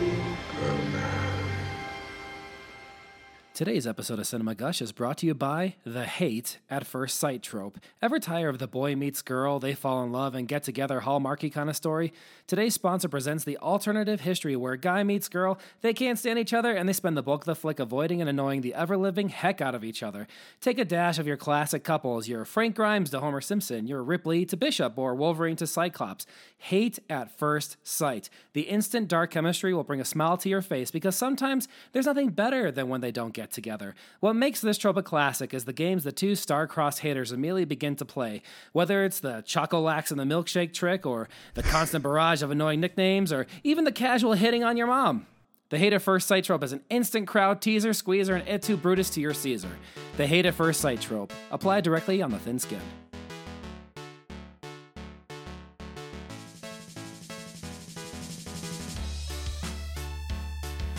Thank 0.00 0.24
you. 0.24 0.29
Today's 3.60 3.86
episode 3.86 4.18
of 4.18 4.26
Cinema 4.26 4.54
Gush 4.54 4.80
is 4.80 4.90
brought 4.90 5.18
to 5.18 5.26
you 5.26 5.34
by 5.34 5.74
the 5.84 6.06
hate 6.06 6.60
at 6.70 6.86
first 6.86 7.18
sight 7.18 7.42
trope. 7.42 7.76
Ever 8.00 8.18
tire 8.18 8.48
of 8.48 8.58
the 8.58 8.66
boy 8.66 8.96
meets 8.96 9.20
girl, 9.20 9.58
they 9.58 9.74
fall 9.74 10.02
in 10.02 10.10
love, 10.10 10.34
and 10.34 10.48
get 10.48 10.62
together 10.62 11.02
hallmarky 11.02 11.52
kind 11.52 11.68
of 11.68 11.76
story? 11.76 12.10
Today's 12.46 12.72
sponsor 12.72 13.10
presents 13.10 13.44
the 13.44 13.58
alternative 13.58 14.22
history 14.22 14.56
where 14.56 14.76
guy 14.76 15.02
meets 15.02 15.28
girl, 15.28 15.58
they 15.82 15.92
can't 15.92 16.18
stand 16.18 16.38
each 16.38 16.54
other, 16.54 16.72
and 16.72 16.88
they 16.88 16.94
spend 16.94 17.18
the 17.18 17.22
bulk 17.22 17.42
of 17.42 17.46
the 17.48 17.54
flick 17.54 17.78
avoiding 17.78 18.22
and 18.22 18.30
annoying 18.30 18.62
the 18.62 18.72
ever 18.72 18.96
living 18.96 19.28
heck 19.28 19.60
out 19.60 19.74
of 19.74 19.84
each 19.84 20.02
other. 20.02 20.26
Take 20.62 20.78
a 20.78 20.84
dash 20.86 21.18
of 21.18 21.26
your 21.26 21.36
classic 21.36 21.84
couples, 21.84 22.28
your 22.28 22.46
Frank 22.46 22.74
Grimes 22.74 23.10
to 23.10 23.20
Homer 23.20 23.42
Simpson, 23.42 23.86
your 23.86 24.02
Ripley 24.02 24.46
to 24.46 24.56
Bishop, 24.56 24.96
or 24.96 25.14
Wolverine 25.14 25.56
to 25.56 25.66
Cyclops. 25.66 26.24
Hate 26.56 26.98
at 27.10 27.30
first 27.38 27.76
sight. 27.82 28.30
The 28.54 28.62
instant 28.62 29.08
dark 29.08 29.32
chemistry 29.32 29.74
will 29.74 29.84
bring 29.84 30.00
a 30.00 30.04
smile 30.06 30.38
to 30.38 30.48
your 30.48 30.62
face 30.62 30.90
because 30.90 31.14
sometimes 31.14 31.68
there's 31.92 32.06
nothing 32.06 32.30
better 32.30 32.70
than 32.70 32.88
when 32.88 33.02
they 33.02 33.12
don't 33.12 33.34
get 33.34 33.49
together. 33.50 33.94
What 34.20 34.34
makes 34.34 34.60
this 34.60 34.78
trope 34.78 34.96
a 34.96 35.02
classic 35.02 35.52
is 35.52 35.64
the 35.64 35.72
games 35.72 36.04
the 36.04 36.12
two 36.12 36.34
star-crossed 36.34 37.00
haters 37.00 37.32
immediately 37.32 37.64
begin 37.64 37.96
to 37.96 38.04
play. 38.04 38.42
Whether 38.72 39.04
it's 39.04 39.20
the 39.20 39.42
chocolax 39.46 40.10
and 40.10 40.18
the 40.18 40.24
milkshake 40.24 40.72
trick, 40.72 41.04
or 41.04 41.28
the 41.54 41.62
constant 41.62 42.02
barrage 42.02 42.42
of 42.42 42.50
annoying 42.50 42.80
nicknames, 42.80 43.32
or 43.32 43.46
even 43.64 43.84
the 43.84 43.92
casual 43.92 44.32
hitting 44.32 44.64
on 44.64 44.76
your 44.76 44.86
mom. 44.86 45.26
The 45.70 45.78
hate 45.78 45.92
at 45.92 46.02
first 46.02 46.26
sight 46.26 46.44
trope 46.44 46.64
is 46.64 46.72
an 46.72 46.82
instant 46.90 47.28
crowd 47.28 47.62
teaser, 47.62 47.92
squeezer, 47.92 48.34
and 48.34 48.48
et 48.48 48.62
tu 48.62 48.76
Brutus 48.76 49.10
to 49.10 49.20
your 49.20 49.34
Caesar. 49.34 49.70
The 50.16 50.26
hate 50.26 50.46
at 50.46 50.54
first 50.54 50.80
sight 50.80 51.00
trope. 51.00 51.32
Apply 51.52 51.80
directly 51.80 52.22
on 52.22 52.32
the 52.32 52.38
thin 52.38 52.58
skin. 52.58 52.80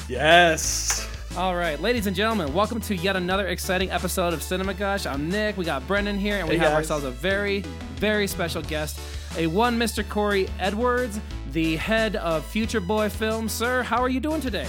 Yes. 0.07 1.00
All 1.37 1.55
right, 1.55 1.79
ladies 1.79 2.07
and 2.07 2.15
gentlemen, 2.15 2.53
welcome 2.53 2.81
to 2.81 2.95
yet 2.95 3.15
another 3.15 3.47
exciting 3.47 3.89
episode 3.89 4.33
of 4.33 4.43
Cinema 4.43 4.73
Gush. 4.73 5.05
I'm 5.05 5.29
Nick. 5.29 5.55
We 5.55 5.63
got 5.63 5.87
Brendan 5.87 6.19
here, 6.19 6.37
and 6.37 6.47
we 6.47 6.55
Hey, 6.55 6.59
have 6.59 6.71
guys. 6.71 6.77
ourselves 6.91 7.05
a 7.05 7.11
very, 7.11 7.61
very 7.95 8.27
special 8.27 8.61
guest, 8.61 8.99
a 9.37 9.47
one 9.47 9.79
Mr. 9.79 10.07
Corey 10.07 10.49
Edwards, 10.59 11.21
the 11.53 11.77
head 11.77 12.17
of 12.17 12.45
Future 12.45 12.81
Boy 12.81 13.07
Films. 13.07 13.53
Sir, 13.53 13.81
how 13.81 14.01
are 14.01 14.09
you 14.09 14.19
doing 14.19 14.41
today? 14.41 14.67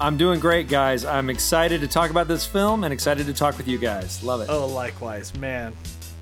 I'm 0.00 0.16
doing 0.16 0.40
great, 0.40 0.68
guys. 0.68 1.04
I'm 1.04 1.30
excited 1.30 1.80
to 1.82 1.86
talk 1.86 2.10
about 2.10 2.26
this 2.26 2.44
film 2.44 2.82
and 2.82 2.92
excited 2.92 3.26
to 3.26 3.32
talk 3.32 3.56
with 3.56 3.68
you 3.68 3.78
guys. 3.78 4.24
Love 4.24 4.40
it. 4.40 4.48
Oh, 4.50 4.66
likewise, 4.66 5.32
man. 5.36 5.72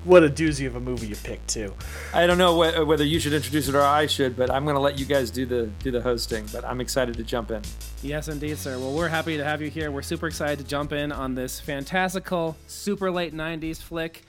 What 0.03 0.23
a 0.23 0.29
doozy 0.29 0.65
of 0.65 0.75
a 0.75 0.79
movie 0.79 1.05
you 1.07 1.15
picked 1.15 1.47
too. 1.49 1.75
I 2.11 2.25
don't 2.25 2.39
know 2.39 2.55
wh- 2.55 2.87
whether 2.87 3.03
you 3.03 3.19
should 3.19 3.33
introduce 3.33 3.67
it 3.67 3.75
or 3.75 3.83
I 3.83 4.07
should, 4.07 4.35
but 4.35 4.49
I'm 4.49 4.63
going 4.63 4.73
to 4.75 4.81
let 4.81 4.97
you 4.97 5.05
guys 5.05 5.29
do 5.29 5.45
the 5.45 5.67
do 5.83 5.91
the 5.91 6.01
hosting. 6.01 6.47
But 6.51 6.65
I'm 6.65 6.81
excited 6.81 7.15
to 7.17 7.23
jump 7.23 7.51
in. 7.51 7.61
Yes, 8.01 8.27
indeed, 8.27 8.57
sir. 8.57 8.79
Well, 8.79 8.93
we're 8.93 9.09
happy 9.09 9.37
to 9.37 9.43
have 9.43 9.61
you 9.61 9.69
here. 9.69 9.91
We're 9.91 10.01
super 10.01 10.25
excited 10.25 10.57
to 10.57 10.65
jump 10.65 10.91
in 10.91 11.11
on 11.11 11.35
this 11.35 11.59
fantastical, 11.59 12.57
super 12.65 13.11
late 13.11 13.31
90s 13.31 13.79
flick, 13.79 14.23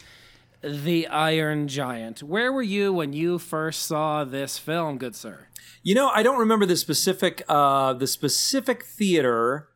The 0.62 1.06
Iron 1.06 1.68
Giant. 1.68 2.22
Where 2.22 2.52
were 2.52 2.62
you 2.62 2.92
when 2.92 3.14
you 3.14 3.38
first 3.38 3.84
saw 3.84 4.24
this 4.24 4.58
film, 4.58 4.98
good 4.98 5.16
sir? 5.16 5.48
You 5.82 5.94
know, 5.94 6.10
I 6.10 6.22
don't 6.22 6.38
remember 6.38 6.66
the 6.66 6.76
specific 6.76 7.42
uh, 7.48 7.94
the 7.94 8.06
specific 8.06 8.84
theater, 8.84 9.68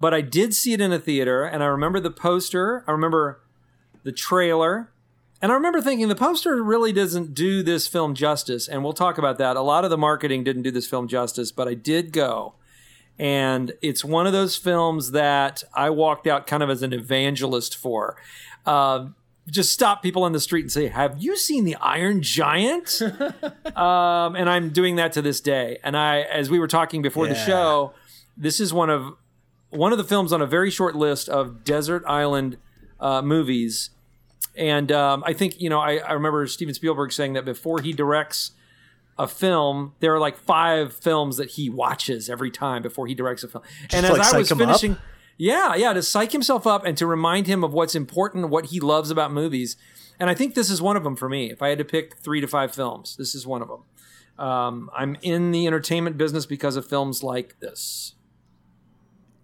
but 0.00 0.14
I 0.14 0.22
did 0.22 0.54
see 0.54 0.72
it 0.72 0.80
in 0.80 0.92
a 0.94 0.98
theater, 0.98 1.44
and 1.44 1.62
I 1.62 1.66
remember 1.66 2.00
the 2.00 2.10
poster. 2.10 2.84
I 2.88 2.92
remember 2.92 3.42
the 4.02 4.12
trailer. 4.12 4.88
And 5.42 5.50
I 5.50 5.56
remember 5.56 5.80
thinking 5.80 6.06
the 6.06 6.14
poster 6.14 6.62
really 6.62 6.92
doesn't 6.92 7.34
do 7.34 7.64
this 7.64 7.88
film 7.88 8.14
justice, 8.14 8.68
and 8.68 8.84
we'll 8.84 8.92
talk 8.92 9.18
about 9.18 9.38
that. 9.38 9.56
A 9.56 9.60
lot 9.60 9.82
of 9.82 9.90
the 9.90 9.98
marketing 9.98 10.44
didn't 10.44 10.62
do 10.62 10.70
this 10.70 10.86
film 10.86 11.08
justice, 11.08 11.50
but 11.50 11.66
I 11.66 11.74
did 11.74 12.12
go. 12.12 12.54
And 13.18 13.72
it's 13.82 14.04
one 14.04 14.28
of 14.28 14.32
those 14.32 14.56
films 14.56 15.10
that 15.10 15.64
I 15.74 15.90
walked 15.90 16.28
out 16.28 16.46
kind 16.46 16.62
of 16.62 16.70
as 16.70 16.82
an 16.82 16.92
evangelist 16.92 17.76
for. 17.76 18.16
Uh, 18.64 19.08
just 19.48 19.72
stop 19.72 20.00
people 20.00 20.22
on 20.22 20.30
the 20.30 20.38
street 20.38 20.62
and 20.62 20.70
say, 20.70 20.86
Have 20.86 21.20
you 21.20 21.36
seen 21.36 21.64
the 21.64 21.74
Iron 21.76 22.22
Giant? 22.22 23.02
um, 23.76 24.36
and 24.36 24.48
I'm 24.48 24.70
doing 24.70 24.94
that 24.96 25.12
to 25.14 25.22
this 25.22 25.40
day. 25.40 25.78
And 25.82 25.96
I, 25.96 26.20
as 26.20 26.50
we 26.50 26.60
were 26.60 26.68
talking 26.68 27.02
before 27.02 27.26
the 27.26 27.34
show, 27.34 27.94
this 28.36 28.60
is 28.60 28.72
one 28.72 28.90
of 28.90 29.14
one 29.70 29.90
of 29.90 29.98
the 29.98 30.04
films 30.04 30.32
on 30.32 30.40
a 30.40 30.46
very 30.46 30.70
short 30.70 30.94
list 30.94 31.28
of 31.28 31.64
desert 31.64 32.04
island 32.06 32.58
uh, 33.00 33.22
movies. 33.22 33.90
And 34.56 34.92
um, 34.92 35.22
I 35.26 35.32
think 35.32 35.60
you 35.60 35.70
know, 35.70 35.80
I, 35.80 35.96
I 35.96 36.12
remember 36.12 36.46
Steven 36.46 36.74
Spielberg 36.74 37.12
saying 37.12 37.32
that 37.34 37.44
before 37.44 37.80
he 37.80 37.92
directs 37.92 38.52
a 39.18 39.26
film, 39.26 39.94
there 40.00 40.14
are 40.14 40.18
like 40.18 40.36
five 40.36 40.92
films 40.92 41.36
that 41.36 41.50
he 41.50 41.70
watches 41.70 42.28
every 42.28 42.50
time 42.50 42.82
before 42.82 43.06
he 43.06 43.14
directs 43.14 43.42
a 43.42 43.48
film. 43.48 43.64
and 43.92 44.06
as 44.06 44.12
like, 44.12 44.34
I 44.34 44.38
was 44.38 44.50
him 44.50 44.60
up? 44.60 44.66
finishing, 44.66 44.96
yeah, 45.36 45.74
yeah, 45.74 45.92
to 45.92 46.02
psych 46.02 46.32
himself 46.32 46.66
up 46.66 46.84
and 46.84 46.96
to 46.98 47.06
remind 47.06 47.46
him 47.46 47.64
of 47.64 47.72
what's 47.72 47.94
important, 47.94 48.48
what 48.48 48.66
he 48.66 48.80
loves 48.80 49.10
about 49.10 49.32
movies. 49.32 49.76
And 50.20 50.30
I 50.30 50.34
think 50.34 50.54
this 50.54 50.70
is 50.70 50.80
one 50.80 50.96
of 50.96 51.04
them 51.04 51.16
for 51.16 51.28
me. 51.28 51.50
If 51.50 51.62
I 51.62 51.68
had 51.68 51.78
to 51.78 51.84
pick 51.84 52.16
three 52.18 52.40
to 52.40 52.46
five 52.46 52.74
films, 52.74 53.16
this 53.16 53.34
is 53.34 53.46
one 53.46 53.60
of 53.60 53.68
them. 53.68 53.82
Um, 54.38 54.90
I'm 54.96 55.16
in 55.22 55.50
the 55.50 55.66
entertainment 55.66 56.16
business 56.16 56.46
because 56.46 56.76
of 56.76 56.86
films 56.86 57.22
like 57.22 57.58
this. 57.60 58.14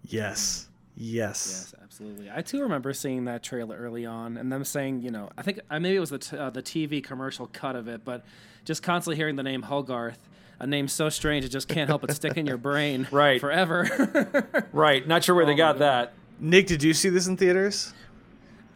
Yes. 0.03 0.68
Yes. 1.01 1.71
Yes, 1.73 1.81
absolutely. 1.81 2.29
I 2.29 2.41
too 2.41 2.61
remember 2.61 2.91
seeing 2.91 3.23
that 3.25 3.41
trailer 3.41 3.77
early 3.77 4.05
on, 4.05 4.35
and 4.35 4.51
them 4.51 4.65
saying, 4.65 5.01
you 5.01 5.11
know, 5.11 5.29
I 5.37 5.43
think 5.43 5.61
uh, 5.69 5.79
maybe 5.79 5.95
it 5.95 5.99
was 6.01 6.09
the 6.09 6.17
t- 6.19 6.37
uh, 6.37 6.49
the 6.49 6.61
TV 6.61 7.01
commercial 7.01 7.47
cut 7.53 7.77
of 7.77 7.87
it, 7.87 8.03
but 8.03 8.25
just 8.65 8.83
constantly 8.83 9.15
hearing 9.15 9.37
the 9.37 9.43
name 9.43 9.61
Hogarth, 9.61 10.19
a 10.59 10.67
name 10.67 10.89
so 10.89 11.07
strange 11.07 11.45
it 11.45 11.49
just 11.49 11.69
can't 11.69 11.87
help 11.87 12.01
but 12.01 12.11
stick 12.11 12.35
in 12.35 12.45
your 12.45 12.57
brain 12.57 13.07
Right. 13.11 13.39
forever. 13.39 14.65
Right. 14.73 15.07
Not 15.07 15.23
sure 15.23 15.35
where 15.35 15.45
they 15.45 15.53
Oh, 15.53 15.57
got 15.57 15.79
that. 15.79 16.13
Nick, 16.37 16.67
did 16.67 16.83
you 16.83 16.93
see 16.93 17.07
this 17.09 17.27
in 17.27 17.37
theaters? 17.37 17.93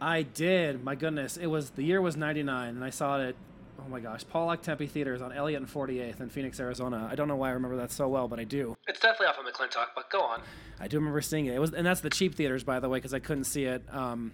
I 0.00 0.22
did. 0.22 0.82
My 0.82 0.94
goodness, 0.94 1.36
it 1.36 1.46
was 1.46 1.70
the 1.70 1.82
year 1.82 2.00
was 2.00 2.16
'99, 2.16 2.70
and 2.76 2.82
I 2.84 2.88
saw 2.90 3.20
it 3.20 3.28
at 3.28 3.34
oh 3.78 3.88
my 3.88 4.00
gosh, 4.00 4.24
Paul 4.28 4.56
Tempe 4.56 4.86
Theaters 4.86 5.22
on 5.22 5.32
Elliott 5.32 5.60
and 5.60 5.70
48th 5.70 6.20
in 6.20 6.28
Phoenix, 6.28 6.60
Arizona. 6.60 7.08
I 7.10 7.14
don't 7.14 7.28
know 7.28 7.36
why 7.36 7.48
I 7.48 7.52
remember 7.52 7.76
that 7.76 7.92
so 7.92 8.08
well, 8.08 8.28
but 8.28 8.38
I 8.38 8.44
do. 8.44 8.76
It's 8.86 9.00
definitely 9.00 9.26
off 9.26 9.38
of 9.38 9.44
McClintock, 9.44 9.88
but 9.94 10.10
go 10.10 10.20
on. 10.20 10.40
I 10.80 10.88
do 10.88 10.98
remember 10.98 11.20
seeing 11.20 11.46
it. 11.46 11.54
It 11.54 11.58
was, 11.58 11.72
and 11.72 11.86
that's 11.86 12.00
the 12.00 12.10
cheap 12.10 12.34
theaters, 12.34 12.64
by 12.64 12.80
the 12.80 12.88
way, 12.88 12.98
because 12.98 13.14
I 13.14 13.18
couldn't 13.18 13.44
see 13.44 13.64
it 13.64 13.82
um, 13.90 14.32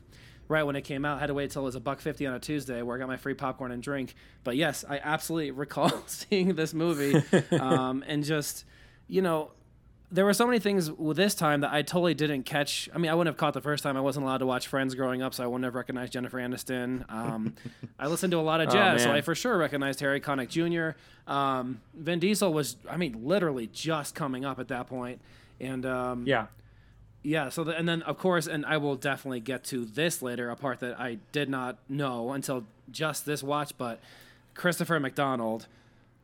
right 0.49 0.63
when 0.63 0.77
it 0.77 0.83
came 0.83 1.05
out. 1.05 1.19
I 1.19 1.21
had 1.21 1.27
to 1.27 1.35
wait 1.35 1.51
till 1.51 1.63
it 1.63 1.67
was 1.67 1.75
a 1.75 1.81
buck 1.81 2.01
fifty 2.01 2.27
on 2.27 2.35
a 2.35 2.41
Tuesday, 2.41 2.83
where 2.83 2.97
I 2.97 2.99
got 2.99 3.09
my 3.09 3.17
free 3.17 3.35
popcorn 3.35 3.73
and 3.73 3.83
drink. 3.83 4.15
But 4.45 4.57
yes, 4.57 4.85
I 4.89 5.01
absolutely 5.03 5.51
recall 5.53 5.91
seeing 6.07 6.55
this 6.55 6.75
movie, 6.75 7.23
um, 7.61 8.05
and 8.07 8.25
just 8.25 8.65
you 9.09 9.23
know 9.23 9.51
there 10.13 10.25
were 10.25 10.35
so 10.35 10.45
many 10.47 10.59
things 10.59 10.91
this 11.15 11.35
time 11.35 11.61
that 11.61 11.73
I 11.73 11.83
totally 11.83 12.15
didn't 12.15 12.43
catch. 12.43 12.89
I 12.95 12.99
mean, 12.99 13.11
I 13.11 13.15
wouldn't 13.15 13.33
have 13.33 13.39
caught 13.39 13.55
the 13.55 13.61
first 13.61 13.85
time. 13.85 13.97
I 13.97 14.01
wasn't 14.01 14.25
allowed 14.25 14.39
to 14.39 14.47
watch 14.47 14.67
Friends 14.67 14.95
growing 14.97 15.23
up, 15.23 15.35
so 15.35 15.45
I 15.45 15.47
wouldn't 15.47 15.65
have 15.65 15.75
recognized 15.77 16.13
Jennifer 16.13 16.39
Aniston. 16.39 17.09
Um, 17.13 17.55
I 17.99 18.09
listened 18.09 18.33
to 18.33 18.39
a 18.39 18.41
lot 18.43 18.61
of 18.61 18.69
jazz, 18.73 19.05
so. 19.05 19.13
I 19.13 19.21
for 19.21 19.35
sure 19.37 19.57
recognized 19.57 20.01
Harry 20.01 20.21
Connick 20.21 20.49
Jr. 20.49 20.99
Um, 21.33 21.81
Vin 21.95 22.19
Diesel 22.19 22.53
was, 22.53 22.77
I 22.91 22.97
mean, 22.97 23.21
literally 23.25 23.69
just 23.69 24.15
coming 24.17 24.45
up 24.45 24.59
at 24.59 24.69
that 24.69 24.89
point, 24.89 25.21
and 25.61 25.87
um, 25.87 26.25
Yeah. 26.27 26.47
yeah. 27.23 27.49
So 27.51 27.63
the, 27.63 27.77
and 27.77 27.89
then 27.89 28.03
of 28.03 28.19
course, 28.19 28.49
and 28.49 28.67
I 28.67 28.79
will 28.79 28.97
definitely 28.97 29.41
get 29.41 29.63
to 29.65 29.85
this 29.85 30.23
later, 30.23 30.51
a 30.51 30.57
part 30.57 30.81
that 30.81 30.99
I 30.99 31.19
did 31.31 31.49
not 31.49 31.79
know 31.89 32.33
until 32.33 32.65
just 32.91 33.27
this 33.27 33.45
watch. 33.45 33.79
But 33.79 34.01
Christopher 34.55 34.99
McDonald, 34.99 35.69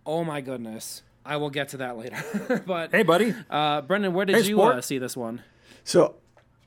oh 0.04 0.25
my 0.25 0.41
goodness, 0.41 1.02
I 1.26 1.37
will 1.37 1.50
get 1.50 1.70
to 1.70 1.78
that 1.78 1.97
later. 1.98 2.62
but 2.66 2.91
Hey, 2.92 3.03
buddy. 3.03 3.34
uh, 3.50 3.82
Brendan, 3.82 4.14
where 4.14 4.25
did 4.25 4.37
Hey, 4.37 4.48
you 4.48 4.60
uh, 4.62 4.81
see 4.81 4.98
this 4.98 5.16
one? 5.16 5.42
So, 5.84 6.16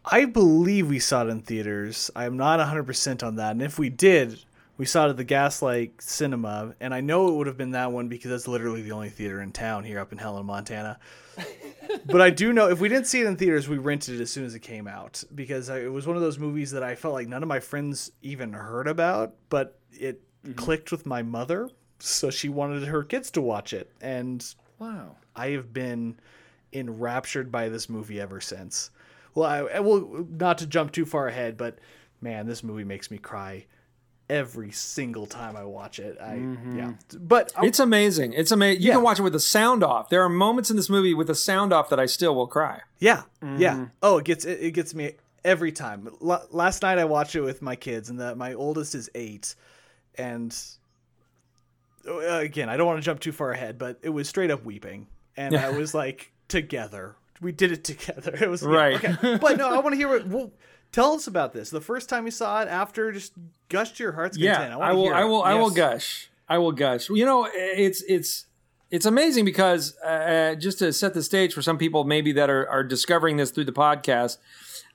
I 0.06 0.25
believe 0.25 0.88
we 0.88 1.00
saw 1.00 1.25
it 1.25 1.30
in 1.30 1.42
theaters. 1.42 2.09
I'm 2.16 2.38
not 2.38 2.59
100% 2.59 3.24
on 3.24 3.36
that. 3.36 3.52
And 3.52 3.62
if 3.62 3.78
we 3.78 3.90
did, 3.90 4.44
we 4.78 4.86
saw 4.86 5.08
it 5.08 5.09
at 5.09 5.18
the 5.18 5.24
Gaslight 5.25 6.02
Cinema. 6.02 6.74
And 6.80 6.94
I 6.94 7.02
know 7.02 7.28
it 7.28 7.36
would 7.36 7.47
have 7.47 7.58
been 7.58 7.72
that 7.72 7.92
one 7.92 8.08
because 8.08 8.31
that's 8.31 8.47
literally 8.47 8.81
the 8.81 8.92
only 8.94 9.09
theater 9.09 9.42
in 9.42 9.52
town 9.52 9.84
here 9.84 10.00
up 10.00 10.12
in 10.12 10.18
Helena, 10.18 10.44
Montana. 10.44 11.00
but 12.06 12.22
I 12.22 12.29
do 12.29 12.53
know 12.53 12.70
if 12.70 12.79
we 12.79 12.88
didn't 12.90 13.08
see 13.08 13.22
it 13.22 13.28
in 13.28 13.35
theaters, 13.35 13.67
we 13.67 13.78
rented 13.78 14.20
it 14.20 14.22
as 14.22 14.32
soon 14.32 14.46
as 14.46 14.56
it 14.56 14.59
came 14.59 14.88
out 14.88 15.23
because 15.35 15.70
I, 15.70 15.79
it 15.79 15.91
was 15.91 16.08
one 16.08 16.16
of 16.16 16.22
those 16.22 16.40
movies 16.40 16.72
that 16.72 16.84
I 16.84 16.96
felt 16.96 17.14
like 17.14 17.28
none 17.28 17.44
of 17.44 17.50
my 17.50 17.59
friends 17.59 18.11
even 18.22 18.53
heard 18.53 18.88
about, 18.88 19.35
but 19.50 19.79
it 19.91 20.22
clicked 20.56 20.91
with 20.91 21.06
my 21.06 21.23
mother. 21.23 21.70
So 21.99 22.29
she 22.29 22.49
wanted 22.49 22.84
her 22.85 23.03
kids 23.03 23.29
to 23.31 23.41
watch 23.41 23.73
it. 23.73 23.91
And 24.01 24.46
Wow. 24.79 25.17
I 25.35 25.49
have 25.49 25.73
been 25.73 26.17
enraptured 26.73 27.51
by 27.51 27.69
this 27.69 27.90
movie 27.90 28.19
ever 28.22 28.40
since. 28.41 28.91
Well, 29.35 29.49
I, 29.49 29.79
will 29.79 30.25
not 30.29 30.57
to 30.59 30.67
jump 30.67 30.91
too 30.91 31.05
far 31.05 31.28
ahead, 31.28 31.57
but 31.57 31.78
man, 32.22 32.47
this 32.47 32.63
movie 32.63 32.84
makes 32.84 33.11
me 33.11 33.17
cry 33.17 33.66
every 34.29 34.72
single 34.72 35.25
time 35.25 35.55
I 35.57 35.63
watch 35.63 35.97
it. 35.99 36.17
I 36.22 36.35
mm-hmm. 36.35 36.78
yeah, 36.78 36.93
but 37.19 37.51
I- 37.57 37.66
It's 37.66 37.79
amazing. 37.79 38.34
It's 38.34 38.51
amazing. 38.51 38.81
You 38.84 38.90
Yeah. 38.90 38.93
can 38.96 39.03
watch 39.03 39.19
it 39.19 39.23
with 39.23 39.34
the 39.34 39.40
sound 39.40 39.84
off. 39.84 40.09
There 40.09 40.23
are 40.23 40.29
moments 40.29 40.69
in 40.69 40.75
this 40.75 40.90
movie 40.90 41.13
with 41.13 41.28
the 41.28 41.35
sound 41.35 41.73
off 41.73 41.90
that 41.90 41.99
I 41.99 42.05
still 42.05 42.35
will 42.35 42.47
cry. 42.47 42.81
yeah, 42.99 43.23
yeah. 43.41 43.73
Mm-hmm. 43.73 43.84
Oh, 44.03 44.19
it 44.19 44.25
gets 44.25 44.46
it, 44.46 44.59
it 44.61 44.72
gets 44.72 44.93
me 44.93 45.13
every 45.43 45.72
time. 45.72 46.09
L- 46.22 46.47
last 46.51 46.84
night 46.84 46.97
I 46.99 47.05
watched 47.05 47.35
it 47.35 47.41
with 47.41 47.61
my 47.61 47.75
kids, 47.75 48.09
and 48.09 48.19
the, 48.19 48.35
my 48.35 48.53
oldest 48.53 48.93
is 48.93 49.09
eight, 49.16 49.55
and 50.16 50.55
again, 52.17 52.70
I 52.70 52.78
don't 52.78 52.88
want 52.88 53.00
to 53.00 53.06
jump 53.06 53.20
too 53.20 53.32
far 53.32 53.52
ahead, 53.52 53.78
but 53.78 54.00
it 54.02 54.09
was 54.09 54.28
straight 54.28 54.52
up 54.52 54.64
weeping, 54.66 55.08
and 55.38 55.56
I 55.56 55.70
was 55.78 55.94
like 55.94 56.32
together 56.47 57.16
we 57.41 57.52
did 57.52 57.72
it 57.72 57.84
together. 57.84 58.35
It 58.41 58.50
was 58.50 58.64
yeah, 58.64 58.70
Right. 58.70 58.96
okay. 59.06 59.38
But 59.38 59.58
no, 59.58 59.70
I 59.70 59.79
want 59.79 59.94
to 59.94 59.97
hear 59.97 60.09
what. 60.09 60.28
Well, 60.28 60.52
tell 60.91 61.14
us 61.14 61.28
about 61.28 61.53
this. 61.53 61.70
The 61.70 61.82
first 61.82 62.09
time 62.09 62.26
you 62.26 62.32
saw 62.32 62.61
it, 62.61 62.67
after 62.67 63.11
just 63.11 63.34
gush 63.70 63.91
to 63.94 64.03
your 64.03 64.11
heart's 64.14 64.38
content. 64.38 64.72
yeah, 64.72 64.76
wanna 64.76 64.91
I, 64.91 64.94
will. 64.94 65.03
hear 65.03 65.14
I 65.14 65.23
will. 65.23 65.44
I 65.44 65.53
will 65.53 65.70
gush. 65.70 66.29
I 66.50 66.58
will 66.58 66.72
gush. 66.73 67.09
You 67.09 67.26
know, 67.26 67.47
it's 67.53 68.02
it's 68.08 68.46
it's 68.91 69.06
amazing 69.06 69.46
because 69.46 69.96
uh, 70.00 70.56
just 70.56 70.79
to 70.79 70.91
set 70.91 71.14
the 71.14 71.23
stage 71.23 71.53
for 71.53 71.61
some 71.61 71.78
people 71.78 72.03
maybe 72.03 72.32
that 72.34 72.50
are 72.50 72.67
are 72.67 72.84
discovering 72.84 73.38
this 73.38 73.52
through 73.52 73.66
the 73.66 73.72
podcast. 73.72 74.38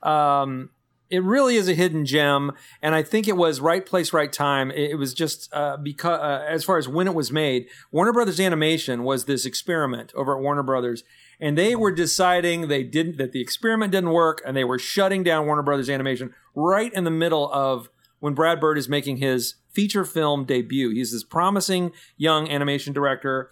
Um, 0.03 0.71
it 1.15 1.23
really 1.23 1.57
is 1.57 1.69
a 1.69 1.75
hidden 1.75 2.05
gem, 2.05 2.53
and 2.83 2.95
I 2.95 3.03
think 3.03 3.29
it 3.29 3.37
was 3.37 3.61
right 3.61 3.85
place, 3.85 4.13
right 4.13 4.33
time. 4.33 4.71
It, 4.71 4.91
it 4.91 4.95
was 4.97 5.15
just 5.15 5.49
uh, 5.53 5.77
because, 5.77 6.21
uh, 6.21 6.45
as 6.49 6.65
far 6.65 6.77
as 6.77 6.89
when 6.89 7.07
it 7.07 7.15
was 7.15 7.31
made, 7.31 7.69
Warner 7.93 8.13
Brothers 8.13 8.41
Animation 8.41 9.05
was 9.05 9.25
this 9.25 9.47
experiment 9.47 10.13
over 10.15 10.37
at 10.37 10.43
Warner 10.43 10.63
Brothers, 10.63 11.05
and 11.41 11.57
they 11.57 11.77
were 11.77 11.93
deciding 11.93 12.69
they 12.69 12.83
didn't 12.83 13.17
that 13.19 13.33
the 13.33 13.41
experiment 13.41 13.93
didn't 13.93 14.11
work, 14.11 14.43
and 14.45 14.57
they 14.57 14.65
were 14.65 14.79
shutting 14.79 15.23
down 15.23 15.47
Warner 15.47 15.63
Brothers 15.63 15.89
Animation 15.89 16.35
right 16.55 16.93
in 16.93 17.05
the 17.05 17.11
middle 17.11 17.51
of 17.53 17.89
when 18.19 18.35
Brad 18.35 18.61
Bird 18.61 18.79
is 18.79 18.89
making 18.89 19.19
his 19.19 19.55
feature 19.71 20.05
film 20.05 20.45
debut. 20.45 20.91
He's 20.91 21.13
this 21.13 21.25
promising 21.25 21.93
young 22.17 22.49
animation 22.49 22.93
director, 22.93 23.51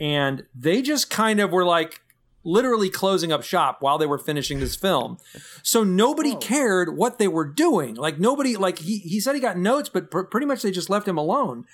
and 0.00 0.44
they 0.54 0.82
just 0.82 1.10
kind 1.10 1.40
of 1.40 1.52
were 1.52 1.64
like 1.64 2.00
literally 2.46 2.88
closing 2.88 3.32
up 3.32 3.42
shop 3.42 3.78
while 3.80 3.98
they 3.98 4.06
were 4.06 4.18
finishing 4.18 4.60
this 4.60 4.76
film. 4.76 5.18
So 5.62 5.82
nobody 5.82 6.36
cared 6.36 6.96
what 6.96 7.18
they 7.18 7.26
were 7.28 7.44
doing. 7.44 7.96
Like 7.96 8.18
nobody, 8.20 8.56
like 8.56 8.78
he, 8.78 8.98
he 8.98 9.18
said 9.20 9.34
he 9.34 9.40
got 9.40 9.58
notes, 9.58 9.88
but 9.88 10.10
pr- 10.10 10.22
pretty 10.22 10.46
much 10.46 10.62
they 10.62 10.70
just 10.70 10.88
left 10.88 11.08
him 11.08 11.18
alone. 11.18 11.64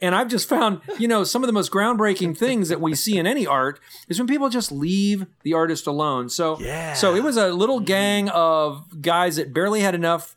And 0.00 0.14
I've 0.14 0.28
just 0.28 0.48
found, 0.48 0.80
you 0.98 1.06
know, 1.06 1.22
some 1.24 1.42
of 1.42 1.46
the 1.46 1.52
most 1.52 1.70
groundbreaking 1.70 2.36
things 2.38 2.68
that 2.68 2.80
we 2.80 2.94
see 2.94 3.18
in 3.18 3.26
any 3.26 3.46
art 3.46 3.78
is 4.08 4.18
when 4.18 4.26
people 4.26 4.48
just 4.48 4.72
leave 4.72 5.26
the 5.42 5.54
artist 5.54 5.86
alone. 5.86 6.28
So, 6.28 6.58
Yeah. 6.60 6.94
so 6.94 7.14
it 7.14 7.22
was 7.22 7.36
a 7.36 7.52
little 7.52 7.78
gang 7.80 8.28
of 8.30 9.00
guys 9.02 9.36
that 9.36 9.52
barely 9.52 9.80
had 9.80 9.94
enough, 9.94 10.36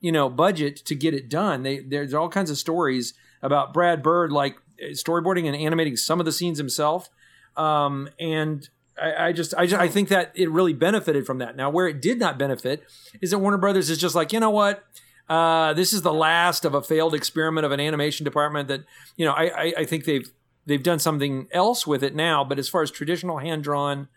you 0.00 0.10
know, 0.12 0.28
budget 0.28 0.76
to 0.86 0.94
get 0.96 1.14
it 1.14 1.28
done. 1.28 1.62
They, 1.62 1.78
there's 1.80 2.12
all 2.14 2.28
kinds 2.28 2.50
of 2.50 2.58
stories 2.58 3.14
about 3.42 3.72
Brad 3.72 4.02
Bird, 4.02 4.32
like 4.32 4.56
storyboarding 4.92 5.46
and 5.46 5.54
animating 5.56 5.96
some 5.96 6.18
of 6.20 6.26
the 6.26 6.32
scenes 6.32 6.58
himself. 6.58 7.08
Um, 7.56 8.08
and 8.18 8.68
I, 9.00 9.28
I 9.28 9.32
just, 9.32 9.54
I 9.56 9.66
just, 9.66 9.80
I 9.80 9.88
think 9.88 10.08
that 10.08 10.32
it 10.34 10.50
really 10.50 10.72
benefited 10.72 11.26
from 11.26 11.38
that. 11.38 11.56
Now, 11.56 11.70
where 11.70 11.88
it 11.88 12.00
did 12.00 12.18
not 12.18 12.38
benefit 12.38 12.84
is 13.20 13.30
that 13.30 13.38
Warner 13.38 13.58
Brothers 13.58 13.90
is 13.90 13.98
just 13.98 14.14
like, 14.14 14.32
you 14.32 14.40
know 14.40 14.50
what? 14.50 14.84
Uh, 15.28 15.72
this 15.72 15.92
is 15.92 16.02
the 16.02 16.12
last 16.12 16.64
of 16.64 16.74
a 16.74 16.82
failed 16.82 17.14
experiment 17.14 17.64
of 17.64 17.72
an 17.72 17.80
animation 17.80 18.24
department 18.24 18.68
that, 18.68 18.84
you 19.16 19.24
know, 19.24 19.32
I, 19.32 19.44
I, 19.44 19.72
I 19.78 19.84
think 19.84 20.04
they've, 20.04 20.30
they've 20.66 20.82
done 20.82 20.98
something 20.98 21.48
else 21.50 21.86
with 21.86 22.04
it 22.04 22.14
now. 22.14 22.44
But 22.44 22.58
as 22.58 22.68
far 22.68 22.82
as 22.82 22.90
traditional 22.90 23.38
hand 23.38 23.64
drawn 23.64 24.08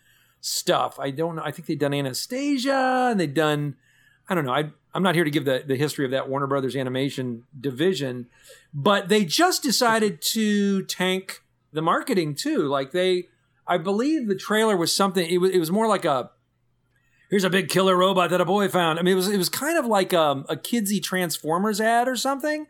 stuff, 0.41 0.99
I 0.99 1.11
don't 1.11 1.37
know. 1.37 1.43
I 1.43 1.51
think 1.51 1.67
they've 1.67 1.79
done 1.79 1.93
Anastasia 1.93 3.07
and 3.11 3.19
they've 3.19 3.33
done, 3.33 3.77
I 4.29 4.35
don't 4.35 4.45
know. 4.45 4.53
I, 4.53 4.71
I'm 4.93 5.03
not 5.03 5.15
here 5.15 5.23
to 5.23 5.31
give 5.31 5.45
the, 5.45 5.63
the 5.65 5.75
history 5.75 6.05
of 6.05 6.11
that 6.11 6.27
Warner 6.27 6.47
Brothers 6.47 6.75
animation 6.75 7.43
division, 7.59 8.27
but 8.73 9.09
they 9.09 9.25
just 9.25 9.63
decided 9.63 10.21
to 10.33 10.83
tank 10.83 11.41
the 11.71 11.81
marketing 11.81 12.35
too. 12.35 12.63
Like 12.67 12.91
they, 12.91 13.27
I 13.67 13.77
believe 13.77 14.27
the 14.27 14.35
trailer 14.35 14.77
was 14.77 14.93
something. 14.95 15.27
It 15.29 15.39
was 15.39 15.51
it 15.51 15.59
was 15.59 15.71
more 15.71 15.87
like 15.87 16.05
a 16.05 16.31
here's 17.29 17.43
a 17.43 17.49
big 17.49 17.69
killer 17.69 17.95
robot 17.95 18.29
that 18.29 18.41
a 18.41 18.45
boy 18.45 18.67
found. 18.69 18.99
I 18.99 19.01
mean, 19.01 19.13
it 19.13 19.15
was 19.15 19.29
it 19.29 19.37
was 19.37 19.49
kind 19.49 19.77
of 19.77 19.85
like 19.85 20.13
um, 20.13 20.45
a 20.49 20.55
kidsy 20.55 21.01
Transformers 21.01 21.81
ad 21.81 22.07
or 22.07 22.15
something. 22.15 22.67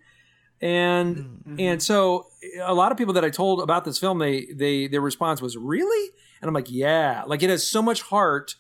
And 0.60 1.44
and 1.60 1.82
so 1.84 2.28
a 2.64 2.74
lot 2.74 2.92
of 2.92 2.98
people 2.98 3.14
that 3.14 3.24
I 3.24 3.30
told 3.30 3.62
about 3.62 3.86
this 3.86 4.00
film, 4.00 4.18
they 4.18 4.46
they 4.46 4.88
their 4.88 5.02
response 5.02 5.42
was 5.42 5.56
really, 5.56 6.12
and 6.42 6.48
I'm 6.48 6.54
like, 6.54 6.72
yeah, 6.72 7.24
like 7.28 7.44
it 7.44 7.50
has 7.50 7.68
so 7.68 7.82
much 7.82 8.02
heart 8.02 8.56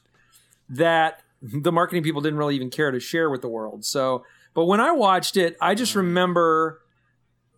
that 0.69 1.23
the 1.41 1.71
marketing 1.71 2.03
people 2.03 2.21
didn't 2.21 2.37
really 2.37 2.55
even 2.55 2.69
care 2.69 2.91
to 2.91 2.99
share 2.99 3.29
with 3.29 3.41
the 3.41 3.47
world. 3.47 3.83
So, 3.83 4.23
but 4.53 4.65
when 4.65 4.79
I 4.79 4.91
watched 4.91 5.37
it, 5.37 5.57
I 5.59 5.73
just 5.73 5.95
remember 5.95 6.81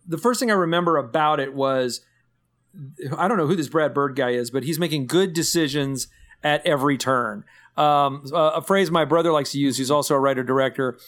the 0.06 0.18
first 0.18 0.40
thing 0.40 0.50
I 0.50 0.54
remember 0.54 0.96
about 0.96 1.38
it 1.38 1.54
was 1.54 2.00
I 3.16 3.28
don't 3.28 3.36
know 3.36 3.46
who 3.46 3.56
this 3.56 3.68
Brad 3.68 3.92
Bird 3.94 4.16
guy 4.16 4.30
is, 4.30 4.50
but 4.50 4.62
he's 4.62 4.78
making 4.78 5.06
good 5.06 5.32
decisions 5.32 6.08
at 6.42 6.64
every 6.66 6.96
turn. 6.96 7.44
Um, 7.76 8.24
a, 8.32 8.62
phrase 8.62 8.90
my 8.90 9.04
brother 9.04 9.32
likes 9.32 9.52
to 9.52 9.58
use, 9.58 9.78
who's 9.78 9.90
also 9.90 10.14
a 10.14 10.20
writer 10.20 10.42
director. 10.42 10.98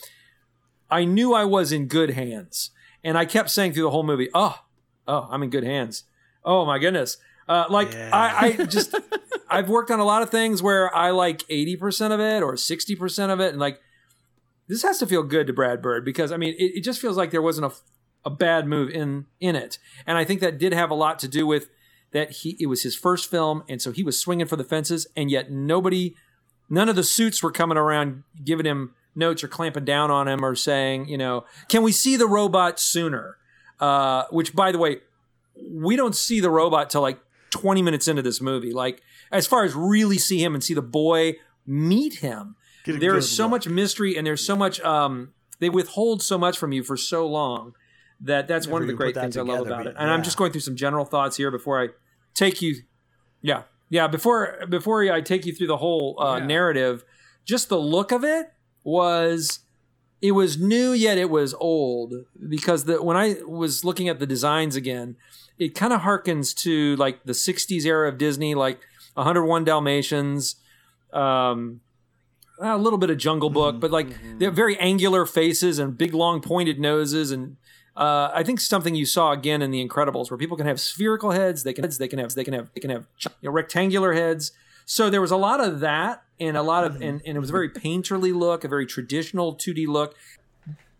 I 0.89 1.05
knew 1.05 1.33
I 1.33 1.45
was 1.45 1.71
in 1.71 1.87
good 1.87 2.11
hands, 2.11 2.71
and 3.03 3.17
I 3.17 3.25
kept 3.25 3.49
saying 3.49 3.73
through 3.73 3.83
the 3.83 3.91
whole 3.91 4.03
movie, 4.03 4.29
"Oh, 4.33 4.59
oh, 5.07 5.27
I'm 5.29 5.43
in 5.43 5.49
good 5.49 5.63
hands. 5.63 6.03
Oh 6.43 6.65
my 6.65 6.79
goodness." 6.79 7.17
Uh, 7.47 7.65
like 7.69 7.93
Yeah. 7.93 8.09
I, 8.13 8.57
I 8.59 8.65
just 8.65 8.95
I've 9.49 9.69
worked 9.69 9.91
on 9.91 9.99
a 9.99 10.05
lot 10.05 10.21
of 10.21 10.29
things 10.29 10.63
where 10.63 10.93
I 10.95 11.11
like 11.11 11.39
80% 11.49 12.11
of 12.11 12.19
it 12.19 12.41
or 12.41 12.53
60% 12.53 13.29
of 13.29 13.39
it, 13.39 13.49
and 13.49 13.59
like 13.59 13.79
this 14.67 14.81
has 14.83 14.97
to 14.99 15.05
feel 15.05 15.23
good 15.23 15.47
to 15.47 15.53
Brad 15.53 15.81
Bird 15.81 16.05
because 16.05 16.31
I 16.31 16.37
mean 16.37 16.55
it, 16.57 16.77
it 16.77 16.83
just 16.83 17.01
feels 17.01 17.17
like 17.17 17.31
there 17.31 17.41
wasn't 17.41 17.65
a 17.65 17.75
a 18.25 18.29
bad 18.29 18.67
move 18.67 18.89
in 18.89 19.25
in 19.39 19.55
it, 19.55 19.77
and 20.05 20.17
I 20.17 20.23
think 20.23 20.39
that 20.41 20.57
did 20.57 20.73
have 20.73 20.89
a 20.89 20.95
lot 20.95 21.19
to 21.19 21.27
do 21.27 21.45
with 21.45 21.69
that 22.11 22.31
he 22.31 22.55
it 22.59 22.67
was 22.67 22.83
his 22.83 22.95
first 22.95 23.29
film, 23.29 23.63
and 23.67 23.81
so 23.81 23.91
he 23.91 24.03
was 24.03 24.17
swinging 24.17 24.47
for 24.47 24.55
the 24.55 24.63
fences, 24.63 25.07
and 25.15 25.29
yet 25.29 25.51
nobody, 25.51 26.15
none 26.69 26.87
of 26.87 26.95
the 26.95 27.03
suits 27.03 27.43
were 27.43 27.51
coming 27.51 27.77
around 27.77 28.23
giving 28.43 28.65
him 28.65 28.93
notes 29.15 29.43
or 29.43 29.47
clamping 29.47 29.85
down 29.85 30.09
on 30.09 30.27
him 30.27 30.43
or 30.43 30.55
saying, 30.55 31.07
you 31.07 31.17
know, 31.17 31.45
can 31.67 31.83
we 31.83 31.91
see 31.91 32.15
the 32.15 32.27
robot 32.27 32.79
sooner? 32.79 33.37
Uh, 33.79 34.23
which, 34.31 34.55
by 34.55 34.71
the 34.71 34.77
way, 34.77 34.97
we 35.69 35.95
don't 35.95 36.15
see 36.15 36.39
the 36.39 36.49
robot 36.49 36.89
till 36.89 37.01
like 37.01 37.19
20 37.49 37.81
minutes 37.81 38.07
into 38.07 38.21
this 38.21 38.41
movie. 38.41 38.71
Like, 38.71 39.01
as 39.31 39.45
far 39.45 39.63
as 39.63 39.75
really 39.75 40.17
see 40.17 40.41
him 40.41 40.53
and 40.53 40.63
see 40.63 40.73
the 40.73 40.81
boy 40.81 41.35
meet 41.65 42.15
him, 42.15 42.55
there 42.99 43.15
is 43.17 43.29
so 43.31 43.47
much 43.49 43.67
mystery 43.67 44.15
and 44.17 44.25
there's 44.25 44.45
so 44.45 44.55
much, 44.55 44.79
um, 44.81 45.33
they 45.59 45.69
withhold 45.69 46.21
so 46.21 46.37
much 46.37 46.57
from 46.57 46.71
you 46.71 46.83
for 46.83 46.97
so 46.97 47.27
long 47.27 47.73
that 48.21 48.47
that's 48.47 48.67
one 48.67 48.81
of 48.81 48.87
the 48.87 48.93
great 48.93 49.15
things 49.15 49.37
I 49.37 49.41
love 49.41 49.65
about 49.67 49.87
it. 49.87 49.95
And 49.97 50.09
I'm 50.09 50.23
just 50.23 50.37
going 50.37 50.51
through 50.51 50.61
some 50.61 50.75
general 50.75 51.05
thoughts 51.05 51.37
here 51.37 51.51
before 51.51 51.81
I 51.81 51.89
take 52.33 52.61
you. 52.61 52.75
Yeah. 53.41 53.63
Yeah. 53.89 54.07
Before, 54.07 54.59
before 54.69 55.03
I 55.11 55.21
take 55.21 55.45
you 55.45 55.53
through 55.53 55.67
the 55.67 55.77
whole 55.77 56.19
uh, 56.19 56.37
Yeah. 56.37 56.45
narrative, 56.45 57.03
just 57.45 57.69
the 57.69 57.77
look 57.79 58.11
of 58.11 58.23
it 58.23 58.53
was 58.83 59.59
it 60.21 60.31
was 60.31 60.57
new 60.57 60.91
yet 60.93 61.17
it 61.17 61.29
was 61.29 61.53
old 61.55 62.13
because 62.47 62.85
the 62.85 63.01
when 63.03 63.17
I 63.17 63.35
was 63.45 63.83
looking 63.83 64.07
at 64.07 64.19
the 64.19 64.25
designs 64.25 64.75
again, 64.77 65.17
it 65.59 65.75
kind 65.75 65.91
of 65.91 66.01
harkens 66.01 66.55
to 66.63 66.95
like 66.95 67.25
the 67.25 67.33
'60s 67.33 67.85
era 67.85 68.07
of 68.07 68.17
Disney, 68.17 68.55
like 68.55 68.79
101 69.15 69.65
Dalmatians, 69.65 70.55
um, 71.11 71.81
a 72.59 72.77
little 72.77 72.97
bit 72.97 73.09
of 73.09 73.17
Jungle 73.17 73.49
Book, 73.49 73.79
but 73.81 73.91
like 73.91 74.07
they're 74.39 74.49
very 74.51 74.77
angular 74.79 75.25
faces 75.25 75.77
and 75.77 75.97
big, 75.97 76.13
long, 76.13 76.39
pointed 76.41 76.79
noses, 76.79 77.31
and 77.31 77.57
uh, 77.95 78.31
I 78.33 78.43
think 78.43 78.59
something 78.59 78.95
you 78.95 79.05
saw 79.05 79.31
again 79.31 79.61
in 79.61 79.71
The 79.71 79.85
Incredibles, 79.85 80.31
where 80.31 80.37
people 80.37 80.57
can 80.57 80.65
have 80.65 80.79
spherical 80.79 81.31
heads, 81.31 81.63
they 81.63 81.73
can 81.73 81.87
they 81.87 82.07
can 82.07 82.19
have 82.19 82.33
they 82.33 82.43
can 82.43 82.53
have 82.53 82.71
they 82.73 82.81
can 82.81 82.89
have 82.89 83.07
you 83.23 83.31
know, 83.49 83.51
rectangular 83.51 84.13
heads. 84.13 84.51
So 84.85 85.09
there 85.09 85.21
was 85.21 85.31
a 85.31 85.37
lot 85.37 85.59
of 85.59 85.79
that, 85.81 86.23
and 86.39 86.57
a 86.57 86.63
lot 86.63 86.83
of 86.83 86.95
and, 86.95 87.21
and 87.25 87.37
it 87.37 87.39
was 87.39 87.49
a 87.49 87.53
very 87.53 87.69
painterly 87.69 88.33
look, 88.35 88.63
a 88.63 88.67
very 88.67 88.85
traditional 88.85 89.55
2D 89.55 89.87
look. 89.87 90.15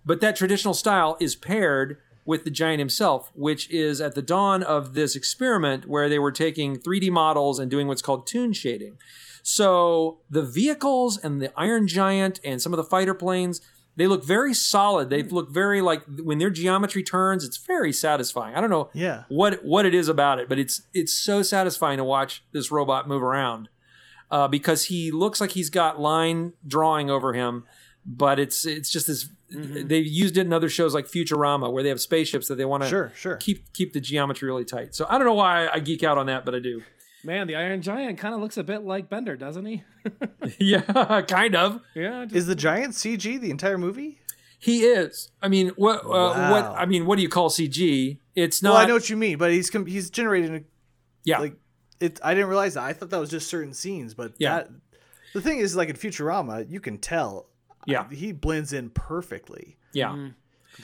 But 0.06 0.22
that 0.22 0.36
traditional 0.36 0.74
style 0.74 1.18
is 1.20 1.36
paired 1.36 1.98
with 2.26 2.44
the 2.44 2.52
giant 2.52 2.80
himself, 2.80 3.32
which 3.36 3.70
is 3.70 4.00
at 4.00 4.16
the 4.16 4.22
dawn 4.22 4.64
of 4.64 4.94
this 4.94 5.16
experiment 5.16 5.88
where 5.88 6.08
they 6.08 6.20
were 6.20 6.32
taking 6.32 6.78
3D 6.78 7.10
models 7.10 7.60
and 7.60 7.70
doing 7.70 7.88
what's 7.88 8.02
called 8.02 8.28
toon 8.28 8.54
shading. 8.54 8.98
So 9.42 10.20
the 10.30 10.42
vehicles 10.42 11.18
and 11.18 11.42
the 11.42 11.52
Iron 11.58 11.88
Giant 11.88 12.40
and 12.46 12.62
some 12.62 12.72
of 12.72 12.78
the 12.78 12.84
fighter 12.84 13.14
planes, 13.14 13.62
they 13.96 14.08
look 14.08 14.24
very 14.26 14.54
solid. 14.54 15.10
They 15.10 15.22
look 15.24 15.52
very 15.52 15.82
like 15.82 16.04
when 16.24 16.38
their 16.40 16.50
geometry 16.50 17.04
turns, 17.04 17.44
it's 17.46 17.58
very 17.58 17.94
satisfying. 17.94 18.56
I 18.56 18.62
don't 18.62 18.70
know 18.72 18.90
Yeah. 18.94 19.24
what 19.30 19.64
what 19.64 19.86
it 19.86 19.94
is 19.94 20.08
about 20.10 20.40
it, 20.40 20.50
but 20.50 20.58
it's 20.60 20.82
it's 20.94 21.14
so 21.14 21.42
satisfying 21.44 21.98
to 21.98 22.04
watch 22.04 22.44
this 22.52 22.72
robot 22.72 23.08
move 23.08 23.22
around 23.24 23.70
uh, 24.32 24.48
because 24.48 24.86
he 24.86 25.12
looks 25.12 25.40
like 25.40 25.52
he's 25.52 25.70
got 25.70 26.00
line 26.00 26.54
drawing 26.68 27.10
over 27.12 27.34
him, 27.34 27.66
but 28.06 28.40
it's 28.40 28.66
it's 28.66 28.90
just 28.90 29.08
this. 29.08 29.30
They've 29.56 30.08
used 30.08 30.36
it 30.38 30.48
in 30.48 30.54
other 30.54 30.68
shows 30.70 30.96
like 30.96 31.06
Futurama 31.06 31.72
where 31.72 31.84
they 31.84 31.90
have 31.90 32.02
spaceships 32.02 32.48
that 32.48 32.56
they 32.56 32.66
want 32.66 32.82
to 32.82 32.90
Sure, 32.90 33.12
sure. 33.16 33.36
keep 33.36 33.72
keep 33.74 33.94
the 33.94 34.00
geometry 34.02 34.48
really 34.48 34.66
tight. 34.66 34.96
So 34.96 35.06
I 35.08 35.20
don't 35.20 35.28
know 35.28 35.36
why 35.36 35.68
I 35.72 35.78
geek 35.80 36.04
out 36.04 36.18
on 36.18 36.26
that, 36.26 36.44
but 36.44 36.56
I 36.56 36.60
do. 36.60 36.82
Man, 37.24 37.48
the 37.48 37.56
Iron 37.56 37.82
Giant 37.82 38.18
kind 38.18 38.36
of 38.36 38.42
looks 38.42 38.58
a 38.58 38.64
bit 38.64 38.84
like 38.84 39.10
Bender, 39.10 39.36
doesn't 39.38 39.66
he? 39.66 39.84
yeah, 40.60 41.22
kind 41.28 41.56
of. 41.56 41.80
yeah. 41.96 42.26
Just, 42.26 42.36
Is 42.36 42.48
the 42.48 42.56
giant 42.56 42.94
CG 42.96 43.40
the 43.40 43.50
entire 43.50 43.78
movie? 43.78 44.20
He 44.60 44.82
is. 44.82 45.32
I 45.42 45.48
mean, 45.50 45.70
what? 45.76 46.06
Uh, 46.06 46.50
What? 46.50 46.66
I 46.78 46.86
mean, 46.86 47.06
what 47.06 47.16
do 47.18 47.22
you 47.22 47.30
call 47.30 47.50
CG? 47.50 48.18
It's 48.36 48.62
not. 48.64 48.74
well, 48.74 48.78
I 48.82 48.86
know 48.86 48.94
what 48.94 49.10
you 49.10 49.18
mean, 49.18 49.38
but 49.38 49.52
he's 49.52 49.70
com- 49.70 49.86
he's 49.86 50.10
generating 50.10 50.56
a 50.56 50.62
yeah, 51.24 51.40
like 51.40 51.56
it. 52.00 52.20
I 52.24 52.34
didn't 52.34 52.50
realize 52.50 52.74
that. 52.76 52.84
I 52.84 52.94
thought 52.94 53.10
that 53.12 53.20
was 53.20 53.30
just 53.30 53.50
certain 53.50 53.74
scenes, 53.74 54.14
but 54.14 54.34
Yeah. 54.38 54.56
that 54.60 54.70
the 55.34 55.42
thing 55.42 55.60
is, 55.60 55.76
like 55.76 55.90
in 55.90 55.96
Futurama, 55.96 56.70
you 56.70 56.80
can 56.80 56.98
tell. 56.98 57.48
Yeah. 57.86 58.10
he 58.10 58.32
blends 58.32 58.72
in 58.72 58.90
perfectly. 58.92 59.78
yeah. 59.92 60.30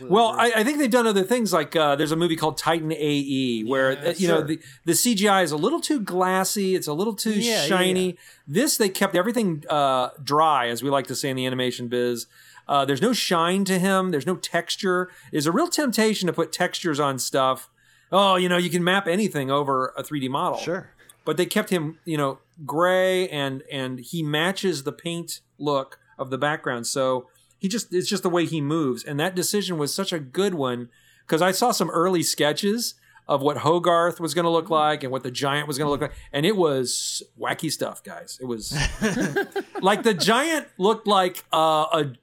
Well, 0.02 0.28
I, 0.38 0.52
I 0.58 0.64
think 0.64 0.78
they've 0.78 0.90
done 0.90 1.08
other 1.08 1.24
things 1.24 1.52
like 1.52 1.76
uh, 1.76 1.96
there's 1.96 2.12
a 2.12 2.16
movie 2.16 2.36
called 2.36 2.58
Titan 2.58 2.92
AE 2.92 3.64
where 3.66 3.92
Yeah, 3.94 4.10
uh, 4.10 4.14
you 4.18 4.28
know 4.28 4.42
the, 4.42 4.60
the 4.86 4.92
CGI 4.94 5.44
is 5.44 5.52
a 5.52 5.58
little 5.58 5.82
too 5.82 6.00
glassy, 6.00 6.76
it's 6.76 6.88
a 6.88 6.94
little 6.94 7.14
too 7.16 7.32
Yeah, 7.40 7.62
yeah, 7.62 7.66
shiny. 7.66 8.06
yeah. 8.08 8.14
This 8.48 8.78
they 8.78 8.90
kept 8.90 9.16
everything 9.16 9.64
uh, 9.70 10.10
dry, 10.24 10.68
as 10.68 10.82
we 10.84 10.90
like 10.90 11.08
to 11.08 11.16
say 11.16 11.30
in 11.30 11.36
the 11.36 11.46
animation 11.46 11.88
biz. 11.88 12.28
Uh, 12.68 12.86
there's 12.86 13.02
no 13.02 13.14
shine 13.14 13.66
to 13.66 13.80
him. 13.80 14.12
There's 14.12 14.28
no 14.28 14.36
texture. 14.36 15.10
There's 15.32 15.48
a 15.48 15.52
real 15.52 15.68
temptation 15.70 16.28
to 16.28 16.34
put 16.34 16.52
textures 16.52 17.00
on 17.00 17.18
stuff. 17.18 17.68
Oh, 18.12 18.36
you 18.36 18.48
know, 18.48 18.58
you 18.58 18.70
can 18.70 18.84
map 18.84 19.08
anything 19.08 19.50
over 19.52 19.94
a 19.98 20.04
3D 20.04 20.30
model 20.30 20.60
Sure. 20.60 20.92
but 21.26 21.38
they 21.38 21.46
kept 21.46 21.70
him 21.72 21.98
you 22.06 22.18
know 22.18 22.40
gray 22.66 23.28
and 23.30 23.64
and 23.72 24.00
he 24.00 24.22
matches 24.24 24.84
the 24.84 24.92
paint 24.92 25.42
look 25.58 25.98
of 26.18 26.30
the 26.30 26.38
background 26.38 26.86
so 26.88 27.28
he 27.60 27.68
just 27.68 27.94
it's 27.94 28.10
just 28.10 28.24
the 28.24 28.30
way 28.30 28.46
he 28.46 28.62
moves. 28.62 29.04
And 29.04 29.20
that 29.20 29.36
decision 29.36 29.78
was 29.78 29.94
such 29.94 30.12
a 30.12 30.20
good 30.20 30.56
one 30.56 30.90
because 31.26 31.42
i 31.44 31.52
saw 31.52 31.72
some 31.72 31.92
early 31.92 32.24
sketches 32.24 32.96
of 33.28 33.44
what 33.44 33.58
hogarth 33.58 34.20
was 34.20 34.34
going 34.34 34.46
to 34.46 34.50
look 34.50 34.72
like 34.72 35.04
and 35.04 35.12
what 35.12 35.22
the 35.22 35.30
giant 35.30 35.68
was 35.68 35.78
going 35.78 35.86
to 35.86 35.92
look 35.92 36.02
like. 36.02 36.14
And 36.34 36.48
it 36.48 36.58
was 36.58 37.22
wacky 37.40 37.72
stuff 37.72 38.04
guys. 38.04 38.40
It 38.42 38.46
was 38.46 38.72
like 39.82 40.02
the 40.02 40.16
giant 40.16 40.68
looked 40.80 41.06
like 41.06 41.46
uh, 41.54 41.86
a 41.94 42.14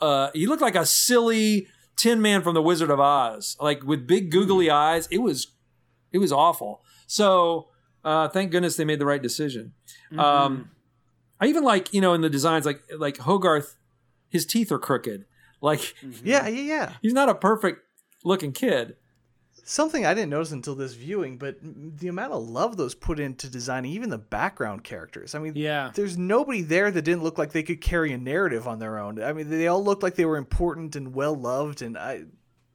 uh, 0.00 0.30
he 0.34 0.46
looked 0.46 0.62
like 0.62 0.76
a 0.76 0.86
silly 0.86 1.66
tin 1.96 2.22
man 2.22 2.42
from 2.42 2.54
the 2.54 2.62
wizard 2.62 2.90
of 2.90 2.98
oz 2.98 3.56
like 3.60 3.82
with 3.82 4.06
big 4.06 4.30
googly 4.30 4.70
eyes. 4.70 5.08
It 5.10 5.18
was 5.18 5.48
it 6.12 6.18
was 6.18 6.30
awful. 6.30 6.84
So 7.08 7.68
uh, 8.04 8.28
thank 8.28 8.52
goodness 8.52 8.76
they 8.76 8.84
made 8.84 8.98
the 8.98 9.06
right 9.06 9.22
decision. 9.22 9.72
Um, 10.16 10.70
I 11.40 11.46
even 11.46 11.64
like 11.64 11.92
you 11.92 12.00
know 12.00 12.14
in 12.14 12.20
the 12.20 12.30
designs 12.30 12.66
like 12.66 12.82
like 12.96 13.18
Hogarth, 13.18 13.76
his 14.32 14.44
teeth 14.46 14.72
are 14.72 14.78
crooked. 14.80 15.26
Like 15.60 15.94
Yeah, 16.24 16.48
yeah, 16.48 16.60
yeah. 16.62 16.92
he's 17.02 17.12
not 17.12 17.28
a 17.28 17.34
perfect 17.36 17.82
looking 18.24 18.50
kid. 18.52 18.96
Something 19.64 20.04
I 20.04 20.12
didn't 20.12 20.30
notice 20.30 20.50
until 20.50 20.74
this 20.74 20.94
viewing, 20.94 21.38
but 21.38 21.56
the 21.62 22.08
amount 22.08 22.32
of 22.32 22.42
love 22.48 22.76
those 22.76 22.96
put 22.96 23.20
into 23.20 23.48
designing 23.48 23.92
even 23.92 24.10
the 24.10 24.18
background 24.18 24.82
characters. 24.82 25.36
I 25.36 25.38
mean, 25.38 25.52
Yeah. 25.54 25.92
there's 25.94 26.18
nobody 26.18 26.62
there 26.62 26.90
that 26.90 27.02
didn't 27.02 27.22
look 27.22 27.38
like 27.38 27.52
they 27.52 27.62
could 27.62 27.80
carry 27.80 28.12
a 28.12 28.18
narrative 28.18 28.66
on 28.66 28.80
their 28.80 28.98
own. 28.98 29.22
I 29.22 29.32
mean, 29.32 29.50
they 29.50 29.68
all 29.68 29.84
looked 29.84 30.02
like 30.02 30.16
they 30.16 30.24
were 30.24 30.36
important 30.36 30.96
and 30.96 31.14
well 31.14 31.34
loved, 31.36 31.80
and 31.80 31.96
I, 31.96 32.24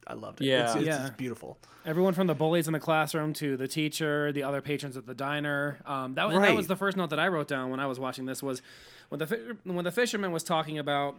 I 0.06 0.14
loved 0.14 0.40
it. 0.40 0.46
Yeah. 0.46 0.64
it's, 0.68 0.76
it's, 0.76 0.86
Yeah. 0.86 1.06
it's 1.08 1.16
beautiful. 1.16 1.58
Everyone 1.84 2.14
from 2.14 2.26
the 2.26 2.34
bullies 2.34 2.66
in 2.66 2.72
the 2.72 2.80
classroom 2.80 3.34
to 3.34 3.58
the 3.58 3.68
teacher, 3.68 4.32
the 4.32 4.42
other 4.44 4.62
patrons 4.62 4.96
at 4.96 5.04
the 5.06 5.14
diner. 5.14 5.80
Um, 5.84 6.14
that, 6.14 6.26
was 6.28 6.40
that 6.40 6.56
was 6.56 6.66
the 6.68 6.76
first 6.76 6.96
note 6.96 7.10
that 7.10 7.20
I 7.20 7.28
wrote 7.28 7.48
down 7.48 7.70
when 7.70 7.80
I 7.80 7.86
was 7.86 7.98
watching 8.00 8.24
this 8.24 8.42
was 8.42 8.62
when 9.10 9.18
the 9.18 9.56
when 9.64 9.84
the 9.84 9.92
fisherman 9.92 10.32
was 10.32 10.42
talking 10.42 10.78
about 10.78 11.16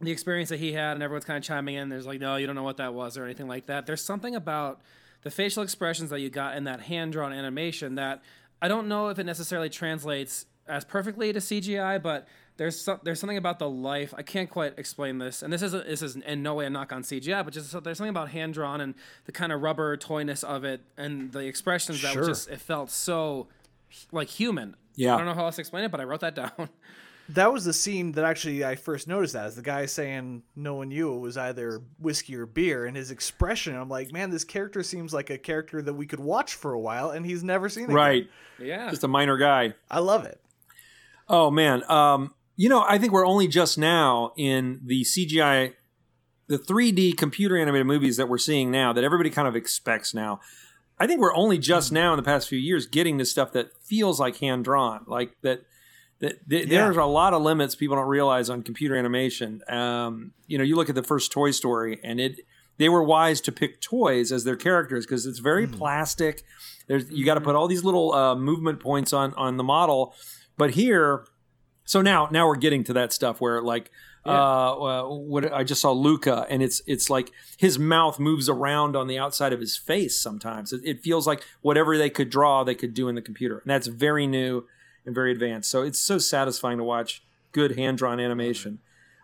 the 0.00 0.10
experience 0.10 0.48
that 0.50 0.60
he 0.60 0.72
had, 0.72 0.92
and 0.92 1.02
everyone's 1.02 1.24
kind 1.24 1.38
of 1.38 1.44
chiming 1.44 1.74
in. 1.74 1.88
There's 1.88 2.06
like, 2.06 2.20
no, 2.20 2.36
you 2.36 2.46
don't 2.46 2.54
know 2.56 2.62
what 2.62 2.76
that 2.76 2.94
was 2.94 3.16
or 3.18 3.24
anything 3.24 3.48
like 3.48 3.66
that. 3.66 3.86
There's 3.86 4.04
something 4.04 4.34
about 4.34 4.80
the 5.22 5.30
facial 5.30 5.62
expressions 5.62 6.10
that 6.10 6.20
you 6.20 6.30
got 6.30 6.56
in 6.56 6.64
that 6.64 6.80
hand 6.82 7.12
drawn 7.12 7.32
animation 7.32 7.96
that 7.96 8.22
I 8.62 8.68
don't 8.68 8.86
know 8.88 9.08
if 9.08 9.18
it 9.18 9.24
necessarily 9.24 9.68
translates 9.68 10.46
as 10.68 10.84
perfectly 10.84 11.32
to 11.32 11.38
CGI, 11.40 12.00
but 12.00 12.28
there's 12.58 12.80
some, 12.80 13.00
there's 13.04 13.18
something 13.20 13.36
about 13.36 13.58
the 13.58 13.68
life. 13.70 14.12
I 14.16 14.22
can't 14.22 14.50
quite 14.50 14.78
explain 14.78 15.18
this, 15.18 15.42
and 15.42 15.52
this 15.52 15.62
is 15.62 15.72
this 15.72 16.02
is 16.02 16.16
in 16.16 16.42
no 16.42 16.54
way 16.54 16.66
a 16.66 16.70
knock 16.70 16.92
on 16.92 17.02
CGI, 17.02 17.44
but 17.44 17.54
just 17.54 17.70
there's 17.84 17.98
something 17.98 18.10
about 18.10 18.28
hand 18.30 18.54
drawn 18.54 18.80
and 18.80 18.94
the 19.26 19.32
kind 19.32 19.52
of 19.52 19.62
rubber 19.62 19.96
toyness 19.96 20.42
of 20.42 20.64
it, 20.64 20.80
and 20.96 21.32
the 21.32 21.40
expressions 21.46 22.02
that 22.02 22.12
Sure. 22.12 22.26
just 22.26 22.48
it 22.48 22.60
felt 22.60 22.90
so 22.90 23.46
like 24.12 24.28
human. 24.28 24.76
Yeah. 24.96 25.14
I 25.14 25.18
don't 25.18 25.26
know 25.26 25.34
how 25.34 25.44
else 25.46 25.54
to 25.56 25.60
explain 25.62 25.84
it, 25.84 25.90
but 25.92 26.00
I 26.00 26.04
wrote 26.04 26.20
that 26.20 26.34
down. 26.36 26.68
That 27.30 27.52
was 27.52 27.64
the 27.64 27.74
scene 27.74 28.12
that 28.12 28.24
actually 28.24 28.64
I 28.64 28.74
first 28.74 29.06
noticed 29.06 29.34
that. 29.34 29.46
Is 29.48 29.56
the 29.56 29.62
guy 29.62 29.84
saying 29.86 30.42
no 30.56 30.76
one 30.76 30.88
knew 30.88 31.14
it 31.14 31.18
was 31.18 31.36
either 31.36 31.82
whiskey 31.98 32.34
or 32.36 32.46
beer, 32.46 32.86
and 32.86 32.96
his 32.96 33.10
expression. 33.10 33.76
I'm 33.76 33.88
like, 33.88 34.12
man, 34.12 34.30
this 34.30 34.44
character 34.44 34.82
seems 34.82 35.12
like 35.12 35.28
a 35.28 35.36
character 35.36 35.82
that 35.82 35.92
we 35.92 36.06
could 36.06 36.20
watch 36.20 36.54
for 36.54 36.72
a 36.72 36.80
while, 36.80 37.10
and 37.10 37.26
he's 37.26 37.44
never 37.44 37.68
seen 37.68 37.90
it. 37.90 37.92
Right, 37.92 38.28
yeah, 38.58 38.88
just 38.90 39.04
a 39.04 39.08
minor 39.08 39.36
guy. 39.36 39.74
I 39.90 39.98
love 39.98 40.24
it. 40.24 40.40
Oh 41.28 41.50
man, 41.50 41.82
um, 41.90 42.34
you 42.56 42.70
know 42.70 42.84
I 42.88 42.96
think 42.98 43.12
we're 43.12 43.26
only 43.26 43.46
just 43.46 43.76
now 43.76 44.32
in 44.36 44.80
the 44.84 45.02
CGI, 45.04 45.74
the 46.46 46.58
3D 46.58 47.16
computer 47.18 47.58
animated 47.58 47.86
movies 47.86 48.16
that 48.16 48.28
we're 48.28 48.38
seeing 48.38 48.70
now 48.70 48.94
that 48.94 49.04
everybody 49.04 49.28
kind 49.28 49.46
of 49.46 49.54
expects 49.54 50.14
now. 50.14 50.40
I 50.98 51.06
think 51.06 51.20
we're 51.20 51.34
only 51.34 51.58
just 51.58 51.92
now 51.92 52.14
in 52.14 52.16
the 52.16 52.22
past 52.24 52.48
few 52.48 52.58
years 52.58 52.86
getting 52.86 53.18
to 53.18 53.24
stuff 53.26 53.52
that 53.52 53.70
feels 53.82 54.18
like 54.18 54.38
hand 54.38 54.64
drawn, 54.64 55.04
like 55.06 55.36
that. 55.42 55.62
That 56.20 56.40
Yeah. 56.48 56.64
There's 56.84 56.96
a 56.96 57.04
lot 57.04 57.32
of 57.32 57.42
limits 57.42 57.74
people 57.74 57.96
don't 57.96 58.08
realize 58.08 58.50
on 58.50 58.62
computer 58.62 58.96
animation. 58.96 59.62
Um, 59.68 60.32
you 60.46 60.58
know, 60.58 60.64
you 60.64 60.76
look 60.76 60.88
at 60.88 60.94
the 60.94 61.02
first 61.02 61.30
Toy 61.30 61.52
Story, 61.52 62.00
and 62.02 62.20
it 62.20 62.40
they 62.78 62.88
were 62.88 63.02
wise 63.02 63.40
to 63.42 63.52
pick 63.52 63.80
toys 63.80 64.32
as 64.32 64.44
their 64.44 64.56
characters 64.56 65.04
because 65.04 65.26
it's 65.26 65.40
very 65.40 65.66
plastic. 65.66 66.42
There's 66.86 67.10
you 67.10 67.24
got 67.24 67.34
to 67.34 67.40
put 67.40 67.54
all 67.54 67.68
these 67.68 67.84
little 67.84 68.12
uh, 68.12 68.34
movement 68.34 68.80
points 68.80 69.12
on 69.12 69.34
on 69.34 69.56
the 69.58 69.64
model, 69.64 70.14
but 70.56 70.70
here, 70.70 71.26
so 71.84 72.02
now 72.02 72.28
now 72.32 72.46
we're 72.48 72.56
getting 72.56 72.84
to 72.84 72.92
that 72.94 73.12
stuff 73.12 73.40
where 73.40 73.60
like. 73.62 73.90
Uh, 74.26 74.30
uh, 74.30 75.08
what 75.08 75.50
I 75.50 75.64
just 75.64 75.80
saw 75.80 75.92
Luca, 75.92 76.44
and 76.50 76.62
it's 76.62 76.82
it's 76.86 77.08
like 77.08 77.30
his 77.56 77.78
mouth 77.78 78.18
moves 78.18 78.46
around 78.46 78.94
on 78.94 79.06
the 79.06 79.16
outside 79.18 79.54
of 79.54 79.60
his 79.60 79.78
face. 79.78 80.20
Sometimes 80.20 80.70
it, 80.70 80.82
it 80.84 81.02
feels 81.02 81.26
like 81.26 81.42
whatever 81.62 81.96
they 81.96 82.10
could 82.10 82.28
draw, 82.28 82.62
they 82.62 82.74
could 82.74 82.92
do 82.92 83.08
in 83.08 83.14
the 83.14 83.22
computer, 83.22 83.60
and 83.60 83.70
that's 83.70 83.86
very 83.86 84.26
new 84.26 84.66
and 85.08 85.14
very 85.14 85.32
advanced. 85.32 85.70
So 85.70 85.82
it's 85.82 85.98
so 85.98 86.18
satisfying 86.18 86.78
to 86.78 86.84
watch 86.84 87.24
good 87.52 87.76
hand 87.76 87.98
drawn 87.98 88.20
animation. 88.20 88.78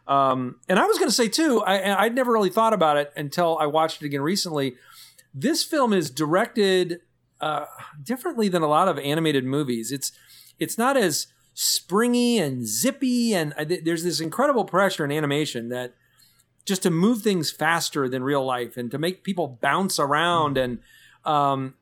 Um, 0.09 0.57
and 0.67 0.79
I 0.79 0.87
was 0.87 0.99
going 0.99 1.09
to 1.09 1.15
say 1.15 1.29
too, 1.29 1.63
I, 1.63 2.05
I'd 2.05 2.15
never 2.15 2.33
really 2.33 2.51
thought 2.51 2.73
about 2.73 2.97
it 2.97 3.13
until 3.17 3.59
I 3.59 3.67
watched 3.67 4.03
it 4.03 4.07
again 4.07 4.23
recently. 4.23 4.75
This 5.33 5.63
film 5.63 5.93
is 5.93 6.11
directed 6.11 7.01
uh, 7.41 7.67
differently 8.03 8.49
than 8.49 8.63
a 8.63 8.67
lot 8.67 8.89
of 8.89 8.99
animated 8.99 9.45
movies. 9.45 9.93
It's 9.93 10.11
it's 10.59 10.79
not 10.79 10.97
as 10.97 11.27
springy 11.53 12.39
and 12.39 12.67
zippy, 12.67 13.35
and 13.35 13.53
I, 13.59 13.65
there's 13.65 14.05
this 14.05 14.21
incredible 14.21 14.65
pressure 14.65 15.05
in 15.05 15.11
animation 15.11 15.69
that 15.69 15.95
just 16.65 16.83
to 16.85 16.91
move 16.91 17.23
things 17.23 17.51
faster 17.51 18.09
than 18.09 18.23
real 18.23 18.45
life 18.45 18.77
and 18.77 18.91
to 18.91 18.99
make 18.99 19.25
people 19.25 19.59
bounce 19.61 19.99
around 19.99 20.57
and 20.57 20.79
um, 21.25 21.75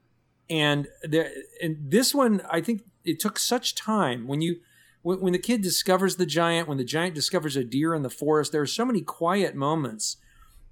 and 0.49 0.89
there 1.03 1.31
and 1.63 1.77
this 1.81 2.15
one 2.15 2.43
I 2.51 2.61
think 2.61 2.83
it 3.05 3.21
took 3.21 3.39
such 3.39 3.75
time. 3.75 4.27
When 4.27 4.41
you 4.41 4.61
when, 5.03 5.21
when 5.21 5.33
the 5.33 5.39
kid 5.39 5.63
discovers 5.63 6.17
the 6.17 6.27
giant 6.27 6.69
when 6.69 6.79
the 6.79 6.85
giant 6.85 7.15
discovers 7.15 7.57
a 7.57 7.65
deer 7.65 7.95
in 7.95 8.03
the 8.03 8.11
forest 8.11 8.53
there 8.53 8.63
are 8.63 8.67
so 8.67 8.85
many 8.85 9.01
quiet 9.01 9.55
moments 9.55 10.17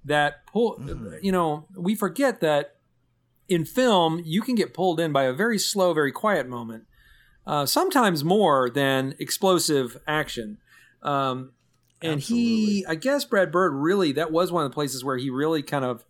that 0.03 0.45
pull 0.47 0.81
you 1.21 1.31
know 1.31 1.67
we 1.75 1.93
forget 1.93 2.39
that 2.39 2.77
in 3.47 3.65
film 3.65 4.21
you 4.25 4.41
can 4.41 4.55
get 4.55 4.73
pulled 4.73 4.99
in 4.99 5.11
by 5.11 5.23
a 5.23 5.33
very 5.33 5.59
slow 5.59 5.93
very 5.93 6.11
quiet 6.11 6.47
moment 6.47 6.85
uh, 7.45 7.65
sometimes 7.65 8.23
more 8.23 8.69
than 8.69 9.15
explosive 9.17 9.97
action. 10.07 10.59
Um, 11.01 11.53
and 12.03 12.19
he 12.19 12.85
i 12.87 12.95
guess 12.95 13.25
brad 13.25 13.51
bird 13.51 13.73
really 13.73 14.11
that 14.11 14.31
was 14.31 14.51
one 14.51 14.65
of 14.65 14.71
the 14.71 14.73
places 14.73 15.03
where 15.03 15.17
he 15.17 15.29
really 15.29 15.61
kind 15.61 15.85
of 15.85 16.03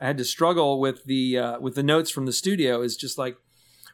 had 0.00 0.16
to 0.16 0.24
struggle 0.24 0.78
with 0.78 1.04
the 1.04 1.36
uh, 1.36 1.60
with 1.60 1.74
the 1.74 1.82
notes 1.82 2.10
from 2.10 2.24
the 2.24 2.32
studio 2.32 2.82
is 2.82 2.96
just 2.96 3.18
like 3.18 3.36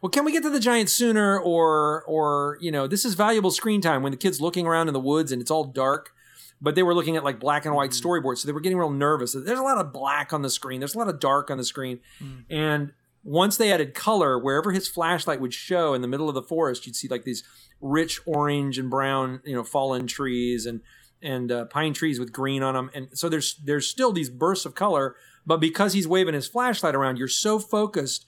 well 0.04 0.10
can 0.10 0.26
we 0.26 0.32
get 0.32 0.42
to 0.42 0.50
the 0.50 0.60
giant 0.60 0.90
sooner 0.90 1.38
or 1.40 2.04
or 2.04 2.58
you 2.60 2.70
know 2.70 2.86
this 2.86 3.06
is 3.06 3.14
valuable 3.14 3.50
screen 3.50 3.80
time 3.80 4.02
when 4.02 4.12
the 4.12 4.18
kid's 4.18 4.38
looking 4.38 4.66
around 4.66 4.86
in 4.86 4.92
the 4.92 5.00
woods 5.00 5.32
and 5.32 5.40
it's 5.40 5.50
all 5.50 5.64
dark 5.64 6.12
but 6.60 6.74
they 6.74 6.82
were 6.82 6.94
looking 6.94 7.16
at 7.16 7.24
like 7.24 7.40
black 7.40 7.64
and 7.64 7.74
white 7.74 7.90
storyboards 7.90 8.38
so 8.38 8.46
they 8.46 8.52
were 8.52 8.60
getting 8.60 8.78
real 8.78 8.90
nervous. 8.90 9.32
There's 9.32 9.58
a 9.58 9.62
lot 9.62 9.78
of 9.78 9.92
black 9.92 10.32
on 10.32 10.42
the 10.42 10.50
screen. 10.50 10.80
There's 10.80 10.94
a 10.94 10.98
lot 10.98 11.08
of 11.08 11.20
dark 11.20 11.50
on 11.50 11.58
the 11.58 11.64
screen. 11.64 12.00
And 12.48 12.92
once 13.22 13.56
they 13.56 13.72
added 13.72 13.94
color 13.94 14.38
wherever 14.38 14.72
his 14.72 14.86
flashlight 14.86 15.40
would 15.40 15.54
show 15.54 15.94
in 15.94 16.02
the 16.02 16.08
middle 16.08 16.28
of 16.28 16.34
the 16.34 16.42
forest 16.42 16.86
you'd 16.86 16.94
see 16.94 17.08
like 17.08 17.24
these 17.24 17.42
rich 17.80 18.20
orange 18.26 18.78
and 18.78 18.90
brown 18.90 19.40
you 19.44 19.54
know 19.54 19.64
fallen 19.64 20.06
trees 20.06 20.66
and 20.66 20.82
and 21.22 21.50
uh, 21.50 21.64
pine 21.64 21.94
trees 21.94 22.20
with 22.20 22.32
green 22.32 22.62
on 22.62 22.74
them 22.74 22.90
and 22.94 23.08
so 23.14 23.30
there's 23.30 23.54
there's 23.64 23.86
still 23.86 24.12
these 24.12 24.28
bursts 24.28 24.66
of 24.66 24.74
color 24.74 25.16
but 25.46 25.58
because 25.58 25.94
he's 25.94 26.06
waving 26.06 26.34
his 26.34 26.46
flashlight 26.46 26.94
around 26.94 27.16
you're 27.16 27.26
so 27.26 27.58
focused 27.58 28.26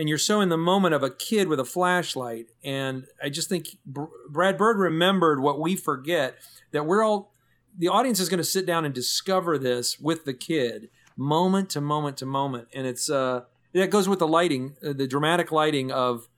and 0.00 0.08
you're 0.08 0.16
so 0.16 0.40
in 0.40 0.48
the 0.48 0.56
moment 0.56 0.94
of 0.94 1.02
a 1.02 1.10
kid 1.10 1.46
with 1.46 1.60
a 1.60 1.64
flashlight. 1.64 2.46
And 2.64 3.04
i 3.22 3.28
just 3.28 3.50
think 3.50 3.76
Br- 3.84 4.04
brad 4.30 4.56
bird 4.56 4.78
remembered 4.78 5.42
what 5.42 5.60
we 5.60 5.76
forget 5.76 6.36
that 6.72 6.86
we're 6.86 7.04
all 7.04 7.34
the 7.76 7.88
audience 7.88 8.18
is 8.18 8.30
going 8.30 8.38
to 8.38 8.44
sit 8.44 8.64
down 8.64 8.86
and 8.86 8.94
discover 8.94 9.58
this 9.58 10.00
with 10.00 10.24
the 10.24 10.32
kid 10.32 10.88
moment 11.18 11.68
to 11.70 11.82
moment 11.82 12.16
to 12.16 12.26
moment. 12.26 12.68
And 12.72 12.86
it's 12.86 13.10
uh 13.10 13.42
that 13.74 13.90
goes 13.90 14.08
with 14.08 14.20
the 14.20 14.26
lighting 14.26 14.74
uh, 14.82 14.94
the 14.94 15.06
dramatic 15.06 15.52
lighting 15.52 15.92
of 15.92 16.28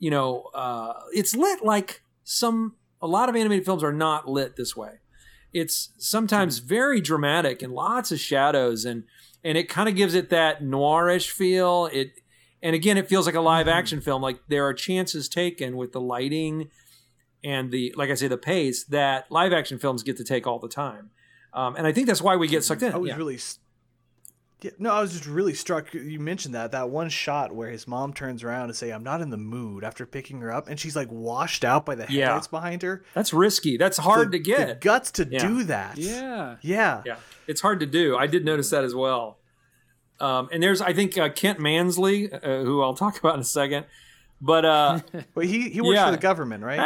you 0.00 0.10
know 0.10 0.50
uh 0.52 0.94
it's 1.12 1.36
lit 1.36 1.64
like 1.64 2.02
some 2.24 2.74
a 3.00 3.06
lot 3.06 3.28
of 3.28 3.36
animated 3.36 3.64
films 3.64 3.84
are 3.84 3.92
not 3.92 4.28
lit 4.28 4.56
this 4.56 4.76
way. 4.76 4.94
It's 5.52 5.90
sometimes 5.98 6.58
very 6.58 7.00
dramatic 7.00 7.62
and 7.62 7.72
lots 7.72 8.10
of 8.10 8.18
shadows 8.18 8.84
and 8.84 9.04
and 9.44 9.56
it 9.56 9.68
kind 9.68 9.88
of 9.88 9.94
gives 9.94 10.14
it 10.14 10.30
that 10.30 10.64
noirish 10.64 11.30
feel. 11.30 11.86
It 11.92 12.20
and 12.62 12.74
again 12.74 12.96
it 12.96 13.08
feels 13.08 13.26
like 13.26 13.34
a 13.34 13.40
live 13.40 13.68
action 13.68 14.00
film 14.00 14.20
like 14.22 14.38
there 14.48 14.64
are 14.66 14.74
chances 14.74 15.28
taken 15.28 15.76
with 15.76 15.92
the 15.92 16.00
lighting 16.00 16.70
and 17.44 17.70
the 17.70 17.94
like 17.96 18.10
i 18.10 18.14
say 18.14 18.28
the 18.28 18.36
pace 18.38 18.84
that 18.84 19.30
live 19.30 19.52
action 19.52 19.78
films 19.78 20.02
get 20.02 20.16
to 20.16 20.24
take 20.24 20.46
all 20.46 20.58
the 20.58 20.68
time 20.68 21.10
um, 21.52 21.76
and 21.76 21.86
i 21.86 21.92
think 21.92 22.06
that's 22.06 22.22
why 22.22 22.36
we 22.36 22.48
get 22.48 22.64
sucked 22.64 22.82
in 22.82 22.92
I 22.92 22.96
was 22.96 23.08
Yeah. 23.08 23.16
really, 23.16 23.38
Yeah, 24.60 24.72
no, 24.78 24.90
I 24.92 25.00
was 25.00 25.12
just 25.12 25.26
really 25.26 25.54
struck. 25.54 25.94
You 25.94 26.18
mentioned 26.18 26.52
that 26.56 26.72
that 26.72 26.90
one 26.90 27.08
shot 27.10 27.54
where 27.54 27.70
his 27.70 27.86
mom 27.86 28.12
turns 28.12 28.42
around 28.42 28.64
and 28.64 28.74
say, 28.74 28.90
"I'm 28.90 29.04
not 29.04 29.20
in 29.20 29.30
the 29.30 29.36
mood" 29.36 29.84
after 29.84 30.04
picking 30.04 30.40
her 30.40 30.50
up, 30.52 30.66
and 30.68 30.80
she's 30.80 30.96
like 30.96 31.06
washed 31.12 31.64
out 31.64 31.86
by 31.86 31.94
the 31.94 32.06
Yeah. 32.08 32.24
headlights 32.26 32.48
behind 32.48 32.82
her. 32.82 33.04
That's 33.14 33.32
risky. 33.32 33.76
That's 33.76 33.98
hard 33.98 34.32
The- 34.32 34.38
to 34.38 34.42
get. 34.42 34.66
The 34.68 34.74
guts 34.74 35.12
to 35.12 35.28
Yeah. 35.30 35.46
do 35.46 35.62
that. 35.62 35.96
Yeah. 35.96 36.56
Yeah. 36.60 37.02
Yeah, 37.06 37.16
it's 37.46 37.60
hard 37.60 37.78
to 37.78 37.86
do. 37.86 38.16
I 38.16 38.26
did 38.26 38.44
notice 38.44 38.68
that 38.70 38.82
as 38.82 38.96
well. 38.96 39.38
Um, 40.20 40.48
and 40.52 40.62
there's, 40.62 40.80
I 40.80 40.92
think, 40.92 41.16
uh, 41.16 41.28
Kent 41.28 41.60
Mansley, 41.60 42.32
uh, 42.32 42.38
who 42.64 42.82
I'll 42.82 42.94
talk 42.94 43.18
about 43.18 43.34
in 43.34 43.40
a 43.40 43.44
second. 43.44 43.86
But 44.40 44.64
uh, 44.64 45.00
But 45.34 45.46
he 45.46 45.68
he 45.70 45.80
works 45.80 45.96
Yeah. 45.96 46.06
for 46.06 46.10
the 46.12 46.16
government, 46.22 46.62
right? 46.64 46.78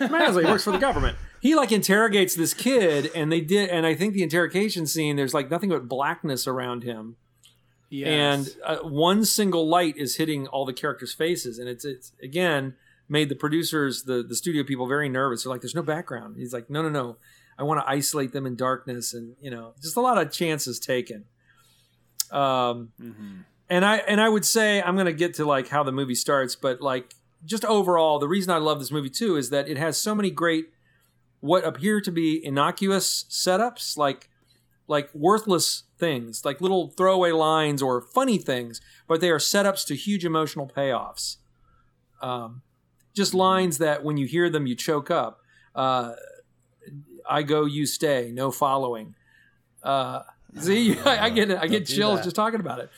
hey, 0.00 0.06
Mansley 0.08 0.44
works 0.44 0.64
for 0.64 0.70
the 0.72 0.78
government. 0.78 1.16
He 1.40 1.54
like 1.54 1.70
interrogates 1.70 2.34
this 2.34 2.52
kid, 2.54 3.10
and 3.14 3.30
they 3.30 3.40
did. 3.40 3.70
And 3.70 3.86
I 3.86 3.94
think 3.94 4.14
the 4.14 4.22
interrogation 4.22 4.86
scene, 4.86 5.16
there's 5.16 5.32
like 5.34 5.50
nothing 5.50 5.68
but 5.70 5.86
blackness 5.88 6.46
around 6.46 6.82
him, 6.82 7.16
Yes. 7.90 8.08
and 8.08 8.56
uh, 8.64 8.78
one 8.88 9.24
single 9.24 9.66
light 9.68 9.96
is 9.96 10.16
hitting 10.16 10.46
all 10.48 10.64
the 10.66 10.72
characters' 10.72 11.14
faces, 11.14 11.58
and 11.58 11.68
it's 11.68 11.84
it's 11.84 12.12
again 12.22 12.74
made 13.08 13.28
the 13.30 13.34
producers, 13.36 14.02
the 14.04 14.22
the 14.22 14.34
studio 14.34 14.62
people, 14.64 14.86
very 14.86 15.08
nervous. 15.08 15.44
They're 15.44 15.52
like, 15.52 15.60
"There's 15.62 15.74
no 15.74 15.82
background." 15.82 16.36
He's 16.38 16.52
like, 16.52 16.68
"No, 16.68 16.82
no, 16.82 16.88
no. 16.90 17.16
I 17.58 17.62
want 17.62 17.80
to 17.80 17.88
isolate 17.88 18.32
them 18.32 18.44
in 18.46 18.56
darkness," 18.56 19.14
and 19.14 19.36
you 19.40 19.50
know, 19.50 19.74
just 19.80 19.96
a 19.96 20.00
lot 20.00 20.18
of 20.18 20.32
chances 20.32 20.78
taken. 20.80 21.24
Um, 22.30 22.92
Mhm. 23.00 23.44
and 23.70 23.84
I 23.84 23.96
and 23.98 24.20
I 24.20 24.28
would 24.28 24.44
say 24.44 24.82
I'm 24.82 24.94
going 24.94 25.06
to 25.06 25.12
get 25.12 25.34
to 25.34 25.44
like 25.44 25.68
how 25.68 25.82
the 25.82 25.92
movie 25.92 26.14
starts, 26.14 26.54
but 26.56 26.80
like 26.80 27.14
just 27.44 27.64
overall, 27.64 28.18
the 28.18 28.28
reason 28.28 28.50
I 28.50 28.58
love 28.58 28.78
this 28.78 28.90
movie 28.90 29.10
too 29.10 29.36
is 29.36 29.50
that 29.50 29.68
it 29.68 29.76
has 29.78 29.98
so 30.00 30.14
many 30.14 30.30
great 30.30 30.70
what 31.40 31.64
appear 31.64 32.00
to 32.00 32.10
be 32.10 32.44
innocuous 32.44 33.24
setups, 33.30 33.96
like 33.96 34.28
like 34.88 35.14
worthless 35.14 35.84
things, 35.98 36.44
like 36.44 36.60
little 36.60 36.88
throwaway 36.88 37.30
lines 37.32 37.82
or 37.82 38.00
funny 38.00 38.38
things, 38.38 38.80
but 39.06 39.20
they 39.20 39.30
are 39.30 39.38
setups 39.38 39.84
to 39.86 39.94
huge 39.94 40.24
emotional 40.24 40.66
payoffs. 40.66 41.36
Um, 42.22 42.62
just 43.14 43.34
lines 43.34 43.78
that 43.78 44.02
when 44.02 44.16
you 44.16 44.26
hear 44.26 44.48
them, 44.48 44.66
you 44.66 44.74
choke 44.74 45.10
up. 45.10 45.40
Uh, 45.74 46.14
I 47.28 47.42
go, 47.42 47.66
you 47.66 47.84
stay, 47.84 48.30
no 48.32 48.50
following. 48.50 49.14
Uh, 49.82 50.22
see, 50.56 50.98
I, 51.00 51.24
I 51.26 51.30
get 51.30 51.50
it. 51.50 51.58
I 51.58 51.66
get 51.66 51.86
chills 51.86 52.22
just 52.22 52.36
talking 52.36 52.60
about 52.60 52.80
it. 52.80 52.90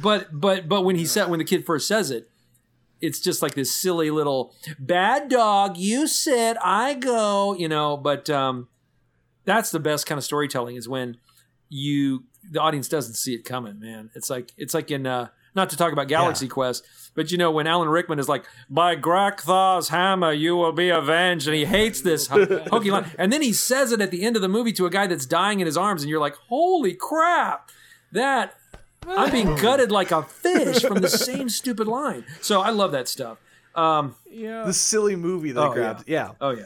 But 0.00 0.28
but 0.32 0.68
but 0.68 0.82
when 0.82 0.96
he 0.96 1.04
said 1.04 1.28
when 1.28 1.38
the 1.38 1.44
kid 1.44 1.66
first 1.66 1.86
says 1.86 2.10
it, 2.10 2.30
it's 3.00 3.20
just 3.20 3.42
like 3.42 3.54
this 3.54 3.74
silly 3.74 4.10
little 4.10 4.54
bad 4.78 5.28
dog. 5.28 5.76
You 5.76 6.06
sit, 6.06 6.56
I 6.62 6.94
go. 6.94 7.54
You 7.54 7.68
know, 7.68 7.96
but 7.96 8.30
um, 8.30 8.68
that's 9.44 9.70
the 9.70 9.80
best 9.80 10.06
kind 10.06 10.18
of 10.18 10.24
storytelling 10.24 10.76
is 10.76 10.88
when 10.88 11.18
you 11.68 12.24
the 12.50 12.60
audience 12.60 12.88
doesn't 12.88 13.14
see 13.14 13.34
it 13.34 13.44
coming. 13.44 13.78
Man, 13.78 14.10
it's 14.14 14.30
like 14.30 14.52
it's 14.56 14.74
like 14.74 14.90
in 14.90 15.06
uh, 15.06 15.28
not 15.54 15.70
to 15.70 15.76
talk 15.76 15.92
about 15.92 16.08
Galaxy 16.08 16.48
Quest, 16.48 16.84
but 17.14 17.30
you 17.30 17.38
know 17.38 17.50
when 17.50 17.66
Alan 17.66 17.88
Rickman 17.88 18.18
is 18.18 18.28
like, 18.28 18.44
"By 18.70 18.96
Grabthar's 18.96 19.88
hammer, 19.88 20.32
you 20.32 20.56
will 20.56 20.72
be 20.72 20.88
avenged," 20.88 21.46
and 21.46 21.56
he 21.56 21.64
hates 21.64 22.00
this 22.00 22.26
hokey 22.30 22.90
line, 22.90 23.10
and 23.18 23.32
then 23.32 23.42
he 23.42 23.52
says 23.52 23.92
it 23.92 24.00
at 24.00 24.10
the 24.10 24.22
end 24.24 24.36
of 24.36 24.42
the 24.42 24.48
movie 24.48 24.72
to 24.72 24.86
a 24.86 24.90
guy 24.90 25.06
that's 25.06 25.26
dying 25.26 25.60
in 25.60 25.66
his 25.66 25.76
arms, 25.76 26.02
and 26.02 26.10
you're 26.10 26.20
like, 26.20 26.34
"Holy 26.48 26.94
crap!" 26.94 27.70
That 28.12 28.54
I'm 29.06 29.30
being 29.30 29.56
gutted 29.60 29.90
like 29.90 30.10
a 30.10 30.22
fish 30.22 30.82
from 30.82 30.98
the 31.00 31.08
same 31.08 31.48
stupid 31.48 31.86
line. 31.88 32.24
So 32.40 32.60
I 32.60 32.70
love 32.70 32.92
that 32.92 33.08
stuff. 33.08 33.38
Um, 33.74 34.16
yeah. 34.30 34.64
The 34.64 34.72
silly 34.74 35.16
movie 35.16 35.52
they 35.52 35.60
Oh, 35.60 35.72
grabbed. 35.72 36.06
Yeah. 36.06 36.32
oh 36.42 36.50
yeah, 36.50 36.64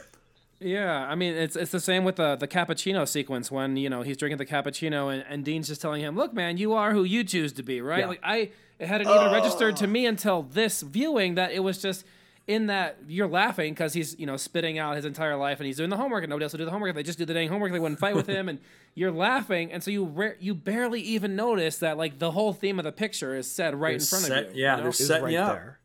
Yeah, 0.59 1.07
I 1.09 1.15
mean 1.15 1.33
it's 1.35 1.55
it's 1.55 1.71
the 1.71 1.79
same 1.79 2.03
with 2.03 2.17
the 2.17 2.35
the 2.35 2.47
cappuccino 2.47 3.07
sequence 3.07 3.49
when 3.49 3.77
you 3.77 3.89
know 3.89 4.01
he's 4.01 4.17
drinking 4.17 4.39
the 4.39 4.45
cappuccino 4.45 5.13
and, 5.13 5.23
and 5.29 5.45
Dean's 5.45 5.67
just 5.69 5.81
telling 5.81 6.01
him, 6.01 6.15
"Look, 6.17 6.33
man, 6.33 6.57
you 6.57 6.73
are 6.73 6.91
who 6.93 7.03
you 7.03 7.23
choose 7.23 7.53
to 7.53 7.63
be, 7.63 7.79
right?" 7.81 7.99
Yeah. 7.99 8.07
Like 8.07 8.19
I, 8.23 8.51
it 8.79 8.87
hadn't 8.87 9.07
even 9.09 9.31
registered 9.31 9.75
to 9.77 9.87
me 9.87 10.05
until 10.05 10.43
this 10.43 10.81
viewing 10.81 11.35
that 11.35 11.51
it 11.51 11.59
was 11.59 11.81
just 11.81 12.05
in 12.47 12.67
that 12.67 12.97
you're 13.07 13.27
laughing 13.27 13.73
because 13.73 13.93
he's 13.93 14.17
you 14.17 14.25
know 14.25 14.37
spitting 14.37 14.79
out 14.79 14.95
his 14.95 15.03
entire 15.03 15.35
life 15.35 15.59
and 15.59 15.67
he's 15.67 15.77
doing 15.77 15.89
the 15.89 15.97
homework 15.97 16.23
and 16.23 16.29
nobody 16.29 16.43
else 16.43 16.53
will 16.53 16.59
do 16.59 16.65
the 16.65 16.71
homework. 16.71 16.95
They 16.95 17.03
just 17.03 17.17
do 17.19 17.25
the 17.25 17.33
dang 17.33 17.49
homework. 17.49 17.71
They 17.73 17.79
wouldn't 17.79 17.99
fight 17.99 18.15
with 18.15 18.27
him, 18.37 18.47
and 18.49 18.59
you're 18.95 19.11
laughing, 19.11 19.71
and 19.71 19.83
so 19.83 19.91
you 19.91 20.05
ra- 20.05 20.37
you 20.39 20.55
barely 20.55 21.01
even 21.01 21.35
notice 21.35 21.79
that 21.79 21.97
like 21.97 22.19
the 22.19 22.31
whole 22.31 22.53
theme 22.53 22.79
of 22.79 22.85
the 22.85 22.91
picture 22.91 23.35
is 23.35 23.49
said 23.51 23.75
right 23.75 23.95
in 23.95 23.99
front 23.99 24.25
set- 24.25 24.45
of 24.47 24.55
you. 24.55 24.63
yeah, 24.63 24.71
you 24.71 24.77
know? 24.77 24.83
they're 24.83 24.89
is 24.89 25.07
setting 25.07 25.23
right 25.25 25.33
you 25.33 25.39
up. 25.39 25.53
there. 25.53 25.79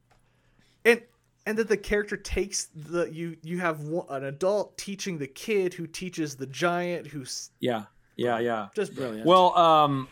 And 0.84 1.02
and 1.44 1.58
that 1.58 1.68
the 1.68 1.76
character 1.76 2.16
takes 2.16 2.68
the 2.76 3.06
you 3.12 3.36
you 3.42 3.58
have 3.58 3.80
one, 3.80 4.06
an 4.10 4.24
adult 4.24 4.78
teaching 4.78 5.18
the 5.18 5.26
kid 5.26 5.74
who 5.74 5.86
teaches 5.88 6.36
the 6.36 6.46
giant 6.46 7.08
who's 7.08 7.50
yeah, 7.58 7.84
yeah, 8.16 8.38
yeah. 8.38 8.68
just 8.76 8.94
brilliant. 8.94 9.26
Well, 9.26 9.56
um, 9.58 10.06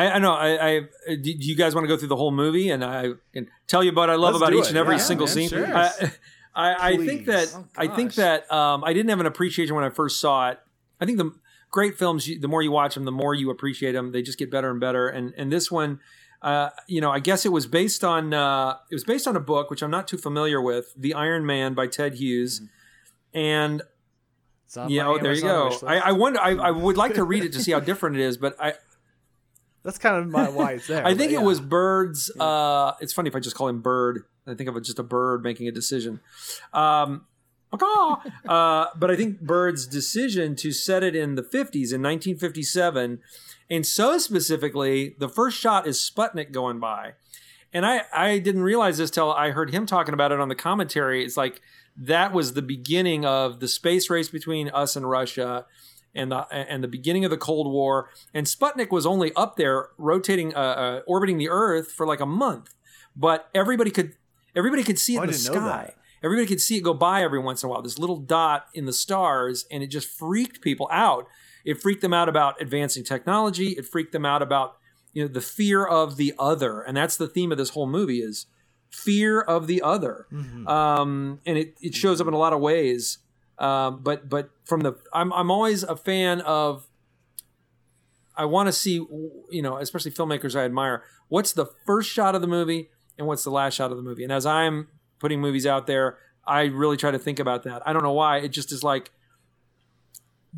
I, 0.00 0.10
I 0.12 0.18
know. 0.18 0.32
I, 0.32 0.76
I 0.76 0.80
do 1.08 1.16
do 1.16 1.46
you 1.50 1.56
guys 1.56 1.74
want 1.74 1.84
to 1.84 1.88
go 1.88 1.96
through 1.96 2.08
the 2.08 2.16
whole 2.16 2.30
movie 2.30 2.70
and 2.70 2.84
I 2.84 3.10
can 3.32 3.48
tell 3.66 3.82
you 3.84 3.92
what 3.92 4.08
I 4.10 4.14
love 4.14 4.34
Let's 4.34 4.42
about 4.42 4.52
each 4.54 4.64
it. 4.66 4.68
and 4.70 4.78
every 4.78 4.96
Yeah, 4.96 5.02
single 5.02 5.26
man, 5.26 5.34
scene? 5.34 5.48
sure. 5.48 5.76
I, 5.76 5.90
I, 6.54 6.88
I 6.92 6.96
think 6.96 7.26
that 7.26 7.52
Oh, 7.54 7.64
I 7.76 7.86
think 7.88 8.14
that 8.14 8.50
um, 8.52 8.82
I 8.84 8.92
didn't 8.92 9.10
have 9.10 9.20
an 9.20 9.26
appreciation 9.26 9.74
when 9.74 9.84
I 9.84 9.90
first 9.90 10.20
saw 10.20 10.50
it. 10.50 10.58
I 11.00 11.06
think 11.06 11.18
the 11.18 11.30
great 11.70 11.96
films, 11.98 12.26
the 12.26 12.48
more 12.48 12.62
you 12.62 12.72
watch 12.72 12.94
them, 12.94 13.04
the 13.04 13.12
more 13.12 13.34
you 13.34 13.50
appreciate 13.50 13.92
them. 13.92 14.12
They 14.12 14.22
just 14.22 14.38
get 14.38 14.50
better 14.50 14.70
and 14.70 14.80
better. 14.80 15.08
And 15.08 15.32
and 15.36 15.52
this 15.52 15.70
one, 15.70 16.00
uh, 16.42 16.70
you 16.88 17.00
know, 17.00 17.10
I 17.10 17.20
guess 17.20 17.44
it 17.44 17.52
was 17.52 17.66
based 17.66 18.02
on 18.02 18.32
uh, 18.34 18.76
it 18.90 18.94
was 18.94 19.04
based 19.04 19.26
on 19.28 19.36
a 19.36 19.40
book 19.40 19.70
which 19.70 19.82
I'm 19.82 19.90
not 19.90 20.08
too 20.08 20.18
familiar 20.18 20.60
with, 20.60 20.92
The 20.96 21.14
Iron 21.14 21.44
Man 21.46 21.74
by 21.74 21.86
Ted 21.86 22.14
Hughes, 22.14 22.62
and 23.34 23.82
It's 24.66 24.76
on 24.76 24.90
yeah, 24.90 25.06
oh, 25.08 25.18
there 25.18 25.34
you 25.34 25.42
go. 25.42 25.78
I, 25.86 25.98
I 25.98 26.12
wonder. 26.12 26.40
I, 26.40 26.50
I 26.52 26.70
would 26.70 26.96
like 26.96 27.14
to 27.14 27.24
read 27.24 27.44
it 27.44 27.52
to 27.52 27.60
see 27.62 27.72
how 27.72 27.80
different 27.80 28.16
it 28.16 28.22
is, 28.22 28.36
but 28.36 28.56
I, 28.60 28.74
That's 29.82 29.98
kind 29.98 30.16
of 30.16 30.28
my 30.28 30.48
why 30.48 30.72
it's 30.72 30.86
there. 30.86 31.06
I 31.06 31.14
think 31.14 31.32
yeah. 31.32 31.40
it 31.40 31.44
was 31.44 31.60
Bird's. 31.60 32.30
Uh, 32.38 32.92
it's 33.00 33.12
funny 33.12 33.28
if 33.28 33.36
I 33.36 33.40
just 33.40 33.56
call 33.56 33.68
him 33.68 33.80
Bird. 33.80 34.24
I 34.46 34.54
think 34.54 34.68
of 34.68 34.76
it 34.76 34.84
just 34.84 34.98
a 34.98 35.02
bird 35.02 35.42
making 35.42 35.68
a 35.68 35.72
decision. 35.72 36.20
Um, 36.72 37.26
uh, 37.72 38.86
but 38.96 39.10
I 39.10 39.16
think 39.16 39.40
Bird's 39.40 39.86
decision 39.86 40.56
to 40.56 40.72
set 40.72 41.04
it 41.04 41.14
in 41.14 41.36
the 41.36 41.42
50s 41.42 41.92
in 41.92 42.02
1957, 42.02 43.20
and 43.70 43.86
so 43.86 44.18
specifically, 44.18 45.14
the 45.18 45.28
first 45.28 45.56
shot 45.58 45.86
is 45.86 45.98
Sputnik 45.98 46.52
going 46.52 46.80
by. 46.80 47.12
And 47.72 47.86
I, 47.86 48.02
I 48.12 48.38
didn't 48.40 48.62
realize 48.62 48.98
this 48.98 49.10
till 49.10 49.32
I 49.32 49.50
heard 49.50 49.70
him 49.70 49.86
talking 49.86 50.12
about 50.12 50.32
it 50.32 50.40
on 50.40 50.48
the 50.48 50.56
commentary. 50.56 51.24
It's 51.24 51.36
like 51.36 51.60
that 51.96 52.32
was 52.32 52.54
the 52.54 52.62
beginning 52.62 53.24
of 53.24 53.60
the 53.60 53.68
space 53.68 54.10
race 54.10 54.28
between 54.28 54.68
us 54.70 54.96
and 54.96 55.08
Russia 55.08 55.66
and 56.14 56.30
the 56.32 56.46
and 56.52 56.82
the 56.82 56.88
beginning 56.88 57.24
of 57.24 57.30
the 57.30 57.36
Cold 57.36 57.70
War. 57.70 58.10
And 58.34 58.46
Sputnik 58.46 58.90
was 58.90 59.06
only 59.06 59.32
up 59.34 59.56
there 59.56 59.88
rotating, 59.98 60.54
uh, 60.54 60.58
uh, 60.58 61.00
orbiting 61.06 61.38
the 61.38 61.48
Earth 61.48 61.92
for 61.92 62.06
like 62.06 62.20
a 62.20 62.26
month, 62.26 62.74
but 63.16 63.48
everybody 63.54 63.90
could 63.90 64.14
everybody 64.56 64.82
could 64.82 64.98
see 64.98 65.14
it 65.16 65.18
Oh, 65.18 65.22
in 65.22 65.28
the 65.28 65.32
sky. 65.54 65.94
Everybody 66.22 66.46
could 66.46 66.60
see 66.60 66.76
it 66.76 66.82
go 66.82 66.92
by 66.92 67.22
every 67.22 67.38
once 67.38 67.62
in 67.62 67.68
a 67.68 67.70
while. 67.70 67.80
This 67.80 67.98
little 67.98 68.18
dot 68.18 68.66
in 68.74 68.84
the 68.84 68.92
stars, 68.92 69.64
and 69.70 69.82
it 69.82 69.86
just 69.86 70.06
freaked 70.08 70.60
people 70.60 70.86
out. 70.92 71.26
It 71.64 71.80
freaked 71.80 72.02
them 72.02 72.12
out 72.12 72.28
about 72.28 72.60
advancing 72.60 73.04
technology. 73.04 73.68
It 73.70 73.86
freaked 73.86 74.12
them 74.12 74.26
out 74.26 74.42
about 74.42 74.76
you 75.14 75.22
know 75.22 75.28
the 75.28 75.40
fear 75.40 75.84
of 75.84 76.16
the 76.16 76.34
other, 76.38 76.82
and 76.82 76.96
that's 76.96 77.16
the 77.16 77.26
theme 77.28 77.52
of 77.52 77.58
this 77.58 77.70
whole 77.70 77.86
movie 77.86 78.18
is 78.20 78.46
fear 78.90 79.40
of 79.40 79.66
the 79.66 79.80
other. 79.82 80.26
Um, 80.66 81.40
and 81.46 81.56
it, 81.56 81.74
it 81.80 81.94
shows 81.94 82.20
up 82.20 82.26
in 82.26 82.34
a 82.34 82.38
lot 82.38 82.52
of 82.52 82.60
ways. 82.60 83.18
Um, 83.60 84.02
but 84.02 84.28
but 84.28 84.50
from 84.64 84.80
the 84.80 84.94
I'm 85.12 85.32
I'm 85.32 85.50
always 85.50 85.82
a 85.82 85.96
fan 85.96 86.40
of. 86.42 86.86
I 88.36 88.46
want 88.46 88.68
to 88.68 88.72
see 88.72 88.94
you 89.50 89.60
know 89.62 89.76
especially 89.76 90.12
filmmakers 90.12 90.58
I 90.58 90.64
admire. 90.64 91.04
What's 91.28 91.52
the 91.52 91.66
first 91.86 92.10
shot 92.10 92.34
of 92.34 92.40
the 92.40 92.46
movie 92.46 92.88
and 93.18 93.26
what's 93.26 93.44
the 93.44 93.50
last 93.50 93.74
shot 93.74 93.90
of 93.90 93.96
the 93.96 94.02
movie? 94.02 94.24
And 94.24 94.32
as 94.32 94.46
I'm 94.46 94.88
putting 95.18 95.40
movies 95.40 95.66
out 95.66 95.86
there, 95.86 96.16
I 96.46 96.62
really 96.62 96.96
try 96.96 97.10
to 97.10 97.18
think 97.18 97.38
about 97.38 97.64
that. 97.64 97.86
I 97.86 97.92
don't 97.92 98.02
know 98.02 98.12
why. 98.12 98.38
It 98.38 98.48
just 98.48 98.72
is 98.72 98.82
like 98.82 99.10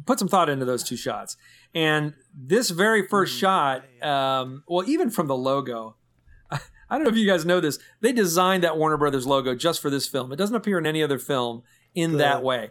put 0.06 0.18
some 0.18 0.28
thought 0.28 0.48
into 0.48 0.64
those 0.64 0.82
two 0.82 0.96
shots. 0.96 1.36
And 1.74 2.14
this 2.34 2.70
very 2.70 3.06
1st 3.06 3.38
shot, 3.38 4.02
um, 4.02 4.62
well, 4.66 4.88
even 4.88 5.10
from 5.10 5.26
the 5.26 5.36
logo, 5.36 5.96
I 6.50 6.58
don't 6.90 7.04
know 7.04 7.10
if 7.10 7.16
you 7.16 7.26
guys 7.26 7.44
know 7.44 7.60
this. 7.60 7.78
They 8.00 8.12
designed 8.12 8.62
that 8.64 8.76
Warner 8.76 8.96
Brothers 8.96 9.26
logo 9.26 9.54
just 9.54 9.80
for 9.80 9.90
this 9.90 10.06
film. 10.06 10.32
It 10.32 10.36
doesn't 10.36 10.54
appear 10.56 10.78
in 10.78 10.86
any 10.86 11.02
other 11.02 11.18
film 11.18 11.62
in 11.94 12.18
that 12.18 12.42
way. 12.42 12.70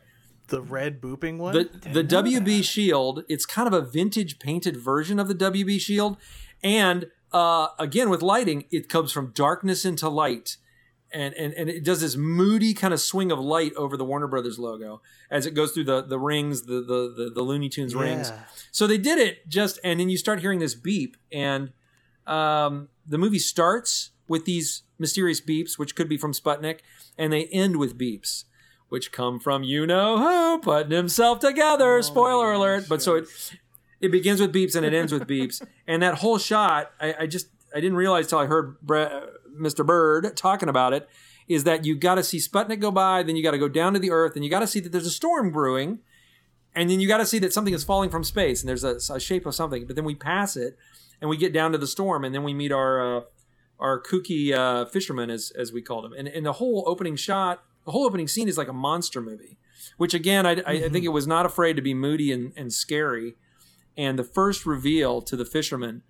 The 0.51 0.61
red 0.61 1.01
booping 1.01 1.37
one. 1.37 1.53
The 1.53 1.69
the 1.91 2.03
WB 2.03 2.63
Shield, 2.63 3.23
it's 3.27 3.45
kind 3.45 3.67
of 3.67 3.73
a 3.73 3.81
vintage 3.81 4.37
painted 4.37 4.77
version 4.77 5.19
of 5.19 5.27
the 5.27 5.35
WB 5.35 5.79
Shield, 5.81 6.17
and 6.63 7.07
uh, 7.33 7.69
again 7.79 8.09
with 8.09 8.21
lighting, 8.21 8.65
it 8.69 8.87
comes 8.89 9.11
from 9.11 9.31
darkness 9.33 9.83
into 9.85 10.07
light, 10.09 10.57
and 11.11 11.33
and 11.33 11.53
and 11.53 11.69
it 11.69 11.83
does 11.83 12.01
this 12.01 12.15
moody 12.15 12.73
kind 12.75 12.93
of 12.93 12.99
swing 13.01 13.31
of 13.31 13.39
light 13.39 13.73
over 13.75 13.97
the 13.97 14.05
Warner 14.05 14.27
Brothers 14.27 14.59
logo 14.59 15.01
as 15.31 15.45
it 15.45 15.55
goes 15.55 15.71
through 15.71 15.85
the 15.85 16.03
the 16.03 16.19
rings, 16.19 16.63
the 16.63 16.81
the 16.81 17.13
the, 17.17 17.31
the 17.33 17.41
Looney 17.41 17.69
Tunes 17.69 17.95
rings. 17.95 18.31
So 18.71 18.85
they 18.85 18.97
did 18.99 19.17
it 19.17 19.49
just, 19.49 19.79
and 19.83 19.99
then 19.99 20.09
you 20.09 20.17
start 20.17 20.41
hearing 20.41 20.59
this 20.59 20.75
beep, 20.75 21.17
and 21.31 21.71
um, 22.27 22.89
the 23.07 23.17
movie 23.17 23.39
starts 23.39 24.11
with 24.27 24.45
these 24.45 24.83
mysterious 24.99 25.41
beeps, 25.41 25.77
which 25.77 25.95
could 25.95 26.07
be 26.07 26.17
from 26.17 26.31
Sputnik, 26.31 26.79
and 27.17 27.33
they 27.33 27.45
end 27.47 27.77
with 27.77 27.97
beeps, 27.97 28.45
which 28.91 29.13
come 29.13 29.39
from 29.39 29.63
you 29.63 29.87
know 29.87 30.17
who 30.17 30.59
putting 30.59 30.91
himself 30.91 31.39
together. 31.39 32.01
Spoiler 32.01 32.51
alert! 32.51 32.89
But 32.89 33.01
so 33.01 33.15
it, 33.15 33.29
it 34.01 34.11
begins 34.11 34.41
with 34.41 34.53
beeps 34.53 34.75
and 34.75 34.85
it 34.85 34.93
ends 34.93 35.13
with 35.13 35.27
beeps. 35.27 35.65
And 35.87 36.03
that 36.03 36.15
whole 36.15 36.37
shot, 36.37 36.91
I, 37.01 37.15
I 37.19 37.27
just 37.27 37.47
I 37.73 37.79
didn't 37.79 37.95
realize 37.95 38.27
till 38.27 38.39
I 38.39 38.45
heard 38.45 38.79
Bre- 38.81 39.27
Mr. 39.59 39.85
Bird 39.85 40.35
talking 40.37 40.69
about 40.69 40.93
it, 40.93 41.09
is 41.47 41.63
that 41.63 41.85
you 41.85 41.95
got 41.95 42.15
to 42.15 42.23
see 42.23 42.37
Sputnik 42.37 42.79
go 42.79 42.91
by, 42.91 43.23
then 43.23 43.35
you 43.35 43.43
got 43.43 43.51
to 43.51 43.57
go 43.57 43.67
down 43.67 43.93
to 43.93 43.99
the 43.99 44.11
Earth, 44.11 44.35
and 44.35 44.43
you 44.43 44.51
got 44.51 44.59
to 44.59 44.67
see 44.67 44.79
that 44.81 44.91
there's 44.91 45.05
a 45.05 45.11
storm 45.11 45.51
brewing, 45.51 45.99
and 46.75 46.89
then 46.89 46.99
you 46.99 47.07
got 47.07 47.17
to 47.17 47.25
see 47.25 47.39
that 47.39 47.51
something 47.53 47.73
is 47.73 47.83
falling 47.83 48.09
from 48.09 48.23
space, 48.23 48.61
and 48.61 48.69
there's 48.69 48.83
a, 48.83 49.13
a, 49.13 49.19
shape 49.19 49.45
of 49.45 49.55
something. 49.55 49.85
But 49.85 49.95
then 49.95 50.05
we 50.05 50.15
pass 50.15 50.55
it, 50.55 50.77
and 51.19 51.29
we 51.29 51.37
get 51.37 51.53
down 51.53 51.71
to 51.71 51.77
the 51.77 51.87
storm, 51.87 52.23
and 52.23 52.35
then 52.35 52.43
we 52.43 52.53
meet 52.53 52.71
our 52.71 53.17
uh, 53.17 53.21
our 53.79 54.01
kooky 54.01 54.53
uh, 54.53 54.85
fisherman, 54.85 55.29
as 55.29 55.51
as 55.57 55.71
we 55.71 55.81
called 55.81 56.05
him, 56.05 56.13
and 56.13 56.27
and 56.27 56.45
the 56.45 56.53
whole 56.53 56.83
opening 56.87 57.15
shot, 57.15 57.63
the 57.85 57.91
whole 57.91 58.05
opening 58.05 58.27
scene 58.27 58.47
is 58.47 58.57
like 58.57 58.67
a 58.67 58.73
monster 58.73 59.21
movie, 59.21 59.57
which 59.97 60.13
again 60.13 60.45
I, 60.45 60.51
I, 60.65 60.71
I 60.85 60.89
think 60.89 61.05
it 61.05 61.09
was 61.09 61.27
not 61.27 61.45
afraid 61.45 61.75
to 61.75 61.81
be 61.81 61.93
moody 61.93 62.31
and, 62.31 62.53
and 62.55 62.71
scary, 62.73 63.35
and 63.97 64.17
the 64.19 64.23
first 64.23 64.65
reveal 64.65 65.21
to 65.21 65.35
the 65.35 65.45
fisherman. 65.45 66.03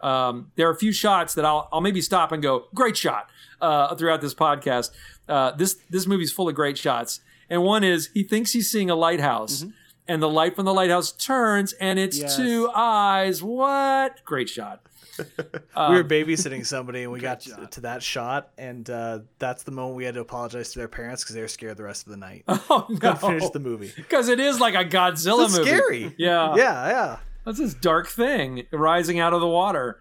Um, 0.00 0.50
there 0.56 0.68
are 0.68 0.72
a 0.72 0.76
few 0.76 0.92
shots 0.92 1.32
that 1.34 1.44
I'll, 1.46 1.68
I'll 1.72 1.80
maybe 1.80 2.02
stop 2.02 2.30
and 2.30 2.42
go, 2.42 2.66
great 2.74 2.96
shot 2.96 3.30
uh, 3.60 3.94
throughout 3.94 4.20
this 4.20 4.34
podcast. 4.34 4.90
Uh, 5.28 5.52
this 5.52 5.78
this 5.88 6.06
movie's 6.06 6.30
full 6.32 6.48
of 6.48 6.54
great 6.54 6.76
shots, 6.76 7.20
and 7.48 7.62
one 7.62 7.82
is 7.84 8.10
he 8.12 8.22
thinks 8.22 8.52
he's 8.52 8.70
seeing 8.70 8.90
a 8.90 8.94
lighthouse, 8.94 9.64
and 10.06 10.20
the 10.22 10.28
light 10.28 10.54
from 10.54 10.66
the 10.66 10.74
lighthouse 10.74 11.10
turns, 11.12 11.72
and 11.74 11.98
it's 11.98 12.18
Yes. 12.18 12.36
two 12.36 12.68
eyes. 12.74 13.42
What 13.42 14.22
great 14.26 14.50
shot! 14.50 14.82
We 15.18 15.94
were 15.94 16.04
babysitting 16.04 16.64
somebody 16.66 17.02
and 17.02 17.12
we 17.12 17.20
got 17.20 17.40
to, 17.40 17.66
to 17.72 17.80
that 17.82 18.02
shot, 18.02 18.50
and 18.58 18.88
uh, 18.90 19.20
that's 19.38 19.62
the 19.62 19.70
moment 19.72 19.96
we 19.96 20.04
had 20.04 20.14
to 20.14 20.20
apologize 20.20 20.72
to 20.72 20.78
their 20.78 20.88
parents 20.88 21.22
because 21.22 21.34
they 21.34 21.40
were 21.40 21.48
scared 21.48 21.76
the 21.76 21.82
rest 21.84 22.06
of 22.06 22.10
the 22.10 22.16
night. 22.16 22.44
Oh 22.70 22.86
Couldn't 22.88 23.18
finish 23.20 23.48
the 23.50 23.60
movie. 23.60 23.92
because 23.96 24.28
it 24.28 24.40
is 24.40 24.58
like 24.60 24.74
a 24.74 24.84
Godzilla 24.84 25.44
It's 25.44 25.56
movie. 25.58 25.70
scary. 25.70 26.14
Yeah, 26.18 26.54
Yeah, 26.56 26.88
yeah. 26.88 27.16
That's 27.44 27.58
this 27.58 27.74
dark 27.74 28.08
thing 28.08 28.64
rising 28.72 29.18
out 29.20 29.34
of 29.34 29.40
the 29.40 29.46
water. 29.48 30.00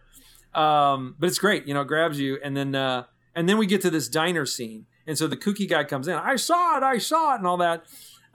Um, 0.55 1.15
but 1.19 1.27
it's 1.27 1.39
great, 1.39 1.67
you 1.67 1.73
know, 1.73 1.81
it 1.81 1.87
grabs 1.87 2.19
you, 2.19 2.39
and 2.43 2.55
then 2.55 2.75
uh, 2.75 3.03
and 3.35 3.49
then 3.49 3.57
we 3.57 3.65
get 3.65 3.81
to 3.81 3.89
this 3.89 4.07
diner 4.07 4.45
scene, 4.45 4.85
and 5.07 5.17
so 5.17 5.27
the 5.27 5.35
kooky 5.37 5.67
guy 5.67 5.83
comes 5.83 6.07
in. 6.07 6.13
I 6.15 6.35
saw 6.35 6.77
it, 6.77 6.83
I 6.83 6.99
saw 6.99 7.33
it, 7.33 7.37
and 7.39 7.47
all 7.47 7.57
that. 7.57 7.83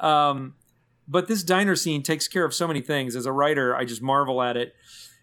Um, 0.00 0.54
but 1.06 1.26
this 1.28 1.42
diner 1.42 1.74
scene 1.76 2.02
takes 2.02 2.28
care 2.28 2.44
of 2.44 2.52
so 2.52 2.66
many 2.68 2.80
things. 2.80 3.16
As 3.16 3.24
a 3.24 3.32
writer, 3.32 3.74
I 3.74 3.84
just 3.84 4.02
marvel 4.02 4.42
at 4.42 4.56
it 4.56 4.74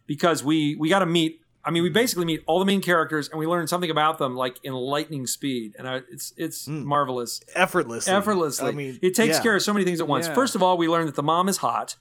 because 0.07 0.43
we 0.43 0.75
we 0.75 0.89
got 0.89 0.99
to 0.99 1.05
meet. 1.05 1.41
I 1.65 1.71
mean, 1.71 1.81
we 1.81 1.89
basically 1.89 2.25
meet 2.25 2.43
all 2.45 2.59
the 2.59 2.65
main 2.65 2.81
characters, 2.81 3.27
and 3.27 3.39
we 3.39 3.47
learn 3.47 3.67
something 3.67 3.89
about 3.89 4.19
them 4.19 4.35
like 4.35 4.59
in 4.63 4.73
lightning 4.73 5.25
speed, 5.25 5.75
and 5.79 5.87
I, 5.87 6.01
it's 6.11 6.31
it's 6.37 6.67
marvelous 6.67 7.41
Effortlessly. 7.55 8.13
effortlessly. 8.13 8.67
I 8.69 8.71
mean, 8.71 8.99
it 9.01 9.15
takes 9.15 9.37
yeah. 9.37 9.41
care 9.41 9.55
of 9.55 9.63
so 9.63 9.73
many 9.73 9.83
things 9.83 9.99
at 9.99 10.07
once. 10.07 10.27
Yeah. 10.27 10.35
First 10.35 10.53
of 10.55 10.61
all, 10.61 10.77
we 10.77 10.87
learn 10.87 11.07
that 11.07 11.15
the 11.15 11.23
mom 11.23 11.49
is 11.49 11.57
hot. 11.57 11.95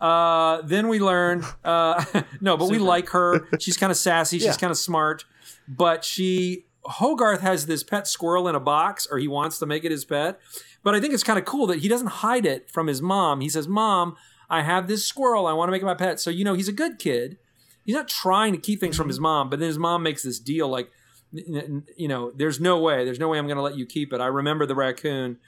Uh, 0.00 0.62
then 0.62 0.88
we 0.88 0.98
learn 0.98 1.44
uh, 1.64 2.04
no, 2.40 2.56
but 2.56 2.68
we 2.68 2.78
like 2.78 3.08
her. 3.10 3.46
She's 3.60 3.76
kind 3.76 3.90
of 3.92 3.96
sassy. 3.96 4.38
She's 4.38 4.46
Yeah. 4.46 4.56
kind 4.56 4.70
of 4.72 4.78
smart. 4.78 5.24
But 5.68 6.04
she 6.04 6.66
Hogarth 6.84 7.40
has 7.40 7.66
this 7.66 7.82
pet 7.82 8.06
squirrel 8.06 8.48
in 8.48 8.54
a 8.54 8.60
box, 8.60 9.06
or 9.10 9.18
he 9.18 9.28
wants 9.28 9.58
to 9.60 9.66
make 9.66 9.84
it 9.84 9.90
his 9.90 10.04
pet. 10.04 10.38
But 10.82 10.94
I 10.94 11.00
think 11.00 11.14
it's 11.14 11.22
kind 11.22 11.38
of 11.38 11.44
cool 11.44 11.66
that 11.68 11.78
he 11.78 11.88
doesn't 11.88 12.08
hide 12.08 12.44
it 12.44 12.70
from 12.70 12.88
his 12.88 13.00
mom. 13.00 13.40
He 13.40 13.48
says, 13.48 13.66
"Mom, 13.68 14.16
I 14.50 14.62
have 14.62 14.88
this 14.88 15.06
squirrel. 15.06 15.46
I 15.46 15.52
want 15.54 15.68
to 15.68 15.72
make 15.72 15.80
it 15.82 15.86
my 15.86 15.94
pet." 15.94 16.20
So 16.20 16.28
you 16.30 16.44
know, 16.44 16.54
he's 16.54 16.68
a 16.68 16.72
good 16.72 16.98
kid. 16.98 17.38
He's 17.84 17.94
not 17.94 18.08
trying 18.08 18.52
to 18.52 18.58
keep 18.58 18.80
things 18.80 18.96
from 18.96 19.08
his 19.08 19.20
mom. 19.20 19.50
But 19.50 19.58
then 19.58 19.68
his 19.68 19.78
mom 19.78 20.02
makes 20.02 20.22
this 20.22 20.38
deal, 20.38 20.68
like, 20.68 20.90
you 21.32 22.08
know, 22.08 22.30
there's 22.34 22.60
no 22.60 22.78
way, 22.78 23.04
there's 23.04 23.18
no 23.18 23.28
way 23.28 23.38
I'm 23.38 23.46
going 23.46 23.56
to 23.56 23.62
let 23.62 23.76
you 23.76 23.86
keep 23.86 24.12
it. 24.12 24.20
I 24.20 24.26
remember 24.26 24.66
the 24.66 24.74
raccoon. 24.74 25.38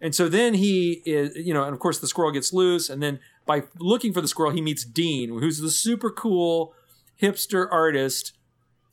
And 0.00 0.14
so 0.14 0.28
then 0.28 0.54
he 0.54 1.02
is, 1.06 1.34
you 1.36 1.54
know, 1.54 1.64
and 1.64 1.72
of 1.72 1.80
course 1.80 1.98
the 1.98 2.06
squirrel 2.06 2.30
gets 2.30 2.52
loose. 2.52 2.90
And 2.90 3.02
then 3.02 3.20
by 3.46 3.64
looking 3.78 4.12
for 4.12 4.20
the 4.20 4.28
squirrel, 4.28 4.50
he 4.52 4.60
meets 4.60 4.84
Dean, 4.84 5.30
who's 5.30 5.58
the 5.58 5.70
super 5.70 6.10
cool 6.10 6.74
hipster 7.20 7.66
artist 7.70 8.32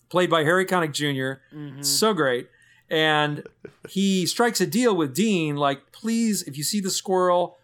played 0.09 0.29
by 0.29 0.43
Harry 0.43 0.65
Connick 0.65 0.93
junior 0.93 1.41
So 1.83 2.13
great. 2.13 2.49
And 2.89 3.43
he 3.89 4.25
strikes 4.25 4.59
a 4.61 4.67
deal 4.67 4.95
with 4.95 5.13
Dean, 5.13 5.55
like, 5.55 5.91
please, 5.91 6.43
if 6.43 6.57
you 6.57 6.63
see 6.63 6.81
the 6.81 6.91
squirrel, 6.91 7.57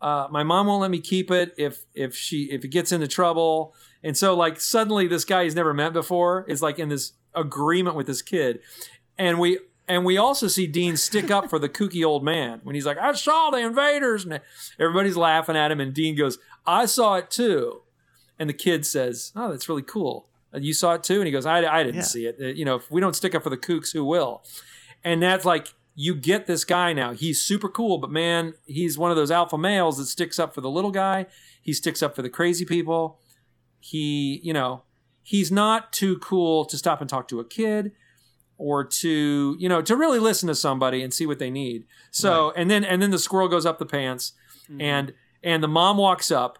uh, 0.00 0.28
my 0.30 0.42
mom 0.42 0.68
won't 0.68 0.80
let 0.80 0.90
me 0.90 1.00
keep 1.00 1.30
it 1.30 1.52
if 1.58 1.84
if 1.94 2.14
she 2.14 2.44
if 2.50 2.64
it 2.64 2.68
gets 2.68 2.90
into 2.92 3.06
trouble. 3.06 3.74
And 4.02 4.16
so 4.16 4.34
like 4.34 4.60
suddenly 4.60 5.06
this 5.06 5.24
guy 5.24 5.44
he's 5.44 5.54
never 5.54 5.74
met 5.74 5.92
before 5.92 6.44
is 6.48 6.62
like 6.62 6.78
in 6.78 6.88
this 6.88 7.12
agreement 7.34 7.96
with 7.96 8.06
this 8.06 8.22
kid. 8.22 8.60
And 9.18 9.38
we 9.38 9.58
and 9.88 10.04
we 10.04 10.16
also 10.16 10.46
see 10.48 10.66
Dean 10.66 10.96
stick 10.96 11.30
up 11.30 11.50
for 11.50 11.58
the 11.58 11.68
kooky 11.68 12.04
old 12.06 12.22
man 12.24 12.60
when 12.62 12.74
he's 12.76 12.86
like, 12.86 12.96
I 12.98 13.12
saw 13.12 13.50
the 13.50 13.58
invaders 13.58 14.24
and 14.24 14.40
everybody's 14.78 15.16
laughing 15.16 15.56
at 15.56 15.70
him 15.72 15.80
and 15.80 15.92
Dean 15.92 16.16
goes, 16.16 16.38
I 16.66 16.86
saw 16.86 17.16
it 17.16 17.30
too. 17.30 17.82
And 18.38 18.48
the 18.48 18.54
kid 18.54 18.86
says, 18.86 19.32
Oh, 19.36 19.50
that's 19.50 19.68
really 19.68 19.82
cool. 19.82 20.26
"Uh, 20.54 20.58
You 20.58 20.72
saw 20.72 20.94
it 20.94 21.02
too? 21.02 21.16
And 21.16 21.26
he 21.26 21.32
goes, 21.32 21.44
I, 21.44 21.58
I 21.66 21.82
didn't 21.82 21.96
Yeah. 21.96 22.02
see 22.02 22.26
it. 22.26 22.36
Uh, 22.40 22.46
You 22.46 22.64
know, 22.64 22.76
if 22.76 22.90
we 22.90 23.00
don't 23.00 23.14
stick 23.16 23.34
up 23.34 23.42
for 23.42 23.50
the 23.50 23.56
kooks, 23.58 23.92
who 23.92 24.04
will? 24.04 24.42
And 25.04 25.22
that's 25.22 25.44
like, 25.44 25.74
you 25.96 26.14
get 26.14 26.46
this 26.46 26.64
guy 26.64 26.92
now. 26.94 27.12
He's 27.12 27.42
super 27.42 27.68
cool, 27.68 27.98
but 27.98 28.10
man, 28.10 28.54
he's 28.64 28.96
one 28.96 29.10
of 29.10 29.16
those 29.18 29.30
alpha 29.30 29.58
males 29.58 29.98
that 29.98 30.06
sticks 30.06 30.38
up 30.38 30.54
for 30.54 30.60
the 30.62 30.70
little 30.70 30.90
guy. 30.92 31.26
He 31.60 31.72
sticks 31.74 32.02
up 32.02 32.14
for 32.16 32.22
the 32.22 32.30
crazy 32.30 32.64
people. 32.64 33.18
He, 33.80 34.40
you 34.42 34.52
know, 34.52 34.82
he's 35.22 35.50
not 35.50 35.92
too 35.92 36.18
cool 36.18 36.64
to 36.66 36.78
stop 36.78 37.00
and 37.00 37.10
talk 37.10 37.28
to 37.28 37.40
a 37.40 37.44
kid 37.44 37.92
or 38.58 38.84
to, 38.84 39.56
you 39.58 39.68
know, 39.68 39.80
to 39.80 39.96
really 39.96 40.18
listen 40.18 40.46
to 40.48 40.54
somebody 40.54 41.02
and 41.02 41.12
see 41.14 41.26
what 41.26 41.38
they 41.38 41.50
need. 41.50 41.84
So, 42.10 42.52
and 42.56 42.70
then 42.70 42.84
and 42.84 43.00
then 43.00 43.10
the 43.10 43.18
squirrel 43.18 43.48
goes 43.48 43.64
up 43.64 43.78
the 43.78 43.86
pants 43.86 44.32
mm-hmm. 44.64 44.80
and 44.80 45.14
and 45.42 45.62
the 45.62 45.68
mom 45.68 45.96
walks 45.96 46.30
up. 46.30 46.58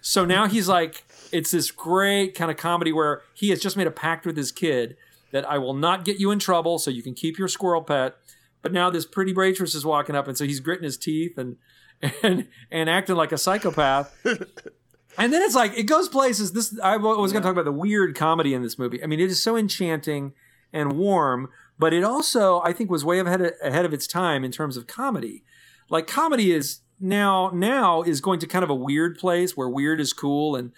So 0.00 0.24
now 0.24 0.46
he's 0.46 0.68
like 0.68 1.04
it's 1.32 1.50
this 1.50 1.70
great 1.70 2.34
kind 2.34 2.50
of 2.50 2.56
comedy 2.56 2.92
where 2.92 3.22
he 3.34 3.50
has 3.50 3.60
just 3.60 3.76
made 3.76 3.86
a 3.86 3.92
pact 3.92 4.24
with 4.24 4.36
his 4.36 4.52
kid 4.52 4.96
that 5.32 5.48
I 5.48 5.58
will 5.58 5.74
not 5.74 6.04
get 6.04 6.18
you 6.18 6.30
in 6.30 6.38
trouble 6.38 6.78
so 6.78 6.90
you 6.90 7.02
can 7.02 7.14
keep 7.14 7.38
your 7.38 7.48
squirrel 7.48 7.82
pet. 7.82 8.16
But 8.62 8.72
now 8.72 8.90
this 8.90 9.04
pretty 9.04 9.32
waitress 9.32 9.74
is 9.74 9.84
walking 9.84 10.14
up 10.16 10.28
and 10.28 10.38
so 10.38 10.44
he's 10.44 10.60
gritting 10.60 10.84
his 10.84 10.96
teeth 10.96 11.36
and 11.36 11.56
and 12.22 12.48
and 12.70 12.88
acting 12.88 13.16
like 13.16 13.32
a 13.32 13.38
psychopath. 13.38 14.14
And 15.18 15.32
then 15.32 15.42
it's 15.42 15.56
like 15.56 15.76
it 15.76 15.82
goes 15.82 16.08
places. 16.08 16.52
This 16.52 16.78
I 16.82 16.96
was 16.96 17.32
going 17.32 17.42
to 17.42 17.46
talk 17.46 17.52
about 17.52 17.64
the 17.64 17.72
weird 17.72 18.14
comedy 18.14 18.54
in 18.54 18.62
this 18.62 18.78
movie. 18.78 19.02
I 19.02 19.06
mean, 19.06 19.18
it 19.18 19.30
is 19.30 19.42
so 19.42 19.56
enchanting 19.56 20.32
and 20.72 20.92
warm, 20.92 21.50
but 21.78 21.92
it 21.92 22.04
also 22.04 22.60
I 22.62 22.72
think 22.72 22.88
was 22.88 23.04
way 23.04 23.18
ahead 23.18 23.42
of, 23.42 23.52
ahead 23.60 23.84
of 23.84 23.92
its 23.92 24.06
time 24.06 24.44
in 24.44 24.52
terms 24.52 24.76
of 24.76 24.86
comedy. 24.86 25.42
Like 25.90 26.06
comedy 26.06 26.52
is 26.52 26.80
now 27.00 27.50
now 27.52 28.02
is 28.02 28.20
going 28.20 28.38
to 28.40 28.46
kind 28.46 28.62
of 28.62 28.70
a 28.70 28.74
weird 28.74 29.18
place 29.18 29.56
where 29.56 29.68
weird 29.68 30.00
is 30.00 30.12
cool 30.12 30.54
and 30.54 30.72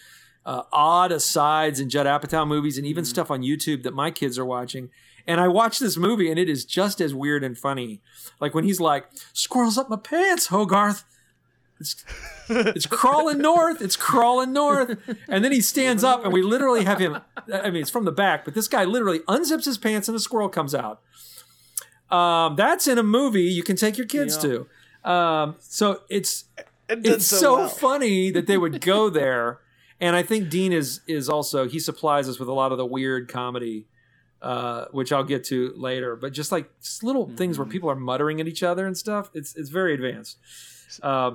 uh, 0.47 0.63
odd 0.73 1.13
asides 1.13 1.79
in 1.79 1.91
Judd 1.91 2.07
Apatow 2.07 2.49
movies 2.49 2.79
and 2.79 2.87
even 2.87 3.05
stuff 3.05 3.31
on 3.31 3.43
YouTube 3.43 3.83
that 3.83 3.93
my 3.93 4.11
kids 4.11 4.39
are 4.39 4.45
watching. 4.45 4.89
And 5.27 5.39
I 5.39 5.49
watched 5.49 5.81
this 5.81 5.99
movie 5.99 6.31
and 6.31 6.39
it 6.39 6.49
is 6.49 6.65
just 6.65 6.99
as 7.03 7.15
weird 7.15 7.45
and 7.45 7.59
funny. 7.59 8.01
Like 8.41 8.55
when 8.55 8.65
he's 8.65 8.81
like, 8.81 9.07
"Squirrels 9.35 9.77
up 9.77 9.91
my 9.91 9.97
pants, 9.97 10.47
Hogarth." 10.47 11.05
It's, 11.81 12.05
it's 12.49 12.87
crawling 12.87 13.39
north. 13.39 13.81
It's 13.81 13.97
crawling 13.97 14.53
north. 14.53 14.99
And 15.29 15.43
then 15.45 15.51
he 15.53 15.61
stands 15.63 16.05
up, 16.05 16.25
and 16.25 16.33
we 16.33 16.43
literally 16.43 16.85
have 16.85 16.99
him. 16.99 17.19
I 17.53 17.71
mean, 17.71 17.83
it's 17.83 17.91
from 17.91 18.05
the 18.05 18.13
back, 18.13 18.45
but 18.45 18.55
this 18.55 18.69
guy 18.69 18.85
literally 18.85 19.21
unzips 19.21 19.65
his 19.65 19.79
pants, 19.79 20.07
and 20.09 20.17
a 20.17 20.21
squirrel 20.21 20.49
comes 20.51 20.75
out. 20.75 21.01
Um, 22.11 22.57
that's 22.57 22.87
in 22.89 22.99
a 22.99 23.03
movie 23.03 23.43
you 23.45 23.63
can 23.63 23.77
take 23.77 23.97
your 23.97 24.07
kids 24.07 24.37
to. 24.39 24.67
Um, 25.09 25.57
so 25.61 26.03
it's 26.09 26.45
It 26.89 27.07
it's 27.07 27.27
so, 27.27 27.57
well. 27.57 27.69
funny 27.69 28.31
that 28.33 28.47
they 28.47 28.59
would 28.59 28.81
go 28.81 29.09
there. 29.09 29.61
And 30.01 30.17
I 30.17 30.23
think 30.23 30.49
Dean 30.51 30.73
is 30.73 31.01
is 31.07 31.29
also 31.29 31.69
he 31.69 31.79
supplies 31.79 32.29
us 32.29 32.39
with 32.39 32.49
a 32.49 32.53
lot 32.53 32.73
of 32.73 32.79
the 32.79 32.87
weird 32.87 33.29
comedy, 33.29 33.87
uh, 34.43 34.87
which 34.91 35.13
I'll 35.13 35.25
get 35.25 35.45
to 35.45 35.73
later. 35.77 36.17
But 36.17 36.33
just 36.33 36.51
like 36.51 36.69
just 36.83 37.05
little 37.05 37.27
things 37.37 37.57
Mm-hmm. 37.57 37.63
where 37.63 37.71
people 37.71 37.91
are 37.91 37.97
muttering 37.97 38.41
at 38.41 38.49
each 38.49 38.63
other 38.63 38.87
and 38.87 38.97
stuff. 38.97 39.31
It's 39.35 39.55
it's 39.55 39.69
very 39.71 39.95
advanced. 39.95 40.39
Uh, 41.03 41.33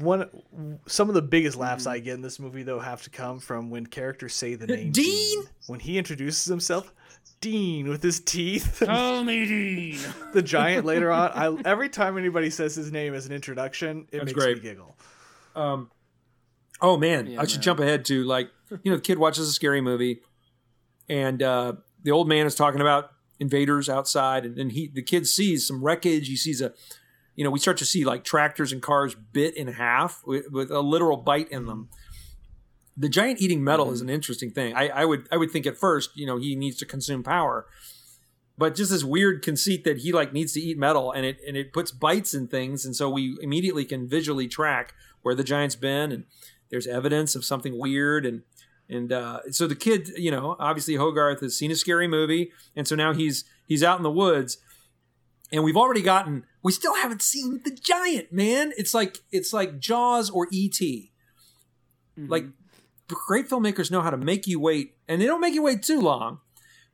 One, 0.00 0.78
some 0.86 1.08
of 1.08 1.14
the 1.14 1.22
biggest 1.22 1.56
laughs 1.56 1.86
I 1.86 1.98
get 1.98 2.14
in 2.14 2.22
this 2.22 2.38
movie 2.38 2.62
though 2.62 2.80
have 2.80 3.02
to 3.02 3.10
come 3.10 3.38
from 3.40 3.70
when 3.70 3.86
characters 3.86 4.34
say 4.34 4.54
the 4.54 4.66
name 4.66 4.92
Dean? 4.92 5.42
When 5.66 5.80
he 5.80 5.98
introduces 5.98 6.44
himself, 6.46 6.92
Dean 7.40 7.88
with 7.88 8.02
his 8.02 8.20
teeth. 8.20 8.82
Call 8.84 9.24
me 9.24 9.46
Dean. 9.46 9.98
the 10.32 10.42
giant 10.42 10.84
later 10.84 11.10
on. 11.10 11.30
I 11.34 11.68
every 11.68 11.88
time 11.88 12.16
anybody 12.18 12.50
says 12.50 12.74
his 12.74 12.90
name 12.92 13.14
as 13.14 13.26
an 13.26 13.32
introduction, 13.32 14.06
it 14.10 14.18
That's 14.18 14.24
makes 14.26 14.38
great. 14.38 14.56
me 14.56 14.62
giggle. 14.62 14.96
Um, 15.54 15.90
oh 16.80 16.96
man, 16.96 17.26
Yeah, 17.26 17.40
I 17.40 17.46
should 17.46 17.58
man. 17.58 17.62
jump 17.62 17.80
ahead 17.80 18.04
to 18.06 18.24
like 18.24 18.50
you 18.82 18.90
know 18.90 18.96
the 18.96 19.02
kid 19.02 19.18
watches 19.18 19.48
a 19.48 19.52
scary 19.52 19.80
movie, 19.80 20.20
and 21.08 21.42
uh, 21.42 21.74
the 22.02 22.10
old 22.10 22.28
man 22.28 22.46
is 22.46 22.54
talking 22.54 22.80
about 22.80 23.10
invaders 23.38 23.88
outside, 23.88 24.44
and 24.44 24.56
then 24.56 24.70
he 24.70 24.88
the 24.88 25.02
kid 25.02 25.26
sees 25.26 25.66
some 25.66 25.82
wreckage. 25.82 26.28
He 26.28 26.36
sees 26.36 26.60
a, 26.60 26.72
you 27.40 27.44
know, 27.44 27.50
we 27.50 27.58
start 27.58 27.78
to 27.78 27.86
see 27.86 28.04
like 28.04 28.22
tractors 28.22 28.70
and 28.70 28.82
cars 28.82 29.14
bit 29.14 29.56
in 29.56 29.66
half 29.66 30.20
with, 30.26 30.50
with 30.50 30.70
a 30.70 30.80
literal 30.80 31.16
bite 31.16 31.48
in 31.48 31.64
them. 31.64 31.88
The 32.98 33.08
giant 33.08 33.40
eating 33.40 33.64
metal 33.64 33.90
is 33.92 34.02
an 34.02 34.10
interesting 34.10 34.50
thing. 34.50 34.76
I, 34.76 34.88
I 34.88 35.04
would 35.06 35.26
I 35.32 35.38
would 35.38 35.50
think 35.50 35.66
at 35.66 35.78
first, 35.78 36.10
you 36.14 36.26
know, 36.26 36.36
he 36.36 36.54
needs 36.54 36.76
to 36.80 36.84
consume 36.84 37.22
power. 37.22 37.64
But 38.58 38.74
just 38.74 38.90
this 38.90 39.04
weird 39.04 39.42
conceit 39.42 39.84
that 39.84 40.00
he 40.00 40.12
like 40.12 40.34
needs 40.34 40.52
to 40.52 40.60
eat 40.60 40.76
metal 40.76 41.12
and 41.12 41.24
it 41.24 41.38
and 41.48 41.56
it 41.56 41.72
puts 41.72 41.90
bites 41.90 42.34
in 42.34 42.46
things, 42.46 42.84
and 42.84 42.94
so 42.94 43.08
we 43.08 43.38
immediately 43.40 43.86
can 43.86 44.06
visually 44.06 44.46
track 44.46 44.92
where 45.22 45.34
the 45.34 45.42
giant's 45.42 45.76
been 45.76 46.12
and 46.12 46.24
there's 46.70 46.86
evidence 46.86 47.34
of 47.34 47.42
something 47.46 47.78
weird 47.78 48.26
and 48.26 48.42
and 48.86 49.12
uh, 49.14 49.40
so 49.50 49.66
the 49.66 49.74
kid, 49.74 50.10
you 50.16 50.30
know, 50.30 50.56
obviously 50.58 50.96
Hogarth 50.96 51.40
has 51.40 51.56
seen 51.56 51.70
a 51.70 51.76
scary 51.76 52.06
movie, 52.06 52.52
and 52.76 52.86
so 52.86 52.94
now 52.96 53.14
he's 53.14 53.44
he's 53.66 53.82
out 53.82 53.96
in 53.96 54.02
the 54.02 54.10
woods, 54.10 54.58
and 55.52 55.64
we've 55.64 55.76
already 55.76 56.02
gotten. 56.02 56.44
We 56.62 56.72
still 56.72 56.94
haven't 56.94 57.22
seen 57.22 57.60
the 57.64 57.70
giant 57.70 58.32
man. 58.32 58.72
It's 58.76 58.94
like 58.94 59.18
it's 59.32 59.52
like 59.52 59.78
Jaws 59.78 60.30
or 60.30 60.48
E.T. 60.50 61.12
Mm-hmm. 62.18 62.30
Like 62.30 62.46
great 63.08 63.48
filmmakers 63.48 63.90
know 63.90 64.02
how 64.02 64.10
to 64.10 64.16
make 64.16 64.46
you 64.46 64.60
wait, 64.60 64.94
and 65.08 65.20
they 65.20 65.26
don't 65.26 65.40
make 65.40 65.54
you 65.54 65.62
wait 65.62 65.82
too 65.82 66.00
long. 66.00 66.40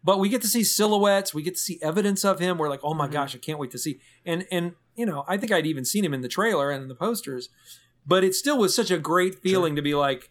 But 0.02 0.20
we 0.20 0.28
get 0.28 0.42
to 0.42 0.48
see 0.48 0.62
silhouettes, 0.62 1.34
we 1.34 1.42
get 1.42 1.54
to 1.54 1.60
see 1.60 1.80
evidence 1.82 2.24
of 2.24 2.38
him. 2.38 2.58
We're 2.58 2.68
like, 2.68 2.80
oh 2.84 2.94
my 2.94 3.04
mm-hmm. 3.04 3.12
gosh, 3.12 3.34
I 3.34 3.38
can't 3.38 3.58
wait 3.58 3.72
to 3.72 3.78
see. 3.78 4.00
And 4.24 4.46
and 4.50 4.74
you 4.94 5.04
know, 5.04 5.24
I 5.28 5.36
think 5.36 5.52
I'd 5.52 5.66
even 5.66 5.84
seen 5.84 6.04
him 6.04 6.14
in 6.14 6.22
the 6.22 6.28
trailer 6.28 6.70
and 6.70 6.82
in 6.82 6.88
the 6.88 6.94
posters, 6.94 7.48
but 8.06 8.24
it 8.24 8.34
still 8.34 8.58
was 8.58 8.74
such 8.74 8.90
a 8.90 8.98
great 8.98 9.40
feeling 9.40 9.76
to 9.76 9.82
be 9.82 9.94
like, 9.94 10.30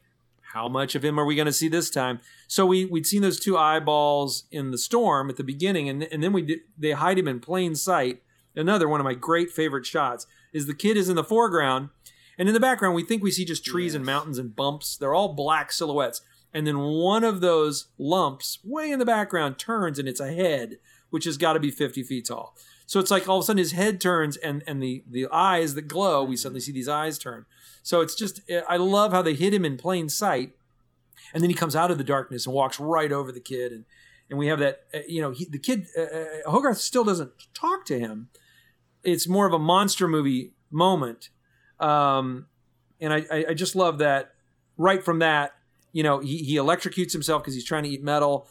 how 0.55 0.69
much 0.69 0.95
of 0.95 1.03
him 1.03 1.19
are 1.19 1.25
we 1.25 1.35
going 1.35 1.45
to 1.45 1.53
see 1.53 1.67
this 1.67 1.89
time? 1.89 2.21
So 2.47 2.65
we 2.65 2.85
we'd 2.85 3.05
seen 3.05 3.21
those 3.21 3.41
two 3.41 3.57
eyeballs 3.57 4.45
in 4.51 4.71
the 4.71 4.77
storm 4.77 5.29
at 5.29 5.35
the 5.35 5.43
beginning, 5.43 5.89
and 5.89 6.03
and 6.03 6.23
then 6.23 6.31
we 6.31 6.41
did, 6.41 6.59
they 6.77 6.91
hide 6.91 7.19
him 7.19 7.27
in 7.27 7.41
plain 7.41 7.75
sight. 7.75 8.23
Another 8.55 8.87
one 8.87 9.01
of 9.01 9.03
my 9.03 9.13
great 9.13 9.51
favorite 9.51 9.85
shots 9.85 10.25
is 10.53 10.65
the 10.65 10.73
kid 10.73 10.95
is 10.95 11.09
in 11.09 11.17
the 11.17 11.25
foreground, 11.25 11.89
and 12.37 12.47
in 12.47 12.53
the 12.53 12.61
background 12.61 12.95
we 12.95 13.03
think 13.03 13.21
we 13.21 13.31
see 13.31 13.43
just 13.43 13.65
trees 13.65 13.93
and 13.93 14.05
mountains 14.05 14.37
and 14.37 14.55
bumps. 14.55 14.95
They're 14.95 15.13
all 15.13 15.33
black 15.33 15.73
silhouettes, 15.73 16.21
and 16.53 16.65
then 16.65 16.79
one 16.79 17.25
of 17.25 17.41
those 17.41 17.87
lumps 17.97 18.59
way 18.63 18.91
in 18.91 18.99
the 18.99 19.05
background 19.05 19.59
turns, 19.59 19.99
and 19.99 20.07
it's 20.07 20.21
a 20.21 20.33
head, 20.33 20.77
which 21.09 21.25
has 21.25 21.35
got 21.35 21.53
to 21.53 21.59
be 21.59 21.69
fifty 21.69 22.01
feet 22.01 22.27
tall. 22.27 22.55
So 22.85 22.99
it's 22.99 23.11
like 23.11 23.27
all 23.27 23.37
of 23.37 23.43
a 23.43 23.45
sudden 23.45 23.57
his 23.57 23.71
head 23.71 23.99
turns, 23.99 24.37
and 24.37 24.63
and 24.67 24.81
the 24.81 25.03
the 25.09 25.27
eyes 25.31 25.75
that 25.75 25.87
glow, 25.87 26.23
we 26.23 26.37
suddenly 26.37 26.61
see 26.61 26.71
these 26.71 26.89
eyes 26.89 27.17
turn. 27.17 27.45
So 27.81 28.01
it's 28.01 28.15
just 28.15 28.41
I 28.67 28.77
love 28.77 29.11
how 29.11 29.21
they 29.21 29.33
hit 29.33 29.53
him 29.53 29.65
in 29.65 29.77
plain 29.77 30.09
sight, 30.09 30.53
and 31.33 31.41
then 31.41 31.49
he 31.49 31.55
comes 31.55 31.75
out 31.75 31.91
of 31.91 31.97
the 31.97 32.03
darkness 32.03 32.45
and 32.45 32.53
walks 32.53 32.79
right 32.79 33.11
over 33.11 33.31
the 33.31 33.39
kid, 33.39 33.71
and 33.71 33.85
and 34.29 34.39
we 34.39 34.47
have 34.47 34.59
that 34.59 34.81
uh, 34.93 34.99
you 35.07 35.21
know 35.21 35.31
he, 35.31 35.45
the 35.45 35.59
kid 35.59 35.87
uh, 35.97 36.49
Hogarth 36.49 36.77
still 36.77 37.03
doesn't 37.03 37.31
talk 37.53 37.85
to 37.85 37.99
him. 37.99 38.29
It's 39.03 39.27
more 39.27 39.45
of 39.45 39.53
a 39.53 39.59
monster 39.59 40.07
movie 40.07 40.53
moment, 40.71 41.29
um, 41.79 42.47
and 42.99 43.13
I, 43.13 43.25
I 43.31 43.45
I 43.49 43.53
just 43.53 43.75
love 43.75 43.97
that 43.99 44.33
right 44.77 45.03
from 45.03 45.19
that 45.19 45.53
you 45.91 46.03
know 46.03 46.19
he 46.19 46.39
he 46.39 46.55
electrocutes 46.55 47.13
himself 47.13 47.41
because 47.41 47.53
he's 47.55 47.65
trying 47.65 47.83
to 47.83 47.89
eat 47.89 48.03
metal, 48.03 48.47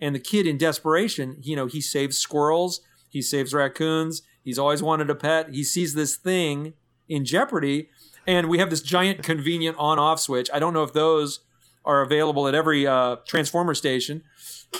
and 0.00 0.14
the 0.14 0.20
kid 0.20 0.46
in 0.46 0.58
desperation 0.58 1.38
you 1.42 1.54
know 1.54 1.66
he 1.66 1.80
saves 1.80 2.16
squirrels, 2.18 2.80
he 3.16 3.22
saves 3.22 3.52
raccoons. 3.52 4.22
He's 4.44 4.58
always 4.58 4.82
wanted 4.82 5.10
a 5.10 5.14
pet. 5.14 5.50
He 5.52 5.64
sees 5.64 5.94
this 5.94 6.16
thing 6.16 6.74
in 7.08 7.24
jeopardy 7.24 7.88
and 8.26 8.48
we 8.48 8.58
have 8.58 8.70
this 8.70 8.82
giant 8.82 9.22
convenient 9.22 9.76
on-off 9.78 10.20
switch. 10.20 10.50
I 10.52 10.58
don't 10.58 10.74
know 10.74 10.82
if 10.82 10.92
those 10.92 11.40
are 11.84 12.02
available 12.02 12.48
at 12.48 12.54
every 12.54 12.86
uh, 12.86 13.16
transformer 13.26 13.74
station, 13.74 14.24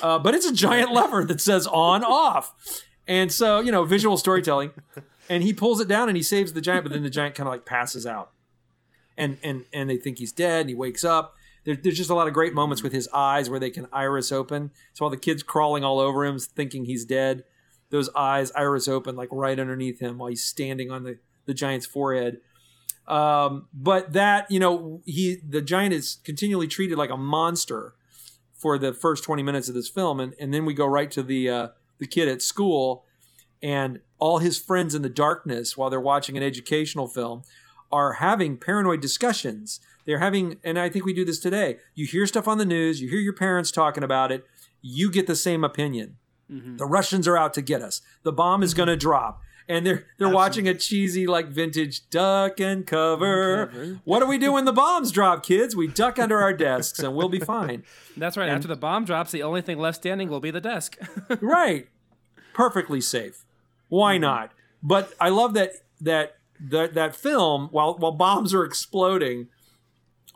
uh, 0.03 0.19
but 0.19 0.35
it's 0.35 0.47
a 0.47 0.53
giant 0.53 0.93
lever 0.93 1.25
that 1.25 1.41
says 1.41 1.67
on-off, 1.67 2.83
and 3.07 3.33
so 3.33 3.61
you 3.61 3.71
know 3.71 3.85
visual 3.85 4.17
storytelling. 4.17 4.73
And 5.29 5.43
he 5.43 5.53
pulls 5.53 5.81
it 5.81 5.89
down 5.89 6.09
and 6.09 6.17
he 6.17 6.23
saves 6.23 6.53
the 6.53 6.61
giant, 6.61 6.85
but 6.85 6.93
then 6.93 7.03
the 7.03 7.11
giant 7.11 7.35
kind 7.35 7.49
of 7.49 7.53
like 7.53 7.67
passes 7.67 8.07
out, 8.07 8.33
and 9.17 9.39
and 9.43 9.65
and 9.73 9.89
they 9.89 9.97
think 9.97 10.19
he's 10.19 10.33
dead. 10.33 10.63
And 10.63 10.69
he 10.69 10.75
wakes 10.75 11.05
up. 11.05 11.35
There, 11.65 11.75
there's 11.75 11.97
just 11.97 12.11
a 12.11 12.15
lot 12.15 12.29
of 12.29 12.35
great 12.35 12.55
moments 12.55 12.83
with 12.83 12.93
his 12.93 13.09
eyes 13.13 13.51
where 13.51 13.59
they 13.59 13.71
can 13.71 13.89
iris 13.93 14.31
open. 14.31 14.71
So 14.93 15.05
while 15.05 15.11
the 15.11 15.17
kid's 15.17 15.43
crawling 15.43 15.83
all 15.83 15.99
over 15.99 16.25
him, 16.25 16.39
thinking 16.39 16.85
he's 16.85 17.05
dead, 17.05 17.43
those 17.97 18.11
eyes 18.15 18.53
iris 18.55 18.89
open 18.89 19.17
like 19.17 19.29
right 19.33 19.59
underneath 19.59 20.01
him 20.01 20.19
while 20.19 20.29
he's 20.29 20.45
standing 20.45 20.91
on 20.91 21.05
the 21.05 21.19
the 21.47 21.55
giant's 21.55 21.87
forehead. 21.87 22.39
Um, 23.09 23.69
but 23.73 24.13
that 24.13 24.51
you 24.51 24.61
know 24.61 25.01
he 25.07 25.39
the 25.49 25.63
giant 25.63 25.95
is 25.95 26.19
continually 26.25 26.67
treated 26.67 26.99
like 26.99 27.11
a 27.11 27.17
monster 27.17 27.95
for 28.55 28.79
the 28.79 28.93
first 28.93 29.23
20 29.23 29.43
minutes 29.43 29.69
of 29.69 29.75
this 29.75 29.89
film. 29.89 30.19
And, 30.19 30.35
and 30.41 30.53
then 30.53 30.65
we 30.65 30.75
go 30.75 30.87
right 30.87 31.11
to 31.13 31.23
the 31.23 31.49
uh, 31.49 31.69
the 31.99 32.07
kid 32.07 32.29
at 32.29 32.43
school 32.43 33.05
and 33.63 34.01
all 34.19 34.39
his 34.39 34.59
friends 34.59 34.95
in 34.95 35.03
the 35.03 35.09
darkness 35.09 35.77
while 35.77 35.89
they're 35.89 36.01
watching 36.01 36.37
an 36.37 36.43
educational 36.43 37.07
film 37.07 37.43
are 37.93 38.15
having 38.15 38.57
paranoid 38.59 39.01
discussions. 39.01 39.81
They're 40.05 40.19
having 40.19 40.59
and 40.65 40.79
i 40.79 40.89
think 40.89 41.05
we 41.05 41.15
do 41.15 41.25
this 41.25 41.39
today. 41.39 41.79
You 41.95 42.07
hear 42.07 42.27
stuff 42.27 42.49
on 42.49 42.59
the 42.59 42.65
news 42.65 43.01
you 43.01 43.09
hear 43.09 43.21
your 43.21 43.33
parents 43.33 43.71
talking 43.71 44.05
about 44.05 44.33
it 44.33 44.45
you 44.83 45.11
get 45.11 45.27
the 45.27 45.37
same 45.37 45.65
opinion 45.65 46.17
mm-hmm. 46.51 46.77
the 46.77 46.87
russians 46.87 47.27
are 47.27 47.37
out 47.37 47.55
to 47.55 47.63
get 47.63 47.83
us 47.83 48.01
the 48.23 48.33
bomb 48.33 48.63
is 48.63 48.75
going 48.75 48.89
to 48.89 48.97
drop 48.97 49.43
and 49.69 49.87
they're 49.87 50.07
they're 50.19 50.29
Absolutely. 50.29 50.35
watching 50.35 50.69
a 50.69 50.75
cheesy 50.75 51.27
like 51.27 51.49
vintage 51.49 52.09
duck 52.11 52.61
and 52.61 52.87
cover. 52.87 53.67
cover. 53.67 54.01
What 54.05 54.21
do 54.21 54.27
we 54.27 54.39
do 54.39 54.53
when 54.53 54.65
the 54.65 54.73
bombs 54.73 55.11
drop, 55.11 55.45
kids? 55.45 55.75
We 55.75 55.89
duck 55.89 56.19
under 56.19 56.41
our 56.41 56.53
desks 56.53 57.01
and 57.01 57.15
we'll 57.15 57.29
be 57.29 57.41
fine. 57.41 57.83
That's 58.17 58.37
right. 58.37 58.49
And, 58.49 58.57
After 58.57 58.69
the 58.69 58.77
bomb 58.77 59.05
drops, 59.05 59.33
the 59.33 59.43
only 59.43 59.63
thing 59.63 59.79
left 59.79 59.97
standing 59.97 60.29
will 60.29 60.41
be 60.41 60.51
the 60.51 60.61
desk. 60.61 60.97
right. 61.41 61.89
Perfectly 62.55 63.01
safe. 63.01 63.45
Why 63.89 64.15
mm-hmm. 64.15 64.23
not? 64.23 64.53
But 64.83 65.13
I 65.21 65.31
love 65.31 65.55
that 65.55 65.73
that 66.01 66.37
that 66.61 66.95
that 66.95 67.17
film 67.17 67.69
while 67.71 67.97
while 67.99 68.13
bombs 68.13 68.55
are 68.55 68.65
exploding 68.65 69.49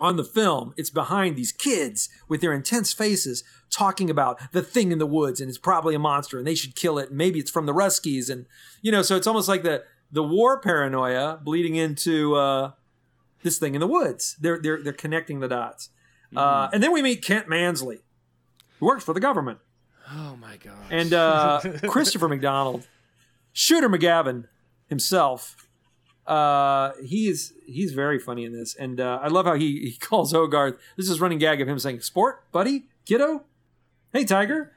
on 0.00 0.16
the 0.16 0.24
film, 0.24 0.74
it's 0.76 0.90
behind 0.90 1.36
these 1.36 1.52
kids 1.52 2.08
with 2.28 2.40
their 2.40 2.52
intense 2.52 2.92
faces 2.92 3.44
talking 3.70 4.10
about 4.10 4.40
the 4.52 4.62
thing 4.62 4.90
in 4.90 4.98
the 4.98 5.06
woods 5.06 5.40
and 5.40 5.48
it's 5.48 5.58
probably 5.58 5.94
a 5.94 5.98
monster 5.98 6.38
and 6.38 6.46
they 6.46 6.54
should 6.54 6.74
kill 6.74 6.98
it. 6.98 7.10
And 7.10 7.18
maybe 7.18 7.38
it's 7.38 7.50
from 7.50 7.66
the 7.66 7.74
Ruskies. 7.74 8.30
And, 8.30 8.46
you 8.82 8.90
know, 8.90 9.02
so 9.02 9.16
it's 9.16 9.26
almost 9.26 9.48
like 9.48 9.62
the, 9.62 9.84
the 10.10 10.22
war 10.22 10.60
paranoia 10.60 11.38
bleeding 11.42 11.76
into 11.76 12.34
uh, 12.34 12.72
this 13.42 13.58
thing 13.58 13.74
in 13.74 13.80
the 13.80 13.86
woods. 13.86 14.36
They're, 14.40 14.58
they're, 14.58 14.82
they're 14.82 14.92
connecting 14.92 15.40
the 15.40 15.48
dots. 15.48 15.90
Mm-hmm. 16.28 16.38
Uh, 16.38 16.68
and 16.72 16.82
then 16.82 16.92
we 16.92 17.02
meet 17.02 17.22
Kent 17.22 17.48
Mansley, 17.48 18.00
who 18.78 18.86
works 18.86 19.04
for 19.04 19.14
the 19.14 19.20
government. 19.20 19.58
Oh 20.12 20.36
my 20.36 20.56
god! 20.56 20.74
And 20.90 21.12
uh, 21.12 21.60
Christopher 21.88 22.28
McDonald, 22.28 22.86
Shooter 23.52 23.88
McGavin 23.88 24.46
himself, 24.88 25.68
uh, 26.26 26.92
he's 27.04 27.52
he's 27.66 27.92
very 27.92 28.18
funny 28.18 28.44
in 28.44 28.52
this, 28.52 28.74
and 28.74 29.00
uh, 29.00 29.18
I 29.22 29.28
love 29.28 29.46
how 29.46 29.54
he, 29.54 29.80
he 29.80 29.96
calls 30.00 30.32
Hogarth. 30.32 30.76
This 30.96 31.08
is 31.08 31.20
running 31.20 31.38
gag 31.38 31.60
of 31.60 31.68
him 31.68 31.78
saying, 31.78 32.00
"Sport, 32.00 32.50
buddy, 32.52 32.86
kiddo, 33.04 33.44
hey 34.12 34.24
Tiger." 34.24 34.72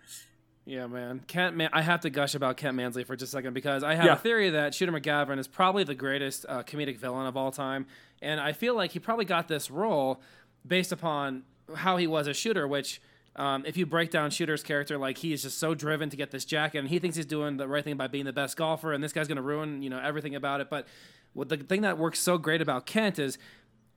Yeah, 0.66 0.88
man. 0.88 1.22
Kent, 1.28 1.58
man, 1.58 1.70
I 1.74 1.82
have 1.82 2.00
to 2.02 2.10
gush 2.10 2.36
about 2.36 2.56
Kent 2.56 2.78
Mansley 2.78 3.04
for 3.04 3.18
just 3.18 3.34
a 3.34 3.38
second 3.38 3.54
because 3.54 3.84
I 3.84 3.96
have 3.96 4.06
yeah. 4.06 4.14
a 4.14 4.18
theory 4.18 4.50
that 4.52 4.74
Shooter 4.74 4.94
McGavin 4.94 5.38
is 5.38 5.46
probably 5.46 5.84
the 5.84 5.96
greatest 5.96 6.46
uh, 6.48 6.64
comedic 6.64 6.98
villain 6.98 7.28
of 7.28 7.36
all 7.36 7.52
time, 7.52 7.86
and 8.22 8.40
I 8.40 8.54
feel 8.54 8.74
like 8.74 8.92
he 8.92 9.00
probably 9.00 9.26
got 9.26 9.48
this 9.48 9.70
role 9.70 10.22
based 10.66 10.94
upon 10.94 11.44
how 11.76 11.98
he 11.98 12.08
was 12.08 12.28
a 12.28 12.34
shooter, 12.34 12.68
which. 12.68 13.02
Um, 13.36 13.64
if 13.66 13.78
you 13.78 13.88
break 13.88 14.12
down 14.12 14.30
Shooter's 14.30 14.62
character, 14.62 14.96
like 14.96 15.18
he 15.18 15.34
is 15.34 15.42
just 15.42 15.58
so 15.58 15.74
driven 15.74 16.12
to 16.12 16.16
get 16.16 16.30
this 16.30 16.46
jacket, 16.46 16.78
and 16.78 16.88
he 16.88 17.00
thinks 17.00 17.18
he's 17.18 17.26
doing 17.26 17.58
the 17.58 17.68
right 17.68 17.84
thing 17.84 17.98
by 17.98 18.06
being 18.06 18.26
the 18.26 18.32
best 18.32 18.56
golfer, 18.56 18.94
and 18.94 19.04
this 19.04 19.12
guy's 19.12 19.28
going 19.28 19.38
to 19.38 19.42
ruin, 19.42 19.82
you 19.82 19.90
know, 19.90 19.98
everything 19.98 20.36
about 20.36 20.62
it. 20.62 20.70
But 20.70 20.86
what 21.34 21.50
the 21.50 21.58
thing 21.58 21.82
that 21.82 21.98
works 21.98 22.20
so 22.20 22.38
great 22.38 22.62
about 22.62 22.86
Kent 22.86 23.20
is 23.20 23.38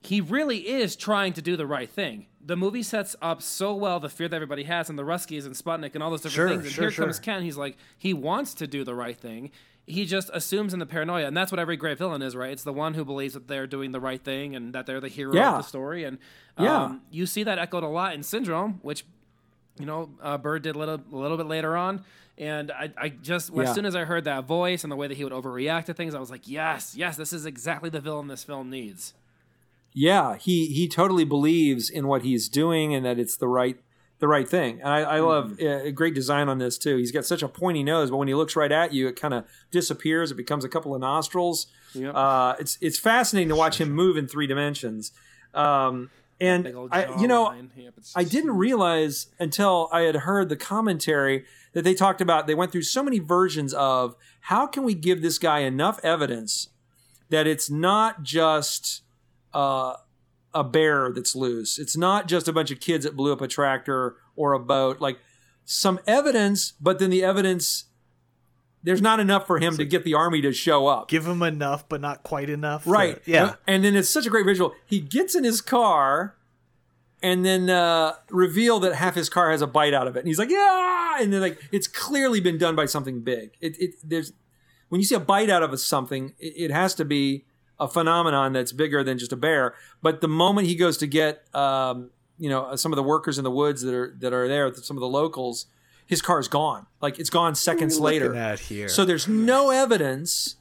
he 0.01 0.21
really 0.21 0.67
is 0.67 0.95
trying 0.95 1.33
to 1.33 1.41
do 1.41 1.55
the 1.55 1.65
right 1.65 1.89
thing. 1.89 2.27
The 2.43 2.55
movie 2.55 2.83
sets 2.83 3.15
up 3.21 3.41
so 3.41 3.73
well 3.73 3.99
the 3.99 4.09
fear 4.09 4.27
that 4.27 4.35
everybody 4.35 4.63
has 4.63 4.89
and 4.89 4.97
the 4.97 5.03
Ruskies 5.03 5.45
and 5.45 5.55
Sputnik 5.55 5.95
and 5.95 6.03
all 6.03 6.09
those 6.09 6.21
different 6.21 6.33
sure, 6.35 6.49
things. 6.49 6.65
And 6.65 6.73
sure, 6.73 6.83
here 6.85 6.91
sure. 6.91 7.05
comes 7.05 7.19
Kent. 7.19 7.43
He's 7.43 7.57
like, 7.57 7.77
he 7.97 8.13
wants 8.13 8.53
to 8.55 8.67
do 8.67 8.83
the 8.83 8.95
right 8.95 9.17
thing. 9.17 9.51
He 9.85 10.05
just 10.05 10.29
assumes 10.33 10.73
in 10.73 10.79
the 10.79 10.85
paranoia. 10.85 11.25
And 11.25 11.35
that's 11.35 11.51
what 11.51 11.59
every 11.59 11.77
great 11.77 11.97
villain 11.97 12.21
is, 12.21 12.35
right? 12.35 12.51
It's 12.51 12.63
the 12.63 12.73
one 12.73 12.93
who 12.93 13.03
believes 13.05 13.33
that 13.33 13.47
they're 13.47 13.67
doing 13.67 13.91
the 13.91 13.99
right 13.99 14.21
thing 14.21 14.55
and 14.55 14.73
that 14.73 14.85
they're 14.85 15.01
the 15.01 15.07
hero 15.07 15.33
yeah. 15.33 15.51
of 15.51 15.63
the 15.63 15.67
story. 15.67 16.03
And 16.03 16.19
um, 16.57 16.65
yeah. 16.65 16.95
you 17.09 17.25
see 17.25 17.43
that 17.43 17.57
echoed 17.57 17.83
a 17.83 17.87
lot 17.87 18.13
in 18.13 18.23
Syndrome, 18.23 18.79
which, 18.81 19.05
you 19.79 19.85
know, 19.85 20.09
uh, 20.21 20.37
Bird 20.37 20.63
did 20.63 20.75
a 20.75 20.79
little, 20.79 20.99
a 21.11 21.15
little 21.15 21.37
bit 21.37 21.47
later 21.47 21.75
on. 21.75 22.03
And 22.37 22.71
I, 22.71 22.91
I 22.97 23.09
just, 23.09 23.51
yeah. 23.53 23.63
as 23.63 23.73
soon 23.73 23.85
as 23.85 23.95
I 23.95 24.05
heard 24.05 24.25
that 24.25 24.45
voice 24.45 24.83
and 24.83 24.91
the 24.91 24.95
way 24.95 25.07
that 25.07 25.17
he 25.17 25.23
would 25.23 25.33
overreact 25.33 25.85
to 25.85 25.93
things, 25.93 26.13
I 26.13 26.19
was 26.19 26.29
like, 26.29 26.47
yes, 26.47 26.93
yes, 26.95 27.17
this 27.17 27.33
is 27.33 27.45
exactly 27.45 27.89
the 27.89 27.99
villain 27.99 28.27
this 28.27 28.43
film 28.43 28.69
needs. 28.69 29.13
Yeah, 29.93 30.35
he 30.35 30.67
he 30.67 30.87
totally 30.87 31.23
believes 31.23 31.89
in 31.89 32.07
what 32.07 32.21
he's 32.21 32.49
doing 32.49 32.93
and 32.93 33.03
that 33.03 33.17
it's 33.17 33.35
the 33.35 33.47
right 33.47 33.79
the 34.19 34.27
right 34.27 34.47
thing. 34.47 34.79
And 34.81 34.89
I, 34.89 34.99
I 34.99 35.19
love 35.19 35.57
mm. 35.57 35.87
uh, 35.87 35.91
great 35.91 36.13
design 36.13 36.49
on 36.49 36.59
this 36.59 36.77
too. 36.77 36.97
He's 36.97 37.11
got 37.11 37.25
such 37.25 37.41
a 37.41 37.47
pointy 37.47 37.83
nose, 37.83 38.11
but 38.11 38.17
when 38.17 38.27
he 38.27 38.33
looks 38.33 38.55
right 38.55 38.71
at 38.71 38.93
you, 38.93 39.07
it 39.07 39.19
kind 39.19 39.33
of 39.33 39.45
disappears. 39.71 40.31
It 40.31 40.35
becomes 40.35 40.63
a 40.63 40.69
couple 40.69 40.93
of 40.93 41.01
nostrils. 41.01 41.67
Yep. 41.93 42.13
Uh, 42.13 42.55
it's 42.59 42.77
it's 42.81 42.99
fascinating 42.99 43.49
to 43.49 43.55
watch 43.55 43.79
him 43.79 43.91
move 43.91 44.17
in 44.17 44.27
three 44.27 44.45
dimensions. 44.45 45.11
Um, 45.53 46.11
and 46.39 46.67
I, 46.91 47.19
you 47.19 47.27
know, 47.27 47.53
I 48.15 48.23
didn't 48.23 48.57
realize 48.57 49.27
until 49.39 49.89
I 49.91 50.01
had 50.01 50.15
heard 50.17 50.49
the 50.49 50.55
commentary 50.55 51.45
that 51.73 51.83
they 51.83 51.93
talked 51.93 52.21
about. 52.21 52.45
They 52.45 52.55
went 52.55 52.71
through 52.71 52.83
so 52.83 53.01
many 53.03 53.19
versions 53.19 53.73
of 53.73 54.15
how 54.41 54.67
can 54.67 54.83
we 54.83 54.93
give 54.93 55.21
this 55.21 55.39
guy 55.39 55.59
enough 55.59 55.99
evidence 56.03 56.69
that 57.29 57.47
it's 57.47 57.69
not 57.69 58.23
just 58.23 59.01
uh, 59.53 59.95
a 60.53 60.63
bear 60.63 61.11
that's 61.11 61.35
loose. 61.35 61.79
It's 61.79 61.97
not 61.97 62.27
just 62.27 62.47
a 62.47 62.53
bunch 62.53 62.71
of 62.71 62.79
kids 62.79 63.03
that 63.05 63.15
blew 63.15 63.33
up 63.33 63.41
a 63.41 63.47
tractor 63.47 64.17
or 64.35 64.53
a 64.53 64.59
boat. 64.59 65.01
Like 65.01 65.17
some 65.65 65.99
evidence, 66.05 66.71
but 66.79 66.99
then 66.99 67.09
the 67.09 67.23
evidence 67.23 67.85
there's 68.87 69.01
not 69.01 69.19
enough 69.19 69.45
for 69.45 69.59
him 69.59 69.73
so 69.73 69.79
to 69.79 69.85
get 69.85 70.05
the 70.05 70.13
army 70.13 70.41
to 70.41 70.53
show 70.53 70.87
up. 70.87 71.09
Give 71.09 71.27
him 71.27 71.41
enough, 71.41 71.89
but 71.89 71.99
not 71.99 72.23
quite 72.23 72.49
enough. 72.49 72.83
Right. 72.87 73.21
To, 73.25 73.31
yeah. 73.31 73.55
And 73.67 73.83
then 73.83 73.97
it's 73.97 74.09
such 74.09 74.25
a 74.25 74.29
great 74.29 74.45
visual. 74.45 74.73
He 74.85 75.01
gets 75.01 75.35
in 75.35 75.43
his 75.43 75.59
car 75.59 76.37
and 77.21 77.43
then 77.43 77.69
uh, 77.69 78.13
reveal 78.29 78.79
that 78.79 78.95
half 78.95 79.15
his 79.15 79.27
car 79.27 79.51
has 79.51 79.61
a 79.61 79.67
bite 79.67 79.93
out 79.93 80.07
of 80.07 80.15
it, 80.15 80.19
and 80.19 80.27
he's 80.27 80.39
like, 80.39 80.49
"Yeah!" 80.49 81.17
And 81.19 81.33
then 81.33 81.41
like 81.41 81.59
it's 81.71 81.87
clearly 81.87 82.39
been 82.39 82.57
done 82.57 82.75
by 82.75 82.85
something 82.85 83.21
big. 83.21 83.51
It, 83.59 83.77
it 83.81 83.95
there's 84.03 84.31
when 84.89 85.01
you 85.01 85.05
see 85.05 85.15
a 85.15 85.19
bite 85.19 85.49
out 85.49 85.63
of 85.63 85.77
something, 85.79 86.33
it, 86.39 86.53
it 86.55 86.71
has 86.71 86.95
to 86.95 87.05
be 87.05 87.45
a 87.79 87.87
phenomenon 87.87 88.53
that's 88.53 88.71
bigger 88.71 89.03
than 89.03 89.17
just 89.17 89.33
a 89.33 89.35
bear. 89.35 89.73
But 90.01 90.21
the 90.21 90.27
moment 90.27 90.67
he 90.67 90.75
goes 90.75 90.97
to 90.99 91.07
get, 91.07 91.43
um, 91.53 92.11
you 92.37 92.49
know, 92.49 92.75
some 92.75 92.91
of 92.91 92.95
the 92.95 93.03
workers 93.03 93.37
in 93.37 93.43
the 93.43 93.51
woods 93.51 93.81
that 93.81 93.93
are 93.93 94.15
that 94.19 94.31
are 94.31 94.47
there, 94.47 94.73
some 94.75 94.95
of 94.95 95.01
the 95.01 95.07
locals, 95.07 95.65
his 96.07 96.21
car's 96.21 96.47
gone. 96.47 96.87
Like 97.01 97.19
it's 97.19 97.29
gone 97.29 97.53
seconds 97.55 97.99
later. 97.99 98.33
So 98.89 99.05
there's 99.05 99.27
no 99.27 99.69
evidence, 99.69 100.55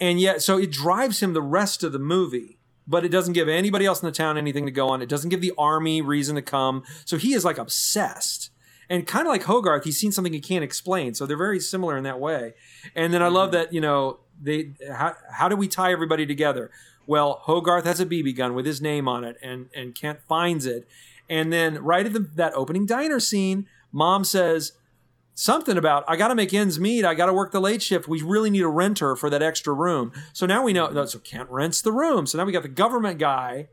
and 0.00 0.18
yet 0.18 0.40
so 0.40 0.56
it 0.58 0.70
drives 0.70 1.22
him 1.22 1.34
the 1.34 1.42
rest 1.42 1.82
of 1.82 1.92
the 1.92 1.98
movie. 1.98 2.58
But 2.86 3.04
it 3.04 3.08
doesn't 3.08 3.32
give 3.32 3.48
anybody 3.48 3.86
else 3.86 4.02
in 4.02 4.06
the 4.06 4.12
town 4.12 4.36
anything 4.36 4.66
to 4.66 4.70
go 4.70 4.88
on. 4.90 5.00
It 5.00 5.08
doesn't 5.08 5.30
give 5.30 5.40
the 5.40 5.52
army 5.56 6.02
reason 6.02 6.36
to 6.36 6.42
come. 6.42 6.84
So 7.06 7.16
he 7.16 7.32
is 7.32 7.42
like 7.44 7.56
obsessed. 7.56 8.50
And 8.90 9.06
kind 9.06 9.26
of 9.26 9.30
like 9.32 9.44
Hogarth, 9.44 9.84
he's 9.84 9.98
seen 9.98 10.12
something 10.12 10.34
he 10.34 10.40
can't 10.40 10.62
explain. 10.62 11.14
So 11.14 11.24
they're 11.24 11.38
very 11.38 11.60
similar 11.60 11.96
in 11.96 12.04
that 12.04 12.20
way. 12.20 12.52
And 12.94 13.14
then 13.14 13.22
I 13.22 13.28
love 13.28 13.52
that, 13.52 13.72
you 13.72 13.80
know, 13.80 14.18
they 14.40 14.72
how, 14.92 15.14
how 15.30 15.48
do 15.48 15.56
we 15.56 15.68
tie 15.68 15.92
everybody 15.92 16.26
together? 16.26 16.70
Well, 17.06 17.40
Hogarth 17.42 17.84
has 17.84 18.00
a 18.00 18.06
BB 18.06 18.36
gun 18.36 18.54
with 18.54 18.66
his 18.66 18.80
name 18.80 19.08
on 19.08 19.24
it, 19.24 19.36
and 19.42 19.68
and 19.74 19.94
Kent 19.94 20.20
finds 20.28 20.66
it, 20.66 20.88
and 21.28 21.52
then 21.52 21.82
right 21.82 22.06
at 22.06 22.12
the, 22.12 22.20
that 22.20 22.54
opening 22.54 22.86
diner 22.86 23.20
scene, 23.20 23.66
Mom 23.94 24.24
says 24.24 24.72
something 25.34 25.78
about 25.78 26.04
I 26.08 26.16
got 26.16 26.28
to 26.28 26.34
make 26.34 26.52
ends 26.52 26.80
meet. 26.80 27.04
I 27.04 27.14
got 27.14 27.26
to 27.26 27.32
work 27.32 27.52
the 27.52 27.60
late 27.60 27.80
shift. 27.80 28.08
We 28.08 28.20
really 28.20 28.50
need 28.50 28.62
a 28.62 28.68
renter 28.68 29.14
for 29.14 29.30
that 29.30 29.40
extra 29.40 29.72
room. 29.72 30.12
So 30.32 30.46
now 30.46 30.64
we 30.64 30.72
know. 30.72 31.06
So 31.06 31.20
Kent 31.20 31.48
rents 31.48 31.80
the 31.80 31.92
room. 31.92 32.26
So 32.26 32.36
now 32.36 32.44
we 32.44 32.52
got 32.52 32.62
the 32.62 32.68
government 32.68 33.20
guy, 33.20 33.68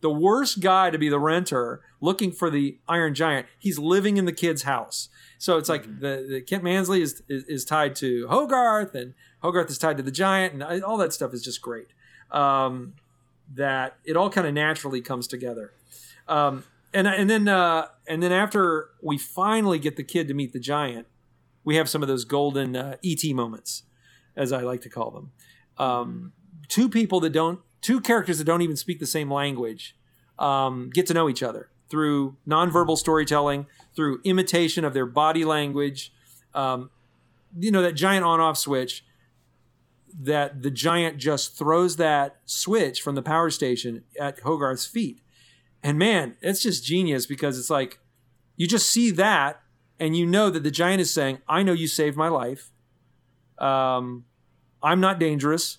the 0.00 0.10
worst 0.10 0.60
guy 0.60 0.88
to 0.88 0.98
be 0.98 1.10
the 1.10 1.18
renter, 1.18 1.82
looking 2.00 2.32
for 2.32 2.48
the 2.48 2.78
Iron 2.88 3.14
Giant. 3.14 3.46
He's 3.58 3.78
living 3.78 4.16
in 4.16 4.24
the 4.24 4.32
kid's 4.32 4.62
house. 4.62 5.10
So 5.36 5.58
it's 5.58 5.68
like 5.68 6.00
the, 6.00 6.26
the 6.28 6.40
Kent 6.40 6.64
Mansley 6.64 7.02
is, 7.02 7.22
is 7.28 7.44
is 7.44 7.64
tied 7.66 7.94
to 7.96 8.26
Hogarth, 8.28 8.94
and 8.94 9.12
Hogarth 9.42 9.70
is 9.70 9.78
tied 9.78 9.98
to 9.98 10.02
the 10.02 10.10
Giant, 10.10 10.54
and 10.54 10.82
all 10.82 10.96
that 10.96 11.12
stuff 11.12 11.34
is 11.34 11.42
just 11.42 11.60
great. 11.60 11.88
Um, 12.30 12.94
that 13.54 13.96
it 14.04 14.16
all 14.16 14.30
kind 14.30 14.46
of 14.46 14.54
naturally 14.54 15.00
comes 15.00 15.26
together. 15.26 15.72
Um, 16.28 16.64
and 16.92 17.06
and 17.06 17.28
then 17.28 17.48
uh, 17.48 17.88
and 18.10 18.20
then 18.20 18.32
after 18.32 18.90
we 19.00 19.16
finally 19.16 19.78
get 19.78 19.94
the 19.94 20.02
kid 20.02 20.26
to 20.26 20.34
meet 20.34 20.52
the 20.52 20.58
giant, 20.58 21.06
we 21.62 21.76
have 21.76 21.88
some 21.88 22.02
of 22.02 22.08
those 22.08 22.24
golden 22.24 22.74
uh, 22.74 22.96
ET 23.04 23.22
moments, 23.32 23.84
as 24.36 24.52
I 24.52 24.62
like 24.62 24.80
to 24.80 24.88
call 24.88 25.12
them. 25.12 25.30
Um, 25.78 26.32
two 26.66 26.88
people 26.88 27.20
that 27.20 27.30
don't, 27.30 27.60
two 27.80 28.00
characters 28.00 28.38
that 28.38 28.44
don't 28.44 28.62
even 28.62 28.74
speak 28.74 28.98
the 28.98 29.06
same 29.06 29.32
language, 29.32 29.96
um, 30.40 30.90
get 30.92 31.06
to 31.06 31.14
know 31.14 31.28
each 31.28 31.40
other 31.40 31.70
through 31.88 32.36
nonverbal 32.48 32.98
storytelling, 32.98 33.66
through 33.94 34.20
imitation 34.24 34.84
of 34.84 34.92
their 34.92 35.06
body 35.06 35.44
language. 35.44 36.12
Um, 36.52 36.90
you 37.56 37.70
know 37.70 37.82
that 37.82 37.92
giant 37.92 38.24
on-off 38.24 38.58
switch. 38.58 39.04
That 40.12 40.62
the 40.62 40.72
giant 40.72 41.18
just 41.18 41.56
throws 41.56 41.94
that 41.96 42.38
switch 42.44 43.00
from 43.00 43.14
the 43.14 43.22
power 43.22 43.48
station 43.48 44.02
at 44.18 44.40
Hogarth's 44.40 44.84
feet 44.84 45.20
and 45.82 45.98
man, 45.98 46.36
it's 46.40 46.62
just 46.62 46.84
genius 46.84 47.26
because 47.26 47.58
it's 47.58 47.70
like 47.70 47.98
you 48.56 48.66
just 48.66 48.90
see 48.90 49.10
that 49.12 49.62
and 49.98 50.16
you 50.16 50.26
know 50.26 50.50
that 50.50 50.62
the 50.62 50.70
giant 50.70 51.00
is 51.00 51.12
saying, 51.12 51.38
I 51.48 51.62
know 51.62 51.72
you 51.72 51.86
saved 51.86 52.16
my 52.16 52.28
life. 52.28 52.70
Um, 53.58 54.24
I'm 54.82 55.00
not 55.00 55.18
dangerous. 55.18 55.78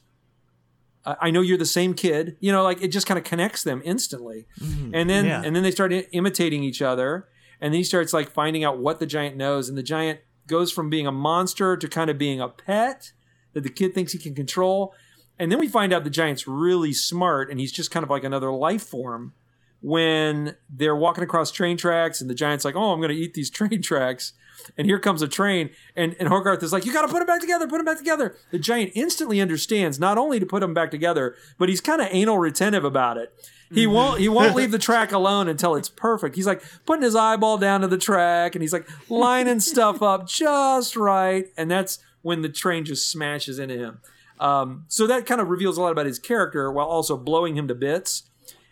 I 1.06 1.16
I 1.22 1.32
know 1.32 1.42
you're 1.42 1.58
the 1.58 1.66
same 1.66 1.94
kid. 1.94 2.38
You 2.40 2.52
know, 2.52 2.64
like 2.64 2.82
it 2.82 2.90
just 2.90 3.08
kind 3.08 3.18
of 3.18 3.24
connects 3.24 3.64
them 3.64 3.82
instantly. 3.84 4.48
And 4.94 5.10
then 5.10 5.26
yeah. 5.26 5.42
and 5.44 5.56
then 5.56 5.64
they 5.64 5.72
start 5.72 5.94
i- 5.94 6.08
imitating 6.12 6.64
each 6.64 6.82
other. 6.82 7.28
And 7.60 7.74
then 7.74 7.78
he 7.80 7.84
starts 7.84 8.14
like 8.14 8.32
finding 8.32 8.64
out 8.64 8.80
what 8.80 9.00
the 9.00 9.06
giant 9.06 9.38
knows. 9.38 9.70
And 9.70 9.78
the 9.78 9.84
giant 9.84 10.20
goes 10.48 10.72
from 10.72 10.90
being 10.90 11.08
a 11.08 11.12
monster 11.12 11.78
to 11.78 11.88
kind 11.88 12.10
of 12.10 12.18
being 12.18 12.42
a 12.42 12.48
pet 12.48 13.12
that 13.54 13.62
the 13.62 13.70
kid 13.70 13.94
thinks 13.94 14.14
he 14.14 14.20
can 14.20 14.34
control. 14.34 14.94
And 15.38 15.52
then 15.52 15.60
we 15.60 15.68
find 15.68 15.94
out 15.94 16.04
the 16.04 16.10
giant's 16.10 16.48
really 16.48 16.94
smart 16.94 17.50
and 17.50 17.60
he's 17.60 17.72
just 17.72 17.90
kind 17.90 18.04
of 18.04 18.10
like 18.10 18.24
another 18.24 18.52
life 18.52 18.84
form 18.84 19.34
when 19.82 20.56
they're 20.70 20.96
walking 20.96 21.24
across 21.24 21.52
train 21.52 21.76
tracks 21.76 22.22
and 22.22 22.30
the 22.30 22.36
giant's 22.36 22.64
like, 22.64 22.76
"Oh, 22.76 22.92
I'm 22.92 23.00
going 23.00 23.10
to 23.10 23.16
eat 23.16 23.34
these 23.34 23.50
train 23.60 23.82
tracks." 23.82 24.34
And 24.78 24.86
here 24.86 25.00
comes 25.00 25.24
a 25.24 25.28
train, 25.28 25.72
and, 25.96 26.16
and 26.20 26.30
Hogarth 26.30 26.62
is 26.62 26.72
like, 26.72 26.86
"You 26.86 26.94
got 26.94 27.02
to 27.02 27.08
put 27.08 27.18
them 27.18 27.28
back 27.28 27.42
together. 27.42 27.68
Put 27.68 27.78
them 27.78 27.86
back 27.86 27.98
together." 27.98 28.36
The 28.52 28.60
giant 28.60 28.92
instantly 28.94 29.42
understands 29.42 30.00
not 30.00 30.18
only 30.18 30.40
to 30.40 30.46
put 30.46 30.60
them 30.62 30.74
back 30.74 30.92
together, 30.92 31.36
but 31.58 31.68
he's 31.68 31.82
kind 31.82 32.02
of 32.02 32.08
anal 32.12 32.38
retentive 32.38 32.86
about 32.86 33.18
it. 33.18 33.34
He 33.74 33.88
won't 33.88 34.20
he 34.20 34.30
won't 34.30 34.56
leave 34.56 34.72
the 34.72 34.80
track 34.90 35.12
alone 35.12 35.48
until 35.48 35.76
it's 35.76 35.90
perfect. 35.90 36.36
He's 36.36 36.46
like 36.46 36.62
putting 36.86 37.04
his 37.04 37.16
eyeball 37.16 37.58
down 37.58 37.82
to 37.82 37.88
the 37.88 37.98
track, 37.98 38.54
and 38.56 38.62
he's 38.62 38.74
like 38.74 38.88
lining 39.10 39.60
stuff 39.60 40.02
up 40.02 40.28
just 40.28 40.96
right, 40.96 41.48
and 41.58 41.72
that's 41.72 42.00
when 42.22 42.42
the 42.42 42.50
train 42.50 42.86
just 42.86 43.10
smashes 43.10 43.58
into 43.58 43.78
him. 43.78 44.00
Um, 44.40 44.86
so 44.88 45.08
that 45.08 45.26
kind 45.26 45.40
of 45.40 45.50
reveals 45.50 45.78
a 45.78 45.82
lot 45.82 45.92
about 45.92 46.06
his 46.06 46.20
character, 46.20 46.72
while 46.72 46.88
also 46.88 47.16
blowing 47.16 47.56
him 47.56 47.68
to 47.68 47.76
bits 47.76 48.24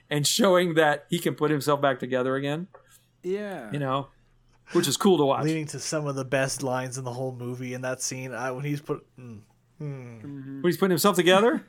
and 0.10 0.26
showing 0.26 0.74
that 0.76 1.06
he 1.10 1.19
can 1.19 1.36
put 1.36 1.52
himself 1.52 1.82
back 1.82 2.00
together 2.00 2.36
again. 2.36 2.67
Yeah. 3.24 3.72
You 3.72 3.80
know, 3.80 4.08
which 4.74 4.88
is 4.88 4.98
cool 4.98 5.17
to 5.17 5.26
watch. 5.26 5.43
leading 5.43 5.67
to 5.67 5.80
some 5.80 6.08
of 6.08 6.15
the 6.15 6.26
best 6.26 6.63
lines 6.63 6.98
in 6.98 7.04
the 7.04 7.13
whole 7.13 7.34
movie 7.34 7.74
in 7.74 7.82
that 7.82 8.02
scene. 8.02 8.34
I, 8.34 8.52
when 8.52 8.65
he's 8.65 8.82
put, 8.82 9.06
mm. 9.19 9.41
When 9.80 10.62
he's 10.63 10.78
putting 10.78 10.91
himself 10.91 11.15
together. 11.15 11.65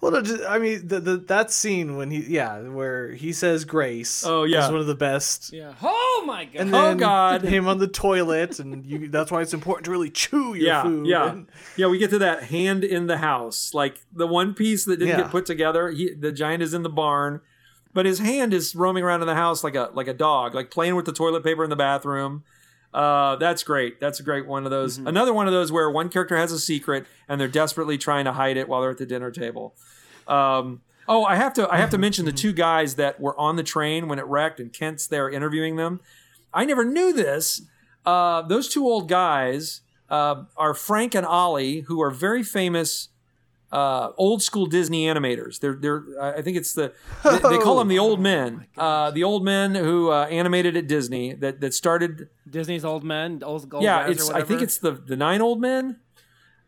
Well, 0.00 0.12
no, 0.12 0.20
just- 0.22 0.44
I 0.44 0.58
mean, 0.58 0.86
the, 0.86 1.00
the 1.00 1.16
that 1.16 1.50
scene 1.50 1.96
when 1.96 2.10
he, 2.10 2.20
yeah, 2.20 2.60
where 2.60 3.12
he 3.12 3.32
says 3.32 3.64
grace. 3.64 4.24
Oh, 4.26 4.44
yeah. 4.44 4.64
is 4.66 4.70
one 4.70 4.80
of 4.80 4.86
the 4.86 4.94
best. 4.94 5.52
Yeah. 5.52 5.72
Oh 5.82 6.24
my 6.26 6.44
god. 6.44 6.60
And 6.60 6.74
Oh, 6.74 6.94
God. 6.94 7.42
him 7.44 7.66
on 7.66 7.78
the 7.78 7.88
toilet, 7.88 8.58
and 8.60 8.84
you, 8.84 9.08
that's 9.08 9.30
why 9.30 9.40
it's 9.42 9.54
important 9.54 9.84
to 9.86 9.90
really 9.90 10.10
chew 10.10 10.54
your 10.54 10.66
Yeah, 10.66 10.82
food. 10.82 11.06
yeah, 11.06 11.30
And- 11.30 11.46
yeah. 11.76 11.86
We 11.86 11.98
get 11.98 12.10
to 12.10 12.18
that 12.18 12.44
hand 12.44 12.84
in 12.84 13.06
the 13.06 13.18
house, 13.18 13.72
like 13.74 13.98
the 14.12 14.26
one 14.26 14.54
piece 14.54 14.84
that 14.84 14.98
didn't 14.98 15.08
Yeah. 15.16 15.22
get 15.22 15.30
put 15.30 15.46
together. 15.46 15.90
He, 15.90 16.12
the 16.12 16.32
giant 16.32 16.62
is 16.62 16.74
in 16.74 16.82
the 16.82 16.88
barn, 16.90 17.40
but 17.94 18.04
his 18.06 18.18
hand 18.18 18.52
is 18.52 18.74
roaming 18.74 19.02
around 19.04 19.22
in 19.22 19.26
the 19.26 19.34
house 19.34 19.64
like 19.64 19.74
a 19.74 19.90
like 19.94 20.08
a 20.08 20.14
dog, 20.14 20.54
like 20.54 20.70
playing 20.70 20.94
with 20.96 21.06
the 21.06 21.12
toilet 21.12 21.42
paper 21.42 21.64
in 21.64 21.70
the 21.70 21.76
bathroom. 21.76 22.44
Uh, 22.96 23.36
that's 23.36 23.62
great. 23.62 24.00
That's 24.00 24.20
a 24.20 24.22
great 24.22 24.46
one 24.46 24.64
of 24.64 24.70
those. 24.70 24.96
Another 24.96 25.34
one 25.34 25.46
of 25.46 25.52
those 25.52 25.70
where 25.70 25.90
one 25.90 26.08
character 26.08 26.34
has 26.34 26.50
a 26.50 26.58
secret 26.58 27.04
and 27.28 27.38
they're 27.38 27.46
desperately 27.46 27.98
trying 27.98 28.24
to 28.24 28.32
hide 28.32 28.56
it 28.56 28.70
while 28.70 28.80
they're 28.80 28.90
at 28.90 28.96
the 28.96 29.04
dinner 29.04 29.30
table. 29.30 29.74
Um, 30.26 30.80
oh, 31.06 31.22
I 31.22 31.36
have 31.36 31.52
to 31.54 31.70
I 31.70 31.76
have 31.76 31.90
to 31.90 31.98
mention 31.98 32.24
the 32.24 32.32
two 32.32 32.54
guys 32.54 32.94
that 32.94 33.20
were 33.20 33.38
on 33.38 33.56
the 33.56 33.62
train 33.62 34.08
when 34.08 34.18
it 34.18 34.24
wrecked, 34.24 34.60
and 34.60 34.72
Kent's 34.72 35.06
there 35.06 35.28
interviewing 35.28 35.76
them. 35.76 36.00
I 36.54 36.64
never 36.64 36.86
knew 36.86 37.12
this. 37.12 37.60
Uh, 38.06 38.40
those 38.40 38.66
two 38.66 38.86
old 38.86 39.10
guys 39.10 39.82
uh, 40.08 40.44
are 40.56 40.72
Frank 40.72 41.14
and 41.14 41.26
Ollie, 41.26 41.80
who 41.80 42.00
are 42.00 42.10
very 42.10 42.42
famous 42.42 43.10
uh, 43.76 44.12
old 44.16 44.42
school 44.42 44.64
Disney 44.64 45.04
animators. 45.06 45.60
They're 45.60 45.74
they're 45.74 46.02
I 46.18 46.40
think 46.40 46.56
it's 46.56 46.72
the 46.72 46.94
they, 47.22 47.36
they 47.36 47.58
call 47.58 47.76
them 47.78 47.88
the 47.88 47.98
old 47.98 48.20
men. 48.20 48.66
Uh, 48.74 49.10
the 49.10 49.22
old 49.22 49.44
men 49.44 49.74
who 49.74 50.10
uh, 50.10 50.24
animated 50.30 50.78
at 50.78 50.86
Disney 50.86 51.34
that 51.34 51.60
that 51.60 51.74
started. 51.74 52.30
Disney's 52.48 52.86
old 52.86 53.04
men, 53.04 53.42
old, 53.44 53.74
old 53.74 53.84
yeah, 53.84 54.06
guys 54.06 54.12
it's 54.12 54.30
or 54.30 54.36
I 54.36 54.42
think 54.44 54.62
it's 54.62 54.78
the 54.78 54.92
the 54.92 55.14
nine 55.14 55.42
old 55.42 55.60
men. 55.60 56.00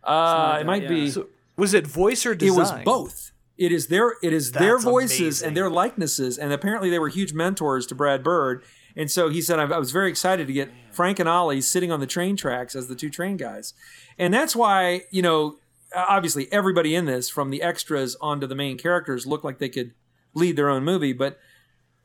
Uh, 0.04 0.50
like 0.50 0.60
it 0.60 0.66
might 0.66 0.82
that, 0.82 0.88
be. 0.90 1.10
So, 1.10 1.28
was 1.56 1.72
it 1.72 1.86
voice 1.86 2.26
or 2.26 2.34
design? 2.34 2.56
It 2.56 2.60
was 2.60 2.84
both. 2.84 3.32
It 3.56 3.72
is 3.72 3.86
their 3.86 4.16
it 4.22 4.34
is 4.34 4.52
their 4.52 4.78
voices 4.78 5.20
amazing. 5.20 5.48
and 5.48 5.56
their 5.56 5.70
likenesses, 5.70 6.36
and 6.36 6.52
apparently 6.52 6.90
they 6.90 6.98
were 6.98 7.08
huge 7.08 7.32
mentors 7.32 7.86
to 7.86 7.94
Brad 7.94 8.22
Bird. 8.22 8.62
And 8.94 9.10
so 9.10 9.28
he 9.28 9.40
said, 9.40 9.60
I, 9.60 9.62
I 9.62 9.78
was 9.78 9.92
very 9.92 10.10
excited 10.10 10.46
to 10.48 10.52
get 10.52 10.70
Frank 10.90 11.20
and 11.20 11.28
Ollie 11.28 11.60
sitting 11.60 11.92
on 11.92 12.00
the 12.00 12.06
train 12.06 12.36
tracks 12.36 12.74
as 12.74 12.88
the 12.88 12.96
two 12.96 13.08
train 13.08 13.38
guys, 13.38 13.72
and 14.18 14.34
that's 14.34 14.54
why 14.54 15.04
you 15.10 15.22
know 15.22 15.56
obviously 15.94 16.50
everybody 16.52 16.94
in 16.94 17.04
this, 17.06 17.28
from 17.28 17.50
the 17.50 17.62
extras 17.62 18.16
onto 18.20 18.46
the 18.46 18.54
main 18.54 18.76
characters, 18.78 19.26
look 19.26 19.44
like 19.44 19.58
they 19.58 19.68
could 19.68 19.92
lead 20.34 20.56
their 20.56 20.68
own 20.68 20.84
movie, 20.84 21.12
but. 21.12 21.38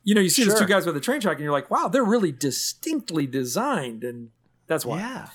You 0.05 0.13
know, 0.15 0.19
you 0.19 0.27
see 0.29 0.43
those 0.43 0.59
two 0.59 0.65
guys 0.65 0.85
with 0.85 0.95
the 0.95 0.99
train 0.99 1.21
track, 1.21 1.37
and 1.37 1.43
you're 1.45 1.53
like, 1.53 1.71
"Wow, 1.71 1.87
they're 1.87 2.03
really 2.03 2.33
distinctly 2.33 3.25
designed," 3.25 4.03
and 4.03 4.31
that's 4.67 4.85
why. 4.85 4.97
Yeah, 4.99 5.27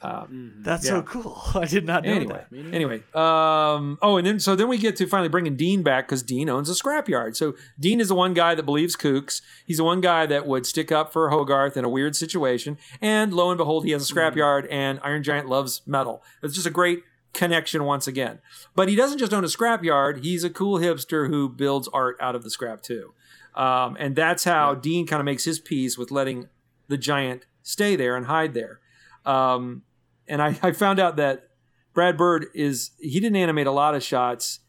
Um, 0.00 0.52
that's 0.58 0.84
yeah. 0.84 0.90
so 0.92 1.02
cool. 1.02 1.42
I 1.56 1.64
did 1.64 1.84
not 1.84 2.04
know 2.04 2.12
anyway, 2.12 2.44
that. 2.48 2.74
anyway. 2.74 3.02
Um, 3.14 3.98
oh, 4.00 4.16
and 4.16 4.24
then 4.24 4.38
so 4.38 4.54
then 4.54 4.68
we 4.68 4.78
get 4.78 4.94
to 4.98 5.08
finally 5.08 5.28
bringing 5.28 5.56
Dean 5.56 5.82
back 5.82 6.06
because 6.06 6.22
Dean 6.22 6.48
owns 6.48 6.70
a 6.70 6.74
scrapyard. 6.74 7.34
So 7.34 7.56
Dean 7.80 8.00
is 8.00 8.06
the 8.06 8.14
one 8.14 8.32
guy 8.32 8.54
that 8.54 8.62
believes 8.62 8.94
kooks. 8.94 9.40
He's 9.66 9.78
the 9.78 9.84
one 9.84 10.00
guy 10.00 10.24
that 10.26 10.46
would 10.46 10.66
stick 10.66 10.92
up 10.92 11.12
for 11.12 11.30
Hogarth 11.30 11.76
in 11.76 11.84
a 11.84 11.88
weird 11.88 12.14
situation. 12.14 12.78
And 13.00 13.34
lo 13.34 13.50
and 13.50 13.58
behold, 13.58 13.84
he 13.84 13.90
has 13.90 14.08
a 14.08 14.14
scrapyard, 14.14 14.68
and 14.70 15.00
Iron 15.02 15.24
Giant 15.24 15.48
loves 15.48 15.82
metal. 15.84 16.22
It's 16.44 16.54
just 16.54 16.66
a 16.68 16.70
great 16.70 17.02
connection 17.36 17.84
once 17.84 18.06
again. 18.06 18.40
But 18.74 18.88
he 18.88 18.96
doesn't 18.96 19.18
just 19.18 19.32
own 19.32 19.44
a 19.44 19.48
scrapyard; 19.48 20.24
he's 20.24 20.42
a 20.42 20.50
cool 20.50 20.78
hipster 20.78 21.28
who 21.28 21.48
builds 21.48 21.88
art 21.88 22.16
out 22.20 22.34
of 22.34 22.42
the 22.42 22.50
scrap 22.50 22.82
too. 22.82 23.14
Um, 23.54 23.96
and 23.98 24.14
that's 24.14 24.44
how 24.44 24.74
Dean 24.74 25.06
kind 25.06 25.20
of 25.20 25.24
makes 25.24 25.44
his 25.44 25.58
peace 25.58 25.96
with 25.96 26.10
letting 26.10 26.48
the 26.88 26.98
giant 26.98 27.46
stay 27.62 27.96
there 27.96 28.16
and 28.16 28.26
hide 28.26 28.54
there. 28.54 28.80
Um, 29.24 29.82
and 30.28 30.42
I, 30.42 30.58
I 30.62 30.72
found 30.72 31.00
out 31.00 31.16
that 31.16 31.48
Brad 31.94 32.16
Bird 32.16 32.46
is 32.54 32.90
he 33.00 33.20
didn't 33.20 33.36
animate 33.36 33.66
a 33.66 33.72
lot 33.72 33.94
of 33.94 34.02
shots, 34.02 34.60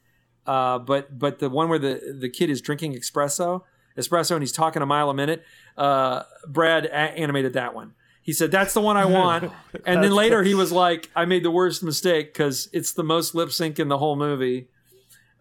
uh, 0.45 0.79
but 0.79 1.19
but 1.19 1.39
the 1.39 1.49
one 1.49 1.67
where 1.69 1.79
the 1.79 2.17
the 2.19 2.29
kid 2.29 2.49
is 2.49 2.61
drinking 2.61 2.93
espresso, 2.93 3.63
espresso 3.97 4.31
and 4.31 4.41
he's 4.41 4.53
talking 4.53 4.81
a 4.81 4.85
mile 4.85 5.09
a 5.09 5.13
minute. 5.13 5.43
Uh, 5.75 6.23
Brad 6.47 6.85
a- 6.85 6.95
animated 6.95 7.53
that 7.53 7.75
one. 7.75 7.93
He 8.27 8.33
said 8.33 8.51
that's 8.51 8.73
the 8.73 8.81
one 8.81 8.97
I 8.97 9.05
want, 9.19 9.51
and 9.85 10.03
then 10.03 10.11
later 10.11 10.43
he 10.43 10.53
was 10.53 10.71
like, 10.71 11.09
"I 11.15 11.23
made 11.25 11.43
the 11.43 11.49
worst 11.49 11.81
mistake 11.81 12.33
because 12.33 12.67
it's 12.73 12.91
the 12.91 13.03
most 13.03 13.33
lip 13.33 13.51
sync 13.53 13.79
in 13.79 13.87
the 13.87 13.97
whole 13.97 14.17
movie." 14.17 14.67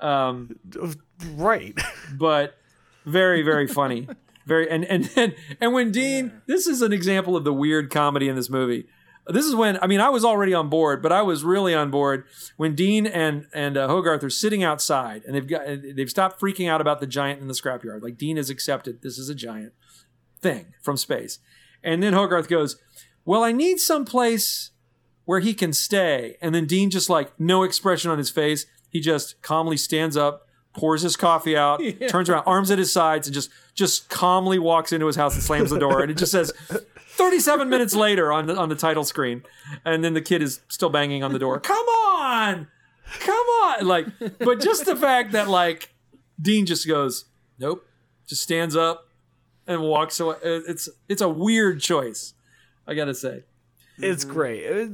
Um, 0.00 0.56
Right. 1.32 1.74
but 2.16 2.54
very 3.04 3.42
very 3.42 3.66
funny. 3.66 4.08
Very 4.46 4.70
and 4.70 4.84
and 4.84 5.10
and, 5.16 5.34
and 5.60 5.72
when 5.72 5.90
dean 5.90 6.30
this 6.46 6.68
is 6.68 6.80
an 6.80 6.92
example 6.92 7.34
of 7.36 7.42
the 7.42 7.52
weird 7.52 7.90
comedy 7.90 8.28
in 8.28 8.36
this 8.36 8.48
movie. 8.48 8.86
This 9.28 9.44
is 9.44 9.56
when 9.56 9.76
i 9.82 9.88
mean 9.88 9.98
i 10.00 10.08
was 10.08 10.24
already 10.24 10.54
on 10.54 10.68
board 10.68 11.02
but 11.02 11.10
i 11.10 11.20
was 11.20 11.42
really 11.42 11.74
on 11.74 11.90
board 11.90 12.26
when 12.56 12.76
dean 12.76 13.08
and 13.08 13.46
and 13.52 13.76
uh, 13.76 13.88
hogarth 13.88 14.22
are 14.22 14.30
sitting 14.30 14.62
outside 14.62 15.24
and 15.24 15.34
they've 15.34 15.48
got 15.48 15.62
they've 15.66 16.08
stopped 16.08 16.40
freaking 16.40 16.70
out 16.70 16.80
about 16.80 17.00
the 17.00 17.08
giant 17.08 17.40
in 17.40 17.48
the 17.48 17.54
scrapyard. 17.54 18.02
Like 18.02 18.16
dean 18.16 18.36
has 18.36 18.50
accepted 18.50 19.02
this 19.02 19.18
is 19.18 19.28
a 19.28 19.34
giant 19.34 19.72
thing 20.40 20.74
from 20.80 20.96
space 20.96 21.40
and 21.86 22.02
then 22.02 22.12
hogarth 22.12 22.48
goes 22.48 22.76
well 23.24 23.42
i 23.42 23.52
need 23.52 23.80
some 23.80 24.04
place 24.04 24.72
where 25.24 25.40
he 25.40 25.54
can 25.54 25.72
stay 25.72 26.36
and 26.42 26.54
then 26.54 26.66
dean 26.66 26.90
just 26.90 27.08
like 27.08 27.32
no 27.40 27.62
expression 27.62 28.10
on 28.10 28.18
his 28.18 28.28
face 28.28 28.66
he 28.90 29.00
just 29.00 29.40
calmly 29.40 29.78
stands 29.78 30.16
up 30.16 30.46
pours 30.76 31.02
his 31.02 31.16
coffee 31.16 31.56
out, 31.56 31.80
turns 32.08 32.28
around, 32.28 32.44
arms 32.46 32.70
at 32.70 32.78
his 32.78 32.92
sides, 32.92 33.26
and 33.26 33.34
just 33.34 33.50
just 33.74 34.08
calmly 34.08 34.58
walks 34.58 34.92
into 34.92 35.06
his 35.06 35.16
house 35.16 35.34
and 35.34 35.42
slams 35.42 35.70
the 35.70 35.78
door. 35.78 36.02
And 36.02 36.10
it 36.10 36.16
just 36.16 36.32
says 36.32 36.52
37 37.10 37.68
minutes 37.68 37.94
later 37.94 38.32
on 38.32 38.46
the 38.46 38.56
on 38.56 38.68
the 38.68 38.76
title 38.76 39.04
screen. 39.04 39.42
And 39.84 40.04
then 40.04 40.14
the 40.14 40.20
kid 40.20 40.42
is 40.42 40.60
still 40.68 40.90
banging 40.90 41.24
on 41.24 41.32
the 41.32 41.38
door. 41.38 41.58
Come 41.60 41.86
on! 41.86 42.68
Come 43.20 43.34
on! 43.34 43.86
Like, 43.86 44.06
but 44.38 44.60
just 44.60 44.84
the 44.84 44.96
fact 44.96 45.32
that 45.32 45.48
like 45.48 45.90
Dean 46.40 46.66
just 46.66 46.86
goes, 46.86 47.24
Nope, 47.58 47.86
just 48.26 48.42
stands 48.42 48.76
up 48.76 49.05
and 49.66 49.82
walks 49.82 50.20
away. 50.20 50.36
It's 50.42 50.88
it's 51.08 51.22
a 51.22 51.28
weird 51.28 51.80
choice, 51.80 52.34
I 52.86 52.94
gotta 52.94 53.14
say. 53.14 53.44
It's 53.98 54.24
mm-hmm. 54.24 54.34
great. 54.34 54.62
It- 54.62 54.90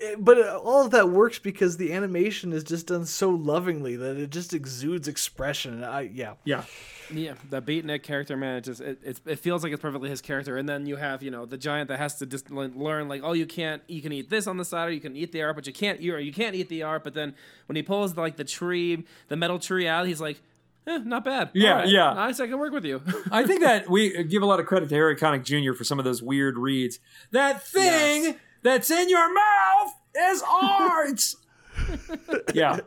it- 0.00 0.24
but 0.24 0.38
all 0.48 0.84
of 0.84 0.90
that 0.90 1.08
works 1.08 1.38
because 1.38 1.76
the 1.76 1.92
animation 1.92 2.52
is 2.52 2.64
just 2.64 2.88
done 2.88 3.06
so 3.06 3.30
lovingly 3.30 3.96
that 3.96 4.16
it 4.16 4.30
just 4.30 4.52
exudes 4.52 5.08
expression. 5.08 5.84
I 5.84 6.02
yeah. 6.02 6.34
Yeah. 6.44 6.64
Yeah, 7.12 7.34
the 7.50 7.60
beatnik 7.60 8.02
character, 8.02 8.36
man, 8.36 8.56
it 8.56 8.64
just 8.64 8.80
it, 8.80 8.98
it, 9.04 9.20
it 9.26 9.38
feels 9.38 9.62
like 9.62 9.72
it's 9.72 9.82
perfectly 9.82 10.08
his 10.08 10.22
character. 10.22 10.56
And 10.56 10.68
then 10.68 10.86
you 10.86 10.96
have 10.96 11.22
you 11.22 11.30
know 11.30 11.44
the 11.44 11.58
giant 11.58 11.88
that 11.88 11.98
has 11.98 12.16
to 12.16 12.26
just 12.26 12.50
learn 12.50 13.08
like, 13.08 13.20
oh, 13.22 13.32
you 13.32 13.46
can't, 13.46 13.82
you 13.88 14.00
can 14.00 14.12
eat 14.12 14.30
this 14.30 14.46
on 14.46 14.56
the 14.56 14.64
side, 14.64 14.88
or 14.88 14.92
you 14.92 15.00
can 15.00 15.14
eat 15.14 15.30
the 15.32 15.42
art, 15.42 15.54
but 15.54 15.66
you 15.66 15.72
can't, 15.72 16.00
you 16.00 16.16
you 16.16 16.32
can't 16.32 16.54
eat 16.54 16.68
the 16.68 16.82
art. 16.82 17.04
But 17.04 17.14
then 17.14 17.34
when 17.66 17.76
he 17.76 17.82
pulls 17.82 18.16
like 18.16 18.36
the 18.36 18.44
tree, 18.44 19.04
the 19.28 19.36
metal 19.36 19.58
tree 19.58 19.86
out, 19.86 20.06
he's 20.06 20.20
like, 20.20 20.40
eh, 20.86 20.98
not 21.04 21.24
bad. 21.24 21.50
Yeah, 21.54 21.70
All 21.72 21.78
right, 21.80 21.88
yeah. 21.88 22.12
nice, 22.14 22.40
I 22.40 22.46
can 22.46 22.58
work 22.58 22.72
with 22.72 22.84
you. 22.84 23.02
I 23.30 23.44
think 23.44 23.60
that 23.62 23.88
we 23.88 24.22
give 24.24 24.42
a 24.42 24.46
lot 24.46 24.60
of 24.60 24.66
credit 24.66 24.88
to 24.90 24.94
Harry 24.94 25.16
Connick 25.16 25.44
Jr. 25.44 25.72
for 25.76 25.84
some 25.84 25.98
of 25.98 26.04
those 26.04 26.22
weird 26.22 26.58
reads. 26.58 26.98
That 27.32 27.62
thing 27.66 28.24
Yes. 28.24 28.36
that's 28.62 28.90
in 28.90 29.08
your 29.08 29.32
mouth 29.32 29.92
is 30.16 30.42
art. 30.48 31.34
yeah, 32.54 32.78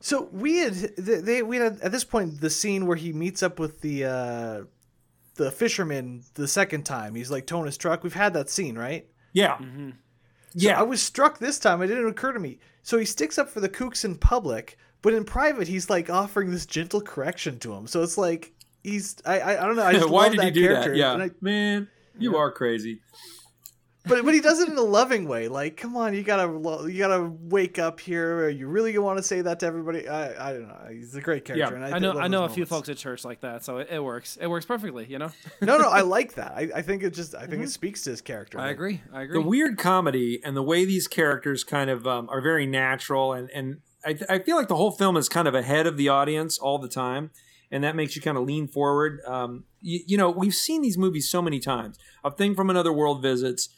So 0.00 0.28
we 0.32 0.58
had 0.58 0.74
they, 0.74 1.20
they 1.20 1.42
we 1.42 1.56
had 1.56 1.80
at 1.80 1.90
this 1.92 2.04
point 2.04 2.40
the 2.40 2.50
scene 2.50 2.86
where 2.86 2.96
he 2.96 3.12
meets 3.12 3.42
up 3.42 3.58
with 3.58 3.80
the 3.80 4.04
uh 4.04 4.60
the 5.36 5.50
fisherman 5.50 6.22
the 6.34 6.46
second 6.46 6.84
time. 6.84 7.14
He's 7.14 7.30
like 7.30 7.46
towing 7.46 7.66
his 7.66 7.76
truck. 7.78 8.02
We've 8.04 8.12
had 8.12 8.34
that 8.34 8.50
scene, 8.50 8.76
right? 8.76 9.06
yeah, 9.32 9.58
yeah. 10.54 10.78
I 10.78 10.82
was 10.82 11.02
struck 11.02 11.38
this 11.38 11.58
time. 11.58 11.80
It 11.82 11.86
didn't 11.88 12.06
occur 12.06 12.32
to 12.32 12.38
me. 12.38 12.58
So 12.82 12.98
he 12.98 13.04
sticks 13.06 13.38
up 13.38 13.48
for 13.48 13.60
the 13.60 13.68
kooks 13.68 14.04
in 14.04 14.16
public, 14.16 14.76
but 15.04 15.14
in 15.14 15.22
private, 15.24 15.68
he's 15.68 15.88
like 15.88 16.10
offering 16.10 16.50
this 16.50 16.66
gentle 16.66 17.00
correction 17.00 17.60
to 17.60 17.72
him. 17.72 17.86
So 17.86 18.02
it's 18.02 18.18
like 18.18 18.52
he's 18.82 19.16
I 19.24 19.38
I, 19.38 19.62
I 19.62 19.66
don't 19.66 19.76
know. 19.76 19.84
I 19.84 19.92
just 20.00 20.08
Why 20.10 20.24
love 20.24 20.32
did 20.32 20.40
that 20.40 20.44
he 20.46 20.50
do 20.50 20.66
character. 20.66 20.90
that? 20.90 20.96
Yeah, 20.96 21.12
I- 21.12 21.30
man, 21.40 21.88
you 22.18 22.36
are 22.36 22.50
crazy. 22.50 23.00
but 24.06 24.22
but 24.24 24.34
he 24.34 24.40
does 24.40 24.60
it 24.60 24.68
in 24.68 24.76
a 24.76 24.82
loving 24.82 25.26
way. 25.26 25.48
Like, 25.48 25.78
come 25.78 25.96
on, 25.96 26.12
you 26.14 26.22
gotta 26.22 26.44
you 26.90 26.98
gotta 26.98 27.30
wake 27.40 27.78
up 27.78 28.00
here. 28.00 28.44
Are 28.44 28.48
you 28.50 28.66
really 28.66 28.96
want 28.98 29.16
to 29.18 29.22
say 29.22 29.40
that 29.40 29.60
to 29.60 29.66
everybody? 29.66 30.06
I 30.08 30.50
I 30.50 30.52
don't 30.52 30.68
know. 30.68 30.86
He's 30.90 31.14
a 31.14 31.22
great 31.22 31.44
character. 31.46 31.74
Yeah. 31.76 31.84
and 31.84 31.94
I 31.94 31.98
know 31.98 32.12
love 32.12 32.22
I 32.24 32.28
know 32.28 32.44
a 32.44 32.48
few 32.50 32.66
folks 32.66 32.88
at 32.90 32.98
church 32.98 33.24
like 33.24 33.40
that, 33.40 33.64
so 33.64 33.78
it, 33.78 33.88
it 33.90 34.04
works. 34.04 34.36
It 34.36 34.46
works 34.46 34.66
perfectly, 34.66 35.06
you 35.08 35.18
know. 35.18 35.30
No, 35.62 35.78
no, 35.78 35.88
I 35.88 36.00
like 36.16 36.34
that. 36.34 36.52
I, 36.54 36.68
I 36.76 36.82
think 36.82 37.02
it 37.02 37.14
just 37.14 37.34
I 37.34 37.46
think 37.46 37.62
it 37.64 37.70
speaks 37.70 38.02
to 38.02 38.10
his 38.10 38.20
character. 38.20 38.58
I 38.58 38.68
agree. 38.70 39.00
I 39.12 39.22
agree. 39.22 39.40
The 39.42 39.48
weird 39.48 39.78
comedy 39.78 40.38
and 40.44 40.54
the 40.56 40.62
way 40.62 40.84
these 40.84 41.08
characters 41.08 41.64
kind 41.64 41.88
of 41.88 42.06
um, 42.06 42.28
are 42.30 42.42
very 42.42 42.66
natural, 42.66 43.32
and 43.32 43.48
and 43.54 43.80
I, 44.04 44.18
I 44.28 44.38
feel 44.40 44.56
like 44.56 44.68
the 44.68 44.76
whole 44.76 44.90
film 44.90 45.16
is 45.16 45.28
kind 45.28 45.48
of 45.48 45.54
ahead 45.54 45.86
of 45.86 45.96
the 45.96 46.08
audience 46.08 46.58
all 46.58 46.78
the 46.78 46.88
time, 46.88 47.30
and 47.70 47.82
that 47.84 47.96
makes 47.96 48.16
you 48.16 48.22
kind 48.22 48.36
of 48.36 48.44
lean 48.44 48.68
forward. 48.68 49.20
Um, 49.26 49.64
you, 49.80 50.00
you 50.06 50.16
know, 50.16 50.30
we've 50.30 50.54
seen 50.54 50.82
these 50.82 50.98
movies 50.98 51.28
so 51.28 51.40
many 51.42 51.60
times. 51.60 51.98
A 52.24 52.30
thing 52.30 52.54
from 52.54 52.70
another 52.70 52.92
world 52.92 53.22
visits. 53.22 53.68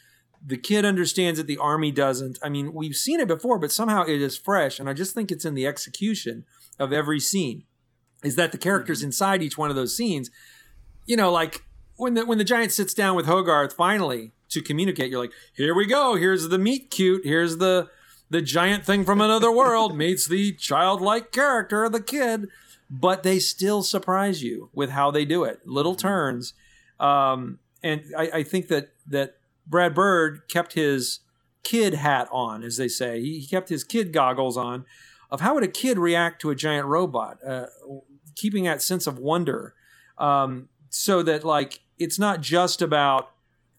The 0.44 0.58
kid 0.58 0.84
understands 0.84 1.40
it. 1.40 1.46
The 1.46 1.58
army 1.58 1.90
doesn't. 1.90 2.38
I 2.42 2.48
mean, 2.48 2.72
we've 2.72 2.94
seen 2.94 3.20
it 3.20 3.28
before, 3.28 3.58
but 3.58 3.72
somehow 3.72 4.02
it 4.02 4.20
is 4.20 4.36
fresh, 4.36 4.78
and 4.78 4.88
I 4.88 4.92
just 4.92 5.14
think 5.14 5.30
it's 5.30 5.44
in 5.44 5.54
the 5.54 5.66
execution 5.66 6.44
of 6.78 6.92
every 6.92 7.20
scene. 7.20 7.64
Is 8.22 8.36
that 8.36 8.52
the 8.52 8.58
characters 8.58 9.02
inside 9.02 9.42
each 9.42 9.58
one 9.58 9.70
of 9.70 9.76
those 9.76 9.96
scenes? 9.96 10.30
you 11.06 11.16
know, 11.16 11.30
like 11.30 11.62
when 11.96 12.14
the 12.14 12.26
when 12.26 12.38
the 12.38 12.44
giant 12.44 12.72
sits 12.72 12.92
down 12.92 13.16
with 13.16 13.26
Hogarth 13.26 13.72
finally 13.72 14.32
to 14.50 14.60
communicate, 14.60 15.10
you're 15.10 15.20
like, 15.20 15.32
here 15.54 15.74
we 15.74 15.86
go. 15.86 16.16
Here's 16.16 16.48
the 16.48 16.58
meet 16.58 16.90
cute. 16.90 17.24
Here's 17.24 17.56
the 17.56 17.88
the 18.30 18.42
giant 18.42 18.84
thing 18.84 19.04
from 19.04 19.20
another 19.20 19.52
world 19.52 19.96
meets 19.96 20.26
the 20.26 20.52
childlike 20.52 21.32
character, 21.32 21.84
of 21.84 21.92
the 21.92 22.00
kid. 22.00 22.48
But 22.88 23.24
they 23.24 23.40
still 23.40 23.82
surprise 23.82 24.44
you 24.44 24.70
with 24.72 24.90
how 24.90 25.10
they 25.10 25.24
do 25.24 25.42
it, 25.42 25.66
little 25.66 25.96
turns. 25.96 26.54
Um, 27.00 27.58
and 27.82 28.04
I, 28.16 28.30
I 28.34 28.42
think 28.44 28.68
that 28.68 28.90
that 29.08 29.36
Brad 29.66 29.92
Bird 29.92 30.42
kept 30.48 30.74
his 30.74 31.20
kid 31.64 31.94
hat 31.94 32.28
on, 32.30 32.62
as 32.62 32.76
they 32.76 32.86
say. 32.86 33.20
He, 33.20 33.40
he 33.40 33.46
kept 33.46 33.68
his 33.70 33.82
kid 33.82 34.12
goggles 34.12 34.56
on. 34.56 34.84
Of 35.28 35.40
how 35.40 35.54
would 35.54 35.64
a 35.64 35.68
kid 35.68 35.98
react 35.98 36.40
to 36.42 36.50
a 36.50 36.54
giant 36.54 36.86
robot? 36.86 37.38
Uh, 37.44 37.66
keeping 38.36 38.64
that 38.64 38.82
sense 38.82 39.08
of 39.08 39.18
wonder 39.18 39.74
um, 40.18 40.68
so 40.90 41.22
that 41.22 41.44
like 41.44 41.80
it's 41.98 42.18
not 42.18 42.40
just 42.40 42.80
about 42.80 43.30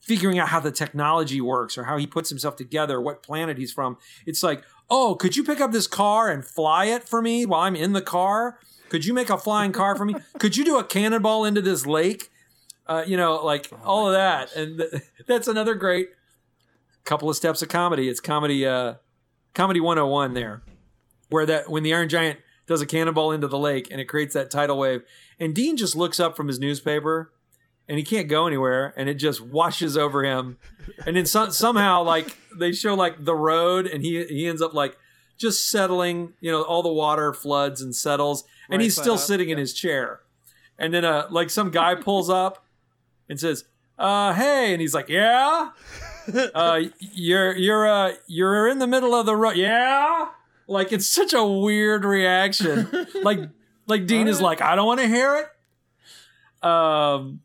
figuring 0.08 0.40
out 0.40 0.48
how 0.48 0.62
the 0.62 0.72
technology 0.72 1.42
works 1.42 1.78
or 1.78 1.84
how 1.84 1.98
he 1.98 2.08
puts 2.08 2.30
himself 2.30 2.56
together, 2.56 3.02
what 3.02 3.22
planet 3.22 3.58
he's 3.58 3.74
from. 3.74 3.98
It's 4.26 4.42
like, 4.42 4.64
oh, 4.90 5.16
could 5.16 5.36
you 5.36 5.44
pick 5.44 5.60
up 5.60 5.74
this 5.74 5.86
car 5.86 6.32
and 6.32 6.46
fly 6.46 6.86
it 6.86 7.04
for 7.04 7.22
me 7.22 7.46
while 7.46 7.62
I'm 7.62 7.76
in 7.76 7.92
the 7.92 8.02
car? 8.02 8.58
Could 8.88 9.04
you 9.04 9.14
make 9.14 9.30
a 9.30 9.38
flying 9.38 9.74
car 9.74 9.98
for 9.98 10.06
me? 10.06 10.16
Could 10.40 10.56
you 10.56 10.64
do 10.64 10.78
a 10.78 10.84
cannonball 10.84 11.44
into 11.44 11.62
this 11.62 11.86
lake? 11.86 12.32
Uh, 12.88 13.04
you 13.06 13.18
know, 13.18 13.44
like 13.44 13.70
all 13.84 14.08
of 14.08 14.14
that, 14.14 14.56
and 14.56 14.80
th- 14.80 15.04
that's 15.28 15.50
another 15.50 15.76
great 15.76 16.08
couple 17.04 17.30
of 17.30 17.36
steps 17.36 17.62
of 17.62 17.68
comedy. 17.68 18.08
It's 18.08 18.22
comedy, 18.22 18.66
uh, 18.66 18.94
comedy 19.54 19.82
101 19.82 20.36
there, 20.36 20.64
where 21.28 21.46
that 21.46 21.70
when 21.70 21.84
the 21.84 21.94
Iron 21.94 22.08
Giant 22.08 22.40
does 22.66 22.80
a 22.80 22.86
cannonball 22.86 23.34
into 23.34 23.50
the 23.50 23.58
lake 23.58 23.90
and 23.92 24.00
it 24.00 24.06
creates 24.06 24.34
that 24.36 24.50
tidal 24.50 24.78
wave, 24.78 25.04
and 25.38 25.54
Dean 25.54 25.76
just 25.76 25.98
looks 25.98 26.18
up 26.18 26.38
from 26.38 26.48
his 26.48 26.60
newspaper 26.60 27.34
and 27.88 27.98
he 27.98 28.04
can't 28.04 28.28
go 28.28 28.48
anywhere 28.48 28.94
and 28.98 29.08
it 29.10 29.16
just 29.16 29.42
washes 29.42 29.98
over 29.98 30.24
him. 30.24 30.58
And 31.06 31.16
then 31.16 31.26
some, 31.26 31.52
somehow 31.52 32.04
like 32.04 32.38
they 32.56 32.72
show 32.72 32.94
like 32.96 33.24
the 33.24 33.36
road 33.36 33.88
and 33.88 34.04
he 34.04 34.24
he 34.26 34.48
ends 34.48 34.62
up 34.62 34.74
like 34.74 34.98
just 35.38 35.70
settling 35.70 36.34
you 36.42 36.52
know 36.52 36.64
all 36.64 36.82
the 36.82 36.92
water 36.92 37.34
floods 37.34 37.82
and 37.82 37.96
settles 37.96 38.44
and 38.70 38.80
Right 38.80 38.86
he's 38.86 38.96
still 38.96 39.14
up, 39.14 39.20
sitting 39.20 39.50
in 39.50 39.58
his 39.58 39.74
chair. 39.74 40.22
And 40.78 40.94
then 40.94 41.06
uh 41.06 41.28
like 41.30 41.50
some 41.50 41.72
guy 41.72 41.96
pulls 41.96 42.30
up 42.30 42.66
and 43.30 43.40
says 43.40 43.66
uh 43.98 44.34
hey 44.34 44.74
and 44.74 44.82
he's 44.82 44.94
like 44.94 45.10
yeah? 45.10 45.72
Uh 46.54 46.82
you're 47.00 47.56
you're 47.56 47.88
uh 47.88 48.14
you're 48.28 48.68
in 48.68 48.80
the 48.80 48.88
middle 48.88 49.16
of 49.16 49.26
the 49.26 49.36
road 49.36 49.56
yeah? 49.56 50.28
Like 50.68 50.92
it's 50.92 51.08
such 51.08 51.32
a 51.32 51.46
weird 51.46 52.04
reaction. 52.04 53.08
Like 53.24 53.40
like 53.86 54.06
dean 54.06 54.28
is 54.28 54.42
like 54.42 54.62
i 54.62 54.76
don't 54.76 54.86
want 54.86 55.00
to 55.00 55.08
hear 55.08 55.38
it. 55.38 56.68
Um 56.68 57.40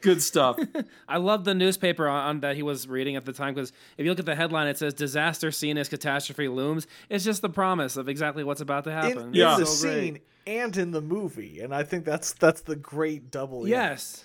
good 0.00 0.22
stuff 0.22 0.58
I 1.08 1.18
love 1.18 1.44
the 1.44 1.54
newspaper 1.54 2.08
on, 2.08 2.22
on 2.26 2.40
that 2.40 2.56
he 2.56 2.62
was 2.62 2.88
reading 2.88 3.16
at 3.16 3.24
the 3.24 3.32
time 3.32 3.54
because 3.54 3.72
if 3.98 4.04
you 4.04 4.10
look 4.10 4.18
at 4.18 4.26
the 4.26 4.34
headline, 4.34 4.66
it 4.68 4.78
says 4.78 4.94
"Disaster 4.94 5.50
Scene 5.50 5.76
as 5.78 5.88
Catastrophe 5.88 6.48
Looms." 6.48 6.86
It's 7.08 7.24
just 7.24 7.42
the 7.42 7.48
promise 7.50 7.96
of 7.96 8.08
exactly 8.08 8.44
what's 8.44 8.60
about 8.60 8.84
to 8.84 8.92
happen. 8.92 9.28
in 9.28 9.34
Yeah. 9.34 9.56
the 9.58 9.66
So 9.66 9.88
scene 9.88 10.20
and 10.46 10.76
in 10.76 10.90
the 10.90 11.00
movie, 11.02 11.60
and 11.60 11.74
I 11.74 11.82
think 11.82 12.04
that's 12.04 12.32
that's 12.32 12.62
the 12.62 12.76
great 12.76 13.30
double. 13.30 13.68
Yes. 13.68 14.24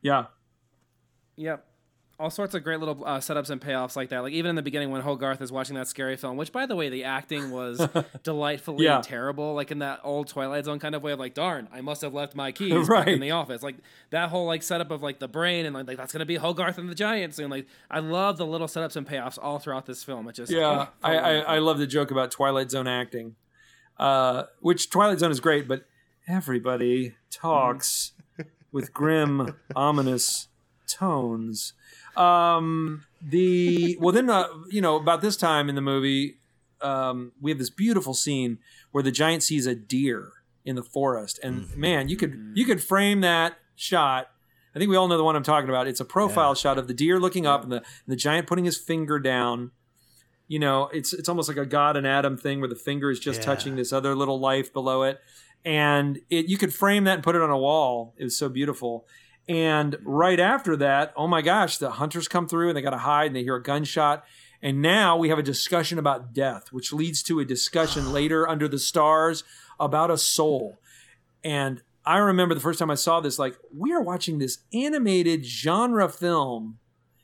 yeah 0.00 0.26
Yep. 1.36 1.66
All 2.20 2.30
sorts 2.30 2.54
of 2.54 2.62
great 2.62 2.78
little 2.78 3.02
uh, 3.04 3.18
setups 3.18 3.50
and 3.50 3.60
payoffs 3.60 3.96
like 3.96 4.10
that. 4.10 4.20
Like 4.20 4.32
even 4.32 4.50
in 4.50 4.54
the 4.56 4.62
beginning 4.62 4.90
when 4.90 5.00
Hogarth 5.00 5.40
is 5.40 5.50
watching 5.50 5.74
that 5.74 5.88
scary 5.88 6.16
film, 6.16 6.36
which 6.36 6.52
by 6.52 6.66
the 6.66 6.76
way, 6.76 6.88
the 6.88 7.02
acting 7.04 7.50
was 7.50 7.84
delightfully 8.22 8.84
Yeah. 8.84 9.00
terrible, 9.02 9.54
like 9.54 9.70
in 9.72 9.80
that 9.80 10.00
old 10.04 10.28
Twilight 10.28 10.66
Zone 10.66 10.78
kind 10.78 10.94
of 10.94 11.02
way 11.02 11.10
of 11.12 11.18
like, 11.18 11.34
darn, 11.34 11.66
I 11.72 11.80
must 11.80 12.02
have 12.02 12.14
left 12.14 12.36
my 12.36 12.52
keys 12.52 12.72
back 12.88 12.88
Right. 12.88 13.08
in 13.08 13.20
the 13.20 13.32
office. 13.32 13.62
Like 13.62 13.76
that 14.10 14.28
whole 14.28 14.46
like 14.46 14.62
setup 14.62 14.90
of 14.92 15.02
like 15.02 15.18
the 15.18 15.26
brain 15.26 15.66
and 15.66 15.74
like, 15.74 15.88
like 15.88 15.96
that's 15.96 16.12
gonna 16.12 16.24
be 16.26 16.36
Hogarth 16.36 16.78
and 16.78 16.88
the 16.88 16.94
Giant 16.94 17.34
soon. 17.34 17.50
Like 17.50 17.66
I 17.90 17.98
love 17.98 18.36
the 18.36 18.46
little 18.46 18.68
setups 18.68 18.94
and 18.94 19.04
payoffs 19.06 19.38
all 19.42 19.58
throughout 19.58 19.86
this 19.86 20.04
film. 20.04 20.28
It 20.28 20.34
just 20.36 20.52
Yeah, 20.52 20.88
I, 21.02 21.16
I, 21.16 21.32
I 21.38 21.58
love 21.58 21.78
the 21.78 21.86
joke 21.88 22.10
about 22.12 22.30
Twilight 22.30 22.70
Zone 22.70 22.86
acting, 22.86 23.34
uh, 23.98 24.44
which 24.60 24.90
Twilight 24.90 25.18
Zone 25.18 25.32
is 25.32 25.40
great, 25.40 25.66
but 25.66 25.86
everybody 26.28 27.14
talks 27.30 28.12
with 28.70 28.92
grim, 28.92 29.56
ominous 29.74 30.48
tones. 30.92 31.72
Um, 32.16 33.04
the 33.20 33.96
well, 34.00 34.12
then 34.12 34.28
uh, 34.30 34.48
you 34.70 34.80
know 34.80 34.96
about 34.96 35.20
this 35.22 35.36
time 35.36 35.68
in 35.68 35.74
the 35.74 35.80
movie, 35.80 36.36
um, 36.80 37.32
we 37.40 37.50
have 37.50 37.58
this 37.58 37.70
beautiful 37.70 38.14
scene 38.14 38.58
where 38.90 39.02
the 39.02 39.10
giant 39.12 39.42
sees 39.42 39.66
a 39.66 39.74
deer 39.74 40.32
in 40.64 40.76
the 40.76 40.82
forest, 40.82 41.40
and 41.42 41.74
man, 41.76 42.08
you 42.08 42.16
could 42.16 42.52
you 42.54 42.64
could 42.64 42.82
frame 42.82 43.20
that 43.22 43.56
shot. 43.74 44.28
I 44.74 44.78
think 44.78 44.90
we 44.90 44.96
all 44.96 45.08
know 45.08 45.18
the 45.18 45.24
one 45.24 45.36
I'm 45.36 45.42
talking 45.42 45.68
about. 45.68 45.86
It's 45.86 46.00
a 46.00 46.04
profile 46.04 46.54
shot 46.54 46.78
of 46.78 46.88
the 46.88 46.94
deer 46.94 47.20
looking 47.20 47.46
up 47.46 47.62
and 47.62 47.72
the 47.72 47.76
and 47.78 48.08
the 48.08 48.16
giant 48.16 48.46
putting 48.46 48.64
his 48.64 48.76
finger 48.78 49.18
down. 49.18 49.70
You 50.48 50.58
know, 50.58 50.88
it's 50.92 51.12
it's 51.12 51.28
almost 51.28 51.48
like 51.48 51.58
a 51.58 51.66
God 51.66 51.96
and 51.96 52.06
Adam 52.06 52.36
thing 52.36 52.60
where 52.60 52.68
the 52.68 52.74
finger 52.76 53.10
is 53.10 53.18
just 53.18 53.40
Yeah. 53.40 53.46
touching 53.46 53.76
this 53.76 53.92
other 53.92 54.14
little 54.14 54.38
life 54.38 54.72
below 54.72 55.02
it, 55.02 55.20
and 55.64 56.20
it 56.30 56.46
you 56.46 56.58
could 56.58 56.74
frame 56.74 57.04
that 57.04 57.14
and 57.14 57.22
put 57.22 57.34
it 57.36 57.42
on 57.42 57.50
a 57.50 57.58
wall. 57.58 58.14
It 58.18 58.24
was 58.24 58.36
so 58.36 58.48
beautiful. 58.48 59.06
And 59.48 59.96
right 60.04 60.38
after 60.38 60.76
that, 60.76 61.12
oh 61.16 61.26
my 61.26 61.42
gosh, 61.42 61.78
the 61.78 61.92
hunters 61.92 62.28
come 62.28 62.46
through 62.46 62.68
and 62.68 62.76
they 62.76 62.82
got 62.82 62.90
to 62.90 62.98
hide 62.98 63.26
and 63.26 63.36
they 63.36 63.42
hear 63.42 63.56
a 63.56 63.62
gunshot. 63.62 64.24
And 64.62 64.80
now 64.80 65.16
we 65.16 65.28
have 65.28 65.38
a 65.38 65.42
discussion 65.42 65.98
about 65.98 66.32
death, 66.32 66.68
which 66.70 66.92
leads 66.92 67.22
to 67.24 67.40
a 67.40 67.44
discussion 67.44 68.12
later 68.12 68.48
under 68.48 68.68
the 68.68 68.78
stars 68.78 69.42
about 69.80 70.10
a 70.10 70.18
soul. 70.18 70.78
And 71.42 71.82
I 72.04 72.18
remember 72.18 72.54
the 72.54 72.60
first 72.60 72.78
time 72.78 72.90
I 72.90 72.96
saw 72.96 73.20
this, 73.20 73.38
like, 73.38 73.56
we 73.76 73.92
are 73.92 74.00
watching 74.00 74.38
this 74.38 74.58
animated 74.72 75.44
genre 75.44 76.08
film. 76.08 76.78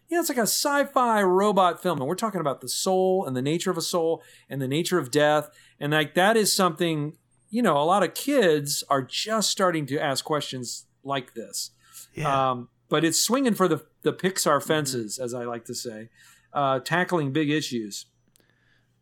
Yeah, 0.08 0.20
it's 0.20 0.28
like 0.28 0.38
a 0.38 0.42
sci 0.42 0.84
fi 0.86 1.22
robot 1.22 1.82
film. 1.82 1.98
And 1.98 2.08
we're 2.08 2.14
talking 2.14 2.40
about 2.40 2.60
the 2.60 2.68
soul 2.68 3.26
and 3.26 3.36
the 3.36 3.42
nature 3.42 3.70
of 3.70 3.76
a 3.76 3.82
soul 3.82 4.22
and 4.48 4.60
the 4.60 4.68
nature 4.68 4.98
of 4.98 5.10
death. 5.10 5.50
And 5.78 5.92
like, 5.92 6.14
that 6.14 6.36
is 6.36 6.52
something, 6.52 7.16
you 7.50 7.62
know, 7.62 7.76
a 7.76 7.84
lot 7.84 8.02
of 8.02 8.14
kids 8.14 8.82
are 8.88 9.02
just 9.02 9.50
starting 9.50 9.86
to 9.86 9.98
ask 10.00 10.24
questions 10.24 10.86
like 11.04 11.34
this. 11.34 11.72
Yeah. 12.18 12.50
Um, 12.50 12.68
but 12.88 13.04
it's 13.04 13.20
swinging 13.20 13.54
for 13.54 13.68
the, 13.68 13.84
the 14.02 14.12
Pixar 14.12 14.62
fences, 14.62 15.18
as 15.18 15.34
I 15.34 15.44
like 15.44 15.64
to 15.66 15.74
say, 15.74 16.08
uh, 16.52 16.80
tackling 16.80 17.32
big 17.32 17.50
issues. 17.50 18.06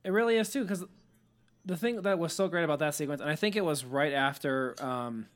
It 0.05 0.11
really 0.11 0.37
is 0.37 0.51
too, 0.53 0.63
because 0.63 0.85
the 1.65 1.77
thing 1.77 2.03
that 2.03 2.19
was 2.19 2.33
so 2.33 2.49
great 2.49 2.65
about 2.65 2.79
that 2.81 2.95
sequence, 2.95 3.21
and 3.21 3.31
I 3.31 3.37
think 3.37 3.57
it 3.57 3.65
was 3.65 3.85
right 3.85 4.13
after 4.13 4.75
um, 4.81 5.27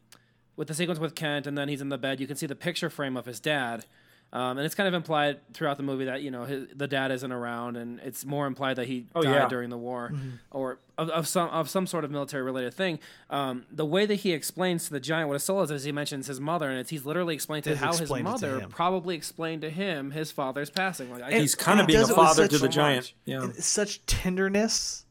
with 0.57 0.69
the 0.69 0.75
sequence 0.75 0.99
with 0.99 1.15
Kent, 1.15 1.47
and 1.47 1.57
then 1.57 1.69
he's 1.69 1.81
in 1.81 1.89
the 1.89 1.99
bed. 1.99 2.21
You 2.21 2.27
can 2.27 2.37
see 2.37 2.47
the 2.47 2.57
picture 2.57 2.91
frame 2.91 3.17
of 3.17 3.27
his 3.27 3.41
dad, 3.41 3.85
um, 4.33 4.59
and 4.59 4.61
it's 4.67 4.75
kind 4.75 4.87
of 4.87 4.95
implied 4.95 5.41
throughout 5.55 5.77
the 5.77 5.83
movie 5.83 6.05
that 6.05 6.23
you 6.23 6.31
know 6.31 6.45
his, 6.45 6.69
the 6.75 6.87
dad 6.87 7.11
isn't 7.11 7.33
around, 7.33 7.77
and 7.77 7.99
it's 8.01 8.25
more 8.25 8.47
implied 8.47 8.77
that 8.77 8.87
he 8.87 9.07
Oh, 9.15 9.23
died 9.23 9.33
yeah. 9.35 9.49
during 9.49 9.71
the 9.71 9.77
war 9.79 10.13
or 10.53 10.79
of, 10.97 11.09
of 11.11 11.27
some 11.29 11.49
of 11.51 11.69
some 11.69 11.87
sort 11.87 12.05
of 12.05 12.11
military 12.11 12.43
related 12.43 12.73
thing. 12.75 12.99
Um, 13.29 13.65
the 13.73 13.85
way 13.87 14.07
that 14.07 14.17
he 14.17 14.33
explains 14.33 14.85
to 14.87 14.93
the 14.93 15.01
giant 15.01 15.29
what 15.29 15.37
a 15.37 15.41
soul 15.41 15.63
is, 15.63 15.71
as 15.71 15.83
he 15.85 15.93
mentions 15.93 16.27
his 16.29 16.39
mother, 16.41 16.69
and 16.71 16.79
it's 16.79 16.91
he's 16.91 17.05
literally 17.05 17.35
explained 17.35 17.65
to 17.65 17.77
how 17.77 17.91
his 17.91 18.03
explained 18.03 18.29
it 18.29 18.39
to 18.39 18.47
mother 18.53 18.67
probably 18.69 19.17
explained 19.17 19.63
to 19.63 19.71
him 19.71 20.11
his 20.13 20.31
father's 20.31 20.71
passing. 20.71 21.11
Like 21.11 21.33
He's 21.33 21.55
kind 21.55 21.81
of 21.81 21.87
being 21.87 21.99
a 21.99 22.03
does 22.03 22.11
it 22.11 22.17
with 22.17 22.27
father 22.27 22.47
to 22.47 22.59
the 22.59 22.59
so 22.59 22.69
giant. 22.69 23.13
Yeah. 23.25 23.49
Such 23.59 24.05
tenderness 24.07 25.05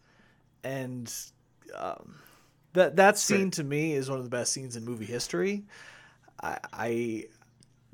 and 0.64 1.14
um, 1.76 2.16
that 2.74 2.96
that 2.98 3.18
scene 3.18 3.52
to 3.52 3.64
me 3.64 3.94
is 3.94 4.10
one 4.10 4.18
of 4.20 4.24
the 4.24 4.30
best 4.30 4.54
scenes 4.54 4.76
in 4.76 4.86
movie 4.86 5.06
history. 5.06 5.64
I, 6.42 6.58
I 6.72 7.24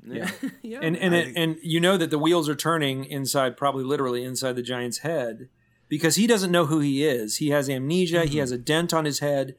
yeah, 0.06 0.30
yeah. 0.62 0.78
and 0.82 0.96
and 0.96 1.14
it, 1.14 1.36
and 1.36 1.56
you 1.62 1.80
know 1.80 1.96
that 1.96 2.10
the 2.10 2.18
wheels 2.18 2.48
are 2.48 2.54
turning 2.54 3.04
inside, 3.04 3.56
probably 3.56 3.84
literally 3.84 4.24
inside 4.24 4.54
the 4.54 4.62
giant's 4.62 4.98
head, 4.98 5.48
because 5.88 6.16
he 6.16 6.26
doesn't 6.26 6.50
know 6.50 6.66
who 6.66 6.80
he 6.80 7.04
is. 7.04 7.36
He 7.36 7.50
has 7.50 7.68
amnesia. 7.68 8.26
He 8.26 8.38
has 8.38 8.52
a 8.52 8.58
dent 8.58 8.94
on 8.94 9.04
his 9.04 9.18
head, 9.20 9.56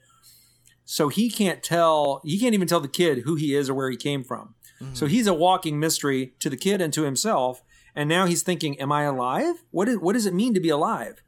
so 0.86 1.10
he 1.10 1.30
can't 1.30 1.62
tell. 1.62 2.22
He 2.24 2.40
can't 2.40 2.54
even 2.54 2.68
tell 2.68 2.80
the 2.80 2.88
kid 2.88 3.20
who 3.20 3.36
he 3.36 3.56
is 3.56 3.70
or 3.70 3.74
where 3.74 3.90
he 3.90 3.98
came 3.98 4.24
from. 4.24 4.56
So 4.94 5.08
he's 5.08 5.26
a 5.26 5.34
walking 5.34 5.80
mystery 5.80 6.34
to 6.40 6.52
the 6.52 6.58
kid 6.58 6.82
and 6.82 6.94
to 6.94 7.02
himself. 7.02 7.64
And 7.96 8.08
now 8.08 8.28
he's 8.28 8.44
thinking, 8.44 8.80
"Am 8.80 8.92
I 8.92 9.04
alive? 9.04 9.64
What 9.72 9.90
is, 9.90 9.98
what 9.98 10.14
does 10.14 10.28
it 10.28 10.34
mean 10.34 10.54
to 10.54 10.60
be 10.60 10.70
alive?" 10.70 11.24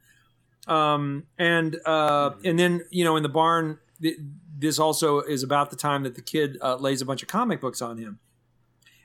Um, 0.67 1.23
and 1.39 1.77
uh, 1.83 2.31
and 2.45 2.59
then 2.59 2.85
you 2.91 3.03
know 3.03 3.15
in 3.15 3.23
the 3.23 3.29
barn, 3.29 3.79
th- 4.01 4.17
this 4.55 4.77
also 4.77 5.21
is 5.21 5.41
about 5.41 5.71
the 5.71 5.75
time 5.75 6.03
that 6.03 6.13
the 6.13 6.21
kid 6.21 6.59
uh, 6.61 6.75
lays 6.75 7.01
a 7.01 7.05
bunch 7.05 7.23
of 7.23 7.27
comic 7.27 7.59
books 7.59 7.81
on 7.81 7.97
him 7.97 8.19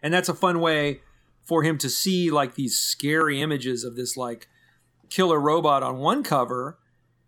and 0.04 0.12
that's 0.12 0.28
a 0.28 0.34
fun 0.34 0.60
way 0.60 1.00
for 1.42 1.62
him 1.62 1.78
to 1.78 1.90
see 1.90 2.30
like 2.30 2.54
these 2.54 2.76
scary 2.76 3.40
images 3.40 3.82
of 3.82 3.96
this 3.96 4.16
like 4.16 4.46
killer 5.10 5.40
robot 5.40 5.82
on 5.82 5.96
one 5.98 6.22
cover 6.22 6.78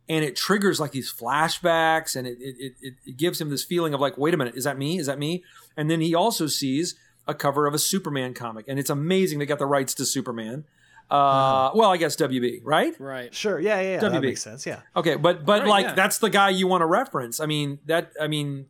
and 0.09 0.25
it 0.25 0.37
triggers 0.37 0.79
like 0.79 0.93
these 0.93 1.13
flashbacks 1.13 2.15
and 2.15 2.27
it, 2.29 2.39
it, 2.41 2.75
it, 2.81 2.95
it 3.05 3.17
gives 3.17 3.41
him 3.41 3.51
this 3.51 3.65
feeling 3.65 3.95
of 3.95 4.01
like 4.01 4.17
wait 4.17 4.35
a 4.35 4.37
minute 4.37 4.55
is 4.55 4.65
that 4.65 4.79
me 4.79 4.99
is 4.99 5.07
that 5.07 5.19
me 5.19 5.43
and 5.77 5.91
then 5.91 6.01
he 6.01 6.15
also 6.15 6.47
sees 6.47 6.95
a 7.27 7.35
cover 7.35 7.67
of 7.67 7.75
a 7.75 7.79
superman 7.79 8.35
comic 8.35 8.67
and 8.69 8.79
it's 8.79 8.91
amazing 8.91 9.39
they 9.39 9.47
got 9.47 9.59
the 9.59 9.67
rights 9.67 9.95
to 9.95 10.05
superman 10.05 10.65
uh, 11.11 11.71
well 11.75 11.93
i 11.93 11.97
guess 11.97 12.17
wb 12.17 12.61
right 12.65 12.99
right. 12.99 13.35
sure, 13.35 13.59
yeah, 13.61 13.81
yeah, 13.81 13.93
yeah 13.93 14.01
that 14.01 14.13
WB. 14.13 14.23
makes 14.23 14.43
sense. 14.43 14.67
Yeah, 14.67 14.81
Okay, 14.97 15.15
but 15.15 15.45
but 15.45 15.61
Right, 15.63 15.69
like 15.69 15.87
yeah. 15.87 15.95
that's 15.95 16.19
the 16.19 16.31
guy 16.31 16.51
you 16.51 16.67
want 16.67 16.83
to 16.83 16.87
reference. 16.87 17.39
I 17.39 17.47
mean 17.47 17.79
that 17.87 18.13
I 18.21 18.27
mean, 18.27 18.67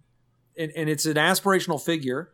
and, 0.58 0.70
and 0.76 0.90
it's 0.90 1.06
an 1.06 1.14
aspirational 1.14 1.82
figure. 1.82 2.30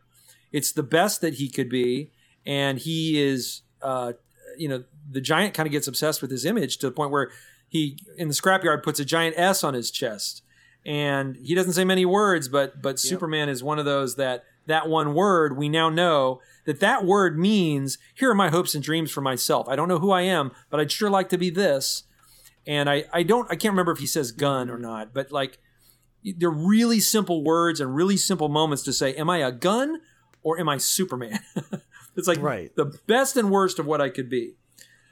It's 0.53 0.73
the 0.73 0.83
best 0.83 1.21
that 1.21 1.35
he 1.35 1.49
could 1.49 1.69
be, 1.69 2.11
and 2.47 2.79
he 2.79 3.23
is, 3.23 3.63
uh, 3.81 4.13
you 4.57 4.69
know, 4.69 4.85
the 5.11 5.21
giant 5.21 5.55
kind 5.55 5.67
of 5.67 5.73
gets 5.73 5.87
obsessed 5.87 6.23
with 6.23 6.31
his 6.31 6.45
image 6.45 6.79
to 6.79 6.87
the 6.87 6.93
point 6.93 7.11
where 7.11 7.31
he 7.69 7.99
in 8.19 8.29
the 8.29 8.35
scrapyard 8.35 8.83
puts 8.83 9.01
a 9.01 9.05
giant 9.05 9.39
S 9.39 9.65
on 9.65 9.75
his 9.75 9.91
chest, 9.91 10.43
and 10.85 11.37
he 11.37 11.55
doesn't 11.55 11.73
say 11.73 11.85
many 11.85 12.05
words, 12.05 12.49
but 12.49 12.83
but 12.83 12.99
Superman 12.99 13.49
is 13.49 13.63
one 13.63 13.79
of 13.79 13.85
those 13.85 14.17
that 14.17 14.45
that 14.67 14.89
one 14.89 15.15
word 15.15 15.57
we 15.57 15.69
now 15.69 15.89
know 15.89 16.41
that 16.67 16.81
that 16.81 17.05
word 17.05 17.39
means 17.39 17.99
here 18.15 18.31
are 18.31 18.35
my 18.35 18.51
hopes 18.51 18.75
and 18.75 18.85
dreams 18.85 19.11
for 19.11 19.21
myself. 19.21 19.69
I 19.69 19.77
don't 19.77 19.89
know 19.89 19.99
who 19.99 20.13
I 20.13 20.23
am, 20.23 20.53
but 20.71 20.81
I'd 20.81 20.93
sure 20.93 21.11
like 21.11 21.29
to 21.31 21.39
be 21.39 21.51
this. 21.51 22.05
And 22.67 22.89
I, 22.89 23.05
I 23.13 23.23
don't 23.25 23.51
I 23.51 23.57
can't 23.57 23.73
remember 23.73 23.93
if 23.93 23.99
he 23.99 24.07
says 24.07 24.31
gun 24.31 24.71
or 24.71 24.79
not, 24.79 25.13
but 25.13 25.33
like 25.33 25.59
they're 26.37 26.51
really 26.51 27.01
simple 27.01 27.43
words 27.43 27.81
and 27.81 27.95
really 27.95 28.17
simple 28.17 28.49
moments 28.49 28.85
to 28.85 28.93
say, 28.93 29.15
am 29.15 29.29
I 29.29 29.39
a 29.39 29.51
gun 29.51 30.01
or 30.43 30.59
am 30.61 30.69
I 30.69 30.79
Superman? 30.79 31.39
it's 32.17 32.29
like 32.29 32.41
Right. 32.41 32.75
the 32.77 32.87
best 33.07 33.37
and 33.37 33.51
worst 33.51 33.79
of 33.79 33.87
what 33.87 34.01
I 34.01 34.09
could 34.09 34.29
be. 34.31 34.55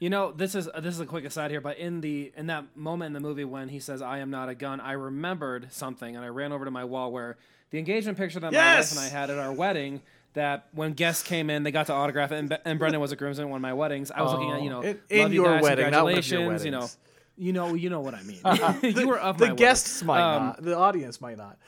You 0.01 0.09
know, 0.09 0.33
this 0.33 0.55
is 0.55 0.67
this 0.79 0.95
is 0.95 1.01
a 1.01 1.07
quick 1.07 1.25
aside 1.27 1.51
here, 1.51 1.61
but 1.61 1.77
in 1.77 2.01
the 2.01 2.33
in 2.37 2.47
that 2.47 2.75
moment 2.75 3.09
in 3.09 3.13
the 3.13 3.21
movie 3.21 3.45
when 3.45 3.69
he 3.69 3.81
says 3.81 4.01
"I 4.01 4.19
am 4.21 4.31
not 4.31 4.49
a 4.49 4.55
gun," 4.55 4.81
I 4.81 4.93
remembered 4.93 5.71
something, 5.73 6.17
and 6.17 6.25
I 6.25 6.29
ran 6.29 6.53
over 6.53 6.65
to 6.65 6.71
my 6.71 6.85
wall 6.87 7.13
where 7.13 7.37
the 7.71 7.79
engagement 7.79 8.17
picture 8.17 8.41
that 8.41 8.51
my 8.53 8.77
wife 8.77 8.91
and 8.93 9.01
I 9.01 9.09
had 9.09 9.29
at 9.31 9.39
our 9.39 9.53
wedding. 9.53 10.01
That 10.35 10.69
when 10.73 10.93
guests 10.93 11.25
came 11.25 11.51
in, 11.51 11.65
they 11.65 11.73
got 11.73 11.87
to 11.89 11.93
autograph 11.93 12.31
it, 12.31 12.37
and, 12.39 12.57
and 12.65 12.79
Brendan 12.79 13.01
was 13.01 13.11
a 13.11 13.17
groomsman 13.17 13.49
at 13.49 13.51
one 13.51 13.59
of 13.59 13.63
my 13.63 13.73
weddings. 13.75 14.13
I 14.13 14.23
was 14.23 14.33
looking 14.33 14.53
at 14.53 14.63
you 14.63 14.71
know, 14.71 14.81
In- 14.81 15.01
in 15.11 15.23
love 15.23 15.33
you 15.33 15.43
your 15.43 15.55
guys, 15.55 15.63
wedding, 15.65 15.91
not 15.91 16.05
one 16.05 16.17
of 16.19 16.31
your 16.31 16.39
congratulations, 16.41 16.65
you 16.65 16.71
know, 16.71 16.89
you 17.37 17.53
know, 17.53 17.75
you 17.75 17.91
know 17.91 18.01
what 18.01 18.15
I 18.15 18.23
mean. 18.23 18.41
you 19.01 19.09
were 19.09 19.19
of 19.19 19.39
the 19.39 19.49
my 19.49 19.55
guests 19.55 20.05
wedding. 20.05 20.07
might 20.07 20.37
Um, 20.37 20.47
not, 20.47 20.63
the 20.63 20.77
audience 20.79 21.21
might 21.21 21.37
not. 21.37 21.59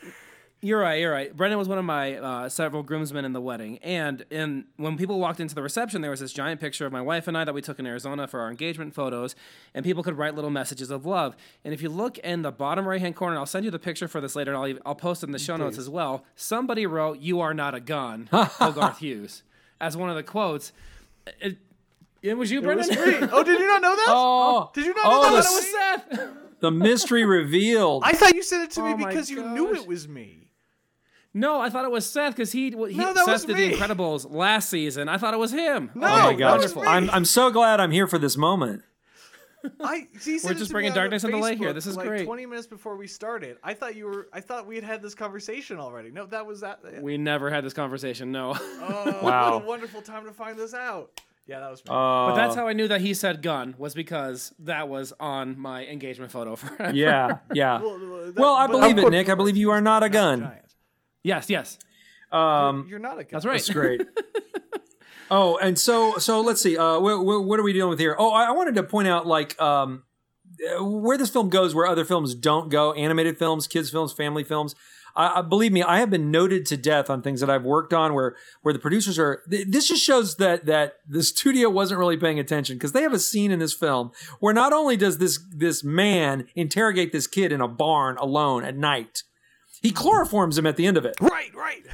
You're 0.65 0.79
right. 0.79 1.01
You're 1.01 1.11
right. 1.11 1.37
Brendan 1.37 1.59
was 1.59 1.67
one 1.67 1.79
of 1.79 1.85
my 1.85 2.15
uh, 2.15 2.49
several 2.49 2.85
groomsmen 2.85 3.25
in 3.25 3.33
the 3.33 3.41
wedding, 3.41 3.79
and 3.79 4.25
in 4.31 4.67
when 4.77 4.97
people 4.97 5.19
walked 5.19 5.41
into 5.41 5.57
the 5.57 5.63
reception, 5.63 6.03
there 6.03 6.11
was 6.13 6.21
this 6.21 6.33
giant 6.33 6.61
picture 6.61 6.87
of 6.87 6.93
my 6.93 7.01
wife 7.01 7.27
and 7.27 7.37
I 7.37 7.43
that 7.43 7.53
we 7.53 7.61
took 7.61 7.81
in 7.81 7.87
Arizona 7.87 8.29
for 8.29 8.39
our 8.39 8.49
engagement 8.49 8.95
photos, 8.95 9.35
and 9.75 9.85
people 9.85 10.05
could 10.05 10.17
write 10.17 10.37
little 10.37 10.51
messages 10.51 10.93
of 10.93 11.05
love. 11.05 11.35
And 11.65 11.75
if 11.75 11.83
you 11.83 11.89
look 11.89 12.17
in 12.19 12.43
the 12.43 12.53
bottom 12.53 12.87
right 12.87 13.01
hand 13.01 13.17
corner, 13.17 13.39
I'll 13.39 13.45
send 13.45 13.65
you 13.65 13.73
the 13.73 13.81
picture 13.81 14.07
for 14.07 14.21
this 14.21 14.37
later, 14.37 14.53
and 14.53 14.59
I'll 14.59 14.69
even, 14.69 14.83
I'll 14.87 14.95
post 14.95 15.25
it 15.25 15.27
in 15.27 15.33
the 15.33 15.41
show 15.41 15.57
notes 15.57 15.79
as 15.79 15.91
well. 15.91 16.25
Somebody 16.37 16.87
wrote, 16.87 17.19
"You 17.19 17.41
are 17.41 17.55
not 17.55 17.75
a 17.75 17.81
gun," 17.81 18.29
Hogarth 18.33 18.99
Hughes, 18.99 19.43
as 19.81 19.97
one 19.97 20.11
of 20.11 20.15
the 20.17 20.23
quotes. 20.23 20.73
It, 21.41 21.59
it 22.23 22.39
was 22.39 22.53
you, 22.53 22.61
It 22.61 22.77
was 22.77 22.87
Brendan. 22.87 23.21
me. 23.23 23.29
Oh, 23.33 23.43
did 23.43 23.59
you 23.59 23.67
not 23.67 23.83
know 23.83 23.97
that? 23.97 24.07
Oh, 24.11 24.71
did 24.73 24.87
you 24.87 24.95
not 24.95 25.07
oh, 25.07 25.23
know 25.23 25.23
the 25.23 25.43
that? 25.43 26.05
That 26.11 26.19
was 26.21 26.29
Seth. 26.29 26.61
the 26.61 26.71
mystery 26.71 27.25
revealed. 27.41 28.05
I 28.07 28.13
thought 28.13 28.37
you 28.37 28.45
said 28.45 28.63
it 28.63 28.71
to 28.73 28.83
me 28.83 28.93
Oh 28.93 28.97
because 28.97 29.29
you 29.29 29.43
knew 29.49 29.75
it 29.75 29.89
was 29.89 30.07
me. 30.07 30.39
No, 31.35 31.61
I 31.61 31.71
thought 31.71 31.85
it 31.85 31.91
was 31.91 32.05
Seth 32.05 32.35
because 32.37 32.53
he, 32.53 32.65
he 32.71 32.71
No, 32.71 33.15
that 33.15 33.25
Seth 33.25 33.47
did 33.47 33.57
me. 33.57 33.69
the 33.69 33.75
Incredibles 33.77 34.31
last 34.31 34.69
season. 34.69 35.09
I 35.09 35.17
thought 35.17 35.33
it 35.33 35.39
was 35.39 35.53
him. 35.53 35.91
No, 35.95 36.07
oh 36.07 36.11
my 36.11 36.33
that 36.35 36.39
gosh. 36.39 36.87
I'm 36.87 37.09
I'm 37.11 37.25
so 37.25 37.51
glad 37.51 37.81
I'm 37.81 37.91
here 37.91 38.07
for 38.07 38.19
this 38.19 38.37
moment. 38.37 38.83
I 39.81 40.09
he 40.23 40.39
sent 40.39 40.57
it 40.57 40.59
just 40.59 40.73
bringing 40.73 40.89
me 40.89 40.93
on 40.93 40.97
darkness 40.97 41.25
into 41.25 41.39
light 41.39 41.57
here. 41.57 41.73
This 41.73 41.87
is 41.87 41.97
like 41.97 42.09
great. 42.09 42.27
Twenty 42.27 42.47
minutes 42.47 42.67
before 42.67 42.97
we 42.97 43.07
started, 43.07 43.57
I 43.63 43.75
thought 43.75 43.95
you 43.95 44.07
were. 44.07 44.29
I 44.33 44.41
thought 44.41 44.67
we 44.67 44.75
had 44.75 44.85
had 44.85 45.01
this 45.03 45.15
conversation 45.15 45.79
already. 45.79 46.11
No, 46.11 46.27
that 46.27 46.45
was 46.47 46.61
that. 46.63 46.81
We 47.01 47.17
never 47.17 47.49
had 47.49 47.65
this 47.65 47.73
conversation. 47.73 48.33
No, 48.33 48.55
Oh, 48.59 49.19
Wow. 49.23 49.55
What 49.55 49.63
a 49.63 49.67
wonderful 49.67 50.03
time 50.03 50.25
to 50.25 50.33
find 50.33 50.59
this 50.59 50.75
out. 50.75 51.21
Yeah, 51.47 51.61
that 51.61 51.71
was 51.71 51.85
me. 51.85 51.91
Uh, 51.91 51.95
but 52.31 52.35
that's 52.37 52.55
how 52.55 52.69
I 52.69 52.73
knew 52.73 52.87
that 52.89 53.01
he 53.01 53.15
said 53.15 53.43
gun 53.43 53.75
was 53.77 53.95
because 53.95 54.53
that 54.61 54.89
was 54.89 55.13
on 55.19 55.59
my 55.59 55.85
engagement 55.87 56.31
photo. 56.31 56.55
For 56.57 56.91
yeah, 56.93 57.39
yeah. 57.53 57.81
Well, 57.81 57.99
that- 57.99 58.35
Well, 58.37 58.55
I 58.55 58.67
believe 58.69 58.99
of 58.99 59.05
it, 59.05 59.11
Nick. 59.11 59.29
I 59.29 59.35
believe 59.35 59.57
you 59.57 59.71
are 59.71 59.81
not 59.81 60.03
a 60.03 60.07
course, 60.07 60.13
gun. 60.13 60.53
Giant. 61.25 61.49
yes, 61.49 61.51
yes, 61.51 61.79
Um, 62.33 62.87
You're 62.89 62.99
not 62.99 63.19
a 63.19 63.25
gun. 63.25 63.29
that's 63.33 63.45
right. 63.45 63.55
That's 63.55 63.71
great. 63.71 64.03
oh, 65.31 65.57
and 65.59 65.79
so 65.79 66.17
so 66.19 66.41
let's 66.41 66.61
see. 66.61 66.77
Uh, 66.77 66.99
what, 67.01 67.25
what 67.25 67.59
are 67.61 67.63
we 67.63 67.73
dealing 67.73 67.91
with 67.91 67.99
here? 68.01 68.17
Oh, 68.19 68.31
I 68.31 68.45
I 68.45 68.51
wanted 68.53 68.75
to 68.77 68.83
point 68.83 69.09
out 69.09 69.27
like 69.27 69.61
um, 69.61 70.05
uh, 70.79 70.85
where 70.85 71.19
this 71.19 71.31
film 71.31 71.49
goes, 71.51 71.75
where 71.75 71.87
other 71.87 72.05
films 72.05 72.35
don't 72.35 72.69
go, 72.71 72.93
animated 72.93 73.39
films, 73.39 73.67
kids 73.67 73.91
films, 73.91 74.13
family 74.13 74.45
films. 74.45 74.75
I, 75.15 75.41
I, 75.41 75.43
believe 75.43 75.73
me, 75.73 75.83
I 75.83 75.99
have 75.99 76.09
been 76.09 76.31
noted 76.31 76.65
to 76.67 76.77
death 76.79 77.11
on 77.11 77.21
things 77.21 77.41
that 77.41 77.51
I've 77.51 77.65
worked 77.65 77.93
on 77.93 78.15
where 78.15 78.35
where 78.63 78.73
the 78.73 78.81
producers 78.81 79.19
are. 79.19 79.43
th- 79.51 79.67
This 79.69 79.87
just 79.89 80.03
shows 80.03 80.37
that 80.37 80.65
that 80.67 80.95
the 81.07 81.23
studio 81.23 81.69
wasn't 81.69 81.99
really 81.99 82.17
paying 82.17 82.39
attention 82.39 82.77
because 82.77 82.93
they 82.93 83.03
have 83.03 83.13
a 83.13 83.19
scene 83.19 83.51
in 83.51 83.59
this 83.59 83.75
film 83.75 84.11
where 84.41 84.55
not 84.55 84.73
only 84.73 84.97
does 84.97 85.19
this 85.19 85.39
this 85.55 85.85
man 85.85 86.47
interrogate 86.55 87.13
this 87.13 87.27
kid 87.27 87.53
in 87.53 87.61
a 87.61 87.69
barn 87.69 88.17
alone 88.17 88.65
at 88.65 88.75
night, 88.77 89.23
he 89.83 89.93
chloroforms 89.93 90.57
him 90.57 90.67
at 90.67 90.77
the 90.77 90.87
end 90.87 90.97
of 90.97 91.05
it. 91.05 91.17
Right, 91.21 91.55
right. 91.55 91.85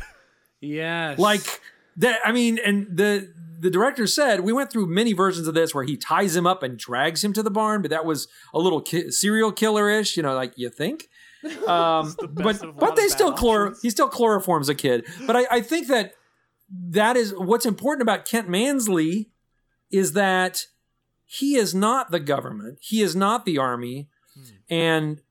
Yes. 0.61 1.19
Like 1.19 1.61
that. 1.97 2.21
I 2.25 2.33
mean, 2.33 2.59
and 2.65 2.87
the 2.97 3.33
the 3.61 3.71
director 3.71 4.07
said 4.07 4.41
we 4.41 4.53
went 4.53 4.71
through 4.71 4.87
many 4.87 5.13
versions 5.13 5.49
of 5.49 5.55
this 5.55 5.75
where 5.75 5.85
he 5.85 5.97
ties 5.97 6.37
him 6.37 6.47
up 6.47 6.63
and 6.63 6.79
drags 6.79 7.25
him 7.25 7.33
to 7.33 7.43
the 7.43 7.51
barn, 7.51 7.83
but 7.83 7.91
that 7.91 8.05
was 8.05 8.29
a 8.55 8.59
little 8.59 8.81
ki- 8.81 9.11
serial 9.11 9.51
killer 9.53 9.91
ish. 9.91 10.17
You 10.17 10.23
know, 10.23 10.35
like 10.35 10.53
you 10.57 10.71
think. 10.71 11.09
Um, 11.69 12.17
the 12.19 12.27
but 12.27 12.45
best 12.45 12.63
of 12.65 12.71
a 12.71 12.73
lot 12.73 12.81
but 12.81 12.97
they 12.97 13.07
still 13.07 13.33
chlor 13.33 13.67
options. 13.69 13.83
he 13.83 13.91
still 13.91 14.11
chloroforms 14.11 14.69
a 14.69 14.75
kid. 14.75 15.07
But 15.25 15.37
I, 15.37 15.47
I 15.53 15.61
think 15.61 15.87
that 15.87 16.15
that 16.91 17.17
is 17.17 17.33
what's 17.33 17.65
important 17.65 18.03
about 18.03 18.25
Kent 18.25 18.49
Mansley 18.49 19.31
is 19.93 20.15
that 20.15 20.67
he 21.25 21.55
is 21.55 21.77
not 21.77 22.11
the 22.11 22.19
government. 22.19 22.79
He 22.83 23.03
is 23.03 23.15
not 23.15 23.45
the 23.47 23.57
army. 23.57 24.09
And 24.69 25.23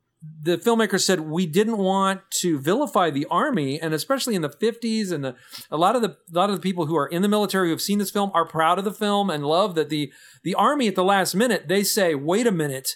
the 0.41 0.57
filmmaker 0.57 0.99
said 0.99 1.22
we 1.22 1.45
didn't 1.45 1.78
want 1.78 2.22
to 2.39 2.59
vilify 2.59 3.09
the 3.09 3.28
army, 3.30 3.80
and 3.80 3.93
especially 3.93 4.36
in 4.36 4.41
the 4.41 4.49
fifties, 4.49 5.11
and 5.11 5.24
the, 5.24 5.36
a 5.70 5.78
lot 5.78 5.95
of 5.95 6.01
the 6.01 6.18
a 6.34 6.36
lot 6.36 6.49
of 6.49 6.55
the 6.55 6.61
people 6.61 6.88
who 6.88 6.97
are 6.97 7.07
in 7.07 7.22
the 7.22 7.28
military 7.28 7.68
who 7.68 7.72
have 7.72 7.82
seen 7.82 7.99
this 7.99 8.11
film 8.11 8.32
are 8.34 8.45
proud 8.45 8.80
of 8.80 8.86
the 8.86 8.93
film 8.93 9.30
and 9.30 9.45
love 9.45 9.76
that 9.76 9.89
the 9.89 10.11
the 10.43 10.55
army 10.55 10.88
at 10.88 10.95
the 10.95 11.03
last 11.03 11.36
minute 11.36 11.68
they 11.68 11.84
say, 11.84 12.15
wait 12.15 12.47
a 12.47 12.51
minute, 12.51 12.95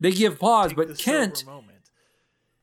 they 0.00 0.10
give 0.10 0.38
pause, 0.38 0.70
Take 0.70 0.76
but 0.76 0.98
Kent 0.98 1.44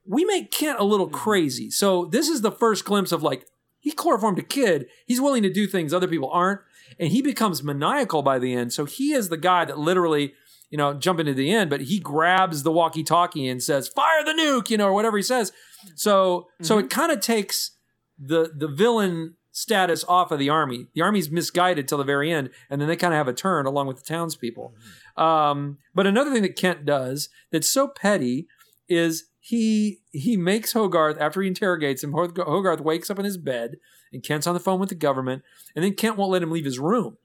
we 0.05 0.25
make 0.25 0.51
Kent 0.51 0.79
a 0.79 0.83
little 0.83 1.07
crazy. 1.07 1.69
So 1.69 2.05
this 2.05 2.27
is 2.27 2.41
the 2.41 2.51
first 2.51 2.85
glimpse 2.85 3.11
of 3.11 3.23
like 3.23 3.45
he 3.79 3.91
chloroformed 3.91 4.39
a 4.39 4.43
kid. 4.43 4.87
He's 5.05 5.21
willing 5.21 5.43
to 5.43 5.51
do 5.51 5.67
things 5.67 5.93
other 5.93 6.07
people 6.07 6.29
aren't, 6.29 6.61
and 6.99 7.11
he 7.11 7.21
becomes 7.21 7.63
maniacal 7.63 8.21
by 8.21 8.39
the 8.39 8.53
end. 8.53 8.73
So 8.73 8.85
he 8.85 9.13
is 9.13 9.29
the 9.29 9.37
guy 9.37 9.65
that 9.65 9.77
literally, 9.77 10.33
you 10.73 10.77
know, 10.77 10.95
jump 10.95 11.19
into 11.19 11.35
the 11.35 11.51
end, 11.51 11.69
but 11.69 11.81
he 11.81 11.99
grabs 11.99 12.63
the 12.63 12.71
walkie-talkie 12.71 13.47
and 13.47 13.61
says, 13.61 13.87
"Fire 13.87 14.25
the 14.25 14.31
nuke," 14.31 14.71
you 14.71 14.77
know, 14.77 14.87
or 14.87 14.93
whatever 14.93 15.17
he 15.17 15.21
says. 15.21 15.51
So 15.93 16.47
so 16.63 16.79
it 16.79 16.89
kind 16.89 17.11
of 17.11 17.19
takes 17.19 17.77
the 18.17 18.51
the 18.55 18.67
villain 18.67 19.35
status 19.51 20.03
off 20.05 20.31
of 20.31 20.39
the 20.39 20.49
army. 20.49 20.87
The 20.95 21.03
army's 21.03 21.29
misguided 21.29 21.87
till 21.87 21.99
the 21.99 22.03
very 22.03 22.31
end, 22.31 22.49
and 22.71 22.81
then 22.81 22.87
they 22.87 22.95
kind 22.95 23.13
of 23.13 23.19
have 23.19 23.27
a 23.27 23.33
turn 23.33 23.67
along 23.67 23.85
with 23.85 23.97
the 23.97 24.03
townspeople. 24.03 24.73
Um, 25.15 25.77
but 25.93 26.07
another 26.07 26.31
thing 26.31 26.41
that 26.41 26.55
Kent 26.55 26.85
does 26.85 27.29
that's 27.51 27.69
so 27.69 27.87
petty 27.87 28.47
is 28.89 29.25
he 29.39 29.99
he 30.11 30.35
makes 30.37 30.73
Hogarth 30.73 31.19
after 31.19 31.43
he 31.43 31.47
interrogates 31.47 32.03
him. 32.03 32.13
Hogarth 32.13 32.81
wakes 32.81 33.11
up 33.11 33.19
in 33.19 33.25
his 33.25 33.37
bed, 33.37 33.75
and 34.11 34.23
Kent's 34.23 34.47
on 34.47 34.55
the 34.55 34.59
phone 34.59 34.79
with 34.79 34.89
the 34.89 34.95
government, 34.95 35.43
and 35.75 35.85
then 35.85 35.93
Kent 35.93 36.17
won't 36.17 36.31
let 36.31 36.41
him 36.41 36.49
leave 36.49 36.65
his 36.65 36.79
room. 36.79 37.17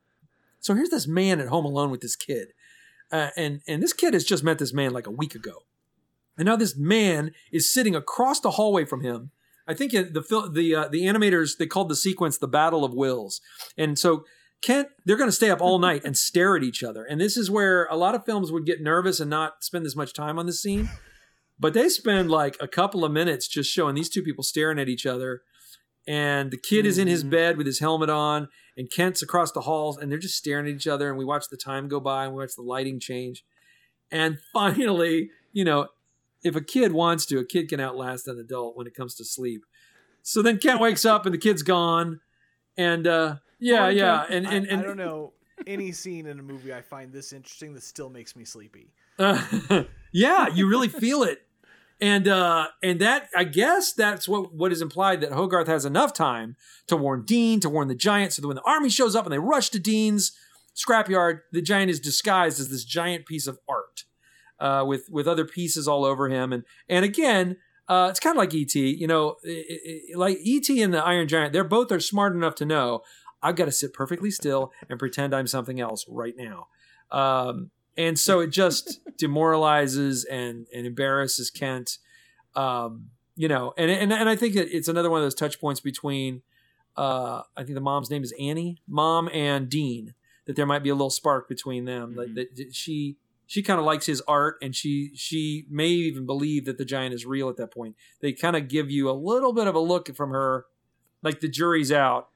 So 0.60 0.74
here's 0.74 0.90
this 0.90 1.06
man 1.06 1.40
at 1.40 1.48
home 1.48 1.64
alone 1.64 1.90
with 1.90 2.02
this 2.02 2.14
kid, 2.14 2.48
uh, 3.10 3.30
and 3.36 3.60
and 3.66 3.82
this 3.82 3.92
kid 3.92 4.14
has 4.14 4.24
just 4.24 4.44
met 4.44 4.58
this 4.58 4.72
man 4.72 4.92
like 4.92 5.06
a 5.06 5.12
week 5.12 5.34
ago, 5.34 5.64
and 6.36 6.46
now 6.46 6.56
this 6.56 6.76
man 6.76 7.32
is 7.52 7.72
sitting 7.72 7.94
across 7.94 8.40
the 8.40 8.52
hallway 8.52 8.84
from 8.84 9.02
him. 9.02 9.30
I 9.66 9.74
think 9.74 9.92
the 9.92 10.50
the 10.52 10.74
uh, 10.74 10.88
the 10.88 11.02
animators 11.02 11.58
they 11.58 11.66
called 11.66 11.88
the 11.88 11.96
sequence 11.96 12.38
the 12.38 12.48
Battle 12.48 12.84
of 12.84 12.94
Wills, 12.94 13.40
and 13.76 13.98
so 13.98 14.24
Kent 14.62 14.88
they're 15.04 15.16
going 15.16 15.28
to 15.28 15.32
stay 15.32 15.50
up 15.50 15.60
all 15.60 15.78
night 15.78 16.04
and 16.04 16.16
stare 16.16 16.56
at 16.56 16.62
each 16.62 16.82
other, 16.82 17.04
and 17.04 17.20
this 17.20 17.36
is 17.36 17.50
where 17.50 17.86
a 17.86 17.96
lot 17.96 18.14
of 18.14 18.24
films 18.24 18.50
would 18.50 18.66
get 18.66 18.82
nervous 18.82 19.20
and 19.20 19.30
not 19.30 19.62
spend 19.62 19.86
as 19.86 19.96
much 19.96 20.12
time 20.12 20.38
on 20.38 20.46
this 20.46 20.62
scene, 20.62 20.88
but 21.58 21.74
they 21.74 21.88
spend 21.88 22.30
like 22.30 22.56
a 22.60 22.68
couple 22.68 23.04
of 23.04 23.12
minutes 23.12 23.48
just 23.48 23.70
showing 23.70 23.94
these 23.94 24.08
two 24.08 24.22
people 24.22 24.44
staring 24.44 24.78
at 24.78 24.88
each 24.88 25.06
other, 25.06 25.42
and 26.08 26.50
the 26.50 26.56
kid 26.56 26.86
is 26.86 26.96
in 26.98 27.06
his 27.06 27.22
Mhm. 27.22 27.30
bed 27.30 27.56
with 27.58 27.66
his 27.66 27.78
helmet 27.80 28.08
on, 28.10 28.48
and 28.76 28.90
Kent's 28.90 29.22
across 29.22 29.52
the 29.52 29.60
halls, 29.60 29.96
and 29.98 30.10
they're 30.10 30.18
just 30.18 30.36
staring 30.36 30.66
at 30.66 30.74
each 30.74 30.86
other, 30.88 31.08
and 31.10 31.18
we 31.18 31.24
watch 31.24 31.48
the 31.50 31.56
time 31.56 31.86
go 31.86 32.00
by, 32.00 32.24
and 32.24 32.34
we 32.34 32.40
watch 32.40 32.56
the 32.56 32.62
lighting 32.62 32.98
change, 32.98 33.44
and 34.10 34.38
finally, 34.52 35.30
you 35.52 35.64
know, 35.64 35.88
if 36.42 36.56
a 36.56 36.60
kid 36.60 36.92
wants 36.92 37.26
to, 37.26 37.38
a 37.38 37.44
kid 37.44 37.68
can 37.68 37.78
outlast 37.80 38.26
an 38.26 38.38
adult 38.38 38.76
when 38.76 38.86
it 38.86 38.94
comes 38.94 39.14
to 39.16 39.24
sleep. 39.24 39.64
So 40.22 40.40
then 40.42 40.58
Kent 40.58 40.80
wakes 40.80 41.04
up 41.04 41.26
and 41.26 41.34
the 41.34 41.38
kid's 41.38 41.62
gone, 41.62 42.20
and 42.76 43.06
uh, 43.06 43.36
yeah, 43.58 43.88
yeah, 43.88 44.20
Kent. 44.26 44.30
and 44.30 44.46
and, 44.46 44.66
I, 44.66 44.72
and 44.72 44.80
I 44.80 44.84
don't 44.84 44.96
know 44.96 45.32
any 45.66 45.90
scene 45.92 46.26
in 46.26 46.38
a 46.38 46.42
movie 46.42 46.72
I 46.72 46.80
find 46.80 47.12
this 47.12 47.32
interesting 47.32 47.74
that 47.74 47.82
still 47.82 48.08
makes 48.08 48.36
me 48.36 48.44
sleepy. 48.44 48.92
Uh, 49.18 49.84
yeah, 50.12 50.48
you 50.48 50.68
really 50.68 50.88
feel 50.88 51.22
it. 51.24 51.42
And 52.00 52.28
uh 52.28 52.68
and 52.82 53.00
that 53.00 53.28
I 53.36 53.44
guess 53.44 53.92
that's 53.92 54.28
what 54.28 54.54
what 54.54 54.70
is 54.72 54.80
implied 54.82 55.20
that 55.20 55.32
Hogarth 55.32 55.66
has 55.66 55.84
enough 55.84 56.12
time 56.12 56.56
to 56.86 56.96
warn 56.96 57.24
Dean, 57.24 57.58
to 57.60 57.68
warn 57.68 57.88
the 57.88 57.94
giant, 57.94 58.32
so 58.32 58.42
that 58.42 58.48
when 58.48 58.56
the 58.56 58.62
army 58.62 58.88
shows 58.88 59.16
up 59.16 59.24
and 59.24 59.32
they 59.32 59.38
rush 59.38 59.70
to 59.70 59.80
Dean's 59.80 60.32
scrapyard, 60.76 61.40
the 61.52 61.60
giant 61.62 61.90
is 61.90 61.98
disguised 61.98 62.60
as 62.60 62.68
this 62.68 62.84
giant 62.84 63.26
piece 63.26 63.46
of 63.48 63.58
art. 63.68 64.04
Uh, 64.60 64.84
with 64.86 65.08
with 65.10 65.26
other 65.28 65.44
pieces 65.44 65.86
all 65.88 66.04
over 66.04 66.28
him, 66.28 66.52
and 66.52 66.64
and 66.88 67.04
again, 67.04 67.56
uh, 67.88 68.08
it's 68.10 68.18
kind 68.20 68.36
of 68.36 68.38
like 68.38 68.52
ET. 68.54 68.74
You 68.74 69.06
know, 69.06 69.36
it- 69.44 70.10
it- 70.10 70.18
like 70.18 70.38
ET 70.44 70.68
and 70.82 70.92
the 70.92 71.04
Iron 71.04 71.28
Giant, 71.28 71.52
they're 71.52 71.62
both 71.62 71.92
are 71.92 72.00
smart 72.00 72.34
enough 72.34 72.56
to 72.56 72.64
know 72.64 73.02
I've 73.40 73.54
got 73.54 73.66
to 73.66 73.72
sit 73.72 73.92
perfectly 73.92 74.32
still 74.32 74.72
and 74.88 74.98
pretend 74.98 75.32
I'm 75.34 75.46
something 75.46 75.80
else 75.80 76.04
right 76.08 76.34
now. 76.36 76.66
Um, 77.12 77.70
and 77.98 78.18
so 78.18 78.40
it 78.40 78.48
just 78.48 79.00
demoralizes 79.18 80.24
and 80.24 80.66
and 80.72 80.86
embarrasses 80.86 81.50
Kent. 81.50 81.98
Um, 82.54 83.10
you 83.36 83.48
know, 83.48 83.74
and 83.76 83.90
and 83.90 84.12
and 84.12 84.28
I 84.28 84.36
think 84.36 84.54
that 84.54 84.74
it's 84.74 84.88
another 84.88 85.10
one 85.10 85.20
of 85.20 85.24
those 85.24 85.34
touch 85.34 85.60
points 85.60 85.80
between. 85.80 86.42
Uh, 86.96 87.42
I 87.56 87.62
think 87.62 87.74
the 87.74 87.80
mom's 87.80 88.10
name 88.10 88.24
is 88.24 88.32
Annie, 88.40 88.78
mom 88.88 89.28
and 89.32 89.68
Dean. 89.68 90.14
That 90.46 90.56
there 90.56 90.64
might 90.64 90.82
be 90.82 90.88
a 90.88 90.94
little 90.94 91.10
spark 91.10 91.48
between 91.48 91.84
them. 91.84 92.14
Like 92.16 92.34
that 92.34 92.56
that 92.56 92.74
she 92.74 93.18
she 93.46 93.62
kind 93.62 93.78
of 93.78 93.84
likes 93.84 94.06
his 94.06 94.22
art, 94.22 94.56
and 94.62 94.74
she 94.74 95.10
she 95.14 95.66
may 95.68 95.88
even 95.88 96.24
believe 96.24 96.64
that 96.64 96.78
the 96.78 96.84
giant 96.84 97.14
is 97.14 97.26
real 97.26 97.48
at 97.48 97.56
that 97.56 97.72
point. 97.72 97.96
They 98.20 98.32
kind 98.32 98.56
of 98.56 98.68
give 98.68 98.90
you 98.90 99.10
a 99.10 99.12
little 99.12 99.52
bit 99.52 99.66
of 99.66 99.74
a 99.74 99.80
look 99.80 100.14
from 100.16 100.30
her, 100.30 100.66
like 101.22 101.40
the 101.40 101.48
jury's 101.48 101.92
out. 101.92 102.28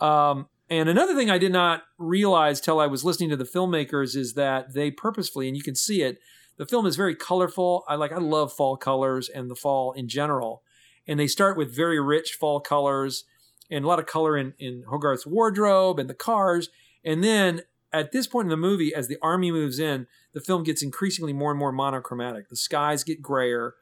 Um, 0.00 0.48
and 0.70 0.88
another 0.88 1.14
thing 1.14 1.30
I 1.30 1.38
did 1.38 1.52
not 1.52 1.82
realize 1.96 2.60
till 2.60 2.80
I 2.80 2.86
was 2.86 3.04
listening 3.04 3.30
to 3.30 3.36
the 3.36 3.44
filmmakers 3.44 4.14
is 4.16 4.34
that 4.34 4.74
they 4.74 4.90
purposefully, 4.90 5.48
and 5.48 5.56
you 5.56 5.62
can 5.62 5.74
see 5.74 6.02
it, 6.02 6.18
the 6.58 6.66
film 6.66 6.86
is 6.86 6.96
very 6.96 7.14
colorful. 7.14 7.84
I 7.88 7.94
like 7.94 8.12
I 8.12 8.18
love 8.18 8.52
fall 8.52 8.76
colors 8.76 9.28
and 9.28 9.50
the 9.50 9.54
fall 9.54 9.92
in 9.92 10.08
general. 10.08 10.62
And 11.06 11.18
they 11.18 11.28
start 11.28 11.56
with 11.56 11.74
very 11.74 12.00
rich 12.00 12.36
fall 12.38 12.60
colors 12.60 13.24
and 13.70 13.84
a 13.84 13.88
lot 13.88 13.98
of 13.98 14.06
color 14.06 14.36
in, 14.36 14.54
in 14.58 14.84
Hogarth's 14.88 15.26
wardrobe 15.26 15.98
and 15.98 16.10
the 16.10 16.14
cars. 16.14 16.68
And 17.04 17.22
then 17.22 17.62
at 17.92 18.12
this 18.12 18.26
point 18.26 18.46
in 18.46 18.50
the 18.50 18.56
movie, 18.56 18.94
as 18.94 19.08
the 19.08 19.18
army 19.22 19.50
moves 19.50 19.78
in, 19.78 20.06
the 20.34 20.40
film 20.40 20.64
gets 20.64 20.82
increasingly 20.82 21.32
more 21.32 21.50
and 21.50 21.58
more 21.58 21.72
monochromatic. 21.72 22.48
The 22.48 22.56
skies 22.56 23.04
get 23.04 23.22
grayer. 23.22 23.74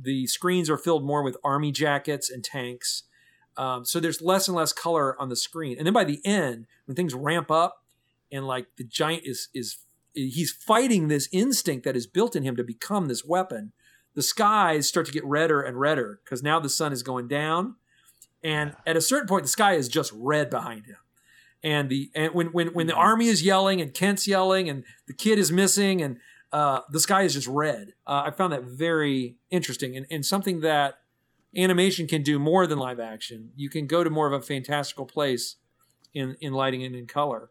The 0.00 0.26
screens 0.26 0.70
are 0.70 0.76
filled 0.76 1.04
more 1.04 1.22
with 1.22 1.36
army 1.42 1.72
jackets 1.72 2.30
and 2.30 2.44
tanks. 2.44 3.04
Um, 3.58 3.84
so 3.84 3.98
there's 3.98 4.22
less 4.22 4.46
and 4.48 4.56
less 4.56 4.72
color 4.72 5.20
on 5.20 5.28
the 5.28 5.36
screen. 5.36 5.76
And 5.76 5.86
then 5.86 5.92
by 5.92 6.04
the 6.04 6.24
end, 6.24 6.66
when 6.86 6.94
things 6.94 7.12
ramp 7.12 7.50
up 7.50 7.84
and 8.30 8.46
like 8.46 8.68
the 8.76 8.84
giant 8.84 9.24
is 9.26 9.48
is 9.52 9.78
he's 10.14 10.52
fighting 10.52 11.08
this 11.08 11.28
instinct 11.32 11.84
that 11.84 11.96
is 11.96 12.06
built 12.06 12.34
in 12.34 12.44
him 12.44 12.56
to 12.56 12.64
become 12.64 13.06
this 13.06 13.24
weapon, 13.24 13.72
the 14.14 14.22
skies 14.22 14.88
start 14.88 15.06
to 15.06 15.12
get 15.12 15.24
redder 15.24 15.60
and 15.60 15.78
redder 15.78 16.20
because 16.24 16.42
now 16.42 16.58
the 16.60 16.68
sun 16.68 16.92
is 16.92 17.02
going 17.02 17.28
down. 17.28 17.74
And 18.42 18.74
at 18.86 18.96
a 18.96 19.00
certain 19.00 19.26
point, 19.26 19.42
the 19.42 19.48
sky 19.48 19.74
is 19.74 19.88
just 19.88 20.12
red 20.14 20.48
behind 20.48 20.86
him. 20.86 20.96
And 21.62 21.88
the 21.88 22.10
and 22.14 22.32
when 22.34 22.48
when 22.48 22.68
when 22.68 22.86
the 22.86 22.94
army 22.94 23.26
is 23.26 23.42
yelling 23.42 23.80
and 23.80 23.92
Kent's 23.92 24.28
yelling 24.28 24.68
and 24.68 24.84
the 25.08 25.12
kid 25.12 25.40
is 25.40 25.50
missing 25.50 26.00
and 26.00 26.18
uh, 26.52 26.80
the 26.90 27.00
sky 27.00 27.22
is 27.22 27.34
just 27.34 27.48
red. 27.48 27.94
Uh, 28.06 28.22
I 28.26 28.30
found 28.30 28.52
that 28.52 28.62
very 28.62 29.36
interesting 29.50 29.96
and, 29.96 30.06
and 30.10 30.24
something 30.24 30.60
that 30.60 31.00
animation 31.58 32.06
can 32.06 32.22
do 32.22 32.38
more 32.38 32.66
than 32.66 32.78
live 32.78 33.00
action. 33.00 33.50
You 33.56 33.68
can 33.68 33.86
go 33.86 34.04
to 34.04 34.10
more 34.10 34.26
of 34.26 34.32
a 34.32 34.40
fantastical 34.40 35.04
place 35.04 35.56
in 36.14 36.36
in 36.40 36.52
lighting 36.52 36.82
and 36.84 36.94
in 36.94 37.06
color. 37.06 37.50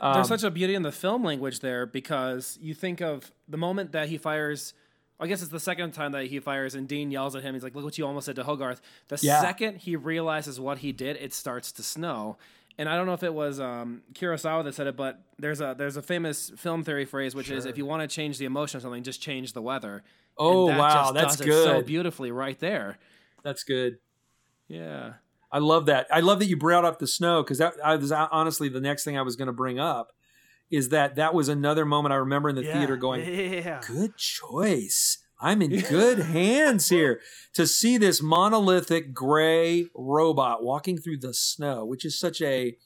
Um, 0.00 0.14
There's 0.14 0.28
such 0.28 0.42
a 0.42 0.50
beauty 0.50 0.74
in 0.74 0.82
the 0.82 0.92
film 0.92 1.24
language 1.24 1.60
there 1.60 1.86
because 1.86 2.58
you 2.60 2.74
think 2.74 3.00
of 3.00 3.32
the 3.48 3.56
moment 3.56 3.92
that 3.92 4.08
he 4.08 4.18
fires. 4.18 4.74
I 5.20 5.26
guess 5.26 5.42
it's 5.42 5.50
the 5.50 5.58
second 5.58 5.92
time 5.92 6.12
that 6.12 6.26
he 6.26 6.38
fires, 6.38 6.76
and 6.76 6.86
Dean 6.86 7.10
yells 7.10 7.34
at 7.34 7.42
him. 7.42 7.54
He's 7.54 7.64
like, 7.64 7.74
"Look 7.74 7.84
what 7.84 7.98
you 7.98 8.06
almost 8.06 8.26
did 8.26 8.36
to 8.36 8.44
Hogarth." 8.44 8.80
The 9.08 9.18
Yeah. 9.20 9.40
second 9.40 9.78
he 9.78 9.96
realizes 9.96 10.60
what 10.60 10.78
he 10.78 10.92
did, 10.92 11.16
it 11.16 11.34
starts 11.34 11.72
to 11.72 11.82
snow. 11.82 12.38
And 12.80 12.88
I 12.88 12.94
don't 12.96 13.06
know 13.06 13.14
if 13.14 13.24
it 13.24 13.34
was 13.34 13.58
um, 13.58 14.02
Kurosawa 14.14 14.62
that 14.62 14.74
said 14.74 14.86
it, 14.86 14.96
but 14.96 15.20
there's 15.36 15.60
a 15.60 15.74
there's 15.76 15.96
a 15.96 16.02
famous 16.02 16.52
film 16.56 16.84
theory 16.84 17.04
phrase 17.04 17.34
which 17.34 17.50
is, 17.50 17.66
"If 17.66 17.76
you 17.76 17.84
want 17.84 18.08
to 18.08 18.14
change 18.14 18.38
the 18.38 18.44
emotion 18.44 18.76
of 18.76 18.82
something, 18.82 19.02
just 19.02 19.20
change 19.20 19.52
the 19.52 19.62
weather." 19.62 20.04
Oh, 20.36 20.68
and 20.68 20.74
that 20.74 20.78
wow, 20.78 21.10
that's 21.10 21.40
It 21.40 21.46
so 21.46 21.82
beautifully 21.82 22.30
right 22.30 22.58
there. 22.60 22.98
That's 23.42 23.64
good. 23.64 23.98
Yeah. 24.68 25.14
I 25.50 25.58
love 25.58 25.86
that. 25.86 26.06
I 26.10 26.20
love 26.20 26.40
that 26.40 26.46
you 26.46 26.56
brought 26.56 26.84
up 26.84 26.98
the 26.98 27.06
snow 27.06 27.42
because 27.42 27.58
that 27.58 27.74
I 27.82 27.96
was 27.96 28.12
honestly 28.12 28.68
the 28.68 28.80
next 28.80 29.04
thing 29.04 29.16
I 29.16 29.22
was 29.22 29.36
going 29.36 29.46
to 29.46 29.52
bring 29.52 29.78
up 29.78 30.12
is 30.70 30.90
that 30.90 31.16
that 31.16 31.32
was 31.32 31.48
another 31.48 31.86
moment 31.86 32.12
I 32.12 32.16
remember 32.16 32.50
in 32.50 32.54
the 32.54 32.64
Yeah, 32.64 32.74
theater 32.78 32.96
going, 32.98 33.24
yeah. 33.26 33.80
good 33.86 34.16
choice. 34.18 35.18
I'm 35.40 35.62
in 35.62 35.70
good 35.88 36.18
hands 36.18 36.88
here 36.90 37.20
to 37.54 37.66
see 37.66 37.96
this 37.96 38.20
monolithic 38.20 39.14
gray 39.14 39.86
robot 39.94 40.62
walking 40.62 40.98
through 40.98 41.18
the 41.18 41.32
snow, 41.32 41.84
which 41.86 42.04
is 42.04 42.18
such 42.18 42.42
a 42.42 42.76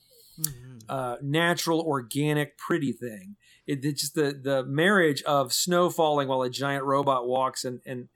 Mhm. 0.40 0.82
uh, 0.88 1.16
natural, 1.20 1.80
organic, 1.80 2.56
pretty 2.56 2.92
thing. 2.92 3.36
It, 3.66 3.84
it's 3.84 4.00
just 4.00 4.14
the 4.14 4.32
the 4.32 4.64
marriage 4.64 5.22
of 5.24 5.52
snow 5.52 5.90
falling 5.90 6.26
while 6.28 6.42
a 6.42 6.48
giant 6.50 6.84
robot 6.84 7.26
walks, 7.26 7.64
and 7.64 7.80
and 7.84 8.08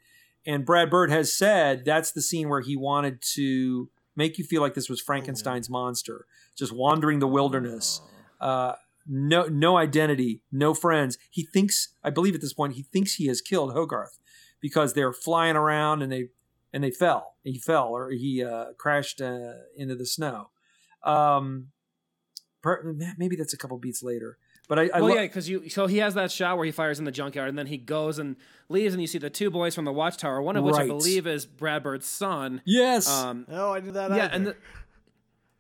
and 0.47 0.65
Brad 0.65 0.89
Bird 0.89 1.11
has 1.11 1.37
said 1.37 1.85
that's 1.85 2.13
the 2.13 2.23
scene 2.23 2.49
where 2.49 2.61
he 2.61 2.77
wanted 2.77 3.21
to 3.35 3.91
make 4.15 4.39
you 4.39 4.45
feel 4.45 4.63
like 4.63 4.75
this 4.75 4.89
was 4.89 5.01
Frankenstein's 5.01 5.69
monster, 5.69 6.27
just 6.57 6.73
wandering 6.73 7.19
the 7.19 7.27
wilderness. 7.27 8.01
Uh, 8.41 8.75
no 9.07 9.47
no 9.47 9.77
identity, 9.77 10.43
no 10.51 10.75
friends. 10.75 11.19
He 11.31 11.45
thinks, 11.45 11.95
I 12.03 12.11
believe 12.11 12.35
at 12.35 12.41
this 12.41 12.53
point, 12.53 12.75
he 12.75 12.83
thinks 12.83 13.15
he 13.15 13.27
has 13.27 13.41
killed 13.41 13.73
Hogarth 13.73 14.19
because 14.61 14.95
they're 14.95 15.13
flying 15.13 15.57
around 15.57 16.03
and 16.03 16.11
they 16.11 16.29
and 16.73 16.83
they 16.83 16.91
fell. 16.91 17.35
He 17.43 17.59
fell 17.59 17.89
or 17.89 18.11
he 18.11 18.43
uh, 18.43 18.73
crashed 18.79 19.21
uh, 19.21 19.53
into 19.77 19.95
the 19.95 20.07
snow. 20.07 20.51
Um, 21.03 21.69
maybe 23.17 23.37
that's 23.37 23.55
a 23.55 23.57
couple 23.57 23.79
beats 23.79 24.03
later. 24.03 24.39
But 24.69 24.79
I, 24.81 24.83
I 24.95 25.01
well, 25.01 25.11
lo- 25.11 25.15
yeah, 25.15 25.23
because 25.23 25.49
you 25.49 25.69
so 25.69 25.87
he 25.87 25.99
has 25.99 26.15
that 26.15 26.33
shot 26.33 26.57
where 26.57 26.67
he 26.67 26.73
fires 26.73 26.99
in 26.99 27.05
the 27.05 27.13
junkyard, 27.13 27.49
and 27.49 27.57
then 27.59 27.67
he 27.69 27.77
goes 27.77 28.19
and 28.19 28.35
leaves, 28.69 28.95
and 28.95 29.01
you 29.01 29.07
see 29.07 29.19
the 29.19 29.31
two 29.31 29.51
boys 29.51 29.75
from 29.75 29.85
the 29.85 29.93
watchtower, 29.93 30.43
one 30.43 30.57
of 30.57 30.65
which 30.65 30.75
I 30.75 30.87
believe 30.87 31.27
is 31.27 31.47
Brad 31.47 31.83
Bird's 31.85 32.07
son. 32.07 32.63
yes, 32.65 33.09
Um, 33.09 33.47
No, 33.49 33.73
I 33.73 33.81
did 33.81 33.95
that. 33.95 34.11
yeah, 34.11 34.25
either. 34.25 34.35
and 34.35 34.47
the, 34.49 34.57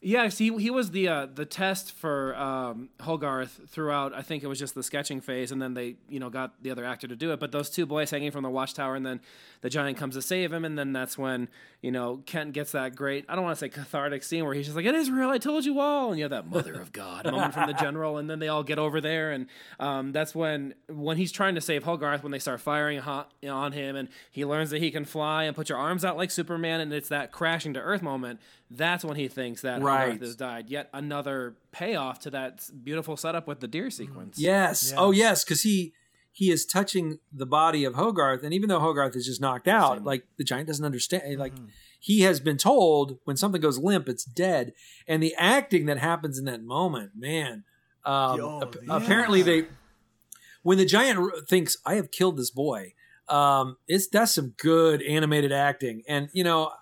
yes, 0.01 0.39
he 0.39 0.57
he 0.57 0.71
was 0.71 0.91
the 0.91 1.09
uh, 1.09 1.27
the 1.27 1.45
test 1.45 1.93
for 1.93 2.35
um, 2.37 2.89
Hogarth 3.01 3.61
throughout. 3.69 4.15
I 4.15 4.23
think 4.23 4.43
it 4.43 4.47
was 4.47 4.59
just 4.59 4.75
the 4.75 4.83
sketching 4.83 5.21
phase, 5.21 5.53
and 5.53 5.61
then 5.61 5.75
they 5.75 5.97
you 6.09 6.21
know 6.21 6.31
got 6.31 6.63
the 6.63 6.71
other 6.71 6.85
actor 6.85 7.09
to 7.09 7.17
do 7.17 7.33
it. 7.33 7.41
But 7.41 7.53
those 7.53 7.71
two 7.71 7.87
boys 7.87 8.11
hanging 8.11 8.31
from 8.31 8.43
the 8.43 8.51
watchtower, 8.51 8.95
and 8.95 9.05
then 9.05 9.21
the 9.63 9.71
giant 9.71 9.99
comes 9.99 10.15
to 10.15 10.23
save 10.23 10.53
him, 10.53 10.65
and 10.65 10.79
then 10.79 10.93
that's 10.93 11.17
when 11.19 11.49
you 11.83 11.91
know 11.91 12.23
Kent 12.27 12.53
gets 12.53 12.73
that 12.73 12.95
great. 12.95 13.25
I 13.29 13.35
don't 13.35 13.45
want 13.45 13.59
to 13.59 13.61
say 13.61 13.69
cathartic 13.69 14.23
scene 14.23 14.45
where 14.45 14.55
he's 14.55 14.67
just 14.67 14.77
like, 14.77 14.87
"It 14.87 14.95
is 14.95 15.11
real. 15.11 15.31
I 15.31 15.39
told 15.39 15.65
you 15.65 15.81
all," 15.81 16.11
and 16.11 16.19
you 16.19 16.25
have 16.25 16.31
that 16.31 16.49
mother 16.49 16.75
of 16.75 16.93
God 16.93 17.25
moment 17.31 17.55
from 17.55 17.67
the 17.67 17.75
general, 17.75 18.19
and 18.19 18.29
then 18.31 18.39
they 18.39 18.49
all 18.49 18.63
get 18.63 18.79
over 18.79 19.01
there, 19.01 19.33
and 19.33 19.47
um, 19.81 20.13
that's 20.13 20.35
when 20.35 20.75
when 20.89 21.17
he's 21.17 21.33
trying 21.33 21.55
to 21.55 21.61
save 21.61 21.85
Hogarth 21.85 22.23
when 22.23 22.33
they 22.33 22.39
start 22.39 22.61
firing 22.61 22.99
hot 22.99 23.33
on 23.49 23.73
him, 23.73 23.97
and 23.97 24.09
he 24.31 24.45
learns 24.45 24.71
that 24.71 24.81
he 24.81 24.91
can 24.91 25.05
fly 25.05 25.45
and 25.45 25.57
put 25.57 25.69
your 25.69 25.79
arms 25.79 26.05
out 26.05 26.17
like 26.17 26.31
Superman, 26.31 26.81
and 26.81 26.93
it's 26.93 27.09
that 27.09 27.33
crashing 27.33 27.75
to 27.75 27.81
earth 27.81 28.03
moment. 28.03 28.41
That's 28.71 29.05
when 29.05 29.17
he 29.17 29.29
thinks 29.29 29.63
that 29.63 29.81
Right. 29.83 30.05
Hogarth 30.07 30.21
has 30.21 30.37
died. 30.37 30.69
Yet 30.69 30.89
another 30.93 31.57
payoff 31.73 32.19
to 32.21 32.31
that 32.31 32.69
beautiful 32.83 33.17
setup 33.17 33.47
with 33.47 33.61
the 33.61 33.69
deer 33.69 33.91
sequence. 33.91 34.39
yes, 34.39 34.91
Yeah. 34.93 35.01
oh 35.01 35.11
yes, 35.13 35.45
because 35.45 35.63
he 35.63 35.93
he 36.33 36.51
is 36.51 36.67
touching 36.67 37.19
the 37.33 37.47
body 37.47 37.85
of 37.85 37.95
Hogarth, 37.95 38.43
and 38.43 38.53
even 38.53 38.69
though 38.69 38.81
Hogarth 38.81 39.17
is 39.17 39.25
just 39.25 39.41
knocked 39.41 39.67
out, 39.69 40.05
like 40.05 40.27
the 40.37 40.45
giant 40.45 40.67
doesn't 40.67 40.85
understand. 40.85 41.39
Like 41.39 41.55
he 41.99 42.21
has 42.23 42.41
been 42.41 42.59
told 42.59 43.19
when 43.25 43.37
something 43.39 43.61
goes 43.61 43.79
limp, 43.79 44.07
it's 44.09 44.25
dead, 44.25 44.73
and 45.09 45.23
the 45.23 45.35
acting 45.39 45.87
that 45.87 45.97
happens 45.99 46.39
in 46.39 46.45
that 46.45 46.63
moment, 46.63 47.13
man. 47.17 47.65
Um, 48.05 48.39
Yo, 48.39 48.61
ap- 48.63 48.77
yeah. 48.87 48.97
Apparently, 48.97 49.43
they 49.43 49.65
when 50.63 50.77
the 50.79 50.85
giant 50.85 51.19
r- 51.19 51.31
thinks 51.49 51.77
I 51.87 51.95
have 51.95 52.11
killed 52.11 52.37
this 52.37 52.51
boy, 52.51 52.93
um, 53.29 53.77
it's 53.89 54.07
that's 54.09 54.35
some 54.35 54.55
good 54.59 55.01
animated 55.03 55.53
acting, 55.53 56.03
and 56.09 56.29
you 56.35 56.45
know, 56.45 56.73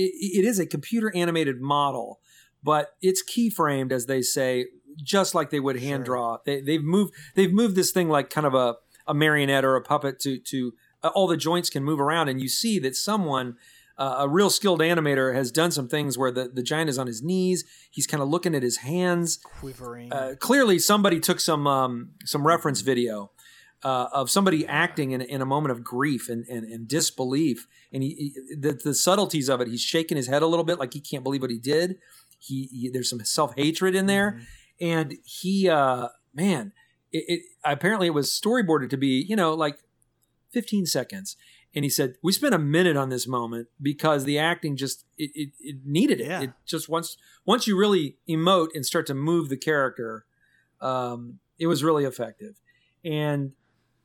it, 0.00 0.38
it 0.40 0.44
is 0.44 0.58
a 0.58 0.66
computer 0.66 1.12
animated 1.14 1.60
model, 1.60 2.20
but 2.62 2.90
it's 3.02 3.22
keyframed 3.22 3.92
as 3.92 4.06
they 4.06 4.22
say, 4.22 4.66
just 5.02 5.34
like 5.34 5.50
they 5.50 5.60
would 5.60 5.80
hand 5.80 6.00
Sure. 6.06 6.14
draw. 6.16 6.38
They, 6.44 6.60
they've 6.60 6.82
moved 6.82 7.12
they've 7.34 7.52
moved 7.52 7.76
this 7.76 7.90
thing 7.92 8.08
like 8.08 8.30
kind 8.30 8.46
of 8.46 8.54
a 8.54 8.76
a 9.06 9.14
marionette 9.14 9.64
or 9.64 9.76
a 9.76 9.82
puppet 9.82 10.18
to 10.20 10.38
to 10.38 10.72
uh, 11.02 11.08
all 11.14 11.26
the 11.26 11.36
joints 11.36 11.70
can 11.70 11.82
move 11.84 12.00
around, 12.00 12.28
and 12.28 12.40
you 12.40 12.48
see 12.48 12.78
that 12.80 12.96
someone. 12.96 13.56
Uh, 13.98 14.20
a 14.20 14.28
real 14.28 14.48
skilled 14.48 14.80
animator 14.80 15.34
has 15.34 15.50
done 15.52 15.70
some 15.70 15.86
things 15.86 16.16
where 16.16 16.30
the, 16.32 16.48
the 16.48 16.62
giant 16.62 16.88
is 16.88 16.98
on 16.98 17.06
his 17.06 17.22
knees. 17.22 17.64
He's 17.90 18.06
kind 18.06 18.22
of 18.22 18.30
looking 18.30 18.54
at 18.54 18.62
his 18.62 18.78
hands 18.78 19.36
quivering. 19.36 20.10
uh, 20.10 20.36
clearly 20.38 20.78
somebody 20.78 21.20
took 21.20 21.38
some 21.38 21.66
um, 21.66 22.12
some 22.24 22.46
reference 22.46 22.80
video 22.80 23.30
uh, 23.82 24.08
of 24.12 24.30
somebody 24.30 24.66
acting 24.66 25.12
in, 25.12 25.20
in 25.22 25.40
a 25.40 25.46
moment 25.46 25.72
of 25.72 25.82
grief 25.82 26.28
and, 26.28 26.44
and, 26.46 26.64
and 26.64 26.86
disbelief, 26.86 27.66
and 27.92 28.02
he, 28.02 28.32
he- 28.48 28.54
the, 28.54 28.72
the 28.72 28.94
subtleties 28.94 29.48
of 29.48 29.60
it. 29.60 29.68
He's 29.68 29.80
shaking 29.80 30.16
his 30.16 30.26
head 30.28 30.42
a 30.42 30.46
little 30.46 30.64
bit, 30.64 30.78
like 30.78 30.92
he 30.92 31.00
can't 31.00 31.24
believe 31.24 31.40
what 31.42 31.50
he 31.50 31.58
did. 31.58 31.98
He, 32.38 32.68
he 32.72 32.88
there's 32.90 33.08
some 33.10 33.24
self 33.24 33.54
hatred 33.56 33.94
in 33.94 34.06
there, 34.06 34.40
and 34.80 35.14
he 35.24 35.68
uh, 35.68 36.08
man, 36.34 36.72
it, 37.12 37.24
it 37.28 37.40
apparently 37.64 38.06
it 38.08 38.14
was 38.14 38.30
storyboarded 38.30 38.90
to 38.90 38.96
be 38.96 39.24
you 39.28 39.36
know 39.36 39.54
like 39.54 39.78
15 40.52 40.86
seconds. 40.86 41.36
And 41.74 41.84
he 41.84 41.88
said, 41.88 42.14
"We 42.22 42.32
spent 42.32 42.52
a 42.54 42.58
minute 42.58 42.96
on 42.96 43.10
this 43.10 43.28
moment 43.28 43.68
because 43.80 44.24
the 44.24 44.38
acting 44.38 44.76
just 44.76 45.04
it, 45.16 45.30
it, 45.34 45.50
it 45.60 45.76
needed 45.84 46.20
it. 46.20 46.26
Yeah. 46.26 46.40
It 46.42 46.50
just 46.66 46.88
once 46.88 47.16
once 47.46 47.66
you 47.68 47.78
really 47.78 48.16
emote 48.28 48.68
and 48.74 48.84
start 48.84 49.06
to 49.06 49.14
move 49.14 49.48
the 49.48 49.56
character, 49.56 50.24
um, 50.80 51.38
it 51.60 51.68
was 51.68 51.84
really 51.84 52.04
effective. 52.04 52.58
And 53.04 53.52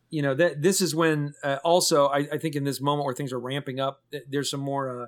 you 0.09 0.21
know 0.21 0.33
that 0.35 0.61
this 0.61 0.81
is 0.81 0.95
when 0.95 1.33
uh, 1.43 1.57
also 1.63 2.07
I, 2.07 2.27
I 2.31 2.37
think 2.37 2.55
in 2.55 2.63
this 2.63 2.79
moment 2.81 3.05
where 3.05 3.15
things 3.15 3.33
are 3.33 3.39
ramping 3.39 3.79
up, 3.79 4.03
there's 4.29 4.49
some 4.49 4.59
more 4.61 5.03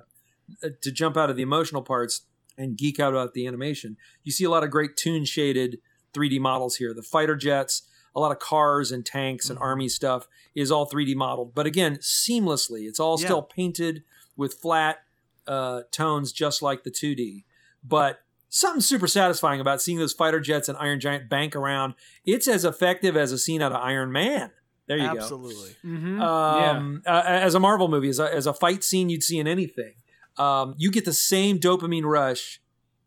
uh, 0.62 0.66
uh, 0.66 0.70
to 0.82 0.90
jump 0.92 1.16
out 1.16 1.30
of 1.30 1.36
the 1.36 1.42
emotional 1.42 1.82
parts 1.82 2.22
and 2.56 2.76
geek 2.76 2.98
out 2.98 3.12
about 3.12 3.34
the 3.34 3.46
animation. 3.46 3.96
You 4.24 4.32
see 4.32 4.44
a 4.44 4.50
lot 4.50 4.64
of 4.64 4.70
great 4.70 4.96
toon 4.96 5.24
shaded 5.24 5.78
3D 6.12 6.40
models 6.40 6.76
here. 6.76 6.92
The 6.92 7.02
fighter 7.02 7.36
jets, 7.36 7.82
a 8.16 8.20
lot 8.20 8.32
of 8.32 8.40
cars 8.40 8.90
and 8.90 9.06
tanks 9.06 9.48
and 9.48 9.58
Mhm. 9.58 9.62
army 9.62 9.88
stuff 9.88 10.26
is 10.54 10.72
all 10.72 10.84
3D 10.86 11.14
modeled, 11.14 11.54
but 11.54 11.66
again 11.66 11.98
seamlessly. 11.98 12.88
It's 12.88 12.98
all 12.98 13.18
Yeah. 13.20 13.26
still 13.26 13.42
painted 13.42 14.02
with 14.36 14.54
flat 14.54 14.98
uh, 15.46 15.82
tones, 15.92 16.30
just 16.32 16.60
like 16.60 16.82
the 16.84 16.90
2D. 16.90 17.44
But 17.82 18.20
something 18.50 18.80
super 18.82 19.06
satisfying 19.06 19.60
about 19.60 19.80
seeing 19.80 19.96
those 19.98 20.12
fighter 20.12 20.40
jets 20.40 20.68
and 20.68 20.76
Iron 20.78 21.00
Giant 21.00 21.28
bank 21.30 21.54
around. 21.56 21.94
It's 22.24 22.46
as 22.48 22.64
effective 22.66 23.16
as 23.16 23.32
a 23.32 23.38
scene 23.38 23.62
out 23.62 23.72
of 23.72 23.78
Iron 23.80 24.12
Man. 24.12 24.50
There 24.88 24.96
you 24.96 25.04
Absolutely. 25.04 25.76
Mm-hmm. 25.84 26.18
go. 26.18 26.24
Um, 26.24 27.02
uh, 27.06 27.22
as 27.26 27.54
a 27.54 27.60
Marvel 27.60 27.88
movie, 27.88 28.08
as 28.08 28.18
a, 28.18 28.34
as 28.34 28.46
a 28.46 28.54
fight 28.54 28.82
scene 28.82 29.10
you'd 29.10 29.22
see 29.22 29.38
in 29.38 29.46
anything, 29.46 29.94
um, 30.38 30.74
you 30.78 30.90
get 30.90 31.04
the 31.04 31.12
same 31.12 31.58
dopamine 31.58 32.04
rush 32.04 32.60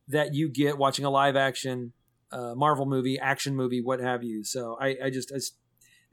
that 0.07 0.33
you 0.35 0.47
get 0.47 0.77
watching 0.77 1.05
a 1.05 1.09
live 1.09 1.35
action 1.35 1.93
uh, 2.31 2.53
Marvel 2.55 2.85
movie, 2.85 3.19
action 3.19 3.55
movie, 3.55 3.81
what 3.81 3.99
have 3.99 4.23
you. 4.23 4.43
So 4.43 4.77
I, 4.79 4.95
I 5.05 5.09
just, 5.09 5.31
I 5.31 5.37
s 5.37 5.51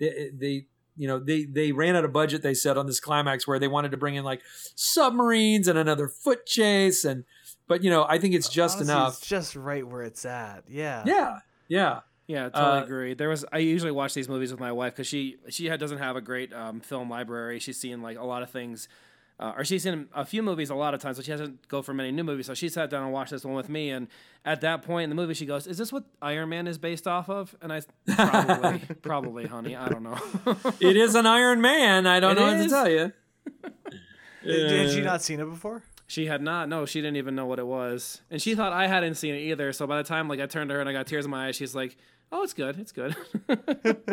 they, 0.01 0.31
they, 0.33 0.67
you 0.97 1.07
know, 1.07 1.19
they 1.19 1.45
they 1.45 1.71
ran 1.71 1.95
out 1.97 2.05
of 2.05 2.13
budget. 2.13 2.43
They 2.43 2.55
said 2.55 2.77
on 2.77 2.87
this 2.87 2.99
climax 2.99 3.47
where 3.47 3.59
they 3.59 3.69
wanted 3.69 3.93
to 3.93 3.97
bring 3.97 4.17
in 4.17 4.25
like 4.25 4.41
submarines 4.75 5.69
and 5.69 5.79
another 5.79 6.09
foot 6.09 6.45
chase, 6.47 7.05
and 7.05 7.25
but 7.69 7.85
you 7.85 7.91
know, 7.91 8.05
I 8.09 8.19
think 8.19 8.35
it's 8.35 8.49
just 8.49 8.79
Honestly, 8.79 8.95
enough. 8.95 9.19
It's 9.19 9.27
just 9.27 9.55
right 9.55 9.87
where 9.87 10.03
it's 10.03 10.25
at. 10.25 10.65
Yeah. 10.69 11.05
Yeah, 11.07 11.39
yeah. 11.69 12.01
Yeah, 12.29 12.51
totally 12.51 12.79
Uh, 12.81 12.85
agree. 12.85 13.15
There 13.15 13.29
was 13.31 13.45
I 13.51 13.59
usually 13.59 13.91
watch 13.91 14.15
these 14.15 14.29
movies 14.29 14.51
with 14.53 14.61
my 14.61 14.71
wife 14.71 14.93
because 14.95 15.07
she 15.09 15.39
she 15.49 15.67
had, 15.67 15.81
doesn't 15.81 15.99
have 15.99 16.15
a 16.15 16.21
great 16.21 16.53
um, 16.53 16.79
film 16.81 17.09
library. 17.11 17.59
She's 17.59 17.81
seen 17.81 18.03
like 18.03 18.17
a 18.19 18.23
lot 18.25 18.43
of 18.43 18.51
things, 18.51 18.87
uh, 19.41 19.55
or 19.57 19.65
she's 19.65 19.83
seen 19.83 20.09
a 20.15 20.27
few 20.27 20.43
movies 20.43 20.69
a 20.69 20.75
lot 20.75 20.93
of 20.93 21.01
times, 21.01 21.17
but 21.17 21.25
she 21.25 21.31
hasn't 21.31 21.67
go 21.69 21.81
for 21.81 21.95
many 21.95 22.13
new 22.13 22.23
movies. 22.25 22.45
So 22.47 22.53
she 22.53 22.69
sat 22.69 22.91
down 22.91 23.03
and 23.03 23.13
watched 23.15 23.31
this 23.31 23.45
one 23.47 23.55
with 23.55 23.71
me, 23.71 23.89
and 23.91 24.09
at 24.45 24.61
that 24.61 24.83
point 24.83 25.05
in 25.05 25.11
the 25.11 25.17
movie, 25.17 25.33
she 25.33 25.47
goes, 25.47 25.67
"Is 25.67 25.79
this 25.79 25.91
what 25.91 26.05
Iron 26.21 26.51
Man 26.51 26.67
is 26.69 26.77
based 26.77 27.07
off 27.09 27.31
of?" 27.31 27.57
And 27.63 27.73
I 27.73 27.81
probably 28.15 28.79
probably, 29.03 29.47
honey, 29.47 29.75
I 29.75 29.89
don't 29.89 30.03
know. 30.03 30.19
It 30.81 30.97
is 30.99 31.15
an 31.15 31.25
Iron 31.25 31.63
Man. 31.63 32.07
I 32.07 32.21
don't 32.21 32.33
It 32.37 32.41
know 32.41 32.47
what 32.59 32.63
to 32.63 32.69
tell 32.69 32.91
you. 32.91 33.13
Had- 34.45 34.71
Had 34.71 34.91
you 34.91 35.03
not 35.03 35.23
seen 35.23 35.41
it 35.41 35.45
before? 35.47 35.83
She 36.07 36.27
had 36.27 36.41
not. 36.41 36.69
No, 36.71 36.87
she 36.87 37.01
didn't 37.03 37.17
even 37.17 37.35
know 37.35 37.45
what 37.47 37.59
it 37.59 37.67
was, 37.67 38.23
and 38.31 38.41
she 38.41 38.55
thought 38.55 38.73
I 38.73 38.87
hadn't 38.87 39.17
seen 39.17 39.35
it 39.35 39.41
either. 39.41 39.73
So 39.75 39.87
by 39.87 39.99
the 39.99 40.05
time 40.09 40.27
like 40.29 40.41
I 40.41 40.47
turned 40.47 40.71
to 40.71 40.75
her 40.75 40.81
and 40.81 40.89
I 40.89 40.93
got 40.93 41.07
tears 41.07 41.25
in 41.27 41.31
my 41.31 41.49
eyes, 41.49 41.57
she's 41.57 41.75
like, 41.75 41.97
"Oh, 42.33 42.43
it's 42.43 42.55
good. 42.55 42.79
It's 42.79 42.93
good." 42.93 43.17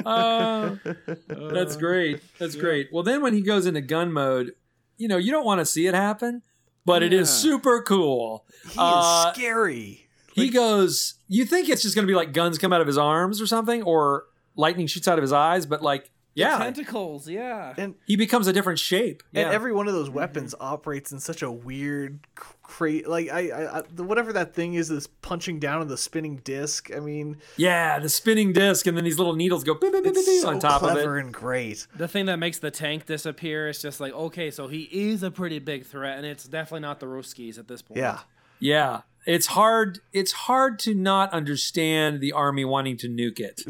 Oh, 0.06 0.80
that's 1.28 1.76
great. 1.76 2.22
That's 2.40 2.56
great. 2.56 2.90
Well, 2.92 3.04
then 3.04 3.22
when 3.22 3.34
he 3.34 3.42
goes 3.42 3.66
into 3.66 3.82
gun 3.82 4.12
mode, 4.12 4.54
you 4.98 5.08
know, 5.08 5.18
you 5.18 5.32
don't 5.32 5.46
want 5.46 5.60
to 5.60 5.66
see 5.66 5.88
it 5.88 5.94
happen, 5.94 6.42
but 6.86 7.04
it 7.04 7.14
is 7.14 7.30
super 7.30 7.82
cool. 7.82 8.46
He 8.70 8.76
Uh, 8.78 9.26
is 9.30 9.36
scary. 9.38 10.08
He 10.34 10.50
goes, 10.50 11.16
you 11.30 11.46
think 11.46 11.70
it's 11.70 11.82
just 11.82 11.96
going 11.96 12.06
to 12.06 12.12
be 12.12 12.16
like 12.16 12.34
guns 12.34 12.58
come 12.58 12.74
out 12.74 12.82
of 12.82 12.88
his 12.88 12.98
arms 12.98 13.42
or 13.42 13.48
something, 13.48 13.84
or 13.84 14.26
lightning 14.58 14.86
shoots 14.88 15.08
out 15.08 15.18
of 15.18 15.22
his 15.22 15.32
eyes, 15.32 15.66
but 15.66 15.82
like, 15.82 16.12
yeah, 16.36 16.58
tentacles. 16.58 17.28
Yeah. 17.28 17.74
And 17.78 17.96
he 18.06 18.16
becomes 18.16 18.48
a 18.48 18.54
different 18.54 18.80
shape. 18.80 19.24
and 19.34 19.48
Yeah. 19.48 19.54
every 19.54 19.74
one 19.74 19.88
of 19.88 19.94
those 19.94 20.08
mm-hmm. 20.08 20.18
weapons 20.18 20.54
operates 20.60 21.12
in 21.12 21.20
such 21.20 21.42
a 21.42 21.50
weird, 21.52 22.20
cra- 22.62 23.08
like 23.08 23.30
I, 23.30 23.50
I, 23.50 23.80
I, 23.80 23.82
whatever 24.02 24.34
that 24.34 24.54
thing 24.54 24.74
is, 24.74 24.92
is 24.92 25.08
punching 25.08 25.60
down 25.60 25.82
on 25.82 25.88
the 25.88 25.98
spinning 25.98 26.38
disc. 26.44 26.92
I 26.96 27.00
mean, 27.00 27.38
yeah, 27.58 28.00
the 28.00 28.10
spinning 28.10 28.54
disc, 28.54 28.86
and 28.86 28.96
then 28.98 29.04
these 29.04 29.18
little 29.18 29.36
needles 29.36 29.64
go 29.64 29.74
beep, 29.74 29.92
beep, 29.94 30.04
beep, 30.04 30.14
beep, 30.14 30.16
it's 30.18 30.26
beep 30.28 30.42
so 30.42 30.50
on 30.50 30.60
top 30.60 30.84
of 30.84 30.92
clever 30.92 31.18
it. 31.18 31.24
and 31.26 31.34
great. 31.34 31.88
The 31.96 32.08
thing 32.08 32.26
that 32.28 32.38
makes 32.38 32.60
the 32.60 32.72
tank 32.72 33.06
disappear 33.06 33.70
is 33.70 33.82
just 33.82 34.00
like, 34.00 34.14
okay, 34.14 34.52
so 34.52 34.68
he 34.68 34.84
is 34.92 35.24
a 35.24 35.32
pretty 35.32 35.60
big 35.60 35.86
threat, 35.86 36.18
and 36.18 36.26
it's 36.28 36.46
definitely 36.46 36.82
not 36.82 37.00
the 37.00 37.06
Ruskies 37.08 37.58
at 37.58 37.68
this 37.68 37.82
point. 37.82 38.00
Yeah, 38.00 38.20
Yeah, 38.60 39.02
it's 39.26 39.48
hard. 39.48 40.00
It's 40.14 40.32
hard 40.32 40.80
to 40.80 40.94
not 40.94 41.32
understand 41.34 42.22
the 42.22 42.32
army 42.32 42.64
wanting 42.66 42.98
to 42.98 43.08
nuke 43.10 43.40
it. 43.40 43.62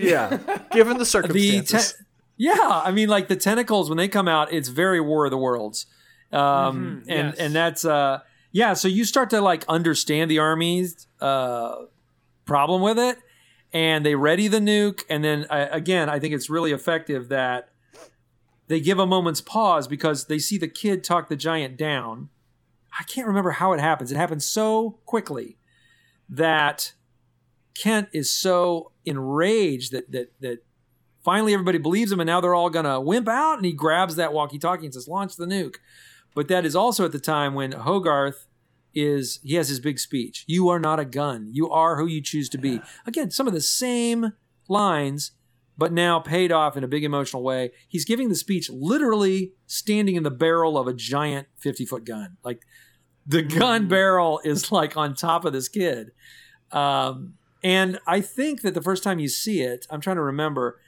yeah, 0.00 0.38
given 0.72 0.94
the 0.98 0.98
The 1.04 1.04
circumstances. 1.06 1.92
te- 1.92 2.04
yeah, 2.36 2.82
I 2.84 2.90
mean, 2.90 3.08
like 3.08 3.28
the 3.28 3.36
tentacles 3.36 3.88
when 3.88 3.96
they 3.98 4.08
come 4.08 4.26
out, 4.28 4.52
it's 4.52 4.68
very 4.68 5.00
War 5.00 5.24
of 5.26 5.30
the 5.30 5.38
Worlds, 5.38 5.86
um, 6.32 6.40
Mhm, 6.40 6.98
and 7.08 7.28
yes. 7.28 7.36
and 7.38 7.54
that's 7.54 7.84
uh, 7.84 8.20
yeah. 8.52 8.74
So 8.74 8.88
you 8.88 9.04
start 9.04 9.30
to 9.30 9.40
like 9.40 9.64
understand 9.68 10.30
the 10.30 10.38
army's 10.40 11.06
uh, 11.20 11.76
problem 12.44 12.82
with 12.82 12.98
it, 12.98 13.18
and 13.72 14.04
they 14.04 14.14
ready 14.16 14.48
the 14.48 14.58
nuke, 14.58 15.02
and 15.08 15.22
then 15.24 15.46
uh, 15.50 15.68
again, 15.70 16.08
I 16.08 16.18
think 16.18 16.34
it's 16.34 16.50
really 16.50 16.72
effective 16.72 17.28
that 17.28 17.68
they 18.66 18.80
give 18.80 18.98
a 18.98 19.06
moment's 19.06 19.40
pause 19.40 19.86
because 19.86 20.24
they 20.26 20.38
see 20.38 20.58
the 20.58 20.68
kid 20.68 21.04
talk 21.04 21.28
the 21.28 21.36
giant 21.36 21.76
down. 21.76 22.30
I 22.98 23.02
can't 23.04 23.26
remember 23.26 23.50
how 23.50 23.72
it 23.72 23.80
happens. 23.80 24.12
It 24.12 24.16
happens 24.16 24.46
so 24.46 24.98
quickly 25.04 25.58
that 26.28 26.92
Kent 27.74 28.08
is 28.12 28.30
so 28.30 28.92
enraged 29.04 29.92
that 29.92 30.10
that 30.12 30.32
that 30.40 30.58
finally 31.24 31.52
everybody 31.52 31.78
believes 31.78 32.12
him 32.12 32.20
and 32.20 32.26
now 32.26 32.40
they're 32.40 32.54
all 32.54 32.70
gonna 32.70 33.00
wimp 33.00 33.28
out 33.28 33.56
and 33.56 33.64
he 33.64 33.72
grabs 33.72 34.16
that 34.16 34.32
walkie-talkie 34.32 34.84
and 34.84 34.94
says 34.94 35.08
launch 35.08 35.36
the 35.36 35.46
nuke. 35.46 35.76
But 36.34 36.48
that 36.48 36.64
is 36.64 36.76
also 36.76 37.04
at 37.04 37.12
the 37.12 37.20
time 37.20 37.54
when 37.54 37.72
hogarth 37.72 38.46
is 38.94 39.40
he 39.42 39.54
has 39.54 39.68
his 39.68 39.80
big 39.80 39.98
speech. 39.98 40.44
You 40.46 40.68
are 40.68 40.78
not 40.78 41.00
a 41.00 41.04
gun. 41.04 41.48
You 41.52 41.70
are 41.70 41.96
who 41.96 42.06
you 42.06 42.22
choose 42.22 42.48
to 42.50 42.58
be. 42.58 42.80
Again 43.06 43.30
some 43.30 43.48
of 43.48 43.54
the 43.54 43.60
same 43.60 44.32
lines 44.68 45.32
but 45.76 45.92
now 45.92 46.20
paid 46.20 46.52
off 46.52 46.76
in 46.76 46.84
a 46.84 46.88
big 46.88 47.02
emotional 47.02 47.42
way. 47.42 47.72
He's 47.88 48.04
giving 48.04 48.28
the 48.28 48.36
speech 48.36 48.70
literally 48.70 49.54
standing 49.66 50.14
in 50.14 50.22
the 50.22 50.30
barrel 50.30 50.78
of 50.78 50.86
a 50.86 50.94
giant 50.94 51.48
50 51.58 51.84
foot 51.86 52.04
gun. 52.04 52.36
Like 52.44 52.62
the 53.26 53.42
gun 53.42 53.88
barrel 53.88 54.40
is 54.44 54.70
like 54.72 54.96
on 54.96 55.14
top 55.14 55.44
of 55.44 55.52
this 55.52 55.68
kid 55.68 56.10
um, 56.72 57.34
and 57.62 57.98
i 58.06 58.20
think 58.20 58.62
that 58.62 58.74
the 58.74 58.82
first 58.82 59.02
time 59.02 59.18
you 59.18 59.28
see 59.28 59.60
it 59.62 59.86
i'm 59.90 60.00
trying 60.00 60.16
to 60.16 60.22
remember 60.22 60.78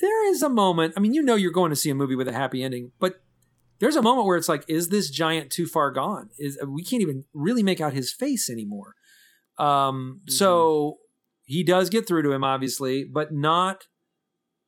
there 0.00 0.28
is 0.28 0.42
a 0.42 0.48
moment. 0.48 0.94
I 0.96 1.00
mean, 1.00 1.14
you 1.14 1.22
know, 1.22 1.34
you're 1.34 1.52
going 1.52 1.70
to 1.70 1.76
see 1.76 1.90
a 1.90 1.94
movie 1.94 2.16
with 2.16 2.28
a 2.28 2.32
happy 2.32 2.62
ending, 2.62 2.92
but 2.98 3.20
there's 3.78 3.96
a 3.96 4.02
moment 4.02 4.26
where 4.26 4.36
it's 4.36 4.48
like, 4.48 4.64
is 4.68 4.88
this 4.88 5.10
giant 5.10 5.50
too 5.50 5.66
far 5.66 5.90
gone? 5.90 6.30
Is 6.38 6.58
we 6.66 6.82
can't 6.82 7.02
even 7.02 7.24
really 7.32 7.62
make 7.62 7.80
out 7.80 7.92
his 7.92 8.12
face 8.12 8.48
anymore. 8.48 8.94
Um, 9.58 10.20
So 10.28 10.98
he 11.44 11.62
does 11.62 11.90
get 11.90 12.06
through 12.06 12.22
to 12.22 12.32
him, 12.32 12.44
obviously, 12.44 13.04
but 13.04 13.32
not 13.32 13.86